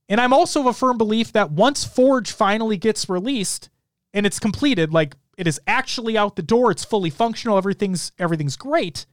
And 0.09 0.19
I'm 0.19 0.34
also 0.34 0.61
of 0.61 0.65
a 0.68 0.73
firm 0.73 0.97
belief 0.97 1.31
that 1.34 1.51
once 1.51 1.84
Forge 1.84 2.31
finally 2.31 2.77
gets 2.77 3.09
released 3.09 3.69
and 4.14 4.26
it's 4.26 4.39
completed, 4.39 4.93
like 4.93 5.15
it 5.38 5.47
is 5.47 5.59
actually 5.68 6.18
out 6.18 6.35
the 6.35 6.41
door, 6.41 6.72
it's 6.72 6.85
fully 6.85 7.09
functional, 7.09 7.57
everything's 7.57 8.11
everything's 8.18 8.55
great, 8.55 9.05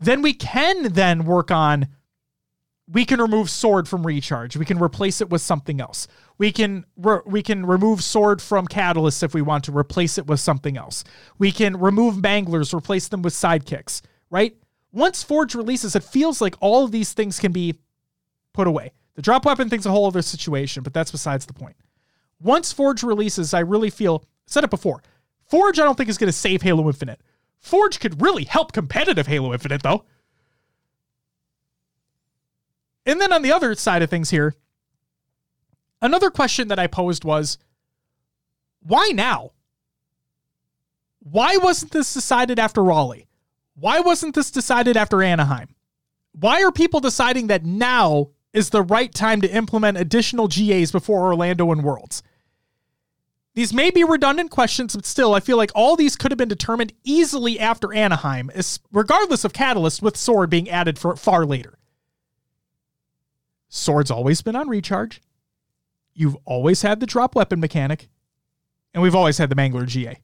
then 0.00 0.22
we 0.22 0.34
can 0.34 0.92
then 0.92 1.24
work 1.24 1.50
on 1.50 1.88
we 2.90 3.04
can 3.04 3.20
remove 3.20 3.50
sword 3.50 3.86
from 3.86 4.06
recharge. 4.06 4.56
We 4.56 4.64
can 4.64 4.82
replace 4.82 5.20
it 5.20 5.28
with 5.28 5.42
something 5.42 5.80
else. 5.80 6.08
We 6.38 6.52
can 6.52 6.86
re- 6.96 7.20
we 7.26 7.42
can 7.42 7.66
remove 7.66 8.02
sword 8.02 8.40
from 8.40 8.66
catalyst 8.66 9.22
if 9.22 9.34
we 9.34 9.42
want 9.42 9.64
to 9.64 9.76
replace 9.76 10.16
it 10.16 10.26
with 10.26 10.40
something 10.40 10.76
else. 10.76 11.04
We 11.38 11.52
can 11.52 11.78
remove 11.78 12.16
manglers, 12.16 12.72
replace 12.72 13.08
them 13.08 13.22
with 13.22 13.34
sidekicks, 13.34 14.00
right? 14.30 14.56
Once 14.90 15.22
Forge 15.22 15.54
releases, 15.54 15.94
it 15.94 16.02
feels 16.02 16.40
like 16.40 16.56
all 16.60 16.84
of 16.84 16.92
these 16.92 17.12
things 17.12 17.38
can 17.38 17.52
be 17.52 17.74
put 18.54 18.66
away. 18.66 18.92
The 19.14 19.22
drop 19.22 19.44
weapon 19.44 19.68
thing's 19.68 19.84
a 19.84 19.90
whole 19.90 20.06
other 20.06 20.22
situation, 20.22 20.82
but 20.82 20.94
that's 20.94 21.10
besides 21.10 21.44
the 21.44 21.52
point. 21.52 21.76
Once 22.40 22.72
Forge 22.72 23.02
releases, 23.02 23.52
I 23.52 23.60
really 23.60 23.90
feel 23.90 24.24
said 24.46 24.64
it 24.64 24.70
before. 24.70 25.02
Forge, 25.44 25.78
I 25.78 25.84
don't 25.84 25.96
think 25.96 26.08
is 26.08 26.18
going 26.18 26.28
to 26.28 26.32
save 26.32 26.62
Halo 26.62 26.86
Infinite. 26.86 27.20
Forge 27.58 28.00
could 28.00 28.22
really 28.22 28.44
help 28.44 28.72
competitive 28.72 29.26
Halo 29.26 29.52
Infinite, 29.52 29.82
though. 29.82 30.04
And 33.08 33.18
then 33.18 33.32
on 33.32 33.40
the 33.40 33.52
other 33.52 33.74
side 33.74 34.02
of 34.02 34.10
things 34.10 34.28
here, 34.28 34.54
another 36.02 36.30
question 36.30 36.68
that 36.68 36.78
I 36.78 36.86
posed 36.86 37.24
was 37.24 37.56
why 38.80 39.12
now? 39.14 39.52
Why 41.20 41.56
wasn't 41.56 41.92
this 41.92 42.12
decided 42.12 42.58
after 42.58 42.84
Raleigh? 42.84 43.26
Why 43.74 44.00
wasn't 44.00 44.34
this 44.34 44.50
decided 44.50 44.98
after 44.98 45.22
Anaheim? 45.22 45.74
Why 46.32 46.62
are 46.62 46.70
people 46.70 47.00
deciding 47.00 47.46
that 47.46 47.64
now 47.64 48.28
is 48.52 48.68
the 48.68 48.82
right 48.82 49.12
time 49.12 49.40
to 49.40 49.56
implement 49.56 49.96
additional 49.96 50.46
GAs 50.46 50.92
before 50.92 51.24
Orlando 51.24 51.72
and 51.72 51.82
Worlds? 51.82 52.22
These 53.54 53.72
may 53.72 53.90
be 53.90 54.04
redundant 54.04 54.50
questions, 54.50 54.94
but 54.94 55.06
still, 55.06 55.32
I 55.32 55.40
feel 55.40 55.56
like 55.56 55.72
all 55.74 55.96
these 55.96 56.14
could 56.14 56.30
have 56.30 56.38
been 56.38 56.48
determined 56.48 56.92
easily 57.04 57.58
after 57.58 57.94
Anaheim, 57.94 58.50
regardless 58.92 59.44
of 59.44 59.54
Catalyst, 59.54 60.02
with 60.02 60.16
Sword 60.16 60.50
being 60.50 60.68
added 60.68 60.98
for 60.98 61.16
far 61.16 61.46
later. 61.46 61.78
Sword's 63.68 64.10
always 64.10 64.42
been 64.42 64.56
on 64.56 64.68
recharge. 64.68 65.20
You've 66.14 66.36
always 66.44 66.82
had 66.82 67.00
the 67.00 67.06
drop 67.06 67.34
weapon 67.34 67.60
mechanic, 67.60 68.08
and 68.92 69.02
we've 69.02 69.14
always 69.14 69.38
had 69.38 69.50
the 69.50 69.54
Mangler 69.54 69.86
GA. 69.86 70.18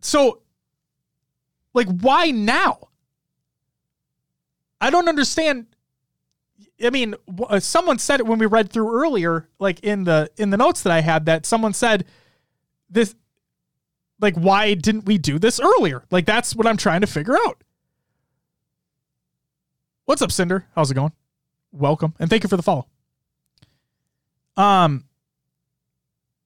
So, 0.00 0.40
like, 1.74 1.88
why 1.88 2.30
now? 2.30 2.88
I 4.80 4.90
don't 4.90 5.08
understand. 5.08 5.66
I 6.84 6.90
mean, 6.90 7.14
uh, 7.48 7.60
someone 7.60 7.98
said 7.98 8.20
it 8.20 8.26
when 8.26 8.38
we 8.38 8.46
read 8.46 8.70
through 8.72 8.92
earlier, 8.94 9.48
like 9.58 9.80
in 9.80 10.04
the 10.04 10.30
in 10.36 10.50
the 10.50 10.56
notes 10.56 10.82
that 10.82 10.92
I 10.92 11.00
had, 11.00 11.26
that 11.26 11.46
someone 11.46 11.72
said 11.72 12.04
this, 12.90 13.14
like, 14.20 14.34
why 14.34 14.74
didn't 14.74 15.04
we 15.04 15.18
do 15.18 15.38
this 15.38 15.60
earlier? 15.60 16.04
Like, 16.10 16.26
that's 16.26 16.56
what 16.56 16.66
I'm 16.66 16.76
trying 16.76 17.02
to 17.02 17.06
figure 17.06 17.36
out. 17.46 17.62
What's 20.04 20.22
up, 20.22 20.32
Cinder? 20.32 20.66
How's 20.74 20.90
it 20.90 20.94
going? 20.94 21.12
Welcome 21.70 22.14
and 22.18 22.28
thank 22.28 22.42
you 22.42 22.48
for 22.48 22.56
the 22.56 22.62
follow. 22.62 22.86
Um, 24.56 25.04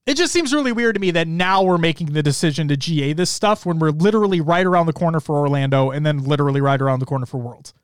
it 0.07 0.17
just 0.17 0.33
seems 0.33 0.55
really 0.55 0.71
weird 0.71 0.95
to 0.95 1.01
me 1.01 1.11
that 1.11 1.27
now 1.27 1.65
we're 1.65 1.79
making 1.79 2.13
the 2.13 2.23
decision 2.23 2.69
to 2.69 2.77
GA 2.77 3.13
this 3.13 3.31
stuff 3.31 3.67
when 3.67 3.81
we're 3.81 3.91
literally 3.91 4.41
right 4.41 4.65
around 4.65 4.87
the 4.87 4.93
corner 4.93 5.19
for 5.19 5.37
Orlando 5.37 5.91
and 5.91 6.07
then 6.07 6.23
literally 6.23 6.61
right 6.61 6.81
around 6.81 7.01
the 7.01 7.07
corner 7.07 7.27
for 7.27 7.39
Worlds. 7.39 7.75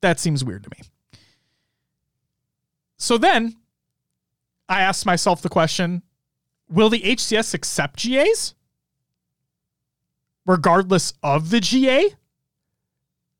That 0.00 0.18
seems 0.18 0.44
weird 0.44 0.62
to 0.64 0.70
me. 0.70 1.20
So 2.96 3.18
then 3.18 3.56
I 4.68 4.80
asked 4.80 5.04
myself 5.04 5.42
the 5.42 5.48
question 5.50 6.02
will 6.70 6.88
the 6.88 7.00
HCS 7.00 7.52
accept 7.52 8.02
GAs? 8.02 8.54
Regardless 10.46 11.12
of 11.22 11.50
the 11.50 11.60
GA. 11.60 12.14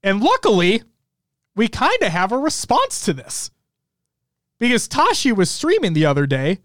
And 0.02 0.22
luckily, 0.22 0.82
we 1.56 1.68
kind 1.68 2.02
of 2.02 2.12
have 2.12 2.32
a 2.32 2.39
response 2.39 3.05
to 3.06 3.12
this 3.12 3.51
because 4.59 4.89
Tashi 4.89 5.32
was 5.32 5.51
streaming 5.51 5.93
the 5.93 6.06
other 6.06 6.26
day, 6.26 6.59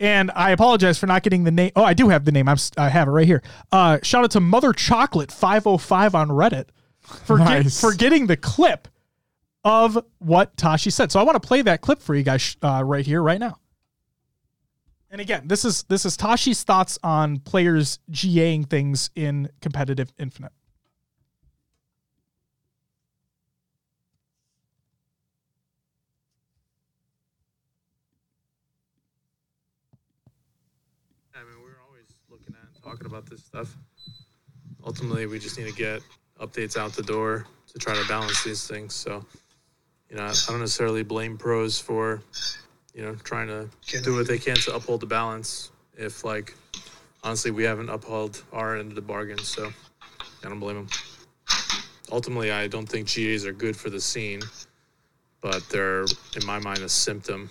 and 0.00 0.30
I 0.34 0.50
apologize 0.50 0.98
for 0.98 1.06
not 1.06 1.22
getting 1.22 1.44
the 1.44 1.50
name. 1.50 1.72
Oh, 1.76 1.84
I 1.84 1.94
do 1.94 2.08
have 2.08 2.24
the 2.24 2.32
name. 2.32 2.48
I'm, 2.48 2.56
I 2.76 2.88
have 2.88 3.08
it 3.08 3.12
right 3.12 3.26
here. 3.26 3.42
Uh, 3.70 3.98
shout 4.02 4.24
out 4.24 4.30
to 4.32 4.40
Mother 4.40 4.72
Chocolate 4.72 5.30
505 5.30 6.14
on 6.14 6.28
Reddit 6.28 6.66
for 7.00 7.38
get, 7.38 7.70
for 7.72 7.92
getting 7.92 8.26
the 8.26 8.36
clip 8.36 8.88
of 9.64 9.98
what 10.18 10.56
Tashi 10.56 10.90
said. 10.90 11.10
So 11.10 11.20
I 11.20 11.22
want 11.22 11.40
to 11.40 11.46
play 11.46 11.62
that 11.62 11.80
clip 11.80 12.02
for 12.02 12.14
you 12.14 12.22
guys 12.22 12.56
uh, 12.62 12.82
right 12.84 13.06
here, 13.06 13.22
right 13.22 13.40
now. 13.40 13.58
And 15.14 15.20
again, 15.20 15.46
this 15.46 15.64
is 15.64 15.84
this 15.84 16.04
is 16.04 16.16
Tashi's 16.16 16.64
thoughts 16.64 16.98
on 17.04 17.38
players 17.38 18.00
GAing 18.10 18.68
things 18.68 19.10
in 19.14 19.48
competitive 19.60 20.12
Infinite. 20.18 20.50
I 31.32 31.44
mean, 31.44 31.62
we're 31.62 31.80
always 31.86 32.06
looking 32.28 32.56
at 32.60 32.74
and 32.74 32.82
talking 32.82 33.06
about 33.06 33.30
this 33.30 33.44
stuff. 33.44 33.72
Ultimately, 34.84 35.26
we 35.26 35.38
just 35.38 35.56
need 35.56 35.68
to 35.68 35.76
get 35.76 36.02
updates 36.40 36.76
out 36.76 36.92
the 36.92 37.04
door 37.04 37.46
to 37.68 37.78
try 37.78 37.94
to 37.94 38.04
balance 38.08 38.42
these 38.42 38.66
things. 38.66 38.94
So, 38.94 39.24
you 40.10 40.16
know, 40.16 40.24
I 40.24 40.34
don't 40.48 40.58
necessarily 40.58 41.04
blame 41.04 41.38
pros 41.38 41.78
for, 41.78 42.20
you 42.94 43.02
know, 43.02 43.14
trying 43.16 43.48
to 43.48 43.68
do 44.02 44.14
what 44.14 44.26
they 44.26 44.38
can 44.38 44.56
to 44.56 44.74
uphold 44.74 45.00
the 45.00 45.06
balance. 45.06 45.70
If, 45.96 46.24
like, 46.24 46.54
honestly, 47.22 47.50
we 47.50 47.64
haven't 47.64 47.88
upheld 47.88 48.42
our 48.52 48.76
end 48.76 48.90
of 48.90 48.94
the 48.94 49.02
bargain. 49.02 49.38
So, 49.38 49.70
I 50.44 50.48
don't 50.48 50.60
blame 50.60 50.76
them. 50.76 50.88
Ultimately, 52.12 52.52
I 52.52 52.68
don't 52.68 52.86
think 52.86 53.12
GAs 53.12 53.44
are 53.44 53.52
good 53.52 53.76
for 53.76 53.90
the 53.90 54.00
scene, 54.00 54.40
but 55.40 55.68
they're, 55.68 56.02
in 56.02 56.46
my 56.46 56.58
mind, 56.58 56.78
a 56.80 56.88
symptom 56.88 57.50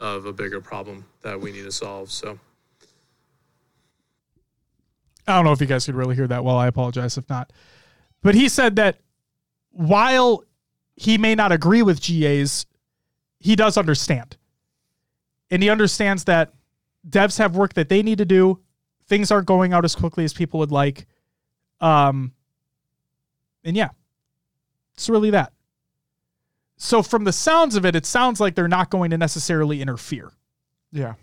of 0.00 0.26
a 0.26 0.32
bigger 0.32 0.60
problem 0.60 1.04
that 1.22 1.40
we 1.40 1.52
need 1.52 1.62
to 1.62 1.72
solve. 1.72 2.10
So, 2.10 2.38
I 5.28 5.36
don't 5.36 5.44
know 5.44 5.52
if 5.52 5.60
you 5.60 5.66
guys 5.66 5.86
could 5.86 5.94
really 5.94 6.16
hear 6.16 6.26
that 6.26 6.42
well. 6.42 6.56
I 6.56 6.66
apologize 6.66 7.16
if 7.16 7.28
not. 7.28 7.52
But 8.22 8.34
he 8.34 8.48
said 8.48 8.76
that 8.76 8.98
while 9.70 10.44
he 10.96 11.18
may 11.18 11.34
not 11.34 11.52
agree 11.52 11.82
with 11.82 12.00
GAs, 12.00 12.66
he 13.38 13.54
does 13.54 13.76
understand. 13.76 14.36
And 15.52 15.62
he 15.62 15.70
understands 15.70 16.24
that 16.24 16.52
devs 17.08 17.38
have 17.38 17.54
work 17.54 17.74
that 17.74 17.88
they 17.88 18.02
need 18.02 18.18
to 18.18 18.24
do. 18.24 18.58
Things 19.06 19.30
aren't 19.30 19.46
going 19.46 19.72
out 19.72 19.84
as 19.84 19.94
quickly 19.94 20.24
as 20.24 20.32
people 20.32 20.58
would 20.58 20.72
like. 20.72 21.06
Um 21.80 22.32
and 23.62 23.76
yeah. 23.76 23.90
It's 24.94 25.08
really 25.08 25.30
that. 25.30 25.52
So 26.76 27.02
from 27.02 27.22
the 27.22 27.32
sounds 27.32 27.76
of 27.76 27.86
it, 27.86 27.94
it 27.94 28.04
sounds 28.06 28.40
like 28.40 28.56
they're 28.56 28.66
not 28.66 28.90
going 28.90 29.10
to 29.12 29.18
necessarily 29.18 29.80
interfere. 29.80 30.32
Yeah. 30.90 31.14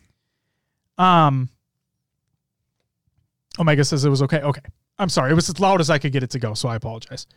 Um. 0.97 1.49
Omega 3.59 3.83
says 3.83 4.05
it 4.05 4.09
was 4.09 4.21
okay. 4.21 4.39
Okay. 4.39 4.61
I'm 4.97 5.09
sorry. 5.09 5.31
It 5.31 5.35
was 5.35 5.49
as 5.49 5.59
loud 5.59 5.81
as 5.81 5.89
I 5.89 5.97
could 5.97 6.13
get 6.13 6.23
it 6.23 6.29
to 6.31 6.39
go, 6.39 6.53
so 6.53 6.69
I 6.69 6.75
apologize. 6.75 7.27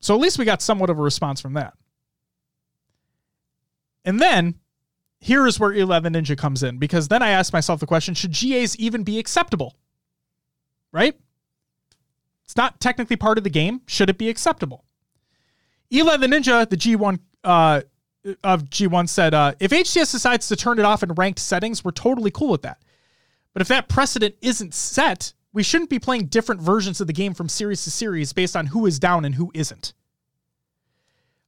So 0.00 0.14
at 0.14 0.20
least 0.20 0.38
we 0.38 0.44
got 0.44 0.60
somewhat 0.60 0.90
of 0.90 0.98
a 0.98 1.02
response 1.02 1.40
from 1.40 1.54
that. 1.54 1.74
And 4.06 4.20
then 4.20 4.54
here 5.18 5.46
is 5.46 5.60
where 5.60 5.72
11 5.72 6.14
Ninja 6.14 6.38
comes 6.38 6.62
in 6.62 6.78
because 6.78 7.08
then 7.08 7.22
I 7.22 7.30
asked 7.30 7.52
myself 7.52 7.80
the 7.80 7.86
question 7.86 8.14
should 8.14 8.32
GAs 8.32 8.76
even 8.76 9.02
be 9.02 9.18
acceptable? 9.18 9.76
Right? 10.92 11.18
It's 12.44 12.56
not 12.56 12.80
technically 12.80 13.16
part 13.16 13.36
of 13.36 13.44
the 13.44 13.50
game. 13.50 13.82
Should 13.86 14.08
it 14.08 14.16
be 14.16 14.28
acceptable? 14.28 14.84
11 15.90 16.30
Ninja, 16.30 16.68
the 16.68 16.76
G1 16.76 17.18
uh, 17.42 17.82
of 18.42 18.64
G1 18.64 19.08
said, 19.08 19.34
uh, 19.34 19.54
if 19.58 19.72
HCS 19.72 20.12
decides 20.12 20.48
to 20.48 20.56
turn 20.56 20.78
it 20.78 20.84
off 20.84 21.02
in 21.02 21.12
ranked 21.12 21.40
settings, 21.40 21.84
we're 21.84 21.90
totally 21.90 22.30
cool 22.30 22.50
with 22.50 22.62
that. 22.62 22.78
But 23.52 23.62
if 23.62 23.68
that 23.68 23.88
precedent 23.88 24.36
isn't 24.40 24.74
set, 24.74 25.32
we 25.52 25.62
shouldn't 25.62 25.90
be 25.90 25.98
playing 25.98 26.26
different 26.26 26.60
versions 26.60 27.00
of 27.00 27.06
the 27.06 27.12
game 27.12 27.34
from 27.34 27.48
series 27.48 27.82
to 27.84 27.90
series 27.90 28.32
based 28.32 28.56
on 28.56 28.66
who 28.66 28.86
is 28.86 28.98
down 28.98 29.24
and 29.24 29.34
who 29.34 29.50
isn't. 29.54 29.92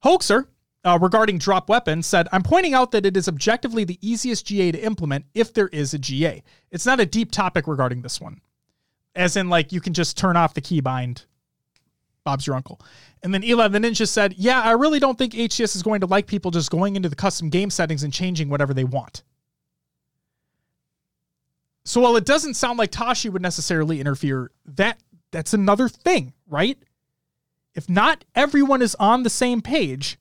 Hoaxer, 0.04 0.48
uh, 0.84 0.98
regarding 1.00 1.38
drop 1.38 1.68
weapon, 1.68 2.02
said, 2.02 2.28
I'm 2.32 2.42
pointing 2.42 2.74
out 2.74 2.92
that 2.92 3.06
it 3.06 3.16
is 3.16 3.28
objectively 3.28 3.84
the 3.84 3.98
easiest 4.00 4.46
GA 4.46 4.72
to 4.72 4.78
implement 4.78 5.26
if 5.34 5.52
there 5.52 5.68
is 5.68 5.94
a 5.94 5.98
GA. 5.98 6.42
It's 6.70 6.86
not 6.86 7.00
a 7.00 7.06
deep 7.06 7.30
topic 7.30 7.66
regarding 7.66 8.02
this 8.02 8.20
one. 8.20 8.40
As 9.14 9.36
in, 9.36 9.48
like, 9.48 9.72
you 9.72 9.80
can 9.80 9.94
just 9.94 10.16
turn 10.16 10.36
off 10.36 10.54
the 10.54 10.60
keybind. 10.60 11.24
Bob's 12.24 12.46
your 12.46 12.56
uncle. 12.56 12.80
And 13.22 13.32
then 13.32 13.42
Eli 13.42 13.68
the 13.68 13.78
Ninja 13.78 14.06
said, 14.06 14.34
Yeah, 14.36 14.60
I 14.60 14.72
really 14.72 15.00
don't 15.00 15.16
think 15.16 15.32
HCS 15.32 15.74
is 15.74 15.82
going 15.82 16.00
to 16.00 16.06
like 16.06 16.26
people 16.26 16.50
just 16.50 16.70
going 16.70 16.94
into 16.94 17.08
the 17.08 17.16
custom 17.16 17.48
game 17.48 17.70
settings 17.70 18.02
and 18.02 18.12
changing 18.12 18.48
whatever 18.48 18.74
they 18.74 18.84
want. 18.84 19.22
So 21.84 22.02
while 22.02 22.16
it 22.16 22.26
doesn't 22.26 22.54
sound 22.54 22.78
like 22.78 22.90
Tashi 22.90 23.30
would 23.30 23.40
necessarily 23.40 23.98
interfere, 23.98 24.50
that 24.66 25.00
that's 25.30 25.54
another 25.54 25.88
thing, 25.88 26.34
right? 26.46 26.78
If 27.74 27.88
not 27.88 28.26
everyone 28.34 28.82
is 28.82 28.94
on 28.96 29.22
the 29.22 29.30
same 29.30 29.62
page, 29.62 30.18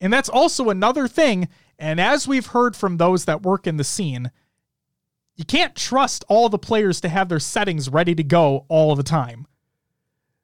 and 0.00 0.12
that's 0.12 0.28
also 0.28 0.70
another 0.70 1.08
thing, 1.08 1.48
and 1.78 2.00
as 2.00 2.28
we've 2.28 2.46
heard 2.46 2.76
from 2.76 2.96
those 2.96 3.24
that 3.24 3.42
work 3.42 3.66
in 3.66 3.76
the 3.76 3.84
scene, 3.84 4.30
you 5.36 5.44
can't 5.44 5.74
trust 5.74 6.24
all 6.28 6.48
the 6.48 6.58
players 6.58 7.00
to 7.02 7.08
have 7.08 7.28
their 7.28 7.40
settings 7.40 7.88
ready 7.88 8.14
to 8.14 8.24
go 8.24 8.64
all 8.68 8.94
the 8.94 9.02
time. 9.02 9.46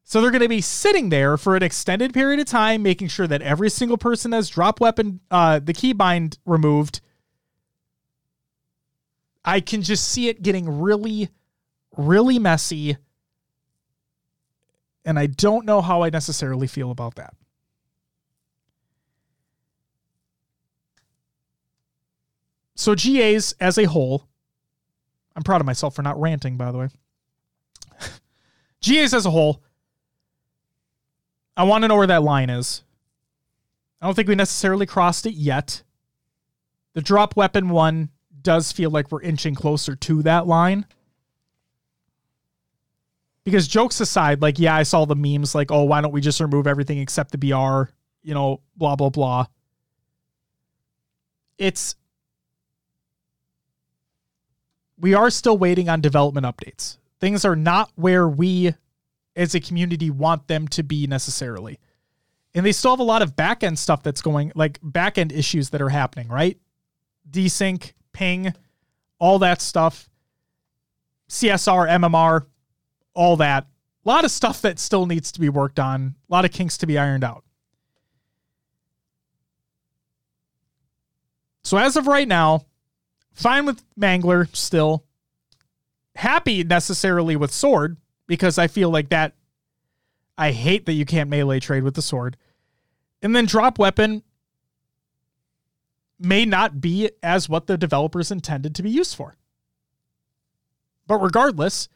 So 0.04 0.20
they're 0.20 0.30
going 0.30 0.42
to 0.42 0.48
be 0.48 0.60
sitting 0.60 1.08
there 1.08 1.38
for 1.38 1.56
an 1.56 1.62
extended 1.62 2.12
period 2.12 2.40
of 2.40 2.46
time, 2.46 2.82
making 2.82 3.08
sure 3.08 3.26
that 3.26 3.40
every 3.40 3.70
single 3.70 3.96
person 3.96 4.32
has 4.32 4.50
drop 4.50 4.80
weapon, 4.80 5.20
uh, 5.30 5.58
the 5.58 5.72
keybind 5.72 6.38
removed. 6.44 7.00
I 9.44 9.60
can 9.60 9.82
just 9.82 10.06
see 10.06 10.28
it 10.28 10.42
getting 10.42 10.80
really, 10.80 11.30
really 11.96 12.38
messy. 12.38 12.96
And 15.04 15.18
I 15.18 15.26
don't 15.26 15.64
know 15.64 15.80
how 15.80 16.02
I 16.02 16.10
necessarily 16.10 16.66
feel 16.66 16.90
about 16.90 17.14
that. 17.14 17.34
So, 22.82 22.96
GAs 22.96 23.54
as 23.60 23.78
a 23.78 23.84
whole, 23.84 24.26
I'm 25.36 25.44
proud 25.44 25.60
of 25.60 25.66
myself 25.68 25.94
for 25.94 26.02
not 26.02 26.20
ranting, 26.20 26.56
by 26.56 26.72
the 26.72 26.78
way. 26.78 26.88
GAs 28.82 29.14
as 29.14 29.24
a 29.24 29.30
whole, 29.30 29.62
I 31.56 31.62
want 31.62 31.82
to 31.82 31.88
know 31.88 31.94
where 31.94 32.08
that 32.08 32.24
line 32.24 32.50
is. 32.50 32.82
I 34.00 34.06
don't 34.06 34.16
think 34.16 34.26
we 34.26 34.34
necessarily 34.34 34.84
crossed 34.84 35.26
it 35.26 35.34
yet. 35.34 35.84
The 36.94 37.02
drop 37.02 37.36
weapon 37.36 37.68
one 37.68 38.08
does 38.42 38.72
feel 38.72 38.90
like 38.90 39.12
we're 39.12 39.22
inching 39.22 39.54
closer 39.54 39.94
to 39.94 40.24
that 40.24 40.48
line. 40.48 40.84
Because 43.44 43.68
jokes 43.68 44.00
aside, 44.00 44.42
like, 44.42 44.58
yeah, 44.58 44.74
I 44.74 44.82
saw 44.82 45.04
the 45.04 45.14
memes 45.14 45.54
like, 45.54 45.70
oh, 45.70 45.84
why 45.84 46.00
don't 46.00 46.10
we 46.10 46.20
just 46.20 46.40
remove 46.40 46.66
everything 46.66 46.98
except 46.98 47.30
the 47.30 47.38
BR? 47.38 47.92
You 48.24 48.34
know, 48.34 48.60
blah, 48.76 48.96
blah, 48.96 49.10
blah. 49.10 49.46
It's. 51.58 51.94
We 55.02 55.14
are 55.14 55.30
still 55.30 55.58
waiting 55.58 55.88
on 55.88 56.00
development 56.00 56.46
updates. 56.46 56.96
Things 57.20 57.44
are 57.44 57.56
not 57.56 57.90
where 57.96 58.28
we 58.28 58.72
as 59.34 59.54
a 59.54 59.60
community 59.60 60.10
want 60.10 60.46
them 60.46 60.68
to 60.68 60.84
be 60.84 61.08
necessarily. 61.08 61.80
And 62.54 62.64
they 62.64 62.70
still 62.70 62.92
have 62.92 63.00
a 63.00 63.04
lot 63.04 63.20
of 63.20 63.34
back 63.34 63.64
end 63.64 63.80
stuff 63.80 64.04
that's 64.04 64.22
going, 64.22 64.52
like 64.54 64.78
back 64.80 65.18
end 65.18 65.32
issues 65.32 65.70
that 65.70 65.82
are 65.82 65.88
happening, 65.88 66.28
right? 66.28 66.56
Desync, 67.28 67.92
ping, 68.12 68.54
all 69.18 69.40
that 69.40 69.60
stuff, 69.60 70.08
CSR, 71.28 71.88
MMR, 71.88 72.46
all 73.14 73.36
that. 73.38 73.66
A 74.04 74.08
lot 74.08 74.24
of 74.24 74.30
stuff 74.30 74.62
that 74.62 74.78
still 74.78 75.06
needs 75.06 75.32
to 75.32 75.40
be 75.40 75.48
worked 75.48 75.80
on, 75.80 76.14
a 76.28 76.32
lot 76.32 76.44
of 76.44 76.52
kinks 76.52 76.78
to 76.78 76.86
be 76.86 76.96
ironed 76.96 77.24
out. 77.24 77.42
So 81.64 81.76
as 81.76 81.96
of 81.96 82.06
right 82.06 82.28
now, 82.28 82.66
fine 83.34 83.66
with 83.66 83.82
Mangler 83.96 84.54
still. 84.54 85.04
Happy 86.16 86.62
necessarily 86.62 87.36
with 87.36 87.52
Sword 87.52 87.96
because 88.26 88.58
I 88.58 88.66
feel 88.66 88.90
like 88.90 89.08
that. 89.10 89.34
I 90.36 90.52
hate 90.52 90.86
that 90.86 90.94
you 90.94 91.04
can't 91.04 91.30
melee 91.30 91.60
trade 91.60 91.82
with 91.82 91.94
the 91.94 92.02
sword. 92.02 92.36
And 93.20 93.36
then 93.36 93.46
drop 93.46 93.78
weapon 93.78 94.22
may 96.18 96.44
not 96.44 96.80
be 96.80 97.10
as 97.22 97.48
what 97.48 97.66
the 97.66 97.76
developers 97.76 98.30
intended 98.30 98.74
to 98.74 98.82
be 98.82 98.90
used 98.90 99.14
for. 99.14 99.34
But 101.06 101.18
regardless, 101.18 101.88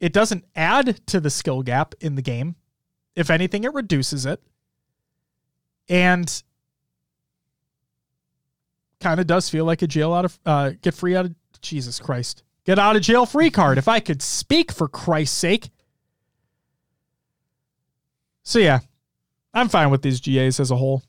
it 0.00 0.12
doesn't 0.12 0.44
add 0.54 1.06
to 1.06 1.20
the 1.20 1.30
skill 1.30 1.62
gap 1.62 1.94
in 2.00 2.14
the 2.14 2.22
game. 2.22 2.56
If 3.14 3.30
anything, 3.30 3.64
it 3.64 3.72
reduces 3.72 4.26
it. 4.26 4.42
And 5.88 6.42
kind 9.04 9.20
of 9.20 9.26
does 9.26 9.50
feel 9.50 9.66
like 9.66 9.82
a 9.82 9.86
jail 9.86 10.14
out 10.14 10.24
of 10.24 10.38
uh, 10.46 10.70
get 10.80 10.94
free 10.94 11.14
out 11.14 11.26
of 11.26 11.34
Jesus 11.60 12.00
Christ. 12.00 12.42
Get 12.64 12.78
out 12.78 12.96
of 12.96 13.02
jail 13.02 13.26
free 13.26 13.50
card. 13.50 13.76
If 13.76 13.86
I 13.86 14.00
could 14.00 14.22
speak 14.22 14.72
for 14.72 14.88
Christ's 14.88 15.36
sake. 15.36 15.68
So 18.44 18.58
yeah, 18.58 18.78
I'm 19.52 19.68
fine 19.68 19.90
with 19.90 20.00
these 20.00 20.22
GAs 20.22 20.58
as 20.58 20.70
a 20.70 20.76
whole. 20.76 21.02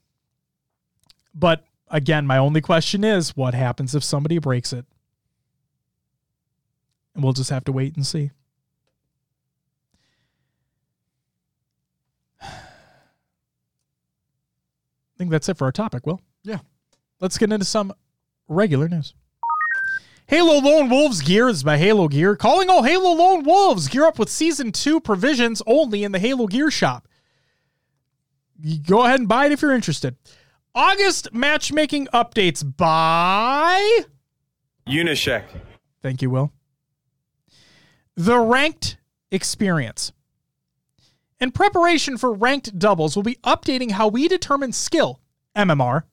But 1.34 1.64
again, 1.90 2.28
my 2.28 2.38
only 2.38 2.60
question 2.60 3.06
is 3.06 3.38
what 3.38 3.54
happens 3.54 3.96
if 3.96 4.04
somebody 4.04 4.40
breaks 4.40 4.74
it? 4.74 4.84
And 7.14 7.24
we'll 7.24 7.32
just 7.32 7.50
have 7.50 7.64
to 7.64 7.72
wait 7.72 7.96
and 7.96 8.06
see. 8.06 8.32
I 12.42 12.48
think 15.18 15.32
that's 15.32 15.48
it 15.48 15.58
for 15.58 15.64
our 15.64 15.72
topic, 15.72 16.06
Will. 16.06 16.20
Yeah. 16.44 16.60
Let's 17.20 17.38
get 17.38 17.52
into 17.52 17.66
some 17.66 17.94
regular 18.48 18.88
news. 18.90 19.14
Halo 20.28 20.60
Lone 20.60 20.90
Wolves 20.90 21.22
gear 21.22 21.48
is 21.50 21.64
by 21.64 21.78
Halo 21.78 22.08
Gear. 22.08 22.36
Calling 22.36 22.70
all 22.70 22.84
Halo 22.84 23.12
Lone 23.12 23.44
Wolves. 23.44 23.88
Gear 23.88 24.06
up 24.06 24.18
with 24.18 24.30
Season 24.30 24.72
2 24.72 25.00
provisions 25.00 25.62
only 25.68 26.04
in 26.04 26.12
the 26.12 26.20
Halo 26.20 26.48
Gear 26.48 26.72
shop. 26.72 27.08
You 28.62 28.80
go 28.80 29.06
ahead 29.06 29.20
and 29.20 29.30
buy 29.30 29.46
it 29.46 29.52
if 29.52 29.62
you're 29.62 29.76
interested. 29.76 30.16
August 30.74 31.32
matchmaking 31.32 32.08
updates 32.08 32.64
by. 32.76 34.02
Unyshek. 34.88 35.44
Thank 36.02 36.22
you, 36.22 36.30
Will. 36.30 36.52
The 38.16 38.40
ranked 38.40 38.98
experience. 39.32 40.12
In 41.40 41.52
preparation 41.52 42.18
for 42.18 42.34
ranked 42.34 42.78
doubles, 42.80 43.16
we'll 43.16 43.24
be 43.24 43.38
updating 43.44 43.92
how 43.92 44.08
we 44.08 44.28
determine 44.28 44.72
skill, 44.72 45.20
MMR, 45.56 46.04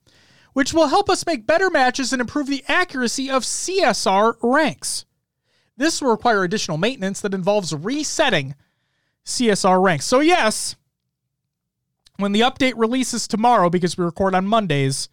which 0.52 0.74
will 0.74 0.88
help 0.88 1.08
us 1.08 1.26
make 1.26 1.46
better 1.46 1.70
matches 1.70 2.12
and 2.12 2.20
improve 2.20 2.46
the 2.46 2.64
accuracy 2.68 3.30
of 3.30 3.42
CSR 3.42 4.34
ranks. 4.42 5.04
This 5.76 6.02
will 6.02 6.10
require 6.10 6.44
additional 6.44 6.78
maintenance 6.78 7.20
that 7.20 7.34
involves 7.34 7.74
resetting 7.74 8.54
CSR 9.24 9.82
ranks. 9.82 10.04
So, 10.04 10.20
yes, 10.20 10.76
when 12.18 12.32
the 12.32 12.40
update 12.40 12.74
releases 12.76 13.26
tomorrow, 13.26 13.70
because 13.70 13.96
we 13.96 14.04
record 14.04 14.34
on 14.34 14.46
Mondays, 14.46 15.08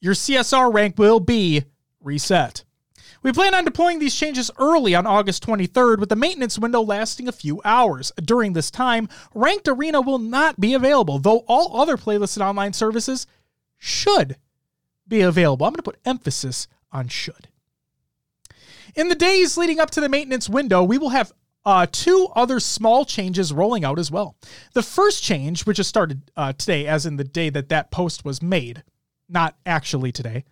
your 0.00 0.14
CSR 0.14 0.72
rank 0.72 0.98
will 0.98 1.20
be 1.20 1.64
reset. 2.00 2.64
We 3.22 3.32
plan 3.32 3.54
on 3.54 3.66
deploying 3.66 3.98
these 3.98 4.14
changes 4.14 4.50
early 4.58 4.94
on 4.94 5.06
August 5.06 5.46
23rd, 5.46 5.98
with 5.98 6.08
the 6.08 6.16
maintenance 6.16 6.58
window 6.58 6.80
lasting 6.80 7.28
a 7.28 7.32
few 7.32 7.60
hours. 7.66 8.12
During 8.16 8.54
this 8.54 8.70
time, 8.70 9.10
Ranked 9.34 9.68
Arena 9.68 10.00
will 10.00 10.18
not 10.18 10.58
be 10.58 10.72
available, 10.72 11.18
though 11.18 11.44
all 11.46 11.78
other 11.78 11.98
playlists 11.98 12.36
and 12.36 12.42
online 12.42 12.72
services 12.72 13.26
should 13.80 14.36
be 15.08 15.22
available. 15.22 15.66
I'm 15.66 15.72
going 15.72 15.78
to 15.78 15.82
put 15.82 15.98
emphasis 16.04 16.68
on 16.92 17.08
should. 17.08 17.48
In 18.94 19.08
the 19.08 19.14
days 19.14 19.56
leading 19.56 19.80
up 19.80 19.90
to 19.92 20.00
the 20.00 20.08
maintenance 20.08 20.48
window, 20.48 20.84
we 20.84 20.98
will 20.98 21.08
have 21.08 21.32
uh, 21.64 21.86
two 21.90 22.28
other 22.34 22.60
small 22.60 23.04
changes 23.04 23.52
rolling 23.52 23.84
out 23.84 23.98
as 23.98 24.10
well. 24.10 24.36
The 24.74 24.82
first 24.82 25.22
change, 25.22 25.66
which 25.66 25.78
has 25.78 25.86
started 25.86 26.30
uh, 26.36 26.52
today, 26.52 26.86
as 26.86 27.06
in 27.06 27.16
the 27.16 27.24
day 27.24 27.50
that 27.50 27.68
that 27.70 27.90
post 27.90 28.24
was 28.24 28.42
made, 28.42 28.82
not 29.28 29.56
actually 29.66 30.12
today, 30.12 30.44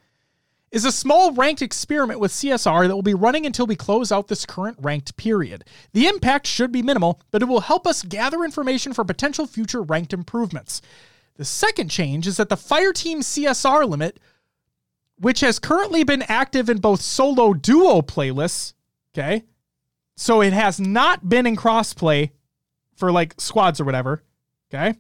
is 0.70 0.84
a 0.84 0.92
small 0.92 1.32
ranked 1.32 1.62
experiment 1.62 2.20
with 2.20 2.30
CSR 2.30 2.86
that 2.86 2.94
will 2.94 3.02
be 3.02 3.14
running 3.14 3.46
until 3.46 3.66
we 3.66 3.76
close 3.76 4.12
out 4.12 4.28
this 4.28 4.44
current 4.44 4.76
ranked 4.80 5.16
period. 5.16 5.64
The 5.94 6.06
impact 6.06 6.46
should 6.46 6.72
be 6.72 6.82
minimal, 6.82 7.20
but 7.30 7.42
it 7.42 7.46
will 7.46 7.60
help 7.60 7.86
us 7.86 8.02
gather 8.02 8.44
information 8.44 8.92
for 8.92 9.04
potential 9.04 9.46
future 9.46 9.82
ranked 9.82 10.12
improvements. 10.12 10.82
The 11.38 11.44
second 11.44 11.88
change 11.88 12.26
is 12.26 12.36
that 12.36 12.48
the 12.48 12.56
Fireteam 12.56 13.18
CSR 13.18 13.88
limit, 13.88 14.18
which 15.18 15.40
has 15.40 15.60
currently 15.60 16.02
been 16.02 16.22
active 16.22 16.68
in 16.68 16.78
both 16.78 17.00
solo 17.00 17.54
duo 17.54 18.02
playlists, 18.02 18.74
okay? 19.14 19.44
So 20.16 20.42
it 20.42 20.52
has 20.52 20.80
not 20.80 21.28
been 21.28 21.46
in 21.46 21.56
crossplay 21.56 22.30
for 22.96 23.12
like 23.12 23.34
squads 23.38 23.80
or 23.80 23.84
whatever, 23.84 24.24
okay? 24.68 24.98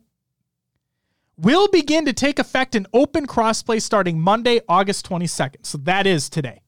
Will 1.36 1.66
begin 1.68 2.04
to 2.06 2.12
take 2.12 2.38
effect 2.38 2.76
in 2.76 2.86
open 2.92 3.26
crossplay 3.26 3.82
starting 3.82 4.20
Monday, 4.20 4.60
August 4.68 5.08
22nd. 5.08 5.66
So 5.66 5.78
that 5.78 6.06
is 6.06 6.30
today. 6.30 6.62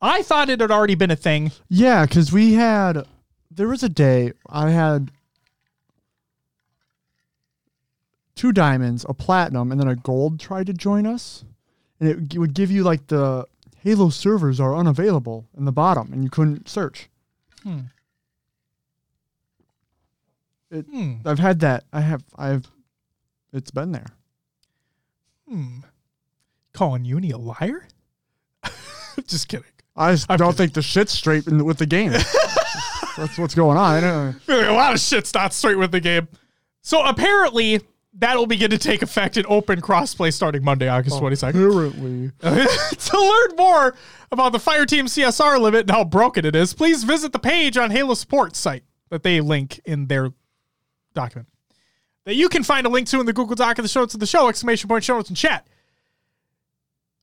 I 0.00 0.22
thought 0.22 0.48
it 0.48 0.62
had 0.62 0.70
already 0.70 0.94
been 0.94 1.10
a 1.10 1.16
thing. 1.16 1.52
Yeah, 1.68 2.06
because 2.06 2.32
we 2.32 2.54
had 2.54 3.06
there 3.50 3.68
was 3.68 3.82
a 3.82 3.88
day 3.90 4.32
I 4.48 4.70
had 4.70 5.10
two 8.40 8.52
diamonds, 8.52 9.04
a 9.06 9.12
platinum, 9.12 9.70
and 9.70 9.78
then 9.78 9.86
a 9.86 9.94
gold 9.94 10.40
tried 10.40 10.66
to 10.66 10.72
join 10.72 11.04
us, 11.06 11.44
and 12.00 12.08
it 12.08 12.38
would 12.38 12.54
give 12.54 12.70
you 12.70 12.82
like 12.82 13.06
the 13.08 13.44
Halo 13.82 14.08
servers 14.08 14.58
are 14.58 14.74
unavailable 14.74 15.46
in 15.58 15.66
the 15.66 15.72
bottom, 15.72 16.10
and 16.10 16.24
you 16.24 16.30
couldn't 16.30 16.66
search. 16.66 17.10
Hmm. 17.62 17.80
It, 20.70 20.86
Hmm. 20.86 21.16
I've 21.26 21.38
had 21.38 21.60
that. 21.60 21.84
I 21.92 22.00
have. 22.00 22.24
I've. 22.34 22.66
It's 23.52 23.70
been 23.70 23.92
there. 23.92 24.06
Hmm. 25.46 25.80
Calling 26.72 27.04
Uni 27.04 27.32
a 27.32 27.36
liar? 27.38 27.86
Just 29.26 29.48
kidding. 29.48 29.66
I 29.94 30.12
just 30.12 30.30
I'm 30.30 30.38
don't 30.38 30.52
kidding. 30.52 30.56
think 30.66 30.72
the 30.74 30.82
shit's 30.82 31.12
straight 31.12 31.46
in, 31.46 31.62
with 31.64 31.76
the 31.76 31.84
game. 31.84 32.12
That's 33.18 33.36
what's 33.36 33.54
going 33.54 33.76
on. 33.76 33.96
I 33.96 34.00
don't 34.00 34.48
know. 34.48 34.70
a 34.70 34.72
lot 34.72 34.94
of 34.94 35.00
shit's 35.00 35.34
not 35.34 35.52
straight 35.52 35.76
with 35.76 35.90
the 35.92 36.00
game. 36.00 36.28
So 36.80 37.04
apparently 37.04 37.82
that'll 38.12 38.46
begin 38.46 38.70
to 38.70 38.78
take 38.78 39.02
effect 39.02 39.36
in 39.36 39.44
open 39.48 39.80
crossplay 39.80 40.32
starting 40.32 40.64
Monday, 40.64 40.88
August 40.88 41.20
22nd. 41.20 41.48
Apparently. 41.50 42.30
to 42.40 43.20
learn 43.20 43.56
more 43.56 43.94
about 44.32 44.52
the 44.52 44.58
Fireteam 44.58 45.04
CSR 45.04 45.60
limit 45.60 45.82
and 45.82 45.90
how 45.90 46.04
broken 46.04 46.44
it 46.44 46.56
is, 46.56 46.74
please 46.74 47.04
visit 47.04 47.32
the 47.32 47.38
page 47.38 47.76
on 47.76 47.90
Halo 47.90 48.14
Sports 48.14 48.58
site 48.58 48.84
that 49.10 49.22
they 49.22 49.40
link 49.40 49.80
in 49.84 50.06
their 50.06 50.32
document. 51.14 51.48
That 52.24 52.34
you 52.34 52.48
can 52.48 52.62
find 52.62 52.86
a 52.86 52.90
link 52.90 53.08
to 53.08 53.20
in 53.20 53.26
the 53.26 53.32
Google 53.32 53.56
Doc 53.56 53.78
of 53.78 53.82
the 53.82 53.88
show 53.88 54.00
notes 54.00 54.14
of 54.14 54.20
the 54.20 54.26
show, 54.26 54.48
exclamation 54.48 54.88
point 54.88 55.04
show 55.04 55.16
notes 55.16 55.30
and 55.30 55.36
chat. 55.36 55.66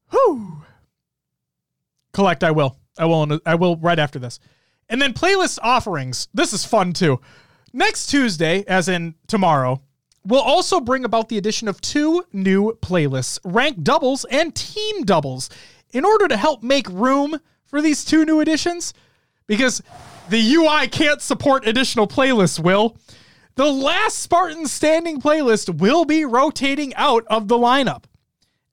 Whew. 0.10 0.64
Kolect, 2.14 2.44
I 2.44 2.52
will. 2.52 2.78
I 2.98 3.06
will 3.06 3.40
I 3.46 3.56
will 3.56 3.78
right 3.78 4.00
after 4.00 4.20
this. 4.20 4.40
And 4.90 5.02
then 5.02 5.14
playlist 5.14 5.60
offerings. 5.62 6.30
This 6.34 6.54
is 6.54 6.66
fun 6.66 6.94
too. 6.94 7.20
Next 7.74 8.08
Tuesday, 8.08 8.64
as 8.68 8.90
in 8.90 9.16
tomorrow, 9.28 9.82
will 10.28 10.42
also 10.42 10.80
bring 10.82 11.06
about 11.06 11.30
the 11.30 11.38
addition 11.38 11.68
of 11.68 11.80
two 11.80 12.26
new 12.34 12.78
playlists, 12.82 13.40
ranked 13.44 13.84
doubles 13.84 14.26
and 14.26 14.54
team 14.54 15.04
doubles, 15.04 15.50
in 15.92 16.04
order 16.04 16.28
to 16.28 16.36
help 16.36 16.62
make 16.62 16.88
room 16.90 17.40
for 17.66 17.82
these 17.82 18.04
two 18.04 18.26
new 18.26 18.42
additions. 18.42 18.94
Because 19.48 19.82
the 20.30 20.54
UI 20.56 20.90
can't 20.90 21.22
support 21.22 21.66
additional 21.66 22.08
playlists, 22.08 22.60
Will. 22.60 22.98
The 23.56 23.72
last 23.72 24.20
Spartan 24.20 24.68
standing 24.68 25.22
playlist 25.22 25.80
will 25.80 26.06
be 26.06 26.26
rotating 26.26 26.94
out 26.96 27.26
of 27.28 27.48
the 27.48 27.58
lineup. 27.58 28.04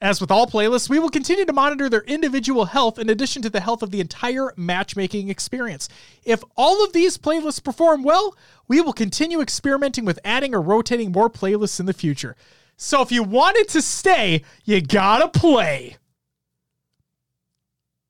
As 0.00 0.20
with 0.20 0.30
all 0.30 0.46
playlists, 0.46 0.90
we 0.90 0.98
will 0.98 1.08
continue 1.08 1.44
to 1.46 1.52
monitor 1.52 1.88
their 1.88 2.02
individual 2.02 2.66
health 2.66 2.98
in 2.98 3.08
addition 3.08 3.40
to 3.42 3.50
the 3.50 3.60
health 3.60 3.82
of 3.82 3.90
the 3.90 4.00
entire 4.00 4.52
matchmaking 4.56 5.28
experience. 5.30 5.88
If 6.24 6.42
all 6.56 6.84
of 6.84 6.92
these 6.92 7.16
playlists 7.16 7.62
perform 7.62 8.02
well, 8.02 8.36
we 8.68 8.80
will 8.80 8.92
continue 8.92 9.40
experimenting 9.40 10.04
with 10.04 10.18
adding 10.24 10.54
or 10.54 10.60
rotating 10.60 11.12
more 11.12 11.30
playlists 11.30 11.80
in 11.80 11.86
the 11.86 11.92
future. 11.92 12.36
So 12.76 13.02
if 13.02 13.12
you 13.12 13.22
wanted 13.22 13.68
to 13.68 13.80
stay, 13.80 14.42
you 14.64 14.80
gotta 14.80 15.28
play. 15.28 15.96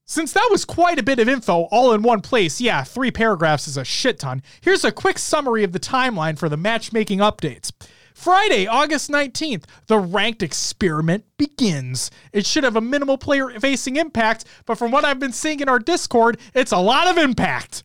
Since 0.07 0.33
that 0.33 0.49
was 0.51 0.65
quite 0.65 0.99
a 0.99 1.03
bit 1.03 1.19
of 1.19 1.29
info 1.29 1.63
all 1.71 1.93
in 1.93 2.03
one 2.03 2.21
place, 2.21 2.61
yeah, 2.61 2.85
three 2.85 3.11
paragraphs 3.11 3.67
is 3.67 3.77
a 3.77 3.85
shit 3.85 4.19
ton. 4.19 4.43
Here's 4.61 4.85
a 4.85 4.93
quick 4.93 5.19
summary 5.19 5.65
of 5.65 5.73
the 5.73 5.81
timeline 5.81 6.39
for 6.39 6.49
the 6.49 6.57
matchmaking 6.57 7.21
updates. 7.21 7.73
Friday, 8.15 8.67
August 8.67 9.11
19th, 9.11 9.65
the 9.89 9.99
ranked 9.99 10.43
experiment 10.43 11.25
begins. 11.37 12.13
It 12.33 12.47
should 12.47 12.65
have 12.65 12.77
a 12.77 12.81
minimal 12.81 13.19
player 13.19 13.51
facing 13.59 13.97
impact, 13.97 14.45
but 14.67 14.79
from 14.79 14.93
what 14.93 15.05
I've 15.05 15.19
been 15.19 15.33
seeing 15.33 15.61
in 15.61 15.69
our 15.69 15.81
Discord, 15.81 16.39
it's 16.55 16.73
a 16.73 16.79
lot 16.79 17.09
of 17.09 17.19
impact. 17.19 17.83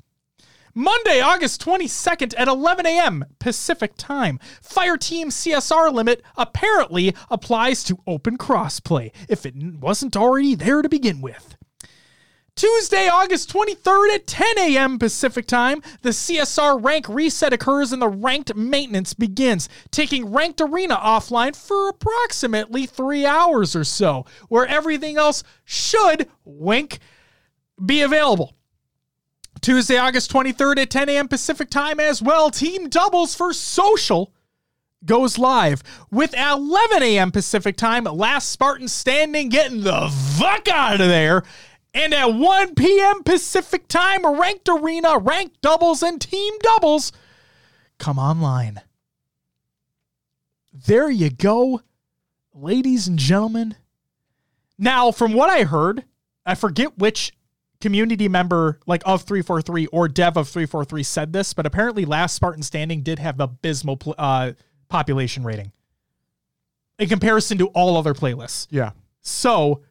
Monday, 0.76 1.20
August 1.20 1.66
22nd 1.66 2.36
at 2.38 2.48
11 2.48 2.86
a.m. 2.86 3.26
Pacific 3.40 3.94
Time. 3.98 4.40
Fireteam 4.64 5.26
CSR 5.26 5.92
limit 5.92 6.22
apparently 6.38 7.16
applies 7.32 7.84
to 7.86 7.98
open 8.06 8.38
crossplay 8.38 9.12
if 9.28 9.48
it 9.48 9.56
wasn't 9.56 10.16
already 10.16 10.54
there 10.54 10.84
to 10.84 10.88
begin 10.88 11.22
with. 11.22 11.58
Tuesday, 12.60 13.07
August 13.07 13.53
23rd 13.53 14.15
at 14.15 14.27
10 14.27 14.60
a.m. 14.60 14.99
Pacific 14.99 15.48
Time, 15.48 15.81
the 16.02 16.10
CSR 16.10 16.84
rank 16.84 17.07
reset 17.07 17.53
occurs 17.53 17.94
and 17.94 18.02
the 18.02 18.10
ranked 18.10 18.53
maintenance 18.53 19.14
begins, 19.14 19.69
taking 19.91 20.34
Ranked 20.34 20.60
Arena 20.60 20.98
offline 20.98 21.56
for 21.56 21.88
approximately 21.88 22.86
three 22.86 23.26
hours 23.26 23.77
or 23.77 23.86
so, 23.86 24.26
where 24.49 24.68
everything 24.68 25.15
else 25.15 25.41
should, 25.64 26.27
wink, 26.44 26.99
be 27.86 28.02
available. 28.02 28.53
Tuesday, 29.61 29.95
August 29.95 30.30
23rd 30.30 30.80
at 30.80 30.90
10 30.90 31.07
a.m. 31.07 31.30
Pacific 31.30 31.69
Time 31.69 32.02
as 32.02 32.22
well, 32.22 32.52
Team 32.52 32.90
Doubles 32.90 33.36
for 33.36 33.53
Social 33.53 34.34
goes 35.06 35.38
live 35.38 35.81
with 36.11 36.34
11 36.34 37.03
a.m. 37.03 37.31
Pacific 37.31 37.77
Time. 37.77 38.03
Last 38.03 38.49
Spartan 38.49 38.90
standing 38.90 39.48
getting 39.48 39.81
the 39.81 40.10
fuck 40.38 40.68
out 40.68 40.99
of 40.99 41.07
there. 41.07 41.44
And 41.94 42.14
at 42.14 42.34
1 42.34 42.76
p.m. 42.76 43.24
Pacific 43.24 43.88
Time, 43.88 44.26
ranked 44.40 44.70
arena, 44.70 45.18
ranked 45.18 45.61
doubles, 45.61 46.03
and 46.03 46.22
team 46.22 46.53
doubles 46.61 47.11
come 47.98 48.20
online. 48.20 48.82
there 50.72 51.10
you 51.10 51.30
go, 51.30 51.82
ladies 52.53 53.07
and 53.07 53.20
gentlemen. 53.20 53.76
Now, 54.78 55.11
from 55.11 55.34
what 55.34 55.49
I 55.49 55.64
heard, 55.64 56.06
I 56.45 56.56
forget 56.56 56.98
which 56.98 57.34
community 57.82 58.28
member 58.30 58.80
like 58.86 59.02
of 59.06 59.24
343 59.24 59.88
or 59.88 60.07
dev 60.07 60.38
of 60.38 60.48
343 60.48 61.03
said 61.03 61.34
this, 61.34 61.53
but 61.53 61.66
apparently 61.66 62.06
last 62.06 62.36
Spartan 62.36 62.64
Standing 62.64 63.02
did 63.02 63.20
have 63.20 63.40
abysmal 63.40 63.99
uh, 64.18 64.53
population 64.88 65.44
rating 65.44 65.72
in 66.98 67.10
comparison 67.10 67.57
to 67.57 67.68
all 67.68 67.98
other 67.98 68.14
playlists. 68.14 68.68
Yeah. 68.70 68.91
So, 69.22 69.82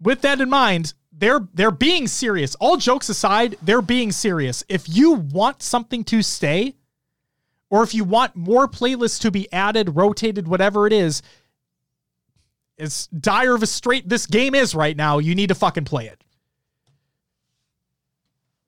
with 0.00 0.22
that 0.22 0.40
in 0.40 0.50
mind, 0.50 0.94
they're 1.12 1.46
they're 1.54 1.70
being 1.70 2.08
serious. 2.08 2.54
All 2.56 2.76
jokes 2.76 3.08
aside, 3.08 3.56
they're 3.62 3.82
being 3.82 4.12
serious. 4.12 4.64
If 4.68 4.88
you 4.88 5.12
want 5.12 5.62
something 5.62 6.04
to 6.04 6.22
stay, 6.22 6.74
or 7.70 7.82
if 7.82 7.94
you 7.94 8.04
want 8.04 8.36
more 8.36 8.68
playlists 8.68 9.20
to 9.20 9.30
be 9.30 9.50
added, 9.52 9.96
rotated, 9.96 10.48
whatever 10.48 10.86
it 10.86 10.92
is, 10.92 11.22
as 12.78 13.06
dire 13.08 13.54
of 13.54 13.62
a 13.62 13.66
straight 13.66 14.08
this 14.08 14.26
game 14.26 14.54
is 14.54 14.74
right 14.74 14.96
now, 14.96 15.18
you 15.18 15.34
need 15.34 15.48
to 15.48 15.54
fucking 15.54 15.84
play 15.84 16.06
it. 16.06 16.22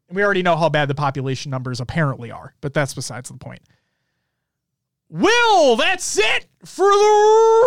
And 0.08 0.16
we 0.16 0.24
already 0.24 0.42
know 0.42 0.56
how 0.56 0.68
bad 0.68 0.88
the 0.88 0.94
population 0.94 1.50
numbers 1.50 1.80
apparently 1.80 2.30
are, 2.30 2.54
but 2.60 2.72
that's 2.72 2.94
besides 2.94 3.28
the 3.28 3.36
point. 3.36 3.62
Will, 5.08 5.76
that's 5.76 6.18
it 6.18 6.46
for 6.64 6.86
the 6.86 7.66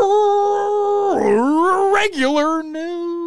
regular 1.93 2.63
news. 2.63 3.18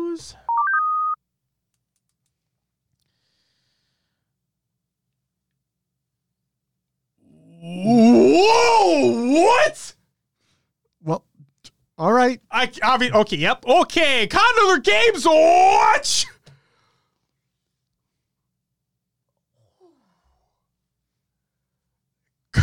Whoa, 7.65 9.41
what? 9.41 9.95
Well, 11.05 11.25
all 11.97 12.13
right. 12.13 12.41
I, 12.51 12.69
I 12.83 12.99
mean, 12.99 13.13
okay, 13.15 13.37
yep, 13.37 13.65
okay. 13.65 14.27
COD 14.27 14.43
and 14.59 14.69
Other 14.69 14.81
Games 14.81 15.25
Watch. 15.25 16.27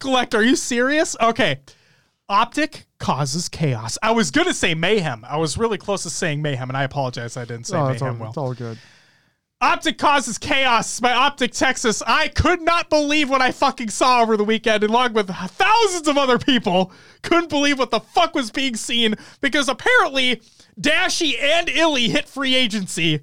Kolect, 0.00 0.34
are 0.34 0.42
you 0.42 0.56
serious? 0.56 1.16
Okay. 1.20 1.60
OpTic 2.30 2.84
causes 2.98 3.48
chaos. 3.48 3.96
I 4.02 4.10
was 4.10 4.30
gonna 4.30 4.52
say 4.52 4.74
mayhem. 4.74 5.24
I 5.26 5.38
was 5.38 5.56
really 5.56 5.78
close 5.78 6.02
to 6.02 6.10
saying 6.10 6.42
mayhem, 6.42 6.68
and 6.68 6.76
I 6.76 6.84
apologize 6.84 7.36
I 7.36 7.44
didn't 7.46 7.66
say 7.66 7.76
Oh, 7.76 7.88
it's, 7.88 8.02
all, 8.02 8.08
mayhem 8.08 8.18
well. 8.20 8.28
it's 8.30 8.38
all 8.38 8.54
good. 8.54 8.78
OpTic 9.60 9.98
causes 9.98 10.38
chaos 10.38 11.00
by 11.00 11.10
OpTic 11.10 11.50
Texas. 11.50 12.00
I 12.06 12.28
could 12.28 12.62
not 12.62 12.88
believe 12.88 13.28
what 13.28 13.42
I 13.42 13.50
fucking 13.50 13.90
saw 13.90 14.22
over 14.22 14.36
the 14.36 14.44
weekend, 14.44 14.84
along 14.84 15.14
with 15.14 15.28
thousands 15.28 16.06
of 16.06 16.16
other 16.16 16.38
people. 16.38 16.92
Couldn't 17.22 17.48
believe 17.48 17.76
what 17.76 17.90
the 17.90 17.98
fuck 17.98 18.36
was 18.36 18.52
being 18.52 18.76
seen 18.76 19.16
because 19.40 19.68
apparently 19.68 20.42
Dashy 20.80 21.36
and 21.40 21.66
iLLeY 21.66 22.08
hit 22.08 22.28
free 22.28 22.54
agency. 22.54 23.22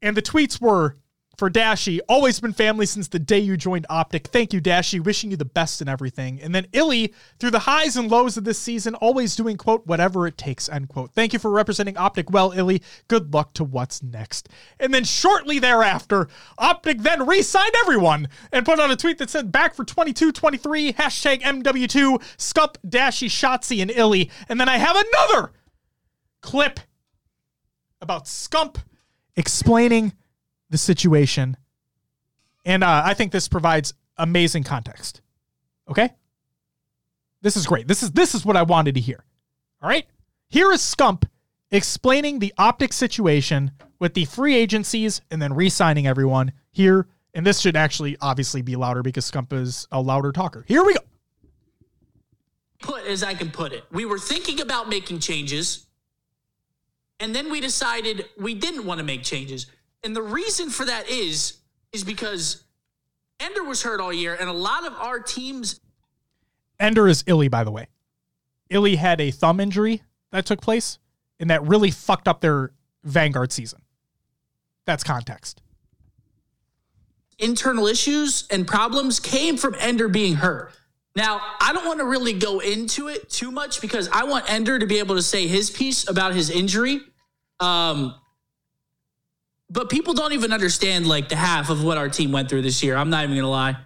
And 0.00 0.16
the 0.16 0.22
tweets 0.22 0.60
were 0.60 0.96
for 1.42 1.50
Dashy, 1.50 2.00
always 2.02 2.38
been 2.38 2.52
family 2.52 2.86
since 2.86 3.08
the 3.08 3.18
day 3.18 3.40
you 3.40 3.56
joined 3.56 3.84
OpTic. 3.90 4.28
Thank 4.28 4.52
you, 4.52 4.60
Dashy. 4.60 5.00
Wishing 5.00 5.32
you 5.32 5.36
the 5.36 5.44
best 5.44 5.82
in 5.82 5.88
everything. 5.88 6.40
And 6.40 6.54
then 6.54 6.66
iLLeY, 6.66 7.12
through 7.40 7.50
the 7.50 7.58
highs 7.58 7.96
and 7.96 8.08
lows 8.08 8.36
of 8.36 8.44
this 8.44 8.60
season, 8.60 8.94
always 8.94 9.34
doing, 9.34 9.56
quote, 9.56 9.84
whatever 9.84 10.28
it 10.28 10.38
takes, 10.38 10.68
end 10.68 10.88
quote. 10.88 11.10
Thank 11.14 11.32
you 11.32 11.40
for 11.40 11.50
representing 11.50 11.96
OpTic 11.96 12.30
well, 12.30 12.52
iLLeY. 12.52 12.80
Good 13.08 13.34
luck 13.34 13.54
to 13.54 13.64
what's 13.64 14.04
next. 14.04 14.50
And 14.78 14.94
then 14.94 15.02
shortly 15.02 15.58
thereafter, 15.58 16.28
OpTic 16.60 17.02
then 17.02 17.26
re 17.26 17.42
signed 17.42 17.74
everyone 17.80 18.28
and 18.52 18.64
put 18.64 18.78
out 18.78 18.92
a 18.92 18.96
tweet 18.96 19.18
that 19.18 19.28
said, 19.28 19.50
back 19.50 19.74
for 19.74 19.84
22 19.84 20.30
23, 20.30 20.92
hashtag 20.92 21.42
MW2, 21.42 22.22
Scump, 22.36 22.76
Dashy, 22.88 23.26
Shotzzy, 23.26 23.82
and 23.82 23.90
iLLeY. 23.90 24.30
And 24.48 24.60
then 24.60 24.68
I 24.68 24.76
have 24.76 24.94
another 24.94 25.50
clip 26.40 26.78
about 28.00 28.26
Scump 28.26 28.76
explaining 29.34 30.12
the 30.72 30.78
situation. 30.78 31.56
And 32.64 32.82
uh, 32.82 33.02
I 33.04 33.14
think 33.14 33.30
this 33.30 33.46
provides 33.46 33.94
amazing 34.16 34.64
context. 34.64 35.20
Okay? 35.88 36.10
This 37.42 37.56
is 37.56 37.66
great. 37.66 37.86
This 37.86 38.02
is 38.02 38.10
this 38.12 38.34
is 38.34 38.44
what 38.44 38.56
I 38.56 38.62
wanted 38.62 38.94
to 38.96 39.00
hear. 39.00 39.24
All 39.80 39.88
right? 39.88 40.06
Here 40.48 40.72
is 40.72 40.80
Scump 40.80 41.24
explaining 41.70 42.38
the 42.38 42.52
OpTic 42.58 42.92
situation 42.92 43.70
with 43.98 44.14
the 44.14 44.24
free 44.24 44.54
agencies 44.54 45.20
and 45.30 45.40
then 45.40 45.52
re-signing 45.54 46.06
everyone 46.06 46.52
here. 46.70 47.06
And 47.34 47.46
this 47.46 47.60
should 47.60 47.76
actually 47.76 48.16
obviously 48.20 48.62
be 48.62 48.76
louder 48.76 49.02
because 49.02 49.30
Scump 49.30 49.52
is 49.52 49.86
a 49.92 50.00
louder 50.00 50.32
talker. 50.32 50.64
Here 50.66 50.84
we 50.84 50.94
go. 50.94 51.00
put 52.80 53.06
as 53.06 53.22
I 53.22 53.34
can 53.34 53.50
put 53.50 53.72
it. 53.72 53.84
We 53.90 54.04
were 54.04 54.18
thinking 54.18 54.60
about 54.60 54.88
making 54.88 55.20
changes, 55.20 55.86
and 57.20 57.34
then 57.34 57.50
we 57.50 57.60
decided 57.60 58.26
we 58.38 58.54
didn't 58.54 58.84
want 58.84 58.98
to 58.98 59.04
make 59.04 59.22
changes. 59.22 59.66
And 60.04 60.16
the 60.16 60.22
reason 60.22 60.70
for 60.70 60.84
that 60.84 61.08
is 61.08 61.58
is 61.92 62.04
because 62.04 62.64
Ender 63.40 63.62
was 63.62 63.82
hurt 63.82 64.00
all 64.00 64.12
year, 64.12 64.34
and 64.38 64.48
a 64.48 64.52
lot 64.52 64.86
of 64.86 64.94
our 64.94 65.20
teams 65.20 65.80
Ender 66.80 67.06
is 67.06 67.22
iLLeY, 67.24 67.50
by 67.50 67.62
the 67.64 67.70
way. 67.70 67.86
iLLeY 68.70 68.96
had 68.96 69.20
a 69.20 69.30
thumb 69.30 69.60
injury 69.60 70.02
that 70.32 70.46
took 70.46 70.60
place, 70.60 70.98
and 71.38 71.50
that 71.50 71.62
really 71.62 71.90
fucked 71.90 72.26
up 72.26 72.40
their 72.40 72.72
Vanguard 73.04 73.52
season. 73.52 73.82
That's 74.84 75.04
context. 75.04 75.60
internal 77.38 77.86
issues 77.86 78.46
and 78.50 78.66
problems 78.66 79.20
came 79.20 79.56
from 79.56 79.76
Ender 79.78 80.08
being 80.08 80.34
hurt. 80.34 80.72
Now, 81.14 81.40
I 81.60 81.72
don't 81.72 81.84
want 81.86 81.98
to 81.98 82.06
really 82.06 82.32
go 82.32 82.60
into 82.60 83.08
it 83.08 83.28
too 83.28 83.50
much 83.50 83.80
because 83.80 84.08
I 84.08 84.24
want 84.24 84.50
Ender 84.50 84.78
to 84.78 84.86
be 84.86 84.98
able 84.98 85.16
to 85.16 85.22
say 85.22 85.46
his 85.46 85.70
piece 85.70 86.08
about 86.08 86.34
his 86.34 86.50
injury. 86.50 87.00
Um, 87.60 88.14
but 89.72 89.88
people 89.88 90.12
don't 90.12 90.34
even 90.34 90.52
understand 90.52 91.06
like 91.06 91.30
the 91.30 91.36
half 91.36 91.70
of 91.70 91.82
what 91.82 91.96
our 91.96 92.08
team 92.08 92.30
went 92.30 92.50
through 92.50 92.62
this 92.62 92.82
year. 92.82 92.94
I'm 92.94 93.08
not 93.08 93.24
even 93.24 93.34
gonna 93.34 93.48
lie. 93.48 93.76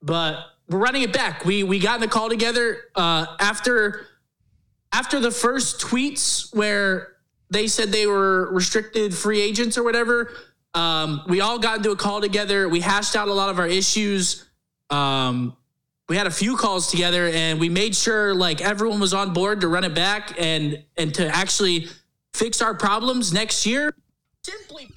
But 0.00 0.38
we're 0.68 0.78
running 0.78 1.02
it 1.02 1.12
back. 1.12 1.44
We 1.44 1.62
we 1.62 1.78
got 1.78 1.96
in 1.96 2.00
the 2.00 2.08
call 2.08 2.30
together 2.30 2.78
uh, 2.94 3.26
after 3.38 4.06
after 4.90 5.20
the 5.20 5.30
first 5.30 5.80
tweets 5.80 6.54
where 6.56 7.16
they 7.50 7.66
said 7.66 7.92
they 7.92 8.06
were 8.06 8.50
restricted 8.52 9.14
free 9.14 9.40
agents 9.40 9.76
or 9.76 9.84
whatever. 9.84 10.32
Um, 10.72 11.22
we 11.28 11.40
all 11.40 11.58
got 11.58 11.78
into 11.78 11.90
a 11.90 11.96
call 11.96 12.20
together. 12.20 12.68
We 12.68 12.80
hashed 12.80 13.14
out 13.14 13.28
a 13.28 13.32
lot 13.32 13.50
of 13.50 13.58
our 13.58 13.66
issues. 13.66 14.46
Um, 14.88 15.56
we 16.08 16.16
had 16.16 16.26
a 16.26 16.30
few 16.30 16.56
calls 16.56 16.90
together, 16.90 17.28
and 17.28 17.60
we 17.60 17.68
made 17.68 17.94
sure 17.94 18.34
like 18.34 18.62
everyone 18.62 18.98
was 18.98 19.12
on 19.12 19.34
board 19.34 19.60
to 19.60 19.68
run 19.68 19.84
it 19.84 19.94
back 19.94 20.34
and 20.38 20.82
and 20.96 21.14
to 21.16 21.28
actually 21.28 21.88
fix 22.32 22.62
our 22.62 22.72
problems 22.72 23.30
next 23.30 23.66
year. 23.66 23.94
Simply 24.42 24.88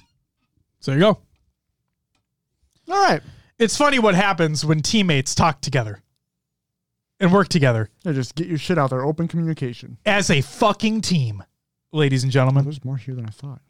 So 0.82 0.90
there 0.90 0.98
you 1.00 1.04
go. 1.14 1.18
All 2.92 3.02
right. 3.08 3.22
It's 3.58 3.76
funny 3.76 3.98
what 4.00 4.14
happens 4.14 4.64
when 4.66 4.82
teammates 4.82 5.34
talk 5.34 5.60
together 5.60 6.02
and 7.20 7.32
work 7.32 7.48
together 7.48 7.88
Yeah, 8.04 8.12
just 8.12 8.34
get 8.34 8.48
your 8.48 8.58
shit 8.58 8.76
out 8.78 8.90
there. 8.90 9.02
Open 9.04 9.28
communication. 9.28 9.96
as 10.04 10.28
a 10.30 10.40
fucking 10.40 11.00
team, 11.00 11.42
ladies 11.92 12.24
and 12.24 12.32
gentlemen. 12.32 12.64
There's 12.64 12.84
more 12.84 12.96
here 12.96 13.14
than 13.14 13.24
I 13.24 13.30
thought. 13.30 13.62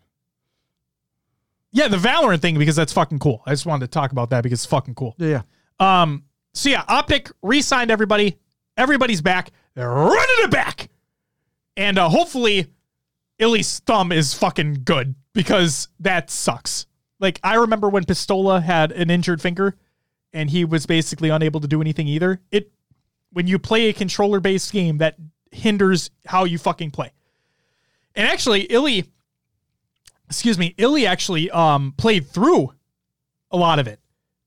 Yeah, 1.70 1.88
the 1.88 1.98
Valorant 1.98 2.40
thing 2.40 2.58
because 2.58 2.76
that's 2.76 2.92
fucking 2.92 3.18
cool. 3.18 3.42
I 3.46 3.50
just 3.50 3.66
wanted 3.66 3.86
to 3.86 3.90
talk 3.90 4.12
about 4.12 4.30
that 4.30 4.42
because 4.42 4.60
it's 4.60 4.66
fucking 4.66 4.94
cool. 4.94 5.14
Yeah, 5.18 5.42
yeah. 5.80 6.02
Um, 6.02 6.24
so 6.54 6.70
yeah, 6.70 6.84
OpTic 6.84 7.30
re-signed 7.42 7.90
everybody. 7.90 8.38
Everybody's 8.76 9.20
back. 9.20 9.50
They're 9.74 9.88
running 9.88 10.36
it 10.38 10.50
back, 10.50 10.88
and 11.76 11.98
uh, 11.98 12.08
hopefully, 12.08 12.68
iLLeY's 13.38 13.80
thumb 13.80 14.12
is 14.12 14.32
fucking 14.34 14.82
good 14.84 15.14
because 15.34 15.88
that 16.00 16.30
sucks. 16.30 16.86
Like 17.22 17.38
I 17.44 17.54
remember 17.54 17.88
when 17.88 18.04
Pistola 18.04 18.60
had 18.60 18.90
an 18.90 19.08
injured 19.08 19.40
finger, 19.40 19.76
and 20.32 20.50
he 20.50 20.64
was 20.64 20.84
basically 20.84 21.28
unable 21.28 21.60
to 21.60 21.68
do 21.68 21.80
anything 21.80 22.08
either. 22.08 22.40
It 22.50 22.72
when 23.30 23.46
you 23.46 23.58
play 23.58 23.88
a 23.88 23.92
controller-based 23.92 24.72
game 24.72 24.98
that 24.98 25.16
hinders 25.52 26.10
how 26.26 26.44
you 26.44 26.58
fucking 26.58 26.90
play. 26.90 27.12
And 28.14 28.28
actually, 28.28 28.66
iLLeY, 28.66 29.06
excuse 30.26 30.58
me, 30.58 30.74
iLLeY 30.76 31.06
actually 31.06 31.50
um 31.52 31.94
played 31.96 32.26
through 32.26 32.74
a 33.52 33.56
lot 33.56 33.78
of 33.78 33.86
it. 33.86 34.00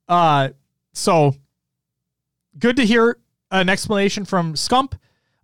Uh, 0.07 0.49
so 0.91 1.33
good 2.59 2.75
to 2.75 2.85
hear 2.85 3.17
an 3.51 3.69
explanation 3.69 4.25
from 4.25 4.53
Scump. 4.53 4.93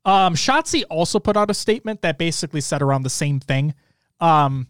Um, 0.04 0.36
Shotzzy 0.36 0.84
also 0.90 1.20
put 1.20 1.38
out 1.38 1.50
a 1.50 1.54
statement 1.54 2.02
that 2.02 2.18
basically 2.18 2.60
said 2.60 2.82
around 2.82 3.04
the 3.04 3.10
same 3.10 3.40
thing. 3.40 3.74
Um, 4.20 4.68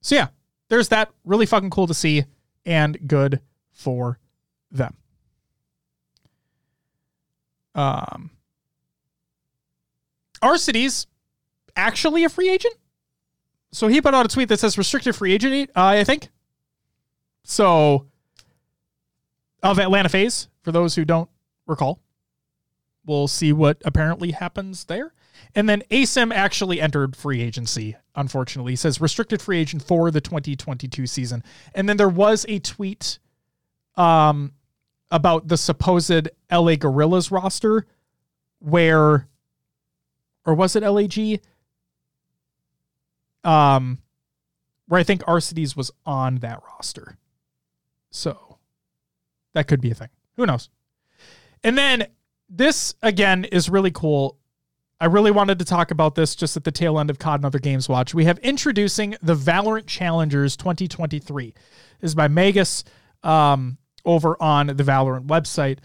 so 0.00 0.14
yeah, 0.14 0.28
there's 0.68 0.88
that. 0.88 1.10
Really 1.24 1.46
fucking 1.46 1.70
cool 1.70 1.86
to 1.86 1.94
see 1.94 2.24
and 2.66 2.98
good 3.06 3.40
for 3.72 4.18
them. 4.70 4.96
Um, 7.74 8.30
Arcity's 10.40 11.06
actually 11.76 12.24
a 12.24 12.28
free 12.28 12.50
agent. 12.50 12.74
So 13.72 13.88
he 13.88 14.00
put 14.00 14.14
out 14.14 14.24
a 14.24 14.28
tweet 14.28 14.48
that 14.50 14.60
says 14.60 14.78
restricted 14.78 15.16
free 15.16 15.32
agent, 15.34 15.70
uh, 15.74 15.84
I 15.84 16.04
think. 16.04 16.28
So 17.42 18.06
of 19.62 19.78
Atlanta 19.78 20.08
FaZe 20.08 20.48
for 20.62 20.70
those 20.70 20.94
who 20.94 21.04
don't 21.04 21.28
recall. 21.66 21.98
We'll 23.04 23.28
see 23.28 23.52
what 23.52 23.82
apparently 23.84 24.30
happens 24.30 24.84
there. 24.84 25.12
And 25.54 25.68
then 25.68 25.82
ASIM 25.90 26.32
actually 26.32 26.80
entered 26.80 27.16
free 27.16 27.40
agency, 27.40 27.96
unfortunately. 28.14 28.72
He 28.72 28.76
says 28.76 29.00
restricted 29.00 29.40
free 29.40 29.58
agent 29.58 29.82
for 29.82 30.10
the 30.10 30.20
2022 30.20 31.06
season. 31.06 31.42
And 31.74 31.88
then 31.88 31.96
there 31.96 32.08
was 32.08 32.44
a 32.48 32.58
tweet 32.58 33.18
um, 33.96 34.52
about 35.10 35.48
the 35.48 35.56
supposed 35.56 36.28
LA 36.50 36.76
Guerrillas 36.76 37.30
roster 37.30 37.86
where, 38.58 39.28
or 40.44 40.54
was 40.54 40.74
it 40.74 40.82
LAG? 40.82 41.40
Um, 43.44 43.98
where 44.88 45.00
I 45.00 45.04
think 45.04 45.22
Arcitys 45.24 45.76
was 45.76 45.90
on 46.06 46.36
that 46.36 46.62
roster. 46.66 47.18
So 48.10 48.58
that 49.52 49.66
could 49.66 49.80
be 49.80 49.90
a 49.90 49.94
thing. 49.94 50.08
Who 50.36 50.46
knows? 50.46 50.70
And 51.62 51.76
then 51.76 52.06
this 52.48 52.94
again 53.02 53.44
is 53.44 53.68
really 53.68 53.90
cool. 53.90 54.38
I 55.00 55.06
really 55.06 55.32
wanted 55.32 55.58
to 55.58 55.64
talk 55.64 55.90
about 55.90 56.14
this 56.14 56.36
just 56.36 56.56
at 56.56 56.64
the 56.64 56.70
tail 56.70 56.98
end 56.98 57.10
of 57.10 57.18
COD 57.18 57.40
and 57.40 57.46
Other 57.46 57.58
Games 57.58 57.88
Watch. 57.88 58.14
We 58.14 58.26
have 58.26 58.38
introducing 58.38 59.16
the 59.20 59.34
Valorant 59.34 59.86
Challengers 59.86 60.56
2023. 60.56 61.52
This 62.00 62.10
is 62.10 62.14
by 62.14 62.28
Magus 62.28 62.84
um, 63.24 63.78
over 64.04 64.40
on 64.40 64.68
the 64.68 64.84
Valorant 64.84 65.26
website. 65.26 65.78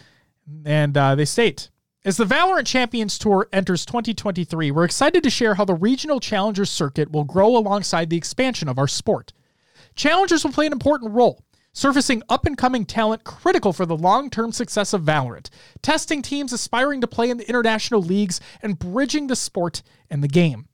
And 0.64 0.96
uh, 0.96 1.16
they 1.16 1.26
state 1.26 1.70
As 2.06 2.18
the 2.18 2.26
Valorant 2.26 2.68
Champions 2.68 3.18
Tour 3.18 3.48
enters 3.52 3.86
2023, 3.86 4.72
we're 4.72 4.84
excited 4.84 5.24
to 5.24 5.30
share 5.30 5.56
how 5.56 5.66
the 5.66 5.74
regional 5.74 6.20
Challengers 6.20 6.70
circuit 6.70 7.12
will 7.12 7.24
grow 7.24 7.58
alongside 7.58 8.10
the 8.10 8.18
expansion 8.18 8.68
of 8.68 8.78
our 8.78 8.88
sport. 8.88 9.34
Challengers 9.96 10.44
will 10.44 10.52
play 10.52 10.68
an 10.68 10.74
important 10.74 11.12
role 11.12 11.44
surfacing 11.80 12.22
up 12.28 12.46
and 12.46 12.58
coming 12.58 12.84
talent 12.84 13.24
critical 13.24 13.72
for 13.72 13.86
the 13.86 13.96
long 13.96 14.30
term 14.30 14.52
success 14.52 14.92
of 14.92 15.04
Valorant, 15.04 15.50
testing 15.82 16.22
teams 16.22 16.52
aspiring 16.52 17.00
to 17.00 17.08
play 17.08 17.30
in 17.30 17.38
the 17.38 17.48
international 17.48 18.02
leagues, 18.02 18.42
and 18.62 18.78
bridging 18.78 19.28
the 19.28 19.36
sport 19.36 19.82
and 20.10 20.22
the 20.22 20.28
game. 20.28 20.68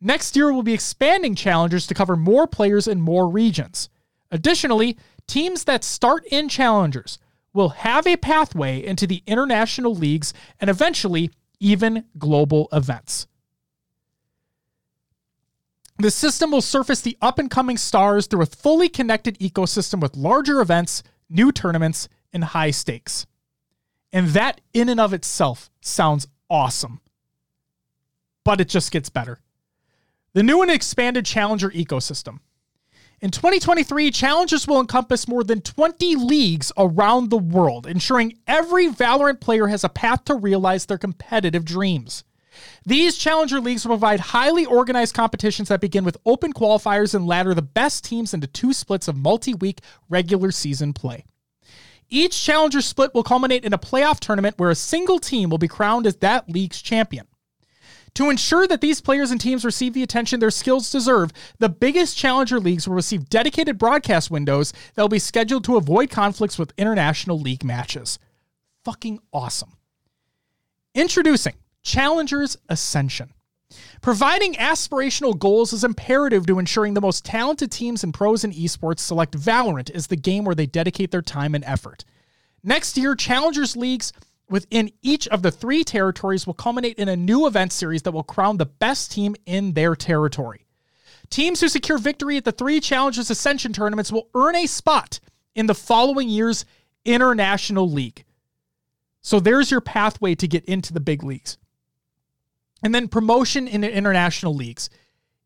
Next 0.00 0.34
year, 0.34 0.52
we'll 0.52 0.64
be 0.64 0.74
expanding 0.74 1.36
challengers 1.36 1.86
to 1.86 1.94
cover 1.94 2.16
more 2.16 2.48
players 2.48 2.88
in 2.88 3.00
more 3.00 3.28
regions. 3.28 3.88
Additionally, 4.32 4.98
teams 5.28 5.64
that 5.64 5.84
start 5.84 6.26
in 6.26 6.48
challengers 6.48 7.18
will 7.52 7.68
have 7.68 8.04
a 8.04 8.16
pathway 8.16 8.84
into 8.84 9.06
the 9.06 9.22
international 9.28 9.94
leagues 9.94 10.34
and 10.60 10.68
eventually 10.68 11.30
even 11.60 12.06
global 12.18 12.68
events. 12.72 13.28
The 15.98 16.10
system 16.10 16.50
will 16.50 16.60
surface 16.60 17.00
the 17.00 17.16
up 17.22 17.38
and 17.38 17.50
coming 17.50 17.76
stars 17.76 18.26
through 18.26 18.42
a 18.42 18.46
fully 18.46 18.88
connected 18.88 19.38
ecosystem 19.38 20.00
with 20.00 20.16
larger 20.16 20.60
events, 20.60 21.02
new 21.30 21.52
tournaments, 21.52 22.08
and 22.32 22.42
high 22.42 22.72
stakes. 22.72 23.26
And 24.12 24.28
that, 24.28 24.60
in 24.72 24.88
and 24.88 25.00
of 25.00 25.12
itself, 25.12 25.70
sounds 25.80 26.26
awesome. 26.50 27.00
But 28.44 28.60
it 28.60 28.68
just 28.68 28.90
gets 28.90 29.08
better. 29.08 29.38
The 30.32 30.42
new 30.42 30.62
and 30.62 30.70
expanded 30.70 31.24
Challenger 31.24 31.70
ecosystem. 31.70 32.40
In 33.20 33.30
2023, 33.30 34.10
Challengers 34.10 34.66
will 34.66 34.80
encompass 34.80 35.28
more 35.28 35.44
than 35.44 35.62
20 35.62 36.16
leagues 36.16 36.72
around 36.76 37.30
the 37.30 37.38
world, 37.38 37.86
ensuring 37.86 38.36
every 38.46 38.88
Valorant 38.88 39.40
player 39.40 39.68
has 39.68 39.84
a 39.84 39.88
path 39.88 40.24
to 40.24 40.34
realize 40.34 40.86
their 40.86 40.98
competitive 40.98 41.64
dreams. 41.64 42.24
These 42.86 43.16
challenger 43.16 43.60
leagues 43.60 43.84
will 43.84 43.96
provide 43.96 44.20
highly 44.20 44.64
organized 44.66 45.14
competitions 45.14 45.68
that 45.68 45.80
begin 45.80 46.04
with 46.04 46.16
open 46.26 46.52
qualifiers 46.52 47.14
and 47.14 47.26
ladder 47.26 47.54
the 47.54 47.62
best 47.62 48.04
teams 48.04 48.34
into 48.34 48.46
two 48.46 48.72
splits 48.72 49.08
of 49.08 49.16
multi 49.16 49.54
week 49.54 49.80
regular 50.08 50.50
season 50.50 50.92
play. 50.92 51.24
Each 52.10 52.42
challenger 52.42 52.80
split 52.80 53.14
will 53.14 53.22
culminate 53.22 53.64
in 53.64 53.72
a 53.72 53.78
playoff 53.78 54.20
tournament 54.20 54.58
where 54.58 54.70
a 54.70 54.74
single 54.74 55.18
team 55.18 55.50
will 55.50 55.58
be 55.58 55.68
crowned 55.68 56.06
as 56.06 56.16
that 56.16 56.48
league's 56.48 56.82
champion. 56.82 57.26
To 58.14 58.30
ensure 58.30 58.68
that 58.68 58.80
these 58.80 59.00
players 59.00 59.32
and 59.32 59.40
teams 59.40 59.64
receive 59.64 59.92
the 59.92 60.04
attention 60.04 60.38
their 60.38 60.52
skills 60.52 60.90
deserve, 60.90 61.32
the 61.58 61.68
biggest 61.68 62.16
challenger 62.16 62.60
leagues 62.60 62.86
will 62.86 62.94
receive 62.94 63.28
dedicated 63.28 63.76
broadcast 63.76 64.30
windows 64.30 64.72
that 64.94 65.02
will 65.02 65.08
be 65.08 65.18
scheduled 65.18 65.64
to 65.64 65.76
avoid 65.76 66.10
conflicts 66.10 66.56
with 66.56 66.72
international 66.78 67.40
league 67.40 67.64
matches. 67.64 68.20
Fucking 68.84 69.18
awesome. 69.32 69.72
Introducing 70.94 71.54
Challengers 71.84 72.56
Ascension. 72.70 73.34
Providing 74.00 74.54
aspirational 74.54 75.38
goals 75.38 75.72
is 75.74 75.84
imperative 75.84 76.46
to 76.46 76.58
ensuring 76.58 76.94
the 76.94 77.00
most 77.00 77.24
talented 77.26 77.70
teams 77.70 78.02
and 78.02 78.12
pros 78.12 78.42
in 78.42 78.52
esports 78.52 79.00
select 79.00 79.36
Valorant 79.36 79.90
as 79.90 80.06
the 80.06 80.16
game 80.16 80.44
where 80.44 80.54
they 80.54 80.66
dedicate 80.66 81.10
their 81.10 81.22
time 81.22 81.54
and 81.54 81.62
effort. 81.64 82.04
Next 82.62 82.96
year, 82.96 83.14
Challengers 83.14 83.76
Leagues 83.76 84.12
within 84.48 84.90
each 85.02 85.28
of 85.28 85.42
the 85.42 85.50
three 85.50 85.84
territories 85.84 86.46
will 86.46 86.54
culminate 86.54 86.98
in 86.98 87.08
a 87.08 87.16
new 87.16 87.46
event 87.46 87.72
series 87.72 88.02
that 88.02 88.12
will 88.12 88.22
crown 88.22 88.56
the 88.56 88.66
best 88.66 89.12
team 89.12 89.36
in 89.44 89.74
their 89.74 89.94
territory. 89.94 90.66
Teams 91.28 91.60
who 91.60 91.68
secure 91.68 91.98
victory 91.98 92.38
at 92.38 92.44
the 92.44 92.52
three 92.52 92.80
Challengers 92.80 93.30
Ascension 93.30 93.74
tournaments 93.74 94.10
will 94.10 94.28
earn 94.34 94.56
a 94.56 94.66
spot 94.66 95.20
in 95.54 95.66
the 95.66 95.74
following 95.74 96.30
year's 96.30 96.64
International 97.04 97.90
League. 97.90 98.24
So 99.20 99.38
there's 99.38 99.70
your 99.70 99.80
pathway 99.80 100.34
to 100.36 100.48
get 100.48 100.64
into 100.64 100.92
the 100.92 101.00
big 101.00 101.22
leagues 101.22 101.58
and 102.84 102.94
then 102.94 103.08
promotion 103.08 103.66
in 103.66 103.82
international 103.82 104.54
leagues. 104.54 104.90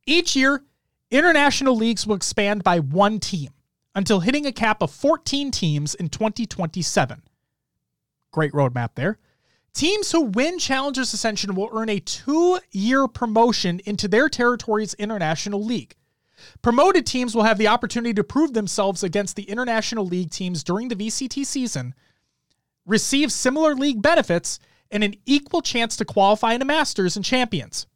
Each 0.05 0.35
year, 0.35 0.65
international 1.11 1.77
leagues 1.77 2.07
will 2.07 2.17
expand 2.17 2.65
by 2.65 2.81
one 2.81 3.21
team 3.21 3.51
until 3.95 4.21
hitting 4.21 4.45
a 4.45 4.53
cap 4.53 4.83
of 4.83 4.91
14 4.91 5.53
teams 5.53 5.95
in 5.95 6.09
2027. 6.09 7.23
Great 8.33 8.53
roadmap 8.53 8.91
there. 8.97 9.19
Teams 9.73 10.11
who 10.11 10.23
win 10.23 10.59
Challengers 10.59 11.15
Ascension 11.15 11.55
will 11.55 11.71
earn 11.73 11.89
a 11.89 12.01
two 12.01 12.59
year 12.73 13.07
promotion 13.07 13.81
into 13.87 14.09
their 14.09 14.29
territory's 14.29 14.95
international 14.95 15.65
league. 15.65 15.95
Promoted 16.63 17.07
teams 17.07 17.35
will 17.35 17.45
have 17.45 17.59
the 17.59 17.69
opportunity 17.69 18.15
to 18.15 18.25
prove 18.25 18.53
themselves 18.53 19.05
against 19.05 19.37
the 19.37 19.45
international 19.45 20.05
league 20.07 20.31
teams 20.31 20.65
during 20.65 20.89
the 20.89 20.97
VCT 20.97 21.47
season, 21.47 21.95
receive 22.87 23.31
similar 23.31 23.75
league 23.75 24.03
benefits, 24.03 24.59
and 24.91 25.05
an 25.05 25.15
equal 25.27 25.63
chance 25.63 25.97
to 25.97 26.05
qualify 26.05 26.55
into 26.55 26.65
Masters 26.65 27.17
and 27.17 27.25
Champions. 27.25 27.87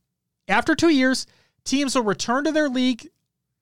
After 0.49 0.75
two 0.75 0.91
years, 0.91 1.27
teams 1.65 1.95
will 1.95 2.03
return 2.03 2.45
to 2.45 2.53
their 2.53 2.69
league 2.69 3.09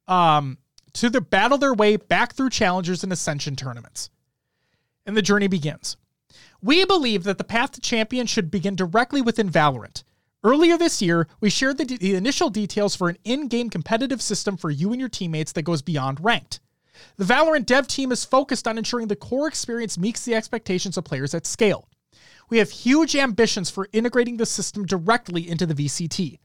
um, 0.09 0.59
to 0.95 1.11
the, 1.11 1.21
battle 1.21 1.59
their 1.59 1.75
way 1.75 1.97
back 1.97 2.35
through 2.35 2.51
challengers 2.51 3.05
and 3.05 3.13
ascension 3.13 3.57
tournaments. 3.57 4.11
And 5.07 5.17
the 5.17 5.23
journey 5.23 5.47
begins. 5.47 5.97
We 6.63 6.85
believe 6.85 7.25
that 7.25 7.39
the 7.39 7.45
path 7.45 7.73
to 7.73 7.81
champion 7.81 8.27
should 8.27 8.51
begin 8.51 8.77
directly 8.77 9.23
within 9.23 9.49
Valorant. 9.49 10.03
Earlier 10.43 10.79
this 10.79 11.03
year, 11.03 11.29
we 11.41 11.51
shared 11.51 11.79
the, 11.79 11.85
the 11.85 12.15
initial 12.15 12.49
details 12.49 12.97
for 12.97 13.09
an 13.09 13.19
in 13.25 13.49
game 13.49 13.69
competitive 13.69 14.23
system 14.23 14.57
for 14.57 14.71
you 14.71 14.91
and 14.91 14.99
your 14.99 15.09
teammates 15.09 15.53
that 15.53 15.63
goes 15.63 15.83
beyond 15.83 16.25
ranked. 16.25 16.61
The 17.17 17.25
Valorant 17.25 17.67
dev 17.67 17.87
team 17.87 18.11
is 18.13 18.25
focused 18.25 18.67
on 18.67 18.79
ensuring 18.79 19.09
the 19.09 19.17
core 19.17 19.49
experience 19.49 19.99
meets 19.99 20.25
the 20.25 20.35
expectations 20.35 20.97
of 20.97 21.05
players 21.05 21.35
at 21.35 21.47
scale. 21.47 21.89
We 22.51 22.59
have 22.59 22.71
huge 22.71 23.15
ambitions 23.15 23.71
for 23.71 23.89
integrating 23.93 24.37
the 24.37 24.45
system 24.45 24.85
directly 24.85 25.49
into 25.49 25.67
the 25.67 25.75
VCT. 25.75 26.41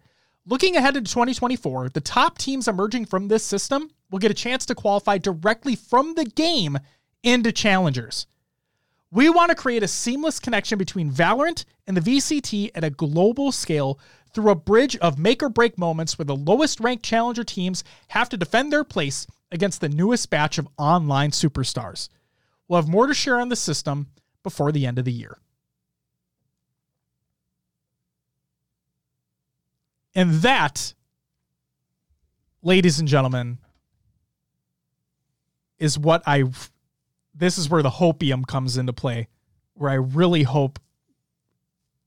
Looking 0.46 0.76
ahead 0.76 0.94
to 0.94 1.02
2024, 1.02 1.90
the 1.90 2.00
top 2.00 2.38
teams 2.38 2.68
emerging 2.68 3.06
from 3.06 3.28
this 3.28 3.44
system 3.44 3.90
will 4.12 4.20
get 4.20 4.30
a 4.30 4.36
chance 4.36 4.68
to 4.68 4.76
qualify 4.76 5.18
directly 5.18 5.76
from 5.76 6.14
the 6.14 6.26
game 6.26 6.78
into 7.24 7.52
challengers. 7.52 8.28
We 9.10 9.30
want 9.30 9.50
to 9.50 9.56
create 9.56 9.82
a 9.82 9.88
seamless 9.88 10.40
connection 10.40 10.78
between 10.78 11.12
Valorant 11.12 11.66
and 11.88 11.98
the 11.98 12.02
VCT 12.02 12.70
at 12.76 12.84
a 12.84 12.92
global 12.92 13.52
scale 13.52 14.00
through 14.32 14.52
a 14.52 14.56
bridge 14.56 14.96
of 14.98 15.18
make 15.18 15.42
or 15.42 15.50
break 15.50 15.78
moments 15.80 16.20
where 16.20 16.26
the 16.26 16.36
lowest 16.36 16.80
ranked 16.80 17.04
challenger 17.04 17.44
teams 17.44 17.84
have 18.10 18.30
to 18.30 18.38
defend 18.38 18.72
their 18.72 18.84
place 18.84 19.26
against 19.52 19.82
the 19.82 19.90
newest 19.90 20.30
batch 20.30 20.60
of 20.60 20.68
online 20.78 21.32
superstars. 21.32 22.10
We'll 22.68 22.82
have 22.82 22.90
more 22.90 23.08
to 23.08 23.14
share 23.16 23.40
on 23.40 23.50
the 23.50 23.56
system 23.56 24.08
before 24.44 24.72
the 24.72 24.86
end 24.86 25.00
of 25.00 25.06
the 25.06 25.12
year. 25.12 25.40
And 30.16 30.32
that, 30.36 30.94
ladies 32.64 33.00
and 33.00 33.08
gentlemen, 33.08 33.58
is 35.78 36.00
what 36.00 36.24
I. 36.26 36.46
This 37.34 37.58
is 37.58 37.70
where 37.70 37.84
the 37.84 37.90
hopium 37.90 38.48
comes 38.48 38.78
into 38.78 38.94
play, 38.94 39.28
where 39.74 39.92
I 39.92 39.96
really 39.96 40.44
hope 40.44 40.80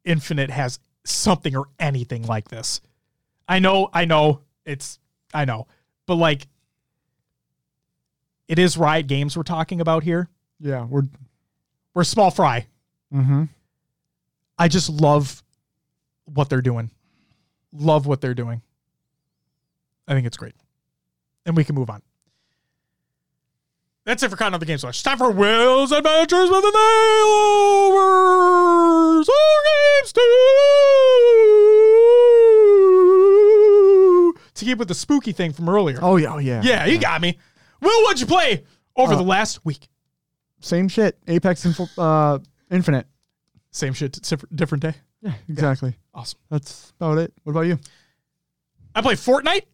Infinite 0.04 0.50
has 0.50 0.80
something 1.04 1.54
or 1.54 1.66
anything 1.78 2.22
like 2.22 2.48
this. 2.48 2.80
I 3.46 3.58
know, 3.58 3.90
I 3.92 4.06
know, 4.06 4.40
it's, 4.64 4.98
I 5.34 5.44
know, 5.44 5.66
but 6.06 6.14
like, 6.14 6.48
it 8.46 8.58
is 8.58 8.78
Riot 8.78 9.06
Games 9.06 9.36
we're 9.36 9.42
talking 9.42 9.80
about 9.82 10.02
here. 10.02 10.28
Yeah, 10.60 10.84
we're 10.84 11.02
We're 11.94 12.04
small 12.04 12.30
fry. 12.30 12.66
mm-hmm. 13.12 13.44
I 14.58 14.68
just 14.68 14.88
love 14.88 15.42
what 16.24 16.48
they're 16.48 16.62
doing. 16.62 16.90
Love 17.72 18.06
what 18.06 18.20
they're 18.20 18.34
doing. 18.34 18.62
I 20.06 20.14
think 20.14 20.26
it's 20.26 20.36
great. 20.36 20.54
And 21.44 21.56
we 21.56 21.64
can 21.64 21.74
move 21.74 21.90
on. 21.90 22.02
That's 24.04 24.22
it 24.22 24.30
for 24.30 24.36
Cotton 24.36 24.54
of 24.54 24.60
the 24.60 24.66
Game 24.66 24.78
Slash. 24.78 24.94
It's 24.94 25.02
time 25.02 25.18
for 25.18 25.30
Will's 25.30 25.92
Adventures 25.92 26.48
with 26.48 26.62
the 26.62 26.70
Nailovers. 26.70 27.98
All 29.28 29.60
games 30.00 30.12
to 30.14 30.20
to 34.54 34.64
keep 34.64 34.78
with 34.78 34.88
the 34.88 34.94
spooky 34.94 35.32
thing 35.32 35.52
from 35.52 35.68
earlier. 35.68 35.98
Oh 36.00 36.16
yeah, 36.16 36.32
oh 36.32 36.38
yeah. 36.38 36.62
yeah, 36.64 36.86
you 36.86 36.98
got 36.98 37.20
me. 37.20 37.38
Will, 37.82 38.02
what'd 38.04 38.18
you 38.20 38.26
play 38.26 38.64
over 38.96 39.14
the 39.14 39.22
last 39.22 39.62
week? 39.66 39.88
Same 40.60 40.88
shit. 40.88 41.18
Apex 41.28 41.66
uh, 41.98 42.38
Infinite. 42.70 43.06
Same 43.70 43.92
shit, 43.92 44.12
different, 44.22 44.56
different 44.56 44.82
day. 44.82 44.94
Yeah, 45.20 45.34
exactly. 45.48 45.96
Awesome. 46.18 46.40
That's 46.50 46.92
about 47.00 47.18
it. 47.18 47.32
What 47.44 47.52
about 47.52 47.66
you? 47.66 47.78
I 48.94 49.02
played 49.02 49.18
Fortnite. 49.18 49.66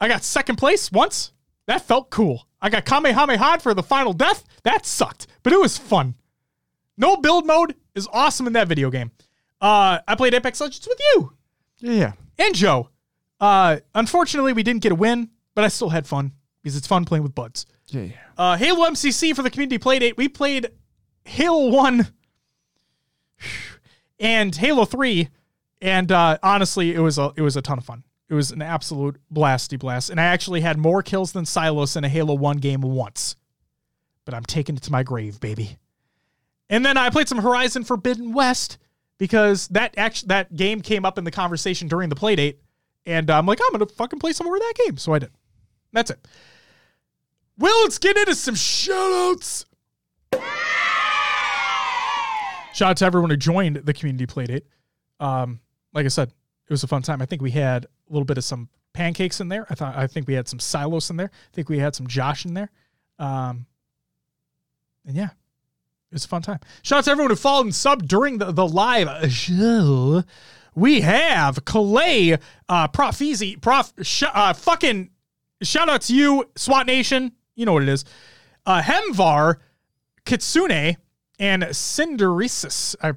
I 0.00 0.06
got 0.06 0.22
second 0.22 0.56
place 0.56 0.92
once. 0.92 1.32
That 1.66 1.82
felt 1.82 2.10
cool. 2.10 2.46
I 2.62 2.68
got 2.70 2.84
Kamehameha 2.84 3.58
for 3.60 3.74
the 3.74 3.82
final 3.82 4.12
death. 4.12 4.44
That 4.62 4.86
sucked, 4.86 5.26
but 5.42 5.52
it 5.52 5.58
was 5.58 5.76
fun. 5.76 6.14
No 6.96 7.16
build 7.16 7.46
mode 7.46 7.74
is 7.96 8.06
awesome 8.12 8.46
in 8.46 8.52
that 8.52 8.68
video 8.68 8.90
game. 8.90 9.10
Uh, 9.60 9.98
I 10.06 10.14
played 10.14 10.34
Apex 10.34 10.60
Legends 10.60 10.86
with 10.86 10.98
you 11.00 11.32
Yeah, 11.78 11.92
yeah. 11.92 12.12
and 12.46 12.54
Joe. 12.54 12.90
Uh, 13.40 13.78
unfortunately, 13.94 14.52
we 14.52 14.62
didn't 14.62 14.82
get 14.82 14.92
a 14.92 14.94
win, 14.94 15.30
but 15.56 15.64
I 15.64 15.68
still 15.68 15.88
had 15.88 16.06
fun 16.06 16.32
because 16.62 16.76
it's 16.76 16.86
fun 16.86 17.04
playing 17.04 17.24
with 17.24 17.34
buds. 17.34 17.66
Yeah, 17.88 18.02
yeah. 18.02 18.12
Uh, 18.38 18.56
Halo 18.56 18.88
MCC 18.88 19.34
for 19.34 19.42
the 19.42 19.50
community 19.50 19.78
playdate. 19.78 20.16
We 20.16 20.28
played 20.28 20.68
Halo 21.24 21.70
1 21.70 22.06
and 24.18 24.54
Halo 24.54 24.84
3. 24.84 25.28
And 25.80 26.10
uh, 26.10 26.38
honestly, 26.42 26.94
it 26.94 27.00
was 27.00 27.18
a 27.18 27.32
it 27.36 27.42
was 27.42 27.56
a 27.56 27.62
ton 27.62 27.78
of 27.78 27.84
fun. 27.84 28.04
It 28.28 28.34
was 28.34 28.50
an 28.50 28.62
absolute 28.62 29.20
blasty 29.32 29.78
blast. 29.78 30.10
And 30.10 30.20
I 30.20 30.24
actually 30.24 30.62
had 30.62 30.78
more 30.78 31.02
kills 31.02 31.32
than 31.32 31.44
Silos 31.44 31.94
in 31.96 32.04
a 32.04 32.08
Halo 32.08 32.34
1 32.34 32.56
game 32.58 32.80
once. 32.80 33.36
But 34.24 34.34
I'm 34.34 34.44
taking 34.44 34.76
it 34.76 34.82
to 34.84 34.92
my 34.92 35.02
grave, 35.02 35.40
baby. 35.40 35.78
And 36.70 36.84
then 36.84 36.96
I 36.96 37.10
played 37.10 37.28
some 37.28 37.38
Horizon 37.38 37.84
Forbidden 37.84 38.32
West 38.32 38.78
because 39.18 39.68
that 39.68 39.94
act- 39.98 40.28
that 40.28 40.56
game 40.56 40.80
came 40.80 41.04
up 41.04 41.18
in 41.18 41.24
the 41.24 41.30
conversation 41.30 41.88
during 41.88 42.08
the 42.08 42.16
playdate. 42.16 42.56
And 43.04 43.30
I'm 43.30 43.44
like, 43.44 43.60
I'm 43.62 43.72
gonna 43.72 43.86
fucking 43.86 44.18
play 44.18 44.32
some 44.32 44.46
more 44.46 44.56
of 44.56 44.62
that 44.62 44.74
game. 44.86 44.96
So 44.96 45.12
I 45.12 45.18
did. 45.18 45.30
That's 45.92 46.10
it. 46.10 46.26
Well, 47.58 47.82
let's 47.82 47.98
get 47.98 48.16
into 48.16 48.34
some 48.34 48.54
shoutouts. 48.54 49.66
Shout 52.74 52.90
out 52.90 52.96
to 52.98 53.04
everyone 53.04 53.30
who 53.30 53.36
joined 53.36 53.76
the 53.76 53.94
community 53.94 54.26
playdate. 54.26 54.62
Um, 55.20 55.60
like 55.92 56.04
I 56.04 56.08
said, 56.08 56.28
it 56.28 56.72
was 56.72 56.82
a 56.82 56.88
fun 56.88 57.02
time. 57.02 57.22
I 57.22 57.26
think 57.26 57.40
we 57.40 57.52
had 57.52 57.84
a 57.84 58.12
little 58.12 58.24
bit 58.24 58.36
of 58.36 58.44
some 58.44 58.68
pancakes 58.92 59.40
in 59.40 59.48
there. 59.48 59.66
I 59.70 59.74
thought 59.74 59.96
I 59.96 60.06
think 60.06 60.26
we 60.26 60.34
had 60.34 60.48
some 60.48 60.58
silos 60.58 61.08
in 61.08 61.16
there. 61.16 61.30
I 61.32 61.54
think 61.54 61.68
we 61.68 61.78
had 61.78 61.94
some 61.94 62.06
Josh 62.06 62.44
in 62.44 62.54
there. 62.54 62.70
Um, 63.18 63.66
and 65.06 65.16
yeah, 65.16 65.26
it 65.26 66.12
was 66.14 66.24
a 66.24 66.28
fun 66.28 66.42
time. 66.42 66.58
Shout 66.82 66.98
out 66.98 67.04
to 67.04 67.10
everyone 67.12 67.30
who 67.30 67.36
followed 67.36 67.66
and 67.66 67.72
subbed 67.72 68.08
during 68.08 68.38
the, 68.38 68.50
the 68.50 68.66
live 68.66 69.30
show. 69.32 70.24
We 70.74 71.02
have 71.02 71.64
Calais, 71.64 72.38
uh, 72.68 72.88
Prof 72.88 73.22
Easy, 73.22 73.54
Prof, 73.54 73.92
sh- 74.02 74.24
uh, 74.32 74.52
fucking 74.52 75.10
shout 75.62 75.88
out 75.88 76.02
to 76.02 76.14
you, 76.14 76.50
SWAT 76.56 76.86
Nation. 76.86 77.32
You 77.54 77.66
know 77.66 77.74
what 77.74 77.84
it 77.84 77.88
is. 77.88 78.04
Uh, 78.66 78.82
Hemvar, 78.82 79.56
Kitsune, 80.24 80.96
and 81.38 81.62
Cinderisis. 81.64 82.94
I 83.02 83.14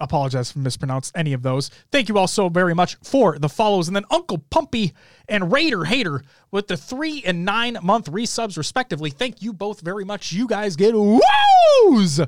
apologize 0.00 0.50
if 0.50 0.56
I 0.56 0.60
mispronounced 0.60 1.12
any 1.14 1.32
of 1.32 1.42
those. 1.42 1.70
Thank 1.90 2.08
you 2.08 2.18
all 2.18 2.28
so 2.28 2.48
very 2.48 2.74
much 2.74 2.96
for 3.02 3.38
the 3.38 3.48
follows. 3.48 3.88
And 3.88 3.96
then 3.96 4.04
Uncle 4.10 4.38
Pumpy 4.38 4.92
and 5.28 5.52
Raider 5.52 5.84
Hater 5.84 6.22
with 6.50 6.68
the 6.68 6.76
three 6.76 7.22
and 7.24 7.44
nine 7.44 7.78
month 7.82 8.10
resubs, 8.10 8.56
respectively. 8.56 9.10
Thank 9.10 9.42
you 9.42 9.52
both 9.52 9.80
very 9.80 10.04
much. 10.04 10.32
You 10.32 10.46
guys 10.46 10.76
get 10.76 10.94
woos. 10.94 12.20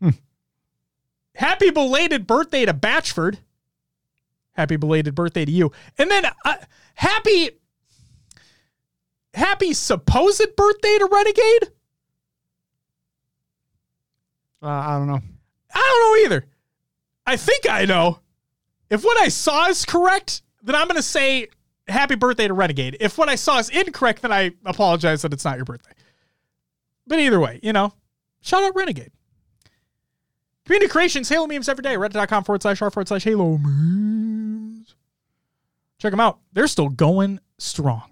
Happy 1.34 1.70
belated 1.70 2.26
birthday 2.26 2.66
to 2.66 2.74
Batchford. 2.74 3.38
Happy 4.52 4.76
belated 4.76 5.14
birthday 5.14 5.44
to 5.44 5.52
you. 5.52 5.72
And 5.96 6.10
then 6.10 6.26
uh, 6.44 6.56
happy 6.94 7.50
happy 9.32 9.72
supposed 9.72 10.56
birthday 10.56 10.98
to 10.98 11.08
Renegade. 11.10 11.70
Uh, 14.62 14.68
I 14.68 14.98
don't 14.98 15.06
know. 15.06 15.20
I 15.74 15.78
don't 15.78 16.00
know 16.00 16.26
either. 16.26 16.46
I 17.26 17.36
think 17.36 17.68
I 17.68 17.84
know. 17.84 18.20
If 18.90 19.04
what 19.04 19.18
I 19.20 19.28
saw 19.28 19.68
is 19.68 19.84
correct, 19.84 20.42
then 20.62 20.74
I'm 20.74 20.86
going 20.86 20.96
to 20.96 21.02
say 21.02 21.48
happy 21.88 22.16
birthday 22.16 22.48
to 22.48 22.54
Renegade. 22.54 22.96
If 23.00 23.18
what 23.18 23.28
I 23.28 23.36
saw 23.36 23.58
is 23.58 23.68
incorrect, 23.68 24.22
then 24.22 24.32
I 24.32 24.52
apologize 24.64 25.22
that 25.22 25.32
it's 25.32 25.44
not 25.44 25.56
your 25.56 25.64
birthday. 25.64 25.92
But 27.06 27.20
either 27.20 27.40
way, 27.40 27.60
you 27.62 27.72
know, 27.72 27.92
shout 28.40 28.62
out 28.62 28.74
Renegade. 28.74 29.12
Community 30.66 30.90
creations, 30.90 31.28
Halo 31.28 31.46
memes 31.46 31.68
every 31.68 31.82
day. 31.82 31.94
Reddit.com 31.94 32.44
forward 32.44 32.62
slash 32.62 32.82
r 32.82 32.90
forward 32.90 33.08
slash 33.08 33.24
Halo 33.24 33.58
memes. 33.58 34.94
Check 35.98 36.12
them 36.12 36.20
out. 36.20 36.38
They're 36.52 36.66
still 36.66 36.88
going 36.88 37.40
strong. 37.58 38.02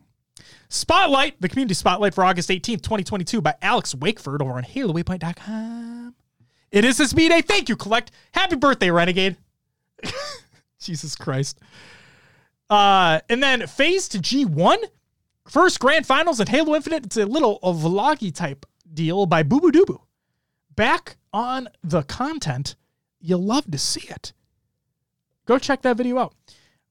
Spotlight, 0.68 1.40
the 1.40 1.48
community 1.48 1.74
spotlight 1.74 2.14
for 2.14 2.24
August 2.24 2.50
18th, 2.50 2.82
2022 2.82 3.40
by 3.40 3.54
Alex 3.62 3.94
Wakeford 3.94 4.42
over 4.42 4.52
on 4.52 4.64
HaloWaypoint.com. 4.64 6.14
It 6.70 6.84
is 6.84 6.98
this 6.98 7.14
me 7.14 7.28
day. 7.28 7.40
Thank 7.40 7.68
you, 7.68 7.76
Kolect. 7.76 8.08
Happy 8.32 8.56
birthday, 8.56 8.90
Renegade. 8.90 9.36
Jesus 10.80 11.16
Christ. 11.16 11.58
Uh, 12.68 13.20
and 13.28 13.42
then 13.42 13.66
phase 13.66 14.08
to 14.08 14.18
G1. 14.18 14.76
First 15.46 15.80
grand 15.80 16.06
finals 16.06 16.40
at 16.40 16.50
Halo 16.50 16.74
Infinite. 16.74 17.06
It's 17.06 17.16
a 17.16 17.24
little 17.24 17.58
a 17.62 17.72
vloggy 17.72 18.34
type 18.34 18.66
deal 18.92 19.24
by 19.26 19.42
Boo 19.42 19.60
Boo 19.60 19.70
Doo 19.70 20.02
Back 20.76 21.16
on 21.32 21.68
the 21.82 22.02
content. 22.02 22.76
You'll 23.20 23.42
love 23.42 23.70
to 23.70 23.78
see 23.78 24.06
it. 24.08 24.32
Go 25.46 25.58
check 25.58 25.82
that 25.82 25.96
video 25.96 26.18
out. 26.18 26.34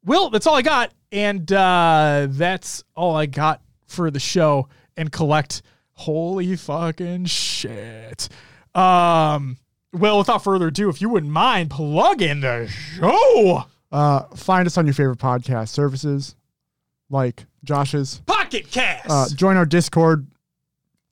Will, 0.04 0.30
that's 0.30 0.48
all 0.48 0.56
I 0.56 0.64
got. 0.64 0.92
And 1.12 1.50
uh, 1.52 2.28
that's 2.30 2.84
all 2.96 3.16
I 3.16 3.28
got 3.28 3.62
for 3.86 4.10
the 4.10 4.20
show 4.20 4.68
and 4.98 5.12
Kolect. 5.12 5.62
Holy 5.94 6.56
fucking 6.56 7.26
shit. 7.26 8.28
Um, 8.74 9.58
well, 9.94 10.18
without 10.18 10.44
further 10.44 10.68
ado, 10.68 10.90
if 10.90 11.02
you 11.02 11.10
wouldn't 11.10 11.32
mind, 11.32 11.70
plug 11.70 12.22
in 12.22 12.42
the 12.42 12.68
show. 12.68 13.64
Uh, 13.92 14.24
find 14.36 14.68
us 14.68 14.78
on 14.78 14.86
your 14.86 14.94
favorite 14.94 15.20
podcast 15.20 15.70
services, 15.70 16.36
like 17.10 17.46
Josh's. 17.64 18.22
Pocket 18.26 18.70
Cast. 18.70 19.10
Uh, 19.10 19.26
join 19.36 19.58
our 19.58 19.66
Discord. 19.66 20.28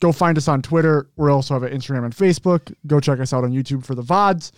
Go 0.02 0.12
find 0.12 0.38
us 0.38 0.48
on 0.48 0.62
Twitter. 0.62 1.10
We 1.16 1.30
also 1.30 1.54
have 1.54 1.64
an 1.64 1.72
Instagram 1.78 2.04
and 2.04 2.16
Facebook. 2.16 2.74
Go 2.86 3.00
check 3.00 3.20
us 3.20 3.32
out 3.32 3.44
on 3.44 3.52
YouTube 3.52 3.86
for 3.86 3.96
the 3.96 4.04
VODs. 4.04 4.52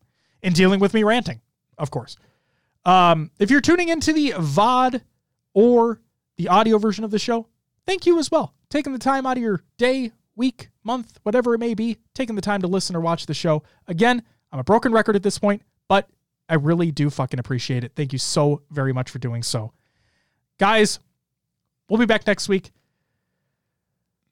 and 0.44 0.54
dealing 0.54 0.80
with 0.80 0.94
me 0.94 1.04
ranting, 1.04 1.40
of 1.78 1.90
course. 1.90 2.18
Um, 2.86 3.32
if 3.40 3.50
you're 3.50 3.62
tuning 3.62 3.90
into 3.90 4.12
the 4.12 4.32
VOD 4.32 5.02
or 5.54 6.02
the 6.38 6.50
audio 6.50 6.78
version 6.78 7.04
of 7.04 7.12
the 7.12 7.20
show, 7.20 7.48
thank 7.86 8.06
you 8.06 8.20
as 8.20 8.30
well. 8.30 8.54
Taking 8.70 8.94
the 8.94 9.00
time 9.00 9.26
out 9.26 9.38
of 9.38 9.44
your 9.44 9.64
day, 9.78 10.12
week, 10.40 10.70
month, 10.84 11.20
whatever 11.24 11.54
it 11.54 11.60
may 11.60 11.76
be, 11.76 11.98
taking 12.16 12.36
the 12.36 12.42
time 12.42 12.62
to 12.62 12.68
listen 12.68 12.96
or 12.96 13.02
watch 13.02 13.28
the 13.28 13.34
show. 13.34 13.62
Again, 13.88 14.24
I'm 14.52 14.60
a 14.60 14.64
broken 14.64 14.92
record 14.92 15.16
at 15.16 15.22
this 15.22 15.38
point, 15.38 15.62
but 15.88 16.10
I 16.48 16.56
really 16.56 16.92
do 16.92 17.10
fucking 17.12 17.40
appreciate 17.40 17.84
it. 17.84 17.92
Thank 17.96 18.14
you 18.14 18.20
so 18.20 18.64
very 18.72 18.94
much 18.94 19.12
for 19.12 19.20
doing 19.20 19.44
so. 19.44 19.74
Guys, 20.58 21.00
we'll 21.90 22.00
be 22.00 22.06
back 22.06 22.26
next 22.26 22.50
week. 22.50 22.72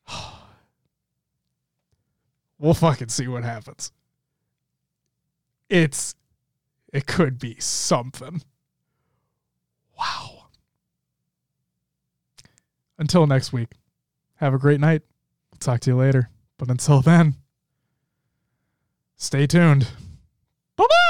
we'll 2.58 2.74
fucking 2.74 3.10
see 3.10 3.28
what 3.28 3.44
happens. 3.44 3.92
It's 5.70 6.16
it 6.94 7.06
could 7.06 7.38
be 7.38 7.58
something. 7.60 8.42
Wow. 10.00 10.46
Until 12.98 13.28
next 13.28 13.52
week, 13.52 13.74
have 14.36 14.54
a 14.54 14.58
great 14.58 14.80
night. 14.80 15.04
I'll 15.58 15.74
talk 15.74 15.80
to 15.82 15.90
you 15.90 15.96
later. 15.98 16.30
But 16.60 16.70
until 16.70 17.02
then, 17.02 17.34
stay 19.16 19.48
tuned. 19.48 19.88
Bye 20.76 20.86
bye. 20.88 21.07